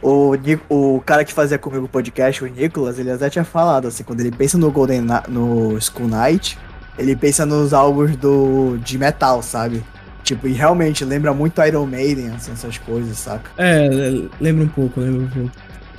O, 0.00 0.32
o 0.68 1.00
cara 1.06 1.24
que 1.24 1.32
fazia 1.32 1.58
comigo 1.58 1.84
o 1.84 1.88
podcast, 1.88 2.42
o 2.42 2.48
Nicolas, 2.48 2.98
ele 2.98 3.10
até 3.10 3.30
tinha 3.30 3.44
falado, 3.44 3.86
assim, 3.86 4.02
quando 4.02 4.20
ele 4.20 4.32
pensa 4.32 4.58
no 4.58 4.70
Golden 4.70 5.00
Na- 5.02 5.22
no 5.28 5.76
Skull 5.78 6.08
Knight, 6.08 6.58
ele 6.98 7.14
pensa 7.14 7.46
nos 7.46 7.72
álbuns 7.72 8.16
do, 8.16 8.76
de 8.78 8.98
metal, 8.98 9.40
sabe? 9.42 9.84
Tipo, 10.24 10.48
e 10.48 10.52
realmente 10.52 11.04
lembra 11.04 11.32
muito 11.32 11.62
Iron 11.64 11.86
Maiden, 11.86 12.30
assim, 12.30 12.50
essas 12.52 12.78
coisas, 12.78 13.16
saca? 13.18 13.50
É, 13.58 13.88
lembra 14.40 14.64
um 14.64 14.68
pouco, 14.68 14.98
lembra 15.00 15.22
um 15.22 15.28
pouco. 15.28 15.50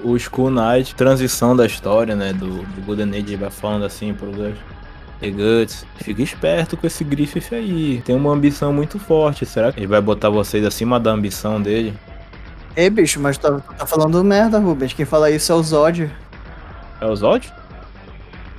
o 0.04 0.18
Skull 0.18 0.49
Knight, 0.51 0.95
transição 0.95 1.56
da 1.56 1.66
história, 1.66 2.14
né? 2.16 2.34
Do, 2.34 2.49
do 2.64 2.82
Golden 2.86 3.10
Age 3.22 3.36
vai 3.38 3.49
falando 3.49 3.86
assim 3.86 4.14
pro. 4.14 4.32
E 5.24 5.32
Guts, 5.32 5.86
fica 5.95 6.21
esperto 6.21 6.76
com 6.76 6.86
esse 6.86 7.01
Griffith 7.03 7.53
aí. 7.53 8.01
Tem 8.03 8.13
uma 8.13 8.32
ambição 8.34 8.74
muito 8.74 8.99
forte. 8.99 9.45
Será 9.45 9.71
que 9.71 9.80
ele 9.80 9.88
vai 9.88 10.01
botar 10.01 10.30
vocês 10.30 10.65
acima 10.65 10.99
da 10.99 11.11
ambição 11.11 11.61
dele? 11.61 11.97
Ei, 12.76 12.89
bicho, 12.89 13.21
mas 13.21 13.38
tu 13.38 13.61
tá, 13.61 13.76
tá 13.78 13.86
falando 13.86 14.21
merda, 14.21 14.59
Rubens. 14.59 14.91
Quem 14.91 15.05
fala 15.05 15.32
isso 15.32 15.49
é 15.51 15.55
o 15.55 15.63
Zod. 15.63 16.11
É 16.99 17.05
o 17.05 17.15
Zod? 17.15 17.53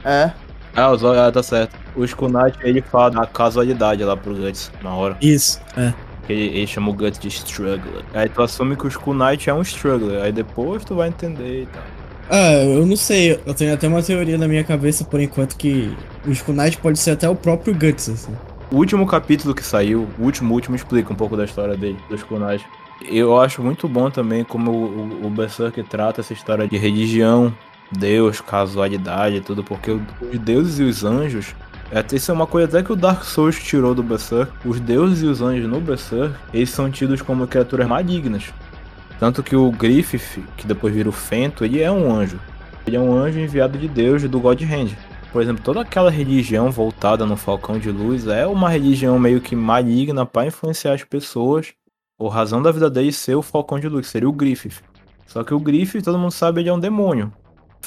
É. 0.05 0.31
Ah, 0.75 0.91
o 0.91 0.97
Zod, 0.97 1.19
ah, 1.19 1.31
tá 1.31 1.43
certo. 1.43 1.77
O 1.95 2.29
Knight, 2.29 2.59
ele 2.63 2.81
fala 2.81 3.11
da 3.11 3.27
casualidade 3.27 4.03
lá 4.03 4.17
pro 4.17 4.35
Guts, 4.35 4.73
na 4.83 4.95
hora. 4.95 5.17
Isso, 5.21 5.61
é. 5.77 5.93
Ele, 6.29 6.59
ele 6.59 6.67
chama 6.67 6.91
o 6.91 6.95
Guts 6.95 7.19
de 7.19 7.29
Struggler. 7.29 8.03
Aí 8.15 8.29
tu 8.29 8.43
assume 8.43 8.75
que 8.75 8.87
o 8.87 8.89
Skull 8.89 9.15
Knight 9.15 9.51
é 9.51 9.55
um 9.55 9.61
Struggler. 9.61 10.23
Aí 10.23 10.33
depois 10.33 10.83
tu 10.85 10.95
vai 10.95 11.09
entender 11.09 11.63
e 11.63 11.67
tal. 11.67 11.83
Ah, 12.31 12.53
eu 12.53 12.87
não 12.87 12.97
sei, 12.97 13.39
eu 13.45 13.55
tenho 13.55 13.75
até 13.75 13.87
uma 13.87 14.03
teoria 14.03 14.39
na 14.39 14.49
minha 14.49 14.65
cabeça 14.65 15.05
por 15.05 15.21
enquanto 15.21 15.57
que 15.57 15.95
o 16.27 16.31
Skull 16.31 16.55
Knight 16.55 16.79
pode 16.79 16.99
ser 16.99 17.13
até 17.13 17.29
o 17.29 17.35
próprio 17.35 17.75
Guts, 17.75 18.09
assim. 18.09 18.35
O 18.71 18.77
último 18.77 19.07
capítulo 19.07 19.55
que 19.55 19.63
saiu, 19.63 20.09
o 20.19 20.25
último, 20.25 20.53
último, 20.55 20.75
explica 20.75 21.13
um 21.13 21.17
pouco 21.17 21.37
da 21.37 21.45
história 21.45 21.77
dele, 21.77 21.99
dos 22.09 22.23
Kunais. 22.23 22.63
Eu 23.09 23.39
acho 23.39 23.63
muito 23.63 23.87
bom 23.87 24.11
também 24.11 24.43
como 24.43 24.71
o, 24.71 25.27
o, 25.27 25.31
Berserk 25.31 25.83
trata 25.85 26.23
essa 26.23 26.33
história 26.33 26.67
de 26.67 26.77
religião, 26.77 27.55
Deus, 27.93 28.41
casualidade 28.41 29.37
e 29.37 29.41
tudo, 29.41 29.63
porque 29.63 29.91
os 29.91 30.39
deuses 30.39 30.79
e 30.79 30.83
os 30.83 31.05
anjos. 31.05 31.55
Até 31.93 32.17
isso 32.17 32.31
é 32.31 32.35
uma 32.35 32.47
coisa 32.47 32.67
até 32.67 32.83
que 32.83 32.93
o 32.93 32.97
Dark 32.97 33.23
Souls 33.25 33.63
tirou 33.63 33.95
do 33.95 34.03
Berserk. 34.03 34.51
Os 34.65 34.81
deuses 34.81 35.23
e 35.23 35.27
os 35.27 35.43
anjos 35.43 35.69
no 35.69 35.81
Berserk, 35.81 36.35
eles 36.53 36.71
são 36.71 36.91
tidos 36.91 37.21
como 37.21 37.47
criaturas 37.47 37.87
malignas. 37.87 38.53
Tanto 39.25 39.43
que 39.43 39.57
o 39.57 39.71
Griffith, 39.71 40.45
que 40.55 40.67
depois 40.67 40.93
vira 40.93 41.09
o 41.09 41.13
Fento, 41.13 41.65
ele 41.65 41.81
é 41.81 41.91
um 41.91 42.15
anjo. 42.15 42.39
Ele 42.87 42.95
é 42.95 43.01
um 43.01 43.17
anjo 43.17 43.41
enviado 43.41 43.79
de 43.79 43.89
Deus 43.89 44.23
do 44.25 44.39
God 44.39 44.61
Hand. 44.61 44.91
Por 45.33 45.41
exemplo, 45.41 45.65
toda 45.65 45.81
aquela 45.81 46.11
religião 46.11 46.71
voltada 46.71 47.25
no 47.25 47.35
Falcão 47.35 47.79
de 47.79 47.91
Luz 47.91 48.27
é 48.27 48.47
uma 48.47 48.69
religião 48.69 49.19
meio 49.19 49.41
que 49.41 49.57
maligna 49.57 50.27
para 50.27 50.49
influenciar 50.49 50.93
as 50.93 51.05
pessoas. 51.05 51.73
A 52.21 52.29
razão 52.29 52.61
da 52.61 52.71
vida 52.71 52.91
dele 52.91 53.13
ser 53.13 53.35
o 53.35 53.41
Falcão 53.41 53.81
de 53.81 53.89
Luz, 53.89 54.09
seria 54.09 54.29
o 54.29 54.33
Griffith. 54.33 54.83
Só 55.27 55.43
que 55.43 55.55
o 55.55 55.59
Griffith, 55.59 56.03
todo 56.03 56.19
mundo 56.19 56.31
sabe, 56.31 56.61
ele 56.61 56.69
é 56.69 56.73
um 56.75 56.79
demônio. 56.79 57.33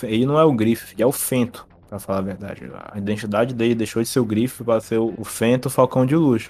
Ele 0.01 0.25
não 0.25 0.39
é 0.39 0.43
o 0.43 0.51
Griffith, 0.51 0.93
ele 0.95 1.03
é 1.03 1.05
o 1.05 1.11
Fento, 1.11 1.67
pra 1.87 1.99
falar 1.99 2.17
a 2.17 2.23
verdade. 2.23 2.63
A 2.91 2.97
identidade 2.97 3.53
dele 3.53 3.75
deixou 3.75 4.01
de 4.01 4.09
ser 4.09 4.21
o 4.21 4.25
Griffith 4.25 4.65
para 4.65 4.81
ser 4.81 4.97
o 4.97 5.23
Fento, 5.23 5.67
o 5.67 5.69
Falcão 5.69 6.03
de 6.03 6.15
Luz. 6.15 6.49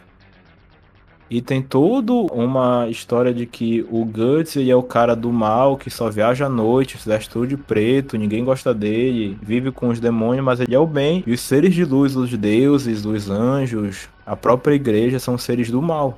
E 1.29 1.41
tem 1.41 1.61
toda 1.61 2.13
uma 2.13 2.87
história 2.87 3.33
de 3.33 3.45
que 3.45 3.85
o 3.91 4.05
Guts 4.05 4.55
ele 4.55 4.71
é 4.71 4.75
o 4.75 4.83
cara 4.83 5.13
do 5.13 5.31
mal 5.31 5.75
que 5.75 5.89
só 5.89 6.09
viaja 6.09 6.45
à 6.45 6.49
noite, 6.49 6.97
se 6.97 7.07
veste 7.07 7.29
tudo 7.29 7.47
de 7.47 7.57
preto, 7.57 8.17
ninguém 8.17 8.45
gosta 8.45 8.73
dele, 8.73 9.37
vive 9.41 9.71
com 9.71 9.89
os 9.89 9.99
demônios, 9.99 10.45
mas 10.45 10.61
ele 10.61 10.73
é 10.73 10.79
o 10.79 10.87
bem. 10.87 11.23
E 11.27 11.33
os 11.33 11.41
seres 11.41 11.73
de 11.73 11.83
luz, 11.83 12.15
os 12.15 12.35
deuses, 12.37 13.05
os 13.05 13.29
anjos, 13.29 14.07
a 14.25 14.37
própria 14.37 14.73
igreja 14.73 15.19
são 15.19 15.37
seres 15.37 15.69
do 15.69 15.81
mal. 15.81 16.17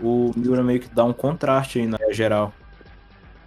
O 0.00 0.32
Miura 0.36 0.64
meio 0.64 0.80
que 0.80 0.92
dá 0.92 1.04
um 1.04 1.12
contraste 1.12 1.78
aí 1.78 1.86
na 1.86 1.98
geral. 2.10 2.52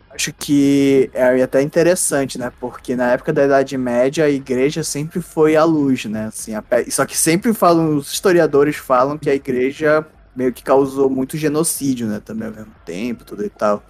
Acho 0.09 0.33
que 0.33 1.09
é 1.13 1.41
até 1.41 1.61
interessante, 1.61 2.37
né? 2.37 2.51
Porque 2.59 2.95
na 2.95 3.11
época 3.11 3.31
da 3.31 3.45
Idade 3.45 3.77
Média 3.77 4.25
a 4.25 4.29
igreja 4.29 4.83
sempre 4.83 5.21
foi 5.21 5.55
a 5.55 5.63
luz, 5.63 6.03
né? 6.05 6.25
Assim, 6.25 6.53
a 6.53 6.63
Só 6.89 7.05
que 7.05 7.17
sempre 7.17 7.53
falam, 7.53 7.95
os 7.95 8.11
historiadores 8.11 8.75
falam 8.75 9.17
que 9.17 9.29
a 9.29 9.35
igreja 9.35 10.05
meio 10.35 10.53
que 10.53 10.63
causou 10.63 11.09
muito 11.09 11.37
genocídio, 11.37 12.07
né? 12.07 12.19
Também 12.19 12.47
ao 12.47 12.53
mesmo 12.53 12.73
tempo, 12.85 13.23
tudo 13.25 13.45
e 13.45 13.49
tal. 13.49 13.83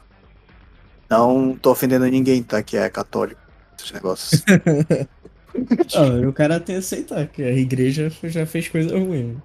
Não 1.10 1.56
tô 1.56 1.72
ofendendo 1.72 2.06
ninguém, 2.06 2.42
tá? 2.42 2.64
Que 2.64 2.78
é 2.78 2.90
católico, 2.90 3.42
esses 3.78 3.92
negócios. 3.92 4.44
Ah, 5.96 6.28
o 6.28 6.34
cara 6.34 6.60
tem 6.60 6.76
que 6.76 6.80
aceitar 6.80 7.28
que 7.28 7.44
a 7.44 7.52
igreja 7.52 8.12
já 8.24 8.46
fez 8.46 8.68
coisa 8.68 8.98
ruim. 8.98 9.42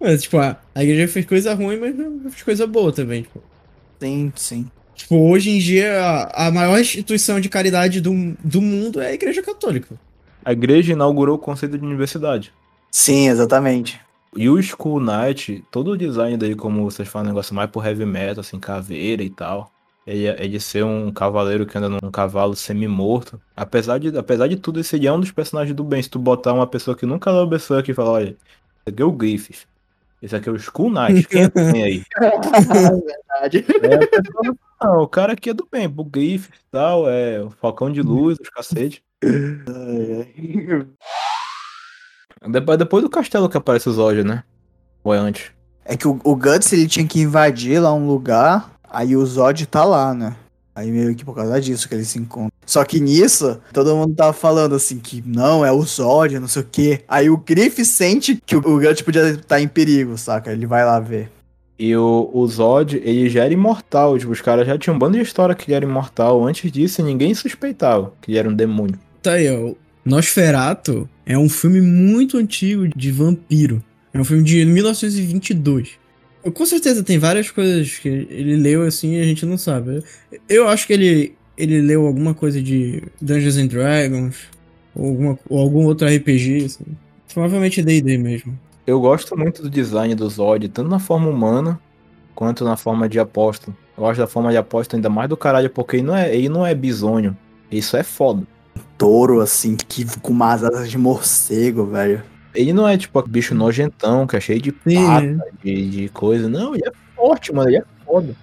Mas, 0.00 0.22
tipo, 0.22 0.38
a, 0.38 0.58
a 0.74 0.82
igreja 0.82 1.08
fez 1.08 1.26
coisa 1.26 1.54
ruim, 1.54 1.78
mas 1.78 1.94
não 1.96 2.30
fez 2.30 2.42
coisa 2.42 2.66
boa 2.66 2.92
também, 2.92 3.22
tipo. 3.22 3.42
sim, 4.00 4.32
sim. 4.34 4.70
Tipo, 4.94 5.16
hoje 5.16 5.50
em 5.50 5.58
dia, 5.58 5.98
a, 6.02 6.48
a 6.48 6.50
maior 6.50 6.78
instituição 6.78 7.40
de 7.40 7.48
caridade 7.48 8.00
do, 8.00 8.12
do 8.44 8.60
mundo 8.60 9.00
é 9.00 9.08
a 9.08 9.12
igreja 9.14 9.42
católica. 9.42 9.98
A 10.44 10.52
igreja 10.52 10.92
inaugurou 10.92 11.36
o 11.36 11.38
conceito 11.38 11.78
de 11.78 11.84
universidade. 11.84 12.52
Sim, 12.90 13.28
exatamente. 13.28 14.00
E 14.36 14.48
o 14.48 14.58
Skull 14.58 15.00
Knight, 15.00 15.64
todo 15.70 15.92
o 15.92 15.96
design 15.96 16.36
dele, 16.36 16.54
como 16.54 16.84
vocês 16.84 17.08
falam, 17.08 17.26
um 17.26 17.30
negócio 17.30 17.54
mais 17.54 17.68
pro 17.70 17.84
heavy 17.84 18.06
metal, 18.06 18.40
assim, 18.40 18.60
caveira 18.60 19.22
e 19.22 19.30
tal. 19.30 19.72
Ele 20.06 20.26
é 20.26 20.48
de 20.48 20.58
ser 20.60 20.84
um 20.84 21.12
cavaleiro 21.12 21.66
que 21.66 21.76
anda 21.76 21.88
num 21.88 22.10
cavalo 22.10 22.56
semi-morto. 22.56 23.40
Apesar 23.56 23.98
de, 23.98 24.16
apesar 24.16 24.48
de 24.48 24.56
tudo, 24.56 24.80
esse 24.80 25.06
é 25.06 25.12
um 25.12 25.20
dos 25.20 25.30
personagens 25.30 25.76
do 25.76 25.84
bem. 25.84 26.02
Se 26.02 26.08
tu 26.08 26.18
botar 26.18 26.52
uma 26.52 26.66
pessoa 26.66 26.96
que 26.96 27.06
nunca 27.06 27.30
leu 27.30 27.46
Berserk 27.46 27.90
e 27.90 27.94
falar, 27.94 28.10
olha, 28.10 28.28
esse 28.30 28.88
aqui 28.88 29.02
é 29.02 29.04
o 29.04 29.12
Griffith. 29.12 29.66
Esse 30.22 30.36
aqui 30.36 30.48
é 30.48 30.52
o 30.52 30.56
Skull 30.56 30.90
Knight. 30.90 31.26
Quem 31.28 31.42
é 31.42 31.50
que 31.50 31.72
tem 31.72 31.82
aí? 31.82 32.02
Verdade. 32.18 33.64
É, 33.82 34.06
pessoa, 34.06 34.56
não, 34.82 35.02
o 35.02 35.08
cara 35.08 35.32
aqui 35.34 35.50
é 35.50 35.54
do 35.54 35.68
bem. 35.70 35.86
O 35.86 36.04
Griffith 36.04 36.54
e 36.54 36.70
tal, 36.70 37.08
é 37.08 37.42
o 37.42 37.50
Falcão 37.50 37.90
de 37.90 38.02
Luz, 38.02 38.38
os 38.40 38.48
cacete. 38.48 39.02
Depois, 42.48 42.78
depois 42.78 43.02
do 43.02 43.10
castelo 43.10 43.48
que 43.48 43.56
aparece 43.56 43.88
o 43.88 43.92
Zod, 43.92 44.24
né? 44.24 44.42
Ou 45.04 45.14
é 45.14 45.18
antes? 45.18 45.50
É 45.84 45.96
que 45.96 46.08
o, 46.08 46.18
o 46.24 46.34
Guts 46.34 46.72
ele 46.72 46.86
tinha 46.86 47.06
que 47.06 47.20
invadir 47.20 47.80
lá 47.80 47.92
um 47.92 48.06
lugar, 48.06 48.70
aí 48.88 49.14
o 49.14 49.26
Zod 49.26 49.66
tá 49.66 49.84
lá, 49.84 50.14
né? 50.14 50.34
Aí 50.74 50.90
meio 50.90 51.14
que 51.14 51.24
por 51.24 51.34
causa 51.34 51.60
disso 51.60 51.88
que 51.88 51.94
eles 51.94 52.08
se 52.08 52.18
encontram. 52.18 52.50
Só 52.64 52.84
que 52.84 53.00
nisso, 53.00 53.60
todo 53.72 53.94
mundo 53.94 54.14
tava 54.14 54.32
falando 54.32 54.74
assim 54.74 54.98
que 54.98 55.22
não, 55.26 55.64
é 55.64 55.70
o 55.70 55.82
Zod, 55.82 56.38
não 56.38 56.48
sei 56.48 56.62
o 56.62 56.68
quê. 56.70 57.02
Aí 57.06 57.28
o 57.28 57.36
Griff 57.36 57.84
sente 57.84 58.40
que 58.46 58.56
o 58.56 58.60
Guts 58.62 59.02
podia 59.02 59.30
estar 59.30 59.60
em 59.60 59.68
perigo, 59.68 60.16
saca? 60.16 60.52
Ele 60.52 60.66
vai 60.66 60.84
lá 60.84 60.98
ver. 60.98 61.30
E 61.78 61.94
o, 61.96 62.30
o 62.32 62.46
Zod, 62.46 62.96
ele 62.96 63.28
já 63.28 63.44
era 63.44 63.52
imortal. 63.52 64.18
Tipo, 64.18 64.32
os 64.32 64.40
caras 64.40 64.66
já 64.66 64.78
tinham 64.78 64.94
um 64.94 64.98
bando 64.98 65.16
de 65.16 65.22
história 65.22 65.54
que 65.54 65.68
ele 65.68 65.74
era 65.74 65.84
imortal. 65.84 66.46
Antes 66.46 66.70
disso, 66.70 67.02
ninguém 67.02 67.34
suspeitava 67.34 68.12
que 68.20 68.30
ele 68.30 68.38
era 68.38 68.48
um 68.48 68.54
demônio. 68.54 68.98
Tá 69.22 69.32
aí, 69.32 69.50
ó. 69.50 69.74
Nosferato 70.04 71.08
é 71.30 71.38
um 71.38 71.48
filme 71.48 71.80
muito 71.80 72.36
antigo 72.38 72.88
de 72.88 73.12
vampiro. 73.12 73.80
É 74.12 74.20
um 74.20 74.24
filme 74.24 74.42
de 74.42 74.64
1922. 74.64 75.92
Com 76.52 76.66
certeza 76.66 77.04
tem 77.04 77.20
várias 77.20 77.52
coisas 77.52 77.98
que 77.98 78.08
ele 78.08 78.56
leu 78.56 78.82
assim 78.82 79.14
e 79.14 79.20
a 79.20 79.24
gente 79.24 79.46
não 79.46 79.56
sabe. 79.56 80.02
Eu 80.48 80.66
acho 80.66 80.88
que 80.88 80.92
ele, 80.92 81.36
ele 81.56 81.80
leu 81.82 82.04
alguma 82.04 82.34
coisa 82.34 82.60
de 82.60 83.04
Dungeons 83.22 83.56
and 83.58 83.68
Dragons 83.68 84.36
ou, 84.92 85.06
alguma, 85.06 85.38
ou 85.48 85.60
algum 85.60 85.84
outro 85.84 86.08
RPG. 86.08 86.64
Assim. 86.64 86.84
Provavelmente 87.32 87.80
D&D 87.80 88.18
mesmo. 88.18 88.58
Eu 88.84 89.00
gosto 89.00 89.38
muito 89.38 89.62
do 89.62 89.70
design 89.70 90.12
do 90.16 90.28
Zod, 90.28 90.68
tanto 90.68 90.90
na 90.90 90.98
forma 90.98 91.28
humana 91.28 91.78
quanto 92.34 92.64
na 92.64 92.76
forma 92.76 93.08
de 93.08 93.20
apóstolo. 93.20 93.76
Eu 93.96 94.02
gosto 94.02 94.18
da 94.18 94.26
forma 94.26 94.50
de 94.50 94.56
apóstolo 94.56 94.98
ainda 94.98 95.08
mais 95.08 95.28
do 95.28 95.36
caralho, 95.36 95.70
porque 95.70 95.94
ele 95.94 96.02
não 96.02 96.16
é, 96.16 96.34
ele 96.34 96.48
não 96.48 96.66
é 96.66 96.74
bisônio. 96.74 97.36
Isso 97.70 97.96
é 97.96 98.02
foda. 98.02 98.42
Touro, 99.00 99.40
assim, 99.40 99.76
que 99.76 100.04
com 100.20 100.30
umas 100.30 100.62
asas 100.62 100.90
de 100.90 100.98
morcego, 100.98 101.86
velho. 101.86 102.22
Ele 102.54 102.70
não 102.74 102.86
é 102.86 102.98
tipo 102.98 103.22
bicho 103.26 103.54
nojentão, 103.54 104.26
que 104.26 104.36
é 104.36 104.40
cheio 104.40 104.60
de 104.60 104.70
pata, 104.72 105.38
de, 105.64 105.90
de 105.90 106.08
coisa. 106.10 106.50
Não, 106.50 106.74
ele 106.74 106.84
é 106.86 106.92
forte, 107.16 107.50
mano. 107.50 107.70
Ele 107.70 107.78
é 107.78 107.84
foda. 108.04 108.34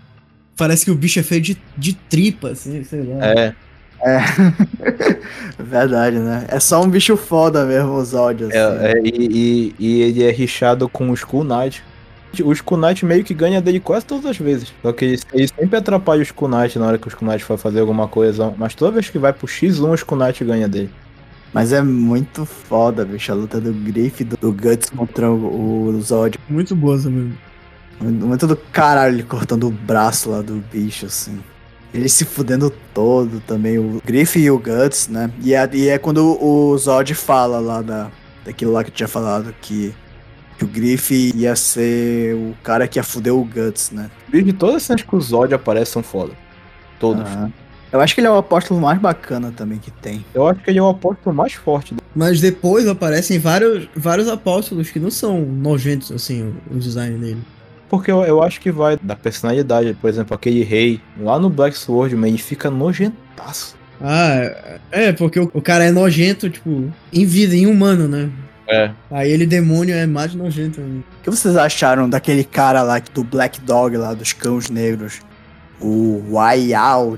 Parece 0.58 0.84
que 0.84 0.90
o 0.90 0.96
bicho 0.96 1.20
é 1.20 1.24
feio 1.24 1.42
de, 1.42 1.58
de 1.78 1.94
tripa, 1.94 2.50
assim, 2.50 2.84
sei 2.84 3.04
lá. 3.04 3.24
É. 3.24 3.56
É. 4.02 4.20
Verdade, 5.62 6.18
né? 6.18 6.46
É 6.48 6.60
só 6.60 6.82
um 6.82 6.90
bicho 6.90 7.16
foda 7.18 7.64
mesmo, 7.66 7.96
os 7.96 8.16
ódios. 8.16 8.50
É, 8.52 8.94
é, 8.94 9.02
e, 9.04 9.10
e- 9.10 9.76
e 9.78 10.02
ele 10.02 10.24
é 10.24 10.32
rixado 10.32 10.90
com 10.90 11.10
o 11.12 11.14
Skull 11.14 11.44
Knight. 11.44 11.84
O 12.44 12.52
Skull 12.52 12.78
Knight 12.78 13.06
meio 13.06 13.24
que 13.24 13.34
ganha 13.34 13.62
dele 13.62 13.80
quase 13.80 14.06
todas 14.06 14.26
as 14.26 14.38
vezes. 14.38 14.74
Só 14.82 14.92
que 14.92 15.06
ele, 15.34 15.48
sempre 15.48 15.78
atrapalha 15.78 16.20
o 16.20 16.24
Skull 16.24 16.50
Knight 16.50 16.78
na 16.78 16.88
hora 16.88 16.98
que 16.98 17.08
o 17.08 17.10
Skull 17.10 17.28
Knight 17.28 17.44
for 17.44 17.58
fazer 17.58 17.80
alguma 17.80 18.08
coisa. 18.08 18.54
Mas 18.58 18.76
toda 18.76 18.92
vez 18.92 19.10
que 19.10 19.18
vai 19.18 19.34
pro 19.34 19.48
X1, 19.48 19.90
o 19.90 19.96
Skull 19.96 20.18
Knight 20.18 20.44
ganha 20.44 20.68
dele. 20.68 20.92
Mas 21.54 21.74
é 21.74 21.82
muito 21.82 22.46
foda, 22.46 23.06
bicho, 23.06 23.32
a 23.32 23.36
luta 23.36 23.60
do 23.60 23.74
Griff 23.74 24.22
e 24.22 24.26
do, 24.26 24.38
do 24.38 24.52
Guts 24.52 24.90
contra 24.90 25.32
o, 25.32 25.88
o 25.88 26.02
Zod. 26.02 26.38
Muito 26.50 26.76
boa 26.76 27.02
também. 27.02 27.34
Muito 28.00 28.46
do 28.46 28.56
caralho 28.56 29.16
ele 29.16 29.24
cortando 29.24 29.68
o 29.68 29.72
braço 29.72 30.30
lá 30.30 30.42
do 30.42 30.64
bicho, 30.72 31.08
assim. 31.08 31.40
Ele 31.94 32.10
se 32.10 32.26
fudendo 32.26 32.72
todo 32.94 33.42
também, 33.48 33.80
o 33.80 34.02
Griff 34.06 34.38
e 34.38 34.52
o 34.52 34.60
Guts, 34.60 35.08
né? 35.08 35.32
E 35.42 35.54
é, 35.54 35.70
e 35.74 35.88
é 35.88 35.98
quando 35.98 36.38
o 36.44 36.78
Zod 36.78 37.16
fala 37.16 37.60
lá 37.60 37.82
da, 37.82 38.12
daquilo 38.46 38.74
lá 38.74 38.84
que 38.84 38.90
eu 38.90 38.94
tinha 38.94 39.08
falado, 39.08 39.56
que, 39.62 39.96
que 40.58 40.66
o 40.66 40.68
Griff 40.68 41.32
ia 41.36 41.56
ser 41.56 42.34
o 42.36 42.56
cara 42.64 42.88
que 42.88 42.98
ia 42.98 43.04
fuder 43.04 43.34
o 43.34 43.44
Guts, 43.44 43.92
né? 43.92 44.10
E 44.34 44.52
todas 44.52 44.78
as 44.78 44.84
cenas 44.84 45.02
que 45.04 45.16
o 45.16 45.22
Zod 45.22 45.54
aparece 45.54 45.92
são 45.92 46.04
foda. 46.04 46.34
Todas. 47.00 47.28
Ah. 47.28 47.50
Eu 47.92 48.02
acho 48.02 48.14
que 48.14 48.20
ele 48.20 48.28
é 48.28 48.32
o 48.32 48.38
apóstolo 48.38 48.82
mais 48.82 49.00
bacana 49.00 49.54
também 49.56 49.78
que 49.78 49.92
tem. 49.92 50.26
Eu 50.34 50.48
acho 50.48 50.62
que 50.62 50.70
ele 50.70 50.80
é 50.80 50.82
o 50.82 50.90
apóstolo 50.90 51.36
mais 51.36 51.54
forte. 51.54 51.96
Mas 52.14 52.42
depois 52.42 52.88
aparecem 52.88 53.40
vários, 53.40 53.88
vários 53.96 54.28
apóstolos 54.28 54.90
que 54.90 55.00
não 55.00 55.10
são 55.10 55.40
nojentos, 55.42 56.12
assim, 56.12 56.54
o, 56.70 56.76
o 56.76 56.80
design 56.80 57.18
dele. 57.18 57.42
Porque 57.88 58.12
eu, 58.12 58.24
eu 58.24 58.44
acho 58.44 58.60
que 58.60 58.72
vai 58.72 58.98
da 59.02 59.16
personalidade. 59.16 59.96
Por 60.02 60.10
exemplo, 60.10 60.36
aquele 60.36 60.64
rei 60.64 61.00
lá 61.20 61.40
no 61.40 61.50
Black 61.50 61.78
Sword, 61.78 62.16
man, 62.16 62.28
ele 62.28 62.38
fica 62.38 62.70
nojentaço. 62.70 63.78
Ah, 64.02 64.78
é, 64.92 65.12
porque 65.14 65.40
o, 65.40 65.50
o 65.54 65.62
cara 65.62 65.86
é 65.86 65.92
nojento, 65.92 66.50
tipo, 66.50 66.92
em 67.14 67.26
vida, 67.26 67.56
em 67.56 67.66
humano, 67.66 68.08
né? 68.08 68.30
É. 68.68 68.92
Aí 69.10 69.32
ele, 69.32 69.46
demônio, 69.46 69.96
é 69.96 70.06
mais 70.06 70.34
nojento 70.36 70.82
ainda. 70.82 71.00
O 71.00 71.24
que 71.24 71.30
vocês 71.30 71.56
acharam 71.56 72.10
daquele 72.10 72.44
cara 72.44 72.84
lá 72.84 73.00
do 73.00 73.24
Black 73.24 73.62
Dog 73.62 73.96
lá, 73.96 74.14
dos 74.14 74.34
cães 74.34 74.70
negros? 74.70 75.22
O 75.80 76.24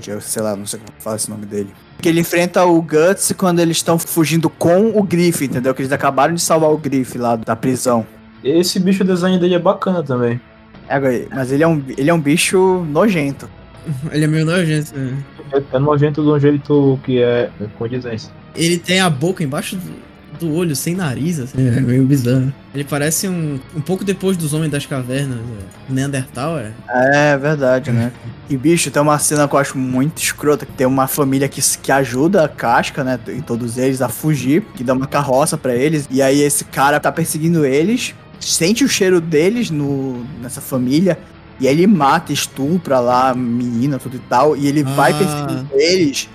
eu 0.06 0.20
sei 0.20 0.42
lá, 0.42 0.54
não 0.54 0.66
sei 0.66 0.78
como 0.78 0.92
fala 1.00 1.16
esse 1.16 1.30
nome 1.30 1.46
dele. 1.46 1.70
Que 2.00 2.08
ele 2.08 2.20
enfrenta 2.20 2.64
o 2.64 2.80
Guts 2.80 3.32
quando 3.36 3.58
eles 3.60 3.78
estão 3.78 3.98
fugindo 3.98 4.48
com 4.48 4.90
o 4.90 5.02
Griff, 5.02 5.44
entendeu? 5.44 5.74
Que 5.74 5.82
eles 5.82 5.92
acabaram 5.92 6.34
de 6.34 6.40
salvar 6.40 6.70
o 6.70 6.78
Griff 6.78 7.18
lá 7.18 7.36
da 7.36 7.56
prisão. 7.56 8.06
Esse 8.44 8.78
bicho, 8.78 9.02
o 9.02 9.06
design 9.06 9.38
dele 9.38 9.54
é 9.54 9.58
bacana 9.58 10.02
também. 10.02 10.40
É, 10.88 11.26
mas 11.30 11.52
ele 11.52 11.62
é 11.62 11.68
um, 11.68 11.82
ele 11.96 12.10
é 12.10 12.14
um 12.14 12.20
bicho 12.20 12.84
nojento. 12.88 13.48
Ele 14.12 14.24
é 14.24 14.26
meio 14.26 14.44
nojento, 14.44 14.94
né? 14.94 15.16
É, 15.52 15.76
é 15.76 15.78
nojento 15.78 16.22
de 16.22 16.28
um 16.28 16.38
jeito 16.38 17.00
que 17.02 17.22
é 17.22 17.48
condizente. 17.78 18.28
Ele 18.54 18.76
tem 18.76 19.00
a 19.00 19.08
boca 19.08 19.42
embaixo 19.42 19.76
do, 19.76 19.94
do 20.40 20.52
olho, 20.54 20.74
sem 20.74 20.94
nariz, 20.94 21.38
assim. 21.38 21.68
É 21.68 21.80
meio 21.80 22.04
bizarro. 22.04 22.52
Ele 22.74 22.84
parece 22.84 23.28
um, 23.28 23.60
um 23.76 23.80
pouco 23.80 24.04
depois 24.04 24.36
dos 24.36 24.52
Homens 24.54 24.70
das 24.72 24.86
Cavernas, 24.86 25.38
é, 25.38 25.92
Neandertal, 25.92 26.58
é. 26.58 26.72
É 26.88 27.36
verdade, 27.38 27.90
né? 27.92 28.10
E 28.48 28.56
bicho, 28.56 28.90
tem 28.90 29.00
uma 29.02 29.18
cena 29.18 29.46
que 29.46 29.54
eu 29.54 29.58
acho 29.58 29.78
muito 29.78 30.18
escrota, 30.22 30.64
que 30.66 30.72
tem 30.72 30.86
uma 30.86 31.06
família 31.06 31.48
que, 31.48 31.60
que 31.78 31.92
ajuda 31.92 32.44
a 32.44 32.48
Casca, 32.48 33.04
né, 33.04 33.18
e 33.28 33.40
todos 33.42 33.78
eles 33.78 34.02
a 34.02 34.08
fugir, 34.08 34.62
que 34.74 34.82
dá 34.82 34.92
uma 34.92 35.06
carroça 35.06 35.56
pra 35.56 35.74
eles, 35.74 36.08
e 36.10 36.20
aí 36.20 36.40
esse 36.40 36.64
cara 36.64 36.98
tá 36.98 37.12
perseguindo 37.12 37.64
eles, 37.64 38.14
sente 38.40 38.82
o 38.84 38.88
cheiro 38.88 39.20
deles 39.20 39.70
no, 39.70 40.24
nessa 40.42 40.60
família, 40.60 41.18
e 41.60 41.68
aí 41.68 41.74
ele 41.74 41.86
mata, 41.86 42.32
estupra 42.32 42.98
lá 42.98 43.30
a 43.30 43.34
menina, 43.34 43.98
tudo 43.98 44.16
e 44.16 44.20
tal, 44.20 44.56
e 44.56 44.66
ele 44.66 44.82
vai 44.82 45.12
Ah. 45.12 45.16
perseguindo 45.16 45.68
eles, 45.74 46.28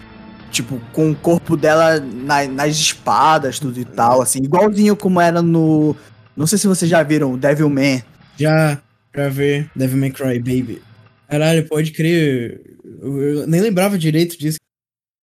tipo, 0.55 0.79
com 0.91 1.11
o 1.11 1.15
corpo 1.15 1.55
dela 1.55 1.99
na- 1.99 2.47
nas 2.47 2.75
espadas, 2.75 3.59
tudo 3.59 3.79
e 3.79 3.85
tal, 3.85 4.21
assim, 4.21 4.39
igualzinho 4.43 4.95
como 4.95 5.19
era 5.21 5.41
no... 5.41 5.95
Não 6.35 6.47
sei 6.47 6.57
se 6.57 6.67
vocês 6.67 6.89
já 6.89 7.01
viram 7.03 7.33
o 7.33 7.37
Devilman, 7.37 8.01
Já, 8.37 8.81
já 9.15 9.29
vê 9.29 9.69
Devil 9.75 9.97
May 9.97 10.11
Cry 10.11 10.39
Baby. 10.39 10.81
Caralho, 11.29 11.67
pode 11.67 11.91
crer. 11.91 12.61
Eu, 13.01 13.47
nem 13.47 13.61
lembrava 13.61 13.97
direito 13.97 14.37
disso. 14.37 14.57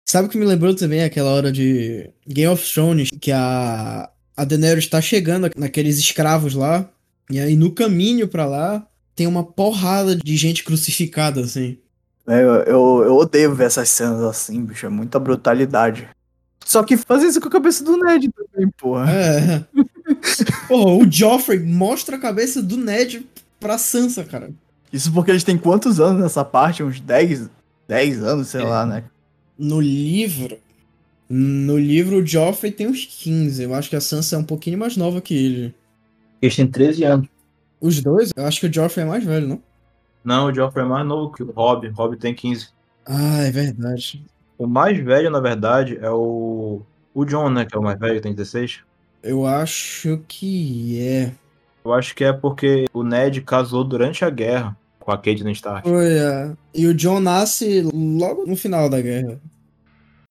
Sabe 0.09 0.27
o 0.27 0.31
que 0.31 0.39
me 0.39 0.45
lembrou 0.47 0.75
também 0.75 1.03
aquela 1.03 1.31
hora 1.31 1.53
de 1.53 2.11
Game 2.27 2.49
of 2.53 2.73
Thrones, 2.73 3.11
que 3.21 3.31
a, 3.31 4.09
a 4.37 4.45
Daenerys 4.45 4.87
tá 4.87 5.01
chegando 5.01 5.51
naqueles 5.57 5.99
escravos 5.99 6.55
lá, 6.55 6.89
e 7.31 7.39
aí 7.39 7.57
no 7.57 7.71
caminho 7.73 8.27
pra 8.29 8.47
lá 8.47 8.87
tem 9.15 9.27
uma 9.27 9.45
porrada 9.45 10.17
de 10.17 10.37
gente 10.37 10.65
crucificada, 10.65 11.41
assim. 11.43 11.79
É, 12.27 12.41
Eu, 12.41 12.51
eu, 12.51 13.03
eu 13.07 13.17
odeio 13.17 13.55
ver 13.55 13.65
essas 13.65 13.89
cenas 13.91 14.23
assim, 14.23 14.65
bicho. 14.65 14.87
É 14.87 14.89
muita 14.89 15.19
brutalidade. 15.19 16.09
Só 16.65 16.83
que 16.83 16.97
fazer 16.97 17.27
isso 17.27 17.41
com 17.41 17.49
a 17.49 17.53
cabeça 17.53 17.85
do 17.85 17.97
Ned 17.97 18.31
também, 18.31 18.69
porra. 18.71 19.11
É. 19.11 19.65
Porra, 20.69 21.05
o 21.05 21.11
Joffrey 21.11 21.59
mostra 21.59 22.17
a 22.17 22.21
cabeça 22.21 22.63
do 22.63 22.77
Ned 22.77 23.27
pra 23.59 23.79
Sansa, 23.79 24.25
cara. 24.25 24.51
Isso 24.93 25.13
porque 25.13 25.31
eles 25.31 25.45
têm 25.45 25.57
quantos 25.57 26.01
anos 26.01 26.23
nessa 26.23 26.45
parte? 26.45 26.83
Uns 26.83 27.01
10, 27.01 27.49
10 27.89 28.23
anos, 28.23 28.49
sei 28.49 28.63
lá, 28.63 28.85
né? 28.87 29.05
No 29.59 29.81
livro. 29.81 30.59
No 31.29 31.79
livro, 31.79 32.19
o 32.19 32.27
Joffrey 32.27 32.71
tem 32.71 32.87
uns 32.87 33.07
15. 33.07 33.63
Eu 33.63 33.75
acho 33.75 33.89
que 33.89 33.97
a 33.97 34.01
Sansa 34.01 34.37
é 34.37 34.39
um 34.39 34.45
pouquinho 34.45 34.79
mais 34.79 34.97
nova 34.97 35.21
que 35.21 35.35
ele. 35.35 35.75
Eles 36.41 36.57
têm 36.57 36.67
13 36.67 37.05
anos. 37.05 37.29
Os 37.81 38.01
dois? 38.01 38.31
Eu 38.37 38.45
acho 38.45 38.61
que 38.61 38.67
o 38.67 38.73
Joffrey 38.73 39.05
é 39.05 39.09
mais 39.09 39.25
velho, 39.25 39.49
não? 39.49 39.63
Não, 40.25 40.47
o 40.47 40.55
Joffrey 40.55 40.85
é 40.85 40.89
mais 40.89 41.07
novo 41.07 41.33
que 41.33 41.43
o 41.43 41.51
Rob. 41.51 41.89
O 41.89 41.93
Rob 41.93 42.17
tem 42.17 42.35
15. 42.35 42.69
Ah, 43.07 43.43
é 43.43 43.51
verdade. 43.51 44.25
O 44.57 44.67
mais 44.67 44.99
velho, 44.99 45.31
na 45.31 45.41
verdade, 45.41 45.99
é 46.01 46.11
o. 46.11 46.83
O 47.15 47.25
John, 47.25 47.51
né? 47.51 47.65
Que 47.65 47.77
é 47.77 47.79
o 47.79 47.83
mais 47.83 47.99
velho, 47.99 48.21
tem 48.21 48.35
16. 48.35 48.81
Eu 49.23 49.47
acho 49.47 50.21
que 50.27 51.01
é. 51.01 51.33
Eu 51.85 51.93
acho 51.93 52.15
que 52.15 52.25
é 52.25 52.33
porque 52.33 52.87
o 52.93 53.03
Ned 53.03 53.41
casou 53.43 53.85
durante 53.85 54.25
a 54.25 54.31
guerra 54.31 54.77
com 55.01 55.11
a 55.11 55.17
Catelyn 55.17 55.53
Stark. 55.53 55.89
Foi, 55.89 56.13
é. 56.13 56.53
E 56.75 56.87
o 56.87 56.95
John 56.95 57.21
nasce 57.21 57.83
logo 57.83 58.47
no 58.47 58.57
final 58.57 58.89
da 58.89 59.01
guerra. 59.01 59.41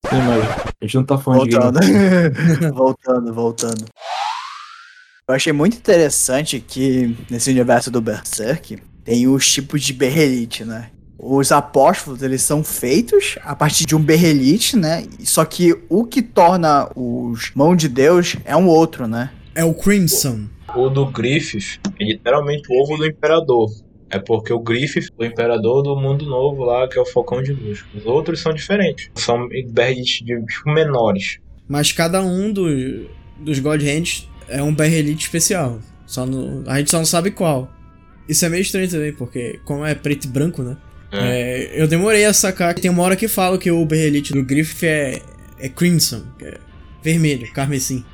Sim, 0.10 0.16
mas 0.16 0.44
a 0.44 0.86
gente 0.86 0.96
não 0.96 1.04
tá 1.04 1.18
falando 1.18 1.48
de 1.48 1.56
Voltando. 1.56 1.80
Game 1.80 2.72
voltando, 2.74 3.34
voltando. 3.34 3.86
Eu 5.28 5.36
achei 5.36 5.54
muito 5.54 5.78
interessante 5.78 6.60
que 6.60 7.16
nesse 7.30 7.52
universo 7.52 7.92
do 7.92 8.02
Berserk 8.02 8.82
tem 9.12 9.28
os 9.28 9.52
tipos 9.52 9.84
de 9.84 9.92
berrelite, 9.92 10.64
né? 10.64 10.90
Os 11.20 11.52
apóstolos, 11.52 12.24
eles 12.24 12.42
são 12.44 12.64
feitos 12.64 13.38
a 13.44 13.54
partir 13.54 13.86
de 13.86 13.94
um 13.94 14.02
berrelite, 14.02 14.78
né? 14.78 15.06
Só 15.20 15.44
que 15.44 15.78
o 15.90 16.06
que 16.06 16.22
torna 16.22 16.90
os 16.96 17.52
mão 17.54 17.76
de 17.76 17.90
Deus 17.90 18.38
é 18.46 18.56
um 18.56 18.68
outro, 18.68 19.10
né? 19.10 19.30
É 19.54 19.66
o 19.66 19.74
Crimson. 19.74 20.46
O 20.74 20.88
do 20.88 21.06
Griffith 21.08 21.82
é 22.00 22.06
literalmente 22.06 22.72
o 22.72 22.82
ovo 22.82 22.96
do 22.96 23.06
imperador. 23.06 23.70
É 24.10 24.18
porque 24.18 24.54
o 24.54 24.60
Griffith, 24.60 25.10
o 25.18 25.26
imperador 25.26 25.84
do 25.84 25.94
mundo 25.94 26.26
novo 26.26 26.64
lá, 26.64 26.88
que 26.88 26.98
é 26.98 27.02
o 27.02 27.06
Falcão 27.06 27.44
de 27.44 27.52
Luz. 27.52 27.84
Os 27.94 28.06
outros 28.06 28.40
são 28.40 28.54
diferentes. 28.54 29.10
São 29.16 29.50
berrites 29.74 30.26
de 30.26 30.42
tipo, 30.46 30.70
menores. 30.70 31.38
Mas 31.68 31.92
cada 31.92 32.24
um 32.24 32.50
do, 32.54 33.10
dos 33.38 33.60
God 33.60 33.84
Hands 33.84 34.26
é 34.48 34.64
um 34.64 34.74
berrelite 34.74 35.26
especial. 35.26 35.82
Só 36.06 36.26
no, 36.26 36.64
a 36.66 36.78
gente 36.78 36.90
só 36.90 36.98
não 36.98 37.06
sabe 37.06 37.30
qual. 37.30 37.70
Isso 38.32 38.46
é 38.46 38.50
meio 38.50 38.62
estranho 38.62 38.90
também, 38.90 39.12
porque 39.14 39.60
como 39.66 39.86
é 39.86 39.94
preto 39.94 40.26
e 40.26 40.28
branco, 40.28 40.64
né? 40.64 40.78
É, 41.12 41.72
eu 41.76 41.88
demorei 41.90 42.24
a 42.24 42.32
sacar 42.34 42.74
tem 42.74 42.90
uma 42.90 43.04
hora 43.04 43.18
que 43.18 43.28
fala 43.28 43.58
que 43.58 43.70
o 43.70 43.86
berrelite 43.86 44.32
do 44.32 44.42
Griffith 44.44 44.86
é, 44.86 45.22
é 45.60 45.68
crimson, 45.68 46.24
que 46.40 46.46
é 46.46 46.58
vermelho, 47.04 47.52
carmesim. 47.52 48.06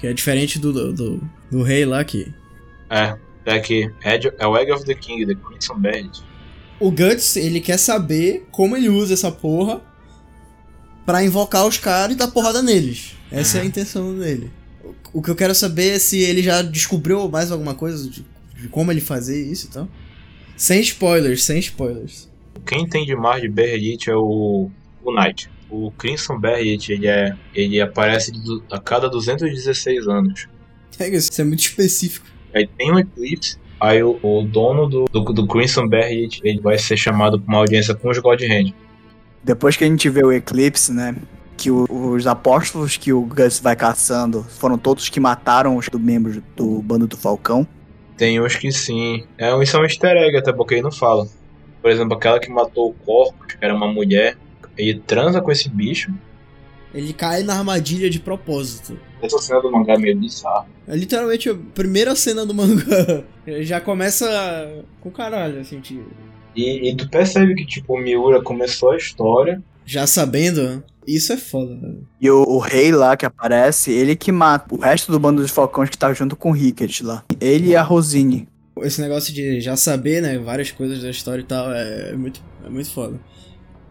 Que 0.00 0.08
é 0.08 0.12
diferente 0.12 0.58
do, 0.58 0.72
do, 0.72 0.92
do, 0.92 1.30
do 1.50 1.62
rei 1.62 1.84
lá 1.84 2.02
que. 2.02 2.26
É, 2.90 3.16
é 3.46 3.54
aqui. 3.54 3.88
Edge- 4.04 4.32
É 4.38 4.46
o 4.48 4.56
Egg 4.58 4.72
of 4.72 4.84
the 4.84 4.94
King, 4.94 5.24
The 5.24 5.36
Crimson 5.36 5.78
Bandit. 5.78 6.20
O 6.80 6.90
Guts, 6.90 7.36
ele 7.36 7.60
quer 7.60 7.78
saber 7.78 8.44
como 8.50 8.76
ele 8.76 8.88
usa 8.88 9.14
essa 9.14 9.30
porra 9.30 9.80
pra 11.06 11.22
invocar 11.24 11.64
os 11.66 11.78
caras 11.78 12.14
e 12.16 12.18
dar 12.18 12.26
porrada 12.28 12.60
neles. 12.62 13.14
Essa 13.30 13.58
é 13.58 13.60
a 13.60 13.64
intenção 13.64 14.18
dele. 14.18 14.50
O 14.82 14.92
o 15.18 15.22
que 15.22 15.30
eu 15.30 15.36
quero 15.36 15.54
saber 15.54 15.90
é 15.90 15.98
se 15.98 16.18
ele 16.20 16.42
já 16.42 16.62
descobriu 16.62 17.28
mais 17.28 17.52
alguma 17.52 17.74
coisa 17.74 18.08
de 18.08 18.24
como 18.68 18.90
ele 18.90 19.00
fazer 19.00 19.42
isso 19.44 19.66
e 19.66 19.70
tal. 19.70 19.88
Sem 20.56 20.80
spoilers, 20.80 21.42
sem 21.44 21.58
spoilers. 21.58 22.28
Quem 22.66 22.82
entende 22.82 23.14
mais 23.16 23.42
de 23.42 23.48
Berrelite 23.48 24.10
é 24.10 24.16
o, 24.16 24.70
o 25.04 25.12
Knight. 25.12 25.50
O 25.70 25.90
Crimson 25.92 26.38
Berrelite, 26.38 26.92
ele, 26.92 27.06
é, 27.06 27.34
ele 27.54 27.80
aparece 27.80 28.30
a 28.70 28.78
cada 28.78 29.08
216 29.08 30.06
anos. 30.06 30.46
É, 30.98 31.08
Isso 31.08 31.40
é 31.40 31.44
muito 31.44 31.60
específico. 31.60 32.26
Aí 32.54 32.66
tem 32.66 32.92
um 32.92 32.98
eclipse, 32.98 33.56
aí 33.80 34.02
o, 34.02 34.18
o 34.22 34.42
dono 34.42 34.86
do, 34.86 35.04
do, 35.06 35.20
do 35.32 35.46
Crimson 35.46 35.88
Berrelite, 35.88 36.40
ele 36.44 36.60
vai 36.60 36.78
ser 36.78 36.96
chamado 36.98 37.40
pra 37.40 37.48
uma 37.48 37.58
audiência 37.60 37.94
com 37.94 38.10
os 38.10 38.18
God 38.18 38.40
Hand. 38.42 38.74
Depois 39.42 39.76
que 39.76 39.84
a 39.84 39.86
gente 39.86 40.08
vê 40.10 40.22
o 40.22 40.30
eclipse, 40.30 40.92
né? 40.92 41.16
Que 41.56 41.70
o- 41.70 41.86
os 41.90 42.26
apóstolos 42.26 42.96
que 42.98 43.12
o 43.12 43.22
Gus 43.22 43.58
vai 43.58 43.74
caçando 43.74 44.44
foram 44.58 44.76
todos 44.76 45.08
que 45.08 45.18
mataram 45.18 45.76
os 45.76 45.88
membros 45.98 46.40
do 46.54 46.82
bando 46.82 47.06
do 47.06 47.16
Falcão. 47.16 47.66
Tem 48.22 48.40
uns 48.40 48.54
que 48.54 48.70
sim. 48.70 49.24
É, 49.36 49.52
um- 49.52 49.60
isso 49.60 49.76
é 49.76 49.80
um 49.80 49.82
easter 49.82 50.16
egg, 50.16 50.36
até 50.36 50.52
porque 50.52 50.74
ele 50.74 50.82
não 50.82 50.92
fala. 50.92 51.26
Por 51.82 51.90
exemplo, 51.90 52.16
aquela 52.16 52.38
que 52.38 52.48
matou 52.48 52.90
o 52.90 52.94
Corpus, 52.94 53.46
que 53.48 53.56
era 53.60 53.74
uma 53.74 53.88
mulher, 53.92 54.36
ele 54.78 55.00
transa 55.00 55.40
com 55.40 55.50
esse 55.50 55.68
bicho. 55.68 56.14
Ele 56.94 57.12
cai 57.12 57.42
na 57.42 57.58
armadilha 57.58 58.08
de 58.08 58.20
propósito. 58.20 58.96
Essa 59.20 59.38
cena 59.38 59.60
do 59.60 59.72
mangá 59.72 59.94
é 59.94 59.98
meio 59.98 60.16
bizarra. 60.16 60.66
É 60.86 60.94
literalmente 60.94 61.50
a 61.50 61.56
primeira 61.74 62.14
cena 62.14 62.46
do 62.46 62.54
mangá. 62.54 63.24
Já 63.62 63.80
começa 63.80 64.84
com 65.00 65.10
caralho, 65.10 65.58
assim, 65.58 65.80
tipo. 65.80 66.08
E, 66.54 66.90
e 66.90 66.96
tu 66.96 67.08
percebe 67.10 67.56
que, 67.56 67.66
tipo, 67.66 67.92
o 67.92 67.98
Miura 67.98 68.40
começou 68.40 68.92
a 68.92 68.96
história. 68.96 69.60
Já 69.84 70.06
sabendo, 70.06 70.82
isso 71.06 71.32
é 71.32 71.36
foda, 71.36 71.74
velho. 71.76 72.06
E 72.20 72.30
o, 72.30 72.42
o 72.42 72.58
rei 72.58 72.92
lá 72.92 73.16
que 73.16 73.26
aparece, 73.26 73.90
ele 73.90 74.14
que 74.16 74.30
mata 74.30 74.74
o 74.74 74.78
resto 74.78 75.10
do 75.10 75.18
bando 75.18 75.42
dos 75.42 75.50
Falcões 75.50 75.90
que 75.90 75.98
tá 75.98 76.12
junto 76.12 76.36
com 76.36 76.50
o 76.50 76.54
Rickett 76.54 77.02
lá. 77.04 77.24
Ele 77.40 77.70
e 77.70 77.76
a 77.76 77.82
Rosine. 77.82 78.48
Esse 78.80 79.00
negócio 79.00 79.32
de 79.34 79.60
já 79.60 79.76
saber, 79.76 80.22
né, 80.22 80.38
várias 80.38 80.70
coisas 80.70 81.02
da 81.02 81.10
história 81.10 81.42
e 81.42 81.44
tal, 81.44 81.70
é 81.72 82.14
muito, 82.16 82.40
é 82.64 82.68
muito 82.68 82.90
foda. 82.90 83.20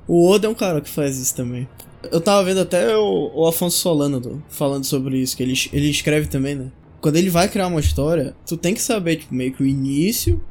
O 0.07 0.27
Oda 0.27 0.47
é 0.47 0.49
um 0.49 0.55
cara 0.55 0.81
que 0.81 0.89
faz 0.89 1.17
isso 1.19 1.35
também. 1.35 1.67
Eu 2.11 2.19
tava 2.19 2.43
vendo 2.43 2.61
até 2.61 2.97
o, 2.97 3.31
o 3.35 3.47
Afonso 3.47 3.77
Solano 3.77 4.19
do- 4.19 4.43
falando 4.49 4.83
sobre 4.85 5.19
isso, 5.19 5.37
que 5.37 5.43
ele, 5.43 5.53
ele 5.71 5.89
escreve 5.89 6.27
também, 6.27 6.55
né? 6.55 6.71
Quando 6.99 7.15
ele 7.17 7.29
vai 7.29 7.47
criar 7.47 7.67
uma 7.67 7.79
história, 7.79 8.35
tu 8.45 8.57
tem 8.57 8.73
que 8.73 8.81
saber, 8.81 9.17
tipo, 9.17 9.33
meio 9.35 9.53
que 9.53 9.61
o 9.61 9.67
início, 9.67 10.41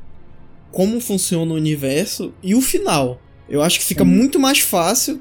como 0.70 1.00
funciona 1.00 1.50
o 1.52 1.56
universo 1.56 2.32
e 2.42 2.54
o 2.54 2.60
final. 2.60 3.20
Eu 3.48 3.62
acho 3.62 3.80
que 3.80 3.84
fica 3.84 4.04
Sim. 4.04 4.10
muito 4.10 4.38
mais 4.38 4.60
fácil, 4.60 5.20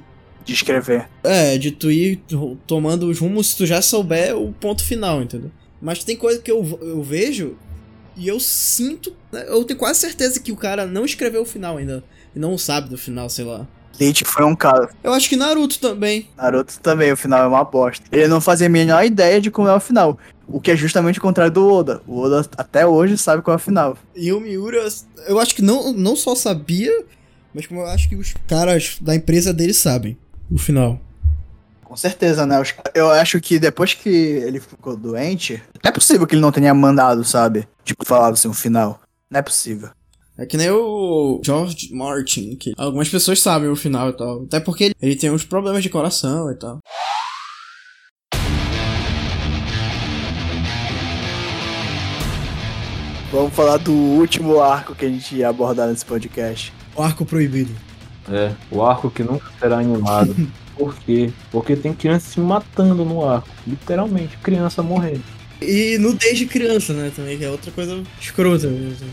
De 0.49 0.55
escrever. 0.55 1.07
é, 1.23 1.57
de 1.57 1.71
tu 1.71 1.91
ir 1.91 2.17
to- 2.27 2.57
tomando 2.67 3.07
os 3.07 3.19
rumos 3.19 3.47
se 3.51 3.57
tu 3.57 3.65
já 3.65 3.81
souber 3.81 4.35
o 4.35 4.51
ponto 4.53 4.83
final, 4.83 5.21
entendeu? 5.21 5.51
Mas 5.81 6.03
tem 6.03 6.15
coisa 6.17 6.39
que 6.41 6.51
eu, 6.51 6.77
eu 6.81 7.01
vejo 7.03 7.55
e 8.17 8.27
eu 8.27 8.39
sinto, 8.39 9.13
né, 9.31 9.45
eu 9.47 9.63
tenho 9.63 9.79
quase 9.79 9.99
certeza 9.99 10.39
que 10.39 10.51
o 10.51 10.57
cara 10.57 10.85
não 10.85 11.05
escreveu 11.05 11.41
o 11.43 11.45
final 11.45 11.77
ainda. 11.77 12.03
E 12.35 12.39
não 12.39 12.57
sabe 12.57 12.89
do 12.89 12.97
final, 12.97 13.29
sei 13.29 13.45
lá. 13.45 13.65
Bleach 13.97 14.23
foi 14.25 14.45
um 14.45 14.55
cara. 14.55 14.89
Eu 15.03 15.11
acho 15.13 15.27
que 15.27 15.35
Naruto 15.35 15.79
também. 15.79 16.27
Naruto 16.37 16.79
também, 16.79 17.11
o 17.11 17.17
final 17.17 17.43
é 17.43 17.47
uma 17.47 17.63
bosta. 17.63 18.05
Ele 18.11 18.27
não 18.27 18.39
fazia 18.41 18.67
a 18.67 18.69
menor 18.69 19.03
ideia 19.05 19.41
de 19.41 19.49
como 19.51 19.67
é 19.67 19.73
o 19.75 19.79
final. 19.79 20.17
O 20.47 20.59
que 20.61 20.71
é 20.71 20.75
justamente 20.75 21.19
o 21.19 21.21
contrário 21.21 21.51
do 21.53 21.67
Oda. 21.71 22.01
O 22.07 22.19
Oda 22.21 22.45
até 22.57 22.85
hoje 22.87 23.17
sabe 23.17 23.41
qual 23.43 23.53
é 23.53 23.57
o 23.57 23.61
final. 23.61 23.97
E 24.15 24.31
o 24.31 24.39
Miura, 24.39 24.87
eu 25.27 25.39
acho 25.39 25.53
que 25.55 25.61
não, 25.61 25.91
não 25.93 26.15
só 26.15 26.33
sabia, 26.35 27.03
mas 27.53 27.67
como 27.67 27.81
eu 27.81 27.87
acho 27.87 28.07
que 28.07 28.15
os 28.15 28.33
caras 28.47 28.97
da 29.01 29.15
empresa 29.15 29.53
dele 29.53 29.73
sabem 29.73 30.17
o 30.49 30.57
final. 30.57 30.99
Com 31.83 31.95
certeza, 31.95 32.45
né? 32.45 32.61
Eu 32.93 33.09
acho 33.09 33.41
que 33.41 33.57
depois 33.57 33.93
que 33.93 34.09
ele 34.09 34.59
ficou 34.59 34.95
doente, 34.95 35.61
é 35.83 35.91
possível 35.91 36.27
que 36.27 36.35
ele 36.35 36.41
não 36.41 36.51
tenha 36.51 36.73
mandado, 36.73 37.23
sabe? 37.23 37.67
Tipo, 37.83 38.05
falado 38.05 38.33
assim, 38.33 38.47
o 38.47 38.53
final. 38.53 38.99
Não 39.29 39.39
é 39.39 39.41
possível. 39.41 39.89
É 40.37 40.45
que 40.45 40.55
nem 40.55 40.69
o 40.69 41.41
George 41.43 41.93
Martin, 41.93 42.55
que 42.55 42.73
algumas 42.77 43.09
pessoas 43.09 43.41
sabem 43.41 43.69
o 43.69 43.75
final 43.75 44.09
e 44.09 44.13
tal. 44.13 44.43
Até 44.43 44.59
porque 44.59 44.85
ele, 44.85 44.95
ele 45.01 45.15
tem 45.15 45.31
uns 45.31 45.43
problemas 45.43 45.83
de 45.83 45.89
coração 45.89 46.51
e 46.51 46.55
tal. 46.55 46.79
Vamos 53.31 53.53
falar 53.53 53.77
do 53.77 53.93
último 53.93 54.59
arco 54.59 54.95
que 54.95 55.05
a 55.05 55.09
gente 55.09 55.35
ia 55.35 55.49
abordar 55.49 55.87
nesse 55.87 56.05
podcast. 56.05 56.73
O 56.95 57.01
arco 57.01 57.25
proibido. 57.25 57.88
É, 58.31 58.51
o 58.71 58.83
arco 58.83 59.09
que 59.09 59.23
nunca 59.23 59.51
será 59.59 59.79
animado. 59.79 60.35
Por 60.77 60.95
quê? 60.95 61.29
Porque 61.51 61.75
tem 61.75 61.93
criança 61.93 62.29
se 62.29 62.39
matando 62.39 63.03
no 63.03 63.27
arco. 63.27 63.49
Literalmente, 63.67 64.37
criança 64.37 64.81
morrendo. 64.81 65.23
E 65.61 65.97
nudez 65.97 66.37
de 66.37 66.45
criança, 66.45 66.93
né, 66.93 67.11
também, 67.13 67.37
que 67.37 67.43
é 67.43 67.49
outra 67.49 67.69
coisa 67.71 68.01
escrota 68.19 68.67
mesmo. 68.67 69.07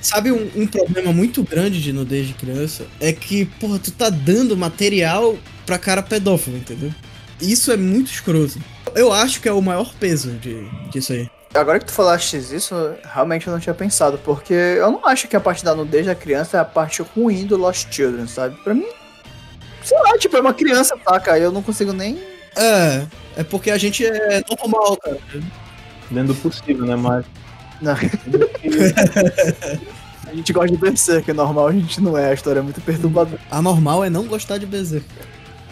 Sabe 0.00 0.32
um, 0.32 0.50
um 0.56 0.66
problema 0.66 1.12
muito 1.12 1.42
grande 1.44 1.80
de 1.80 1.92
nudez 1.92 2.26
de 2.26 2.34
criança? 2.34 2.86
É 3.00 3.12
que, 3.12 3.44
porra, 3.44 3.78
tu 3.78 3.92
tá 3.92 4.10
dando 4.10 4.56
material 4.56 5.36
pra 5.64 5.78
cara 5.78 6.02
pedófilo, 6.02 6.56
entendeu? 6.56 6.92
Isso 7.40 7.70
é 7.70 7.76
muito 7.76 8.10
escroto. 8.10 8.58
Eu 8.94 9.12
acho 9.12 9.40
que 9.40 9.48
é 9.48 9.52
o 9.52 9.62
maior 9.62 9.92
peso 9.94 10.32
de, 10.32 10.64
disso 10.90 11.12
aí. 11.12 11.28
Agora 11.56 11.78
que 11.78 11.86
tu 11.86 11.92
falaste 11.92 12.36
isso, 12.36 12.74
realmente 13.02 13.46
eu 13.46 13.52
não 13.52 13.60
tinha 13.60 13.74
pensado, 13.74 14.18
porque 14.18 14.52
eu 14.52 14.90
não 14.90 15.06
acho 15.06 15.26
que 15.26 15.36
a 15.36 15.40
parte 15.40 15.64
da 15.64 15.74
nudez 15.74 16.06
da 16.06 16.14
criança 16.14 16.56
é 16.56 16.60
a 16.60 16.64
parte 16.64 17.02
ruim 17.02 17.46
do 17.46 17.56
Lost 17.56 17.88
Children, 17.90 18.26
sabe? 18.26 18.56
Pra 18.62 18.74
mim, 18.74 18.88
sei 19.82 19.98
lá, 19.98 20.18
tipo, 20.18 20.36
é 20.36 20.40
uma 20.40 20.54
criança, 20.54 20.96
saca? 21.04 21.38
Eu 21.38 21.50
não 21.50 21.62
consigo 21.62 21.92
nem. 21.92 22.22
É, 22.56 23.06
é 23.36 23.44
porque 23.44 23.70
a 23.70 23.78
gente 23.78 24.04
é 24.04 24.42
normal, 24.58 24.96
cara. 24.98 25.18
Dentro 26.10 26.34
do 26.34 26.40
possível, 26.40 26.84
né? 26.86 26.96
Mas. 26.96 27.24
Não. 27.80 27.94
A 30.26 30.34
gente 30.34 30.52
gosta 30.52 30.72
de 30.72 30.76
Berserk, 30.76 31.30
é 31.30 31.32
normal, 31.32 31.68
a 31.68 31.72
gente 31.72 32.00
não 32.00 32.18
é, 32.18 32.30
a 32.30 32.34
história 32.34 32.58
é 32.58 32.62
muito 32.62 32.80
perturbadora. 32.80 33.40
A 33.48 33.62
normal 33.62 34.02
é 34.02 34.10
não 34.10 34.24
gostar 34.26 34.58
de 34.58 34.66
Berserk. 34.66 35.06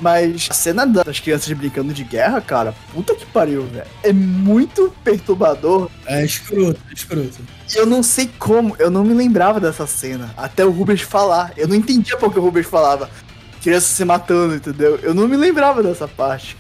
Mas 0.04 0.48
a 0.50 0.52
cena 0.52 0.84
das 0.84 1.18
crianças 1.18 1.50
brincando 1.54 1.94
de 1.94 2.04
guerra, 2.04 2.38
cara, 2.38 2.74
puta 2.92 3.14
que 3.14 3.24
pariu, 3.24 3.62
velho. 3.62 3.86
É 4.02 4.12
muito 4.12 4.94
perturbador. 5.02 5.90
É 6.04 6.22
escroto, 6.22 6.78
é 6.90 6.92
escroto. 6.92 7.38
E 7.74 7.78
eu 7.78 7.86
não 7.86 8.02
sei 8.02 8.30
como, 8.38 8.76
eu 8.78 8.90
não 8.90 9.02
me 9.02 9.14
lembrava 9.14 9.58
dessa 9.58 9.86
cena. 9.86 10.34
Até 10.36 10.62
o 10.62 10.70
Rubens 10.70 11.00
falar. 11.00 11.54
Eu 11.56 11.66
não 11.66 11.74
entendia 11.74 12.18
porque 12.18 12.38
o 12.38 12.42
Rubens 12.42 12.66
falava. 12.66 13.08
Criança 13.62 13.94
se 13.94 14.04
matando, 14.04 14.56
entendeu? 14.56 15.00
Eu 15.02 15.14
não 15.14 15.26
me 15.26 15.38
lembrava 15.38 15.82
dessa 15.82 16.06
parte. 16.06 16.54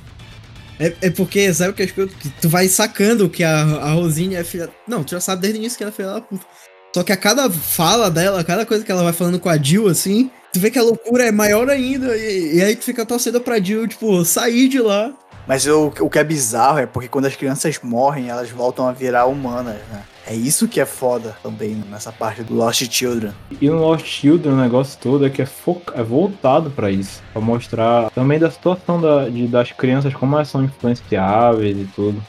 É, 0.80 0.94
é 1.02 1.10
porque, 1.10 1.52
sabe 1.52 1.72
o 1.72 1.74
que 1.74 1.82
é 1.82 1.84
escroto? 1.84 2.16
Que 2.16 2.30
tu 2.30 2.48
vai 2.48 2.66
sacando 2.66 3.28
que 3.28 3.44
a, 3.44 3.60
a 3.60 3.92
Rosine 3.92 4.36
é 4.36 4.42
filha. 4.42 4.70
Não, 4.88 5.04
tu 5.04 5.10
já 5.10 5.20
sabe 5.20 5.42
desde 5.42 5.58
o 5.58 5.60
início 5.60 5.76
que 5.76 5.84
ela 5.84 5.92
é 5.92 5.94
filha 5.94 6.12
da 6.14 6.20
puta. 6.22 6.46
Só 6.94 7.02
que 7.02 7.12
a 7.12 7.16
cada 7.16 7.50
fala 7.50 8.10
dela, 8.10 8.40
a 8.40 8.44
cada 8.44 8.64
coisa 8.64 8.82
que 8.82 8.90
ela 8.90 9.02
vai 9.02 9.12
falando 9.12 9.38
com 9.38 9.50
a 9.50 9.58
Jill, 9.58 9.86
assim, 9.86 10.30
tu 10.54 10.60
vê 10.60 10.70
que 10.70 10.78
a 10.78 10.82
loucura 10.82 11.24
é 11.24 11.30
maior 11.32 11.68
ainda. 11.68 12.16
E, 12.16 12.56
e 12.56 12.62
aí 12.62 12.74
tu 12.76 12.84
fica 12.84 13.04
torcendo 13.04 13.40
pra 13.40 13.60
Jill, 13.60 13.86
tipo, 13.88 14.24
sair 14.24 14.68
de 14.68 14.80
lá. 14.80 15.12
Mas 15.46 15.66
o, 15.66 15.92
o 16.00 16.08
que 16.08 16.18
é 16.18 16.24
bizarro 16.24 16.78
é 16.78 16.86
porque 16.86 17.06
quando 17.08 17.26
as 17.26 17.36
crianças 17.36 17.78
morrem, 17.82 18.30
elas 18.30 18.48
voltam 18.50 18.88
a 18.88 18.92
virar 18.92 19.26
humanas, 19.26 19.76
né? 19.92 20.02
É 20.26 20.34
isso 20.34 20.66
que 20.66 20.80
é 20.80 20.86
foda 20.86 21.36
também 21.42 21.74
nessa 21.90 22.10
parte 22.10 22.42
do 22.42 22.54
Lost 22.54 22.82
Children. 22.90 23.32
E 23.60 23.68
no 23.68 23.76
Lost 23.78 24.06
Children 24.06 24.54
o 24.54 24.56
negócio 24.56 24.98
todo 24.98 25.26
é 25.26 25.28
que 25.28 25.42
é, 25.42 25.46
foca- 25.46 25.92
é 26.00 26.02
voltado 26.02 26.70
pra 26.70 26.90
isso. 26.90 27.22
Pra 27.30 27.42
mostrar 27.42 28.08
também 28.12 28.38
da 28.38 28.50
situação 28.50 28.98
da- 28.98 29.28
de- 29.28 29.46
das 29.46 29.70
crianças, 29.72 30.14
como 30.14 30.34
elas 30.34 30.48
são 30.48 30.64
influenciáveis 30.64 31.76
e 31.76 31.84
tudo. 31.94 32.24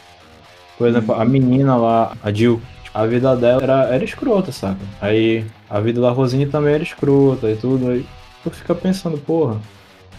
Por 0.78 0.90
exemplo, 0.90 1.16
a 1.16 1.24
menina 1.24 1.78
lá, 1.78 2.18
a 2.22 2.34
Jill, 2.34 2.62
a 2.94 3.06
vida 3.06 3.34
dela 3.38 3.64
era, 3.64 3.84
era 3.86 4.04
escrota, 4.04 4.52
saca? 4.52 4.76
Aí 5.00 5.46
a 5.70 5.80
vida 5.80 6.02
da 6.02 6.12
Rosine 6.12 6.46
também 6.46 6.76
era 6.76 6.84
escrota 6.84 7.50
e 7.50 7.56
tudo. 7.56 7.90
Aí 7.90 8.06
tu 8.44 8.52
fica 8.52 8.76
pensando, 8.76 9.18
porra, 9.18 9.60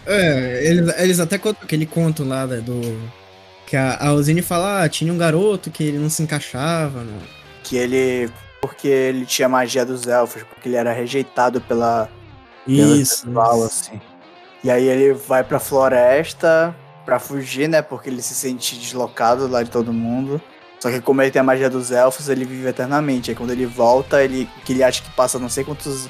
É, 0.05 0.61
eles, 0.65 0.99
eles 0.99 1.19
até 1.19 1.37
contam 1.37 1.63
aquele 1.63 1.85
conto 1.85 2.23
lá 2.23 2.45
né, 2.47 2.57
do. 2.57 2.81
Que 3.65 3.75
a, 3.75 3.95
a 3.95 4.09
Rosine 4.09 4.41
fala, 4.41 4.83
ah, 4.83 4.89
tinha 4.89 5.11
um 5.11 5.17
garoto 5.17 5.69
que 5.69 5.83
ele 5.83 5.97
não 5.97 6.09
se 6.09 6.23
encaixava, 6.23 7.01
né? 7.03 7.19
Que 7.63 7.75
ele. 7.77 8.29
Porque 8.61 8.87
ele 8.87 9.25
tinha 9.25 9.47
magia 9.47 9.85
dos 9.85 10.07
elfos, 10.07 10.43
porque 10.43 10.69
ele 10.69 10.75
era 10.77 10.91
rejeitado 10.91 11.61
pela, 11.61 12.09
pelo 12.65 12.95
Isso. 12.95 13.25
pessoal, 13.25 13.63
assim. 13.63 14.01
E 14.63 14.71
aí 14.71 14.87
ele 14.87 15.13
vai 15.13 15.43
pra 15.43 15.59
floresta 15.59 16.75
pra 17.05 17.19
fugir, 17.19 17.69
né? 17.69 17.81
Porque 17.81 18.09
ele 18.09 18.21
se 18.21 18.33
sente 18.33 18.75
deslocado 18.77 19.47
lá 19.47 19.63
de 19.63 19.69
todo 19.69 19.93
mundo. 19.93 20.41
Só 20.79 20.89
que 20.91 21.01
como 21.01 21.21
ele 21.21 21.31
tem 21.31 21.39
a 21.39 21.43
magia 21.43 21.69
dos 21.69 21.91
elfos, 21.91 22.29
ele 22.29 22.45
vive 22.45 22.67
eternamente. 22.67 23.31
Aí 23.31 23.35
quando 23.35 23.51
ele 23.51 23.65
volta, 23.65 24.23
ele 24.23 24.47
que 24.63 24.73
ele 24.73 24.83
acha 24.83 25.01
que 25.01 25.09
passa 25.11 25.39
não 25.39 25.49
sei 25.49 25.63
quantos 25.63 26.09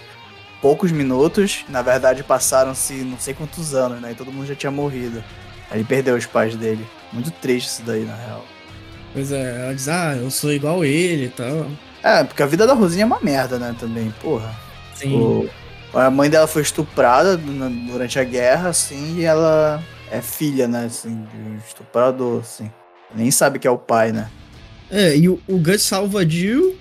poucos 0.61 0.91
minutos, 0.91 1.63
na 1.69 1.81
verdade 1.81 2.23
passaram-se 2.23 2.93
não 2.95 3.17
sei 3.17 3.33
quantos 3.33 3.73
anos, 3.73 4.01
né? 4.01 4.11
E 4.11 4.15
todo 4.15 4.31
mundo 4.31 4.45
já 4.47 4.55
tinha 4.55 4.71
morrido. 4.71 5.23
Aí 5.69 5.77
ele 5.77 5.83
perdeu 5.85 6.15
os 6.15 6.25
pais 6.25 6.55
dele. 6.55 6.85
Muito 7.13 7.31
triste 7.31 7.67
isso 7.67 7.81
daí, 7.83 8.03
na 8.03 8.15
real. 8.15 8.43
Pois 9.13 9.31
é, 9.31 9.63
ela 9.63 9.73
diz, 9.75 9.87
ah, 9.87 10.15
eu 10.17 10.29
sou 10.29 10.51
igual 10.51 10.83
ele 10.83 11.25
e 11.25 11.29
tal. 11.29 11.67
É, 12.03 12.23
porque 12.23 12.43
a 12.43 12.45
vida 12.45 12.67
da 12.67 12.73
Rosinha 12.73 13.03
é 13.03 13.05
uma 13.05 13.19
merda, 13.21 13.57
né, 13.57 13.73
também, 13.79 14.13
porra. 14.21 14.53
Sim. 14.93 15.15
O- 15.15 15.49
A 15.93 16.11
mãe 16.11 16.29
dela 16.29 16.45
foi 16.47 16.61
estuprada 16.61 17.37
durante 17.37 18.19
a 18.19 18.23
guerra, 18.23 18.69
assim, 18.69 19.17
e 19.19 19.23
ela 19.23 19.81
é 20.11 20.21
filha, 20.21 20.67
né, 20.67 20.85
assim, 20.85 21.23
de 21.33 21.37
um 21.37 21.57
estuprador, 21.57 22.41
assim. 22.41 22.69
Nem 23.15 23.31
sabe 23.31 23.57
que 23.57 23.65
é 23.67 23.71
o 23.71 23.77
pai, 23.77 24.11
né? 24.11 24.29
É, 24.89 25.15
e 25.15 25.27
o, 25.27 25.39
o 25.47 25.57
Gus 25.57 25.81
salva 25.81 26.19
a 26.19 26.27
Jill, 26.27 26.75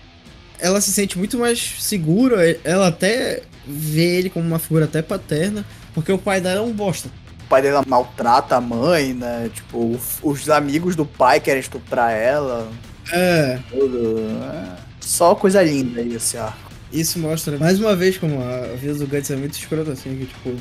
ela 0.58 0.80
se 0.80 0.92
sente 0.92 1.18
muito 1.18 1.38
mais 1.38 1.76
segura, 1.80 2.58
ela 2.64 2.88
até 2.88 3.42
vê 3.66 4.18
ele 4.18 4.30
como 4.30 4.46
uma 4.46 4.58
figura 4.58 4.84
até 4.84 5.02
paterna, 5.02 5.64
porque 5.92 6.12
o 6.12 6.18
pai 6.18 6.40
dela 6.40 6.60
é 6.60 6.62
um 6.62 6.72
bosta. 6.72 7.08
O 7.44 7.48
pai 7.48 7.62
dela 7.62 7.84
maltrata 7.86 8.56
a 8.56 8.60
mãe, 8.60 9.12
né? 9.12 9.50
Tipo, 9.52 9.98
os 10.22 10.50
amigos 10.50 10.96
do 10.96 11.04
pai 11.04 11.40
querem 11.40 11.60
estuprar 11.60 12.12
ela. 12.12 12.70
É, 13.12 13.58
Tudo. 13.70 14.18
é. 14.52 14.76
Só 15.00 15.34
coisa 15.34 15.62
linda 15.62 16.00
aí, 16.00 16.14
esse 16.14 16.36
arco. 16.36 16.72
isso 16.92 17.18
mostra 17.20 17.56
mais 17.58 17.78
uma 17.78 17.94
vez 17.94 18.18
como 18.18 18.42
a 18.42 18.74
vida 18.74 18.94
do 18.94 19.06
Guts 19.06 19.30
é 19.30 19.36
muito 19.36 19.56
escrota, 19.56 19.92
assim, 19.92 20.16
que 20.16 20.26
tipo. 20.26 20.56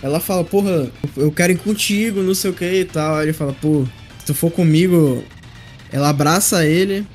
Ela 0.00 0.20
fala, 0.20 0.44
porra, 0.44 0.88
eu 1.16 1.32
quero 1.32 1.52
ir 1.52 1.58
contigo, 1.58 2.22
não 2.22 2.34
sei 2.34 2.50
o 2.50 2.54
que 2.54 2.64
e 2.80 2.84
tal. 2.84 3.16
Aí 3.16 3.26
ele 3.26 3.32
fala, 3.32 3.54
pô, 3.54 3.84
se 4.18 4.26
tu 4.26 4.34
for 4.34 4.50
comigo. 4.50 5.24
Ela 5.94 6.08
abraça 6.08 6.66
ele. 6.66 7.06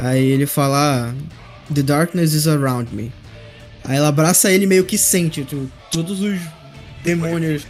Aí 0.00 0.24
ele 0.24 0.46
fala, 0.46 1.12
ah, 1.12 1.14
The 1.72 1.80
darkness 1.80 2.32
is 2.32 2.48
around 2.48 2.92
me. 2.92 3.12
Aí 3.84 3.96
ela 3.96 4.08
abraça 4.08 4.50
ele 4.50 4.64
e 4.64 4.66
meio 4.66 4.84
que 4.84 4.98
sente, 4.98 5.44
tipo, 5.44 5.70
todos 5.92 6.20
os 6.20 6.40
demônios 7.04 7.64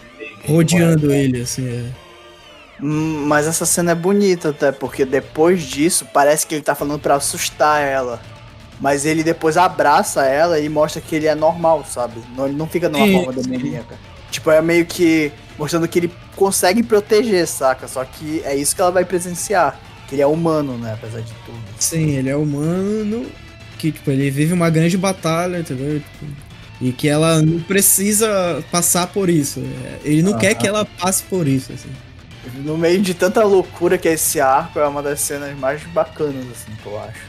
rodeando 0.47 1.13
ele, 1.13 1.43
assim. 1.43 1.69
É. 1.69 2.83
Hum, 2.83 3.27
Mas 3.27 3.47
essa 3.47 3.67
cena 3.67 3.93
é 3.93 3.95
bonita 3.95 4.49
até, 4.49 4.73
porque 4.73 5.05
depois 5.05 5.63
disso 5.63 6.07
parece 6.11 6.47
que 6.47 6.55
ele 6.55 6.63
tá 6.63 6.75
falando 6.75 7.01
pra 7.01 7.17
assustar 7.17 7.83
ela. 7.83 8.19
Mas 8.81 9.05
ele 9.05 9.23
depois 9.23 9.59
abraça 9.59 10.25
ela 10.25 10.59
e 10.59 10.71
mostra 10.71 11.03
que 11.03 11.15
ele 11.15 11.27
é 11.27 11.35
normal, 11.35 11.85
sabe? 11.87 12.23
Não, 12.35 12.47
ele 12.47 12.57
não 12.57 12.67
fica 12.67 12.89
numa 12.89 13.07
forma 13.25 13.43
demoníaca. 13.43 13.99
Tipo, 14.31 14.51
é 14.51 14.63
meio 14.63 14.87
que 14.87 15.31
mostrando 15.59 15.87
que 15.87 15.99
ele 15.99 16.13
consegue 16.35 16.83
proteger, 16.83 17.47
saca? 17.47 17.87
Só 17.87 18.03
que 18.07 18.41
é 18.43 18.57
isso 18.57 18.75
que 18.75 18.81
ela 18.81 18.91
vai 18.91 19.05
presenciar. 19.05 19.79
Que 20.09 20.15
ele 20.17 20.23
é 20.23 20.27
humano, 20.27 20.77
né? 20.79 20.93
Apesar 20.95 21.21
de 21.21 21.33
tudo. 21.47 21.59
Sim, 21.79 22.11
ele 22.11 22.29
é 22.29 22.37
humano, 22.37 23.27
que, 23.79 23.91
tipo, 23.93 24.11
ele 24.11 24.31
vive 24.31 24.53
uma 24.53 24.69
grande 24.71 24.97
batalha, 24.99 25.59
entendeu? 25.59 26.01
Tipo, 26.01 26.27
e 26.81 26.93
que 26.93 27.09
ela 27.09 27.41
não 27.41 27.61
precisa 27.61 28.63
passar 28.71 29.07
por 29.07 29.31
isso. 29.31 29.61
É, 29.61 30.01
Ele 30.05 30.23
não 30.23 30.37
quer 30.37 30.53
Aham. 30.53 30.55
que 30.61 30.67
ela 30.67 30.85
passe 30.85 31.23
por 31.25 31.47
isso, 31.49 31.73
assim. 31.73 31.89
No 32.63 32.77
meio 32.77 33.01
de 33.01 33.15
tanta 33.15 33.43
loucura 33.45 33.97
que 33.97 34.07
é 34.09 34.13
esse 34.13 34.41
arco, 34.41 34.79
é 34.79 34.87
uma 34.87 35.03
das 35.03 35.21
cenas 35.21 35.57
mais 35.59 35.83
bacanas, 35.85 36.45
assim, 36.51 36.73
que 36.83 36.87
eu 36.87 37.01
acho. 37.01 37.21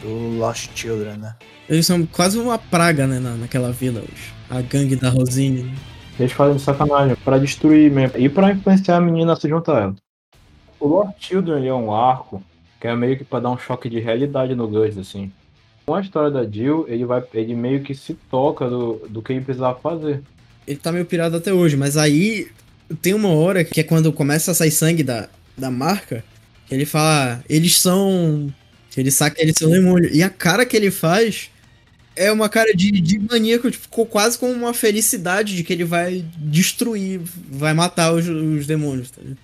Do 0.00 0.38
Lost 0.38 0.70
Children, 0.74 1.16
né? 1.18 1.34
Eles 1.68 1.86
são 1.86 2.06
quase 2.06 2.38
uma 2.38 2.58
praga, 2.58 3.06
né, 3.06 3.18
na, 3.18 3.34
naquela 3.36 3.72
vila, 3.72 4.00
os- 4.02 4.34
a 4.56 4.60
gangue 4.62 4.96
da 4.96 5.08
Rosine. 5.10 5.64
né? 5.64 5.74
Eles 6.18 6.32
fazem 6.32 6.58
sacanagem 6.58 7.16
pra 7.24 7.38
destruir 7.38 7.90
mesmo. 7.90 8.16
E 8.18 8.28
pra 8.28 8.52
influenciar 8.52 8.96
a 8.96 9.00
menina 9.00 9.32
a 9.32 9.36
se 9.36 9.48
juntar 9.48 9.76
a 9.76 9.80
ela. 9.82 9.94
O 10.84 10.86
Lord 10.86 11.14
Children 11.18 11.66
é 11.66 11.72
um 11.72 11.94
arco 11.94 12.44
que 12.78 12.86
é 12.86 12.94
meio 12.94 13.16
que 13.16 13.24
pra 13.24 13.40
dar 13.40 13.50
um 13.50 13.56
choque 13.56 13.88
de 13.88 14.00
realidade 14.00 14.54
no 14.54 14.68
Gus, 14.68 14.98
assim. 14.98 15.32
Com 15.86 15.94
a 15.94 16.02
história 16.02 16.30
da 16.30 16.44
Jill, 16.44 16.84
ele, 16.86 17.06
vai, 17.06 17.24
ele 17.32 17.54
meio 17.54 17.82
que 17.82 17.94
se 17.94 18.12
toca 18.30 18.68
do, 18.68 19.00
do 19.08 19.22
que 19.22 19.32
ele 19.32 19.40
precisava 19.40 19.80
fazer. 19.80 20.20
Ele 20.66 20.76
tá 20.76 20.92
meio 20.92 21.06
pirado 21.06 21.38
até 21.38 21.54
hoje, 21.54 21.74
mas 21.74 21.96
aí 21.96 22.48
tem 23.00 23.14
uma 23.14 23.30
hora 23.30 23.64
que 23.64 23.80
é 23.80 23.82
quando 23.82 24.12
começa 24.12 24.50
a 24.50 24.54
sair 24.54 24.70
sangue 24.70 25.02
da, 25.02 25.30
da 25.56 25.70
marca, 25.70 26.22
que 26.66 26.74
ele 26.74 26.84
fala, 26.84 27.36
"Ah, 27.36 27.44
eles 27.48 27.80
são. 27.80 28.52
Ele 28.94 29.10
saca 29.10 29.40
eles 29.40 29.56
são 29.56 29.70
demônio. 29.70 30.14
E 30.14 30.22
a 30.22 30.28
cara 30.28 30.66
que 30.66 30.76
ele 30.76 30.90
faz 30.90 31.50
é 32.14 32.30
uma 32.30 32.50
cara 32.50 32.74
de, 32.74 32.90
de 32.90 33.18
maníaco, 33.18 33.70
tipo, 33.70 34.04
quase 34.04 34.38
com 34.38 34.52
uma 34.52 34.74
felicidade 34.74 35.56
de 35.56 35.64
que 35.64 35.72
ele 35.72 35.84
vai 35.84 36.26
destruir, 36.36 37.22
vai 37.50 37.72
matar 37.72 38.12
os, 38.12 38.28
os 38.28 38.66
demônios, 38.66 39.10
tá 39.10 39.22
ligado? 39.22 39.38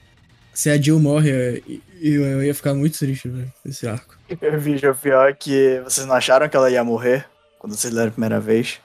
Se 0.60 0.68
a 0.68 0.76
Jill 0.76 1.00
morre, 1.00 1.30
eu, 1.30 1.80
eu, 2.02 2.22
eu 2.22 2.44
ia 2.44 2.54
ficar 2.54 2.74
muito 2.74 2.98
triste, 2.98 3.30
velho, 3.30 3.50
esse 3.64 3.88
arco. 3.88 4.14
Eu 4.42 4.60
vi 4.60 4.76
já 4.76 4.92
pior 4.92 5.34
que 5.34 5.80
vocês 5.82 6.06
não 6.06 6.14
acharam 6.14 6.50
que 6.50 6.54
ela 6.54 6.70
ia 6.70 6.84
morrer 6.84 7.24
quando 7.58 7.74
vocês 7.74 7.90
leram 7.90 8.08
a 8.08 8.12
primeira 8.12 8.38
vez? 8.38 8.78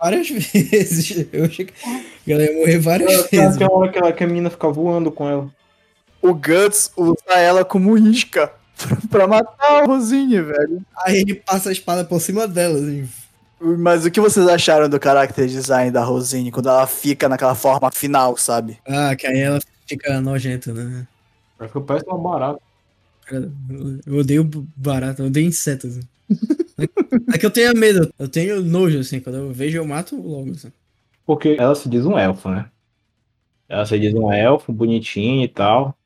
Várias 0.00 0.30
vezes. 0.30 1.26
Eu 1.32 1.46
achei 1.46 1.64
que 1.64 1.74
ela 2.30 2.44
ia 2.44 2.52
morrer 2.56 2.78
várias 2.78 3.24
Tem 3.24 3.40
vezes. 3.40 3.56
uma 3.56 3.72
hora 3.72 3.90
que, 3.90 3.98
ela, 3.98 4.12
que 4.12 4.22
a 4.22 4.26
menina 4.28 4.48
fica 4.50 4.68
voando 4.68 5.10
com 5.10 5.28
ela. 5.28 5.50
O 6.22 6.32
Guts 6.32 6.92
usa 6.96 7.34
ela 7.34 7.64
como 7.64 7.98
isca 7.98 8.52
pra 9.10 9.26
matar 9.26 9.82
a 9.82 9.84
Rosine, 9.84 10.40
velho. 10.40 10.80
Aí 11.04 11.22
ele 11.22 11.34
passa 11.34 11.70
a 11.70 11.72
espada 11.72 12.04
por 12.04 12.20
cima 12.20 12.46
dela, 12.46 12.78
assim. 12.78 13.08
Mas 13.60 14.06
o 14.06 14.12
que 14.12 14.20
vocês 14.20 14.46
acharam 14.46 14.88
do 14.88 15.02
character 15.02 15.48
design 15.48 15.90
da 15.90 16.04
Rosine 16.04 16.52
quando 16.52 16.68
ela 16.68 16.86
fica 16.86 17.28
naquela 17.28 17.56
forma 17.56 17.90
final, 17.90 18.36
sabe? 18.36 18.78
Ah, 18.86 19.16
que 19.16 19.26
aí 19.26 19.40
ela 19.40 19.58
fica 19.88 20.20
nojenta, 20.20 20.72
né? 20.72 21.04
Vai 21.58 21.68
ficar 21.68 21.80
parece 21.82 22.06
uma 22.06 22.18
barata. 22.18 22.60
Cara, 23.26 23.50
eu- 23.70 24.00
Eu 24.06 24.18
odeio 24.20 24.44
barata, 24.76 25.22
eu 25.22 25.26
odeio 25.26 25.46
insetos. 25.46 25.98
assim. 25.98 26.08
É 27.32 27.38
que 27.38 27.46
eu 27.46 27.50
tenho 27.50 27.74
medo, 27.76 28.12
eu 28.18 28.28
tenho 28.28 28.62
nojo, 28.62 28.98
assim. 28.98 29.20
Quando 29.20 29.36
eu 29.36 29.52
vejo, 29.52 29.78
eu 29.78 29.86
mato 29.86 30.16
logo, 30.16 30.50
assim. 30.50 30.70
Porque 31.24 31.56
ela 31.58 31.74
se 31.74 31.88
diz 31.88 32.04
um 32.06 32.18
elfo, 32.18 32.48
né? 32.50 32.70
Ela 33.68 33.84
se 33.84 33.98
diz 33.98 34.14
um 34.14 34.30
elfo, 34.32 34.72
bonitinho 34.72 35.42
e 35.44 35.48
tal. 35.48 35.96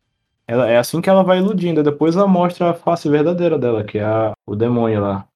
Ela, 0.47 0.69
é 0.69 0.79
assim 0.79 1.01
que 1.01 1.11
ela 1.11 1.23
vai 1.23 1.39
iludindo. 1.39 1.83
Depois 1.83 2.17
ela 2.17 2.27
mostra 2.27 2.71
a 2.71 2.75
face 2.75 3.09
verdadeira 3.09 3.59
dela, 3.59 3.85
que 3.85 3.99
é 3.99 4.05
a- 4.05 4.33
o 4.47 4.57
demônio 4.57 5.01
lá. 5.01 5.27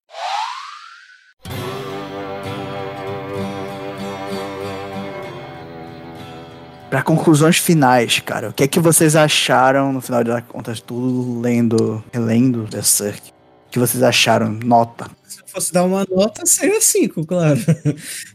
Pra 6.94 7.02
conclusões 7.02 7.58
finais, 7.58 8.20
cara, 8.20 8.50
o 8.50 8.52
que 8.52 8.62
é 8.62 8.68
que 8.68 8.78
vocês 8.78 9.16
acharam, 9.16 9.92
no 9.92 10.00
final 10.00 10.22
das 10.22 10.44
contas, 10.44 10.80
tudo 10.80 11.40
lendo, 11.40 12.04
relendo 12.12 12.68
Berserk? 12.70 13.30
O 13.66 13.70
que 13.72 13.80
vocês 13.80 14.00
acharam? 14.00 14.52
Nota. 14.64 15.10
Se 15.24 15.40
eu 15.40 15.44
fosse 15.48 15.72
dar 15.72 15.82
uma 15.82 16.06
nota, 16.08 16.46
seria 16.46 16.80
5, 16.80 17.26
claro. 17.26 17.58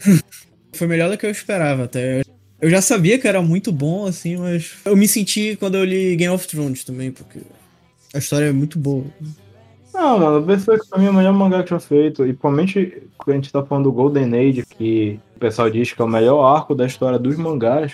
Foi 0.76 0.88
melhor 0.88 1.10
do 1.10 1.18
que 1.18 1.26
eu 1.26 1.32
esperava, 1.32 1.86
até. 1.86 2.22
Eu 2.60 2.70
já 2.70 2.82
sabia 2.82 3.18
que 3.18 3.30
era 3.30 3.42
muito 3.42 3.72
bom, 3.72 4.06
assim, 4.06 4.36
mas 4.36 4.74
eu 4.84 4.98
me 4.98 5.08
senti 5.08 5.56
quando 5.56 5.76
eu 5.76 5.86
li 5.86 6.18
Game 6.18 6.36
of 6.36 6.46
Thrones 6.46 6.84
também, 6.84 7.12
porque 7.14 7.40
a 8.14 8.18
história 8.18 8.48
é 8.48 8.52
muito 8.52 8.78
boa. 8.78 9.06
Não, 9.94 10.20
mano, 10.20 10.40
o 10.40 10.42
Berserk 10.42 10.86
pra 10.90 11.00
mim 11.00 11.06
é 11.06 11.10
o 11.10 11.14
melhor 11.14 11.32
mangá 11.32 11.64
que 11.64 11.70
já 11.70 11.80
feito. 11.80 12.24
E 12.24 12.34
principalmente 12.34 13.04
quando 13.18 13.32
a 13.32 13.36
gente 13.36 13.54
tá 13.54 13.64
falando 13.64 13.86
do 13.86 13.94
Golden 13.94 14.36
Age, 14.36 14.66
que 14.66 15.18
o 15.38 15.40
pessoal 15.40 15.70
diz 15.70 15.94
que 15.94 16.02
é 16.02 16.04
o 16.04 16.10
melhor 16.10 16.44
arco 16.44 16.76
da 16.76 16.86
história 16.86 17.18
dos 17.18 17.38
mangás. 17.38 17.94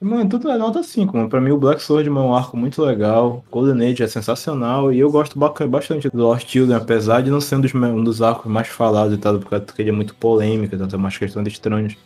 Mano, 0.00 0.28
tudo 0.30 0.48
é 0.48 0.56
nota 0.56 0.80
5, 0.82 1.16
mano. 1.16 1.28
Pra 1.28 1.40
mim 1.40 1.50
o 1.50 1.58
Black 1.58 1.82
Sword 1.82 2.08
é 2.08 2.12
um 2.12 2.32
arco 2.32 2.56
muito 2.56 2.80
legal. 2.82 3.44
Golden 3.50 3.90
Age 3.90 4.04
é 4.04 4.06
sensacional. 4.06 4.92
E 4.92 5.00
eu 5.00 5.10
gosto 5.10 5.36
bastante 5.68 6.08
do 6.08 6.18
Lost 6.18 6.48
Children, 6.48 6.76
apesar 6.76 7.20
de 7.20 7.30
não 7.30 7.40
ser 7.40 7.56
um 7.56 7.60
dos, 7.60 7.74
um 7.74 8.04
dos 8.04 8.22
arcos 8.22 8.50
mais 8.50 8.68
falados 8.68 9.14
e 9.14 9.18
tal, 9.18 9.40
porque 9.40 9.82
ele 9.82 9.90
é 9.90 9.92
muito 9.92 10.14
polêmico, 10.14 10.74
então 10.74 10.86
tem 10.86 10.98
umas 10.98 11.18
questões 11.18 11.48
estranhas. 11.48 11.96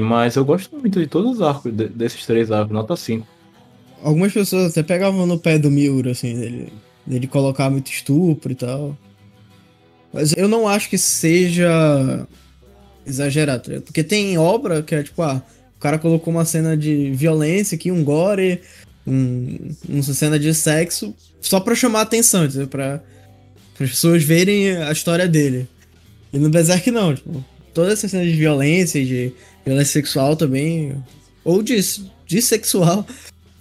Mas 0.00 0.36
eu 0.36 0.44
gosto 0.44 0.76
muito 0.76 1.00
de 1.00 1.06
todos 1.08 1.32
os 1.32 1.42
arcos, 1.42 1.72
de- 1.72 1.88
desses 1.88 2.24
três 2.24 2.52
arcos, 2.52 2.72
nota 2.72 2.94
5. 2.94 3.26
Algumas 4.04 4.32
pessoas 4.32 4.70
até 4.70 4.82
pegavam 4.84 5.26
no 5.26 5.38
pé 5.38 5.58
do 5.58 5.70
Miura, 5.70 6.12
assim, 6.12 6.32
dele, 6.38 6.72
dele 7.04 7.26
colocar 7.26 7.68
muito 7.70 7.90
estupro 7.90 8.52
e 8.52 8.54
tal. 8.54 8.96
Mas 10.12 10.32
eu 10.36 10.46
não 10.46 10.68
acho 10.68 10.88
que 10.88 10.96
seja 10.98 12.24
exagerado, 13.04 13.68
tá? 13.72 13.80
Porque 13.80 14.04
tem 14.04 14.38
obra 14.38 14.80
que 14.82 14.94
é 14.94 15.02
tipo, 15.02 15.22
ah, 15.22 15.42
o 15.76 15.80
cara 15.80 15.98
colocou 15.98 16.32
uma 16.32 16.44
cena 16.44 16.76
de 16.76 17.10
violência 17.12 17.76
aqui, 17.76 17.90
um 17.90 18.02
gore, 18.02 18.60
um, 19.06 19.70
uma 19.88 20.02
cena 20.02 20.38
de 20.38 20.52
sexo, 20.54 21.14
só 21.40 21.60
pra 21.60 21.74
chamar 21.74 22.02
atenção, 22.02 22.44
entendeu? 22.44 22.66
Pra, 22.66 23.02
para 23.74 23.84
as 23.84 23.90
pessoas 23.90 24.22
verem 24.24 24.76
a 24.76 24.90
história 24.90 25.28
dele. 25.28 25.68
E 26.32 26.38
no 26.38 26.48
Berserk 26.48 26.90
não, 26.90 27.14
tipo, 27.14 27.44
toda 27.72 27.92
essa 27.92 28.08
cena 28.08 28.24
de 28.24 28.32
violência 28.32 29.04
de 29.04 29.32
violência 29.64 29.92
sexual 29.92 30.34
também, 30.34 30.94
ou 31.44 31.62
de, 31.62 31.78
de 32.26 32.42
sexual, 32.42 33.06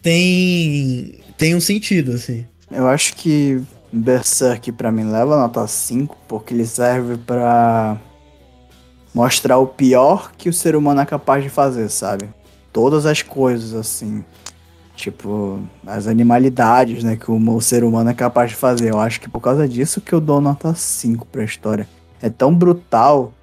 tem 0.02 1.20
tem 1.38 1.54
um 1.54 1.60
sentido, 1.60 2.14
assim. 2.14 2.46
Eu 2.72 2.88
acho 2.88 3.16
que 3.16 3.62
Berserk 3.92 4.72
pra 4.72 4.92
mim 4.92 5.04
leva 5.04 5.38
nota 5.38 5.68
5 5.68 6.18
porque 6.28 6.54
ele 6.54 6.66
serve 6.66 7.18
pra 7.18 8.00
mostrar 9.16 9.58
o 9.58 9.66
pior 9.66 10.34
que 10.38 10.50
o 10.50 10.54
ser 10.54 10.76
humano 10.76 11.00
é 11.00 11.06
capaz 11.06 11.42
de 11.42 11.50
fazer, 11.50 11.90
sabe? 11.90 12.28
Todas 12.74 13.06
as 13.06 13.22
coisas 13.22 13.74
assim, 13.74 14.26
tipo 14.94 15.58
as 15.88 16.06
animalidades, 16.06 17.02
né, 17.02 17.16
que 17.16 17.32
o, 17.32 17.56
o 17.56 17.62
ser 17.62 17.86
humano 17.86 18.10
é 18.10 18.14
capaz 18.14 18.50
de 18.50 18.58
fazer. 18.58 18.92
Eu 18.92 19.00
acho 19.00 19.22
que 19.22 19.30
por 19.30 19.40
causa 19.40 19.70
disso 19.70 20.02
que 20.02 20.12
eu 20.12 20.20
dou 20.20 20.42
nota 20.42 20.76
5 20.76 21.26
pra 21.28 21.46
história. 21.46 21.88
É 22.22 22.30
tão 22.30 22.54
brutal 22.54 23.34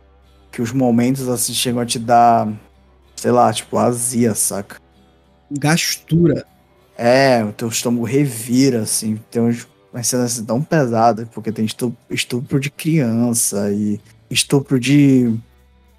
que 0.51 0.61
os 0.61 0.73
momentos 0.73 1.27
assim 1.27 1.55
chegam 1.55 1.81
a 1.81 1.87
te 1.87 1.99
dar, 1.99 2.47
sei 3.17 3.31
lá, 3.31 3.51
tipo, 3.51 3.79
azia, 3.79 4.35
saca? 4.35 4.77
Gastura. 5.51 6.45
É, 6.99 7.43
o 7.43 7.53
teu 7.53 7.69
estômago 7.69 8.05
revira, 8.05 8.83
assim, 8.83 9.19
tem 9.31 9.41
uns, 9.41 9.67
umas 9.91 10.07
cenas 10.07 10.33
assim, 10.33 10.45
tão 10.45 10.61
pesadas, 10.61 11.27
porque 11.33 11.51
tem 11.51 11.65
estupro, 11.65 11.97
estupro 12.11 12.61
de 12.61 12.71
criança 12.71 13.73
e 13.73 13.99
estupro 14.31 14.79
de, 14.79 15.35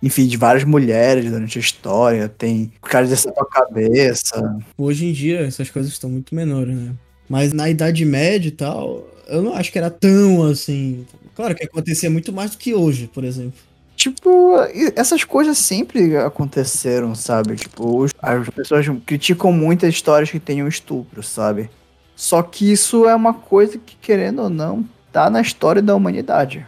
enfim, 0.03 0.27
de 0.27 0.35
várias 0.35 0.65
mulheres 0.65 1.31
durante 1.31 1.57
a 1.57 1.61
história, 1.61 2.27
tem 2.27 2.73
o 2.83 2.85
cara 2.85 3.07
dessa 3.07 3.31
tua 3.31 3.47
cabeça. 3.47 4.57
Hoje 4.77 5.05
em 5.05 5.13
dia 5.13 5.39
essas 5.39 5.69
coisas 5.69 5.93
estão 5.93 6.09
muito 6.09 6.35
menores, 6.35 6.75
né? 6.75 6.91
Mas 7.29 7.53
na 7.53 7.69
Idade 7.69 8.03
Média 8.03 8.49
e 8.49 8.51
tal, 8.51 9.07
eu 9.29 9.41
não 9.41 9.53
acho 9.53 9.71
que 9.71 9.77
era 9.77 9.89
tão 9.89 10.43
assim. 10.43 11.05
Claro 11.33 11.55
que 11.55 11.63
acontecia 11.63 12.09
muito 12.09 12.33
mais 12.33 12.51
do 12.51 12.57
que 12.57 12.73
hoje, 12.73 13.09
por 13.13 13.23
exemplo. 13.23 13.53
Tipo, 13.95 14.57
essas 14.93 15.23
coisas 15.23 15.57
sempre 15.57 16.17
aconteceram, 16.17 17.15
sabe? 17.15 17.55
Tipo, 17.55 18.05
as 18.21 18.49
pessoas 18.49 18.85
criticam 19.05 19.53
muito 19.53 19.85
as 19.85 19.93
histórias 19.93 20.29
que 20.29 20.39
tenham 20.39 20.67
estupro, 20.67 21.23
sabe? 21.23 21.69
Só 22.13 22.43
que 22.43 22.69
isso 22.69 23.07
é 23.07 23.15
uma 23.15 23.33
coisa 23.33 23.77
que, 23.77 23.95
querendo 24.01 24.41
ou 24.41 24.49
não, 24.49 24.83
tá 25.13 25.29
na 25.29 25.39
história 25.39 25.81
da 25.81 25.95
humanidade. 25.95 26.67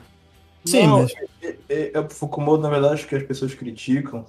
Sim, 0.65 0.87
Não, 0.87 1.01
mas 1.03 1.13
é, 1.41 1.55
é, 1.69 1.91
é 1.93 1.99
o 1.99 2.09
Foucault, 2.09 2.61
na 2.61 2.69
verdade, 2.69 3.05
que 3.05 3.15
as 3.15 3.23
pessoas 3.23 3.53
criticam 3.53 4.25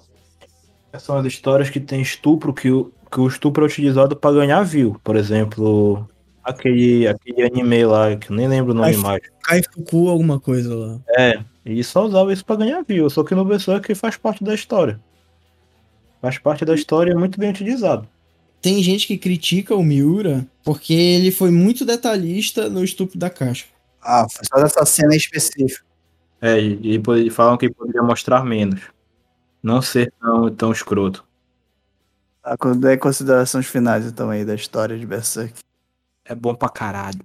são 0.99 1.17
as 1.17 1.25
histórias 1.25 1.69
que 1.69 1.79
tem 1.79 2.01
estupro, 2.01 2.53
que 2.53 2.71
o, 2.71 2.91
que 3.11 3.19
o 3.19 3.27
estupro 3.27 3.63
é 3.63 3.67
utilizado 3.67 4.15
para 4.15 4.35
ganhar 4.35 4.63
view. 4.63 4.99
Por 5.03 5.15
exemplo, 5.15 6.07
aquele, 6.43 7.07
aquele 7.07 7.43
anime 7.43 7.85
lá, 7.85 8.15
que 8.15 8.31
eu 8.31 8.35
nem 8.35 8.47
lembro 8.47 8.71
o 8.71 8.75
nome 8.75 8.89
Ai, 8.89 8.97
mais. 8.97 9.21
cai 9.43 9.61
Foucault 9.73 10.09
alguma 10.09 10.39
coisa 10.39 10.75
lá. 10.75 10.99
É, 11.17 11.39
e 11.65 11.83
só 11.83 12.05
usava 12.05 12.33
isso 12.33 12.45
para 12.45 12.57
ganhar 12.57 12.83
view. 12.83 13.09
Só 13.09 13.23
que 13.23 13.35
no 13.35 13.45
Berserk 13.45 13.93
faz 13.95 14.17
parte 14.17 14.43
da 14.43 14.53
história. 14.53 14.99
Faz 16.21 16.37
parte 16.37 16.65
da 16.65 16.73
história 16.73 17.11
e 17.11 17.13
é 17.13 17.17
muito 17.17 17.39
bem 17.39 17.49
utilizado. 17.49 18.07
Tem 18.61 18.81
gente 18.81 19.05
que 19.05 19.17
critica 19.17 19.75
o 19.75 19.83
Miura 19.83 20.45
porque 20.63 20.93
ele 20.93 21.31
foi 21.31 21.51
muito 21.51 21.85
detalhista 21.85 22.69
no 22.69 22.83
estupro 22.83 23.19
da 23.19 23.29
caixa. 23.29 23.65
Ah, 24.01 24.25
foi 24.29 24.45
só 24.45 24.61
dessa 24.61 24.85
cena 24.85 25.13
em 25.13 25.17
específico. 25.17 25.86
É, 26.41 26.59
e, 26.59 27.01
e 27.25 27.29
falam 27.29 27.57
que 27.57 27.69
poderia 27.69 28.03
mostrar 28.03 28.43
menos. 28.45 28.81
Não 29.61 29.81
ser 29.81 30.13
tão, 30.19 30.49
tão 30.53 30.71
escroto. 30.71 31.25
Ah, 32.43 32.55
quando 32.57 32.79
der 32.79 32.97
considerações 32.97 33.65
finais 33.65 34.05
então 34.05 34.29
aí 34.29 34.45
da 34.45 34.55
história 34.55 34.97
de 34.97 35.05
Berserk. 35.05 35.59
É 36.23 36.35
bom 36.35 36.55
pra 36.55 36.69
caralho. 36.69 37.19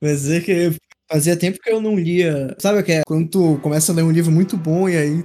Mas 0.00 0.20
dizer 0.20 0.44
que 0.44 0.76
fazia 1.10 1.36
tempo 1.36 1.58
que 1.60 1.70
eu 1.70 1.80
não 1.80 1.96
lia. 1.96 2.54
Sabe 2.58 2.78
o 2.78 2.84
que 2.84 2.92
é? 2.92 3.02
Quando 3.06 3.28
tu 3.28 3.58
começa 3.62 3.90
a 3.90 3.94
ler 3.94 4.02
um 4.02 4.12
livro 4.12 4.30
muito 4.30 4.56
bom 4.56 4.88
e 4.88 4.96
aí 4.96 5.24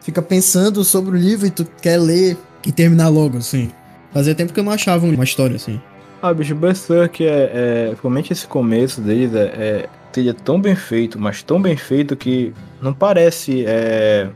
fica 0.00 0.20
pensando 0.20 0.84
sobre 0.84 1.12
o 1.12 1.18
livro 1.18 1.46
e 1.46 1.50
tu 1.50 1.64
quer 1.80 1.98
ler 1.98 2.36
e 2.66 2.72
terminar 2.72 3.08
logo, 3.08 3.38
assim. 3.38 3.70
Fazia 4.12 4.34
tempo 4.34 4.52
que 4.52 4.60
eu 4.60 4.64
não 4.64 4.72
achava 4.72 5.06
uma 5.06 5.24
história 5.24 5.56
assim. 5.56 5.80
Ah, 6.20 6.34
bicho, 6.34 6.54
Berserk 6.54 7.24
é, 7.24 7.50
é. 7.52 7.86
Principalmente 7.86 8.32
esse 8.32 8.46
começo 8.46 9.00
deles 9.00 9.34
é, 9.34 9.44
é. 9.44 9.88
É 10.20 10.32
tão 10.32 10.60
bem 10.60 10.74
feito, 10.74 11.18
mas 11.18 11.42
tão 11.42 11.60
bem 11.60 11.76
feito 11.76 12.16
que 12.16 12.52
não 12.80 12.92
parece. 12.92 13.64
É. 13.66 14.28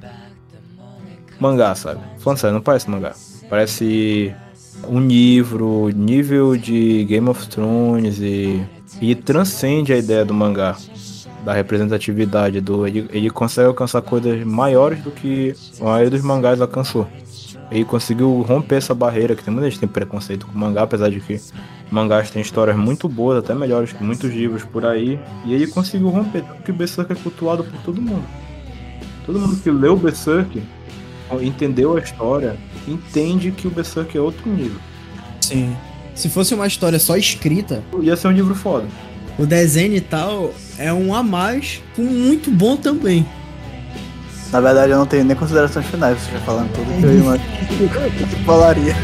Mangá, 1.38 1.74
sabe? 1.74 2.00
Falando 2.18 2.38
sério, 2.38 2.54
não 2.54 2.62
parece 2.62 2.88
mangá. 2.88 3.14
Parece 3.50 4.34
um 4.88 5.00
livro, 5.00 5.90
nível 5.90 6.56
de 6.56 7.04
Game 7.04 7.28
of 7.28 7.46
Thrones 7.48 8.18
e. 8.20 8.62
E 8.98 9.14
transcende 9.14 9.92
a 9.92 9.98
ideia 9.98 10.24
do 10.24 10.32
mangá. 10.32 10.76
Da 11.44 11.52
representatividade 11.52 12.60
do. 12.60 12.86
Ele, 12.86 13.06
ele 13.12 13.30
consegue 13.30 13.68
alcançar 13.68 14.00
coisas 14.00 14.42
maiores 14.44 15.00
do 15.02 15.10
que 15.10 15.54
a 15.80 15.84
maioria 15.84 16.10
dos 16.10 16.22
mangás 16.22 16.60
alcançou. 16.60 17.06
Ele 17.70 17.84
conseguiu 17.84 18.42
romper 18.42 18.76
essa 18.76 18.94
barreira, 18.94 19.34
que 19.34 19.42
tem 19.42 19.52
muita 19.52 19.68
gente 19.68 19.80
que 19.80 19.86
tem 19.86 19.88
preconceito 19.88 20.46
com 20.46 20.56
mangá, 20.56 20.82
apesar 20.82 21.10
de 21.10 21.20
que 21.20 21.40
mangás 21.90 22.30
têm 22.30 22.40
histórias 22.40 22.76
muito 22.76 23.08
boas, 23.08 23.38
até 23.38 23.54
melhores 23.54 23.92
que 23.92 24.02
muitos 24.04 24.32
livros 24.32 24.62
por 24.64 24.84
aí. 24.86 25.18
E 25.44 25.52
ele 25.52 25.66
conseguiu 25.66 26.08
romper, 26.08 26.42
tanto 26.42 26.62
que 26.62 26.70
Berserk 26.72 27.12
é 27.12 27.16
cultuado 27.16 27.64
por 27.64 27.80
todo 27.82 28.00
mundo. 28.00 28.24
Todo 29.24 29.40
mundo 29.40 29.56
que 29.60 29.70
leu 29.70 29.96
Berserk, 29.96 30.62
entendeu 31.42 31.96
a 31.96 32.00
história, 32.00 32.56
entende 32.86 33.50
que 33.50 33.66
o 33.66 33.70
Berserk 33.70 34.16
é 34.16 34.20
outro 34.20 34.48
nível. 34.48 34.78
Sim. 35.40 35.76
Se 36.14 36.28
fosse 36.28 36.54
uma 36.54 36.66
história 36.66 36.98
só 36.98 37.16
escrita, 37.16 37.82
Ia 38.00 38.16
ser 38.16 38.28
um 38.28 38.32
livro 38.32 38.54
foda. 38.54 38.86
o 39.38 39.44
desenho 39.44 39.94
e 39.96 40.00
tal 40.00 40.54
é 40.78 40.92
um 40.92 41.12
a 41.14 41.22
mais, 41.22 41.82
com 41.96 42.02
muito 42.02 42.50
bom 42.50 42.76
também. 42.76 43.26
Na 44.52 44.60
verdade, 44.60 44.92
eu 44.92 44.98
não 44.98 45.06
tenho 45.06 45.24
nem 45.24 45.36
considerações 45.36 45.86
finais, 45.86 46.18
você 46.18 46.32
já 46.32 46.38
falando 46.40 46.72
tudo 46.72 46.86
que 46.86 47.04
eu 47.04 48.40
falaria. 48.46 48.94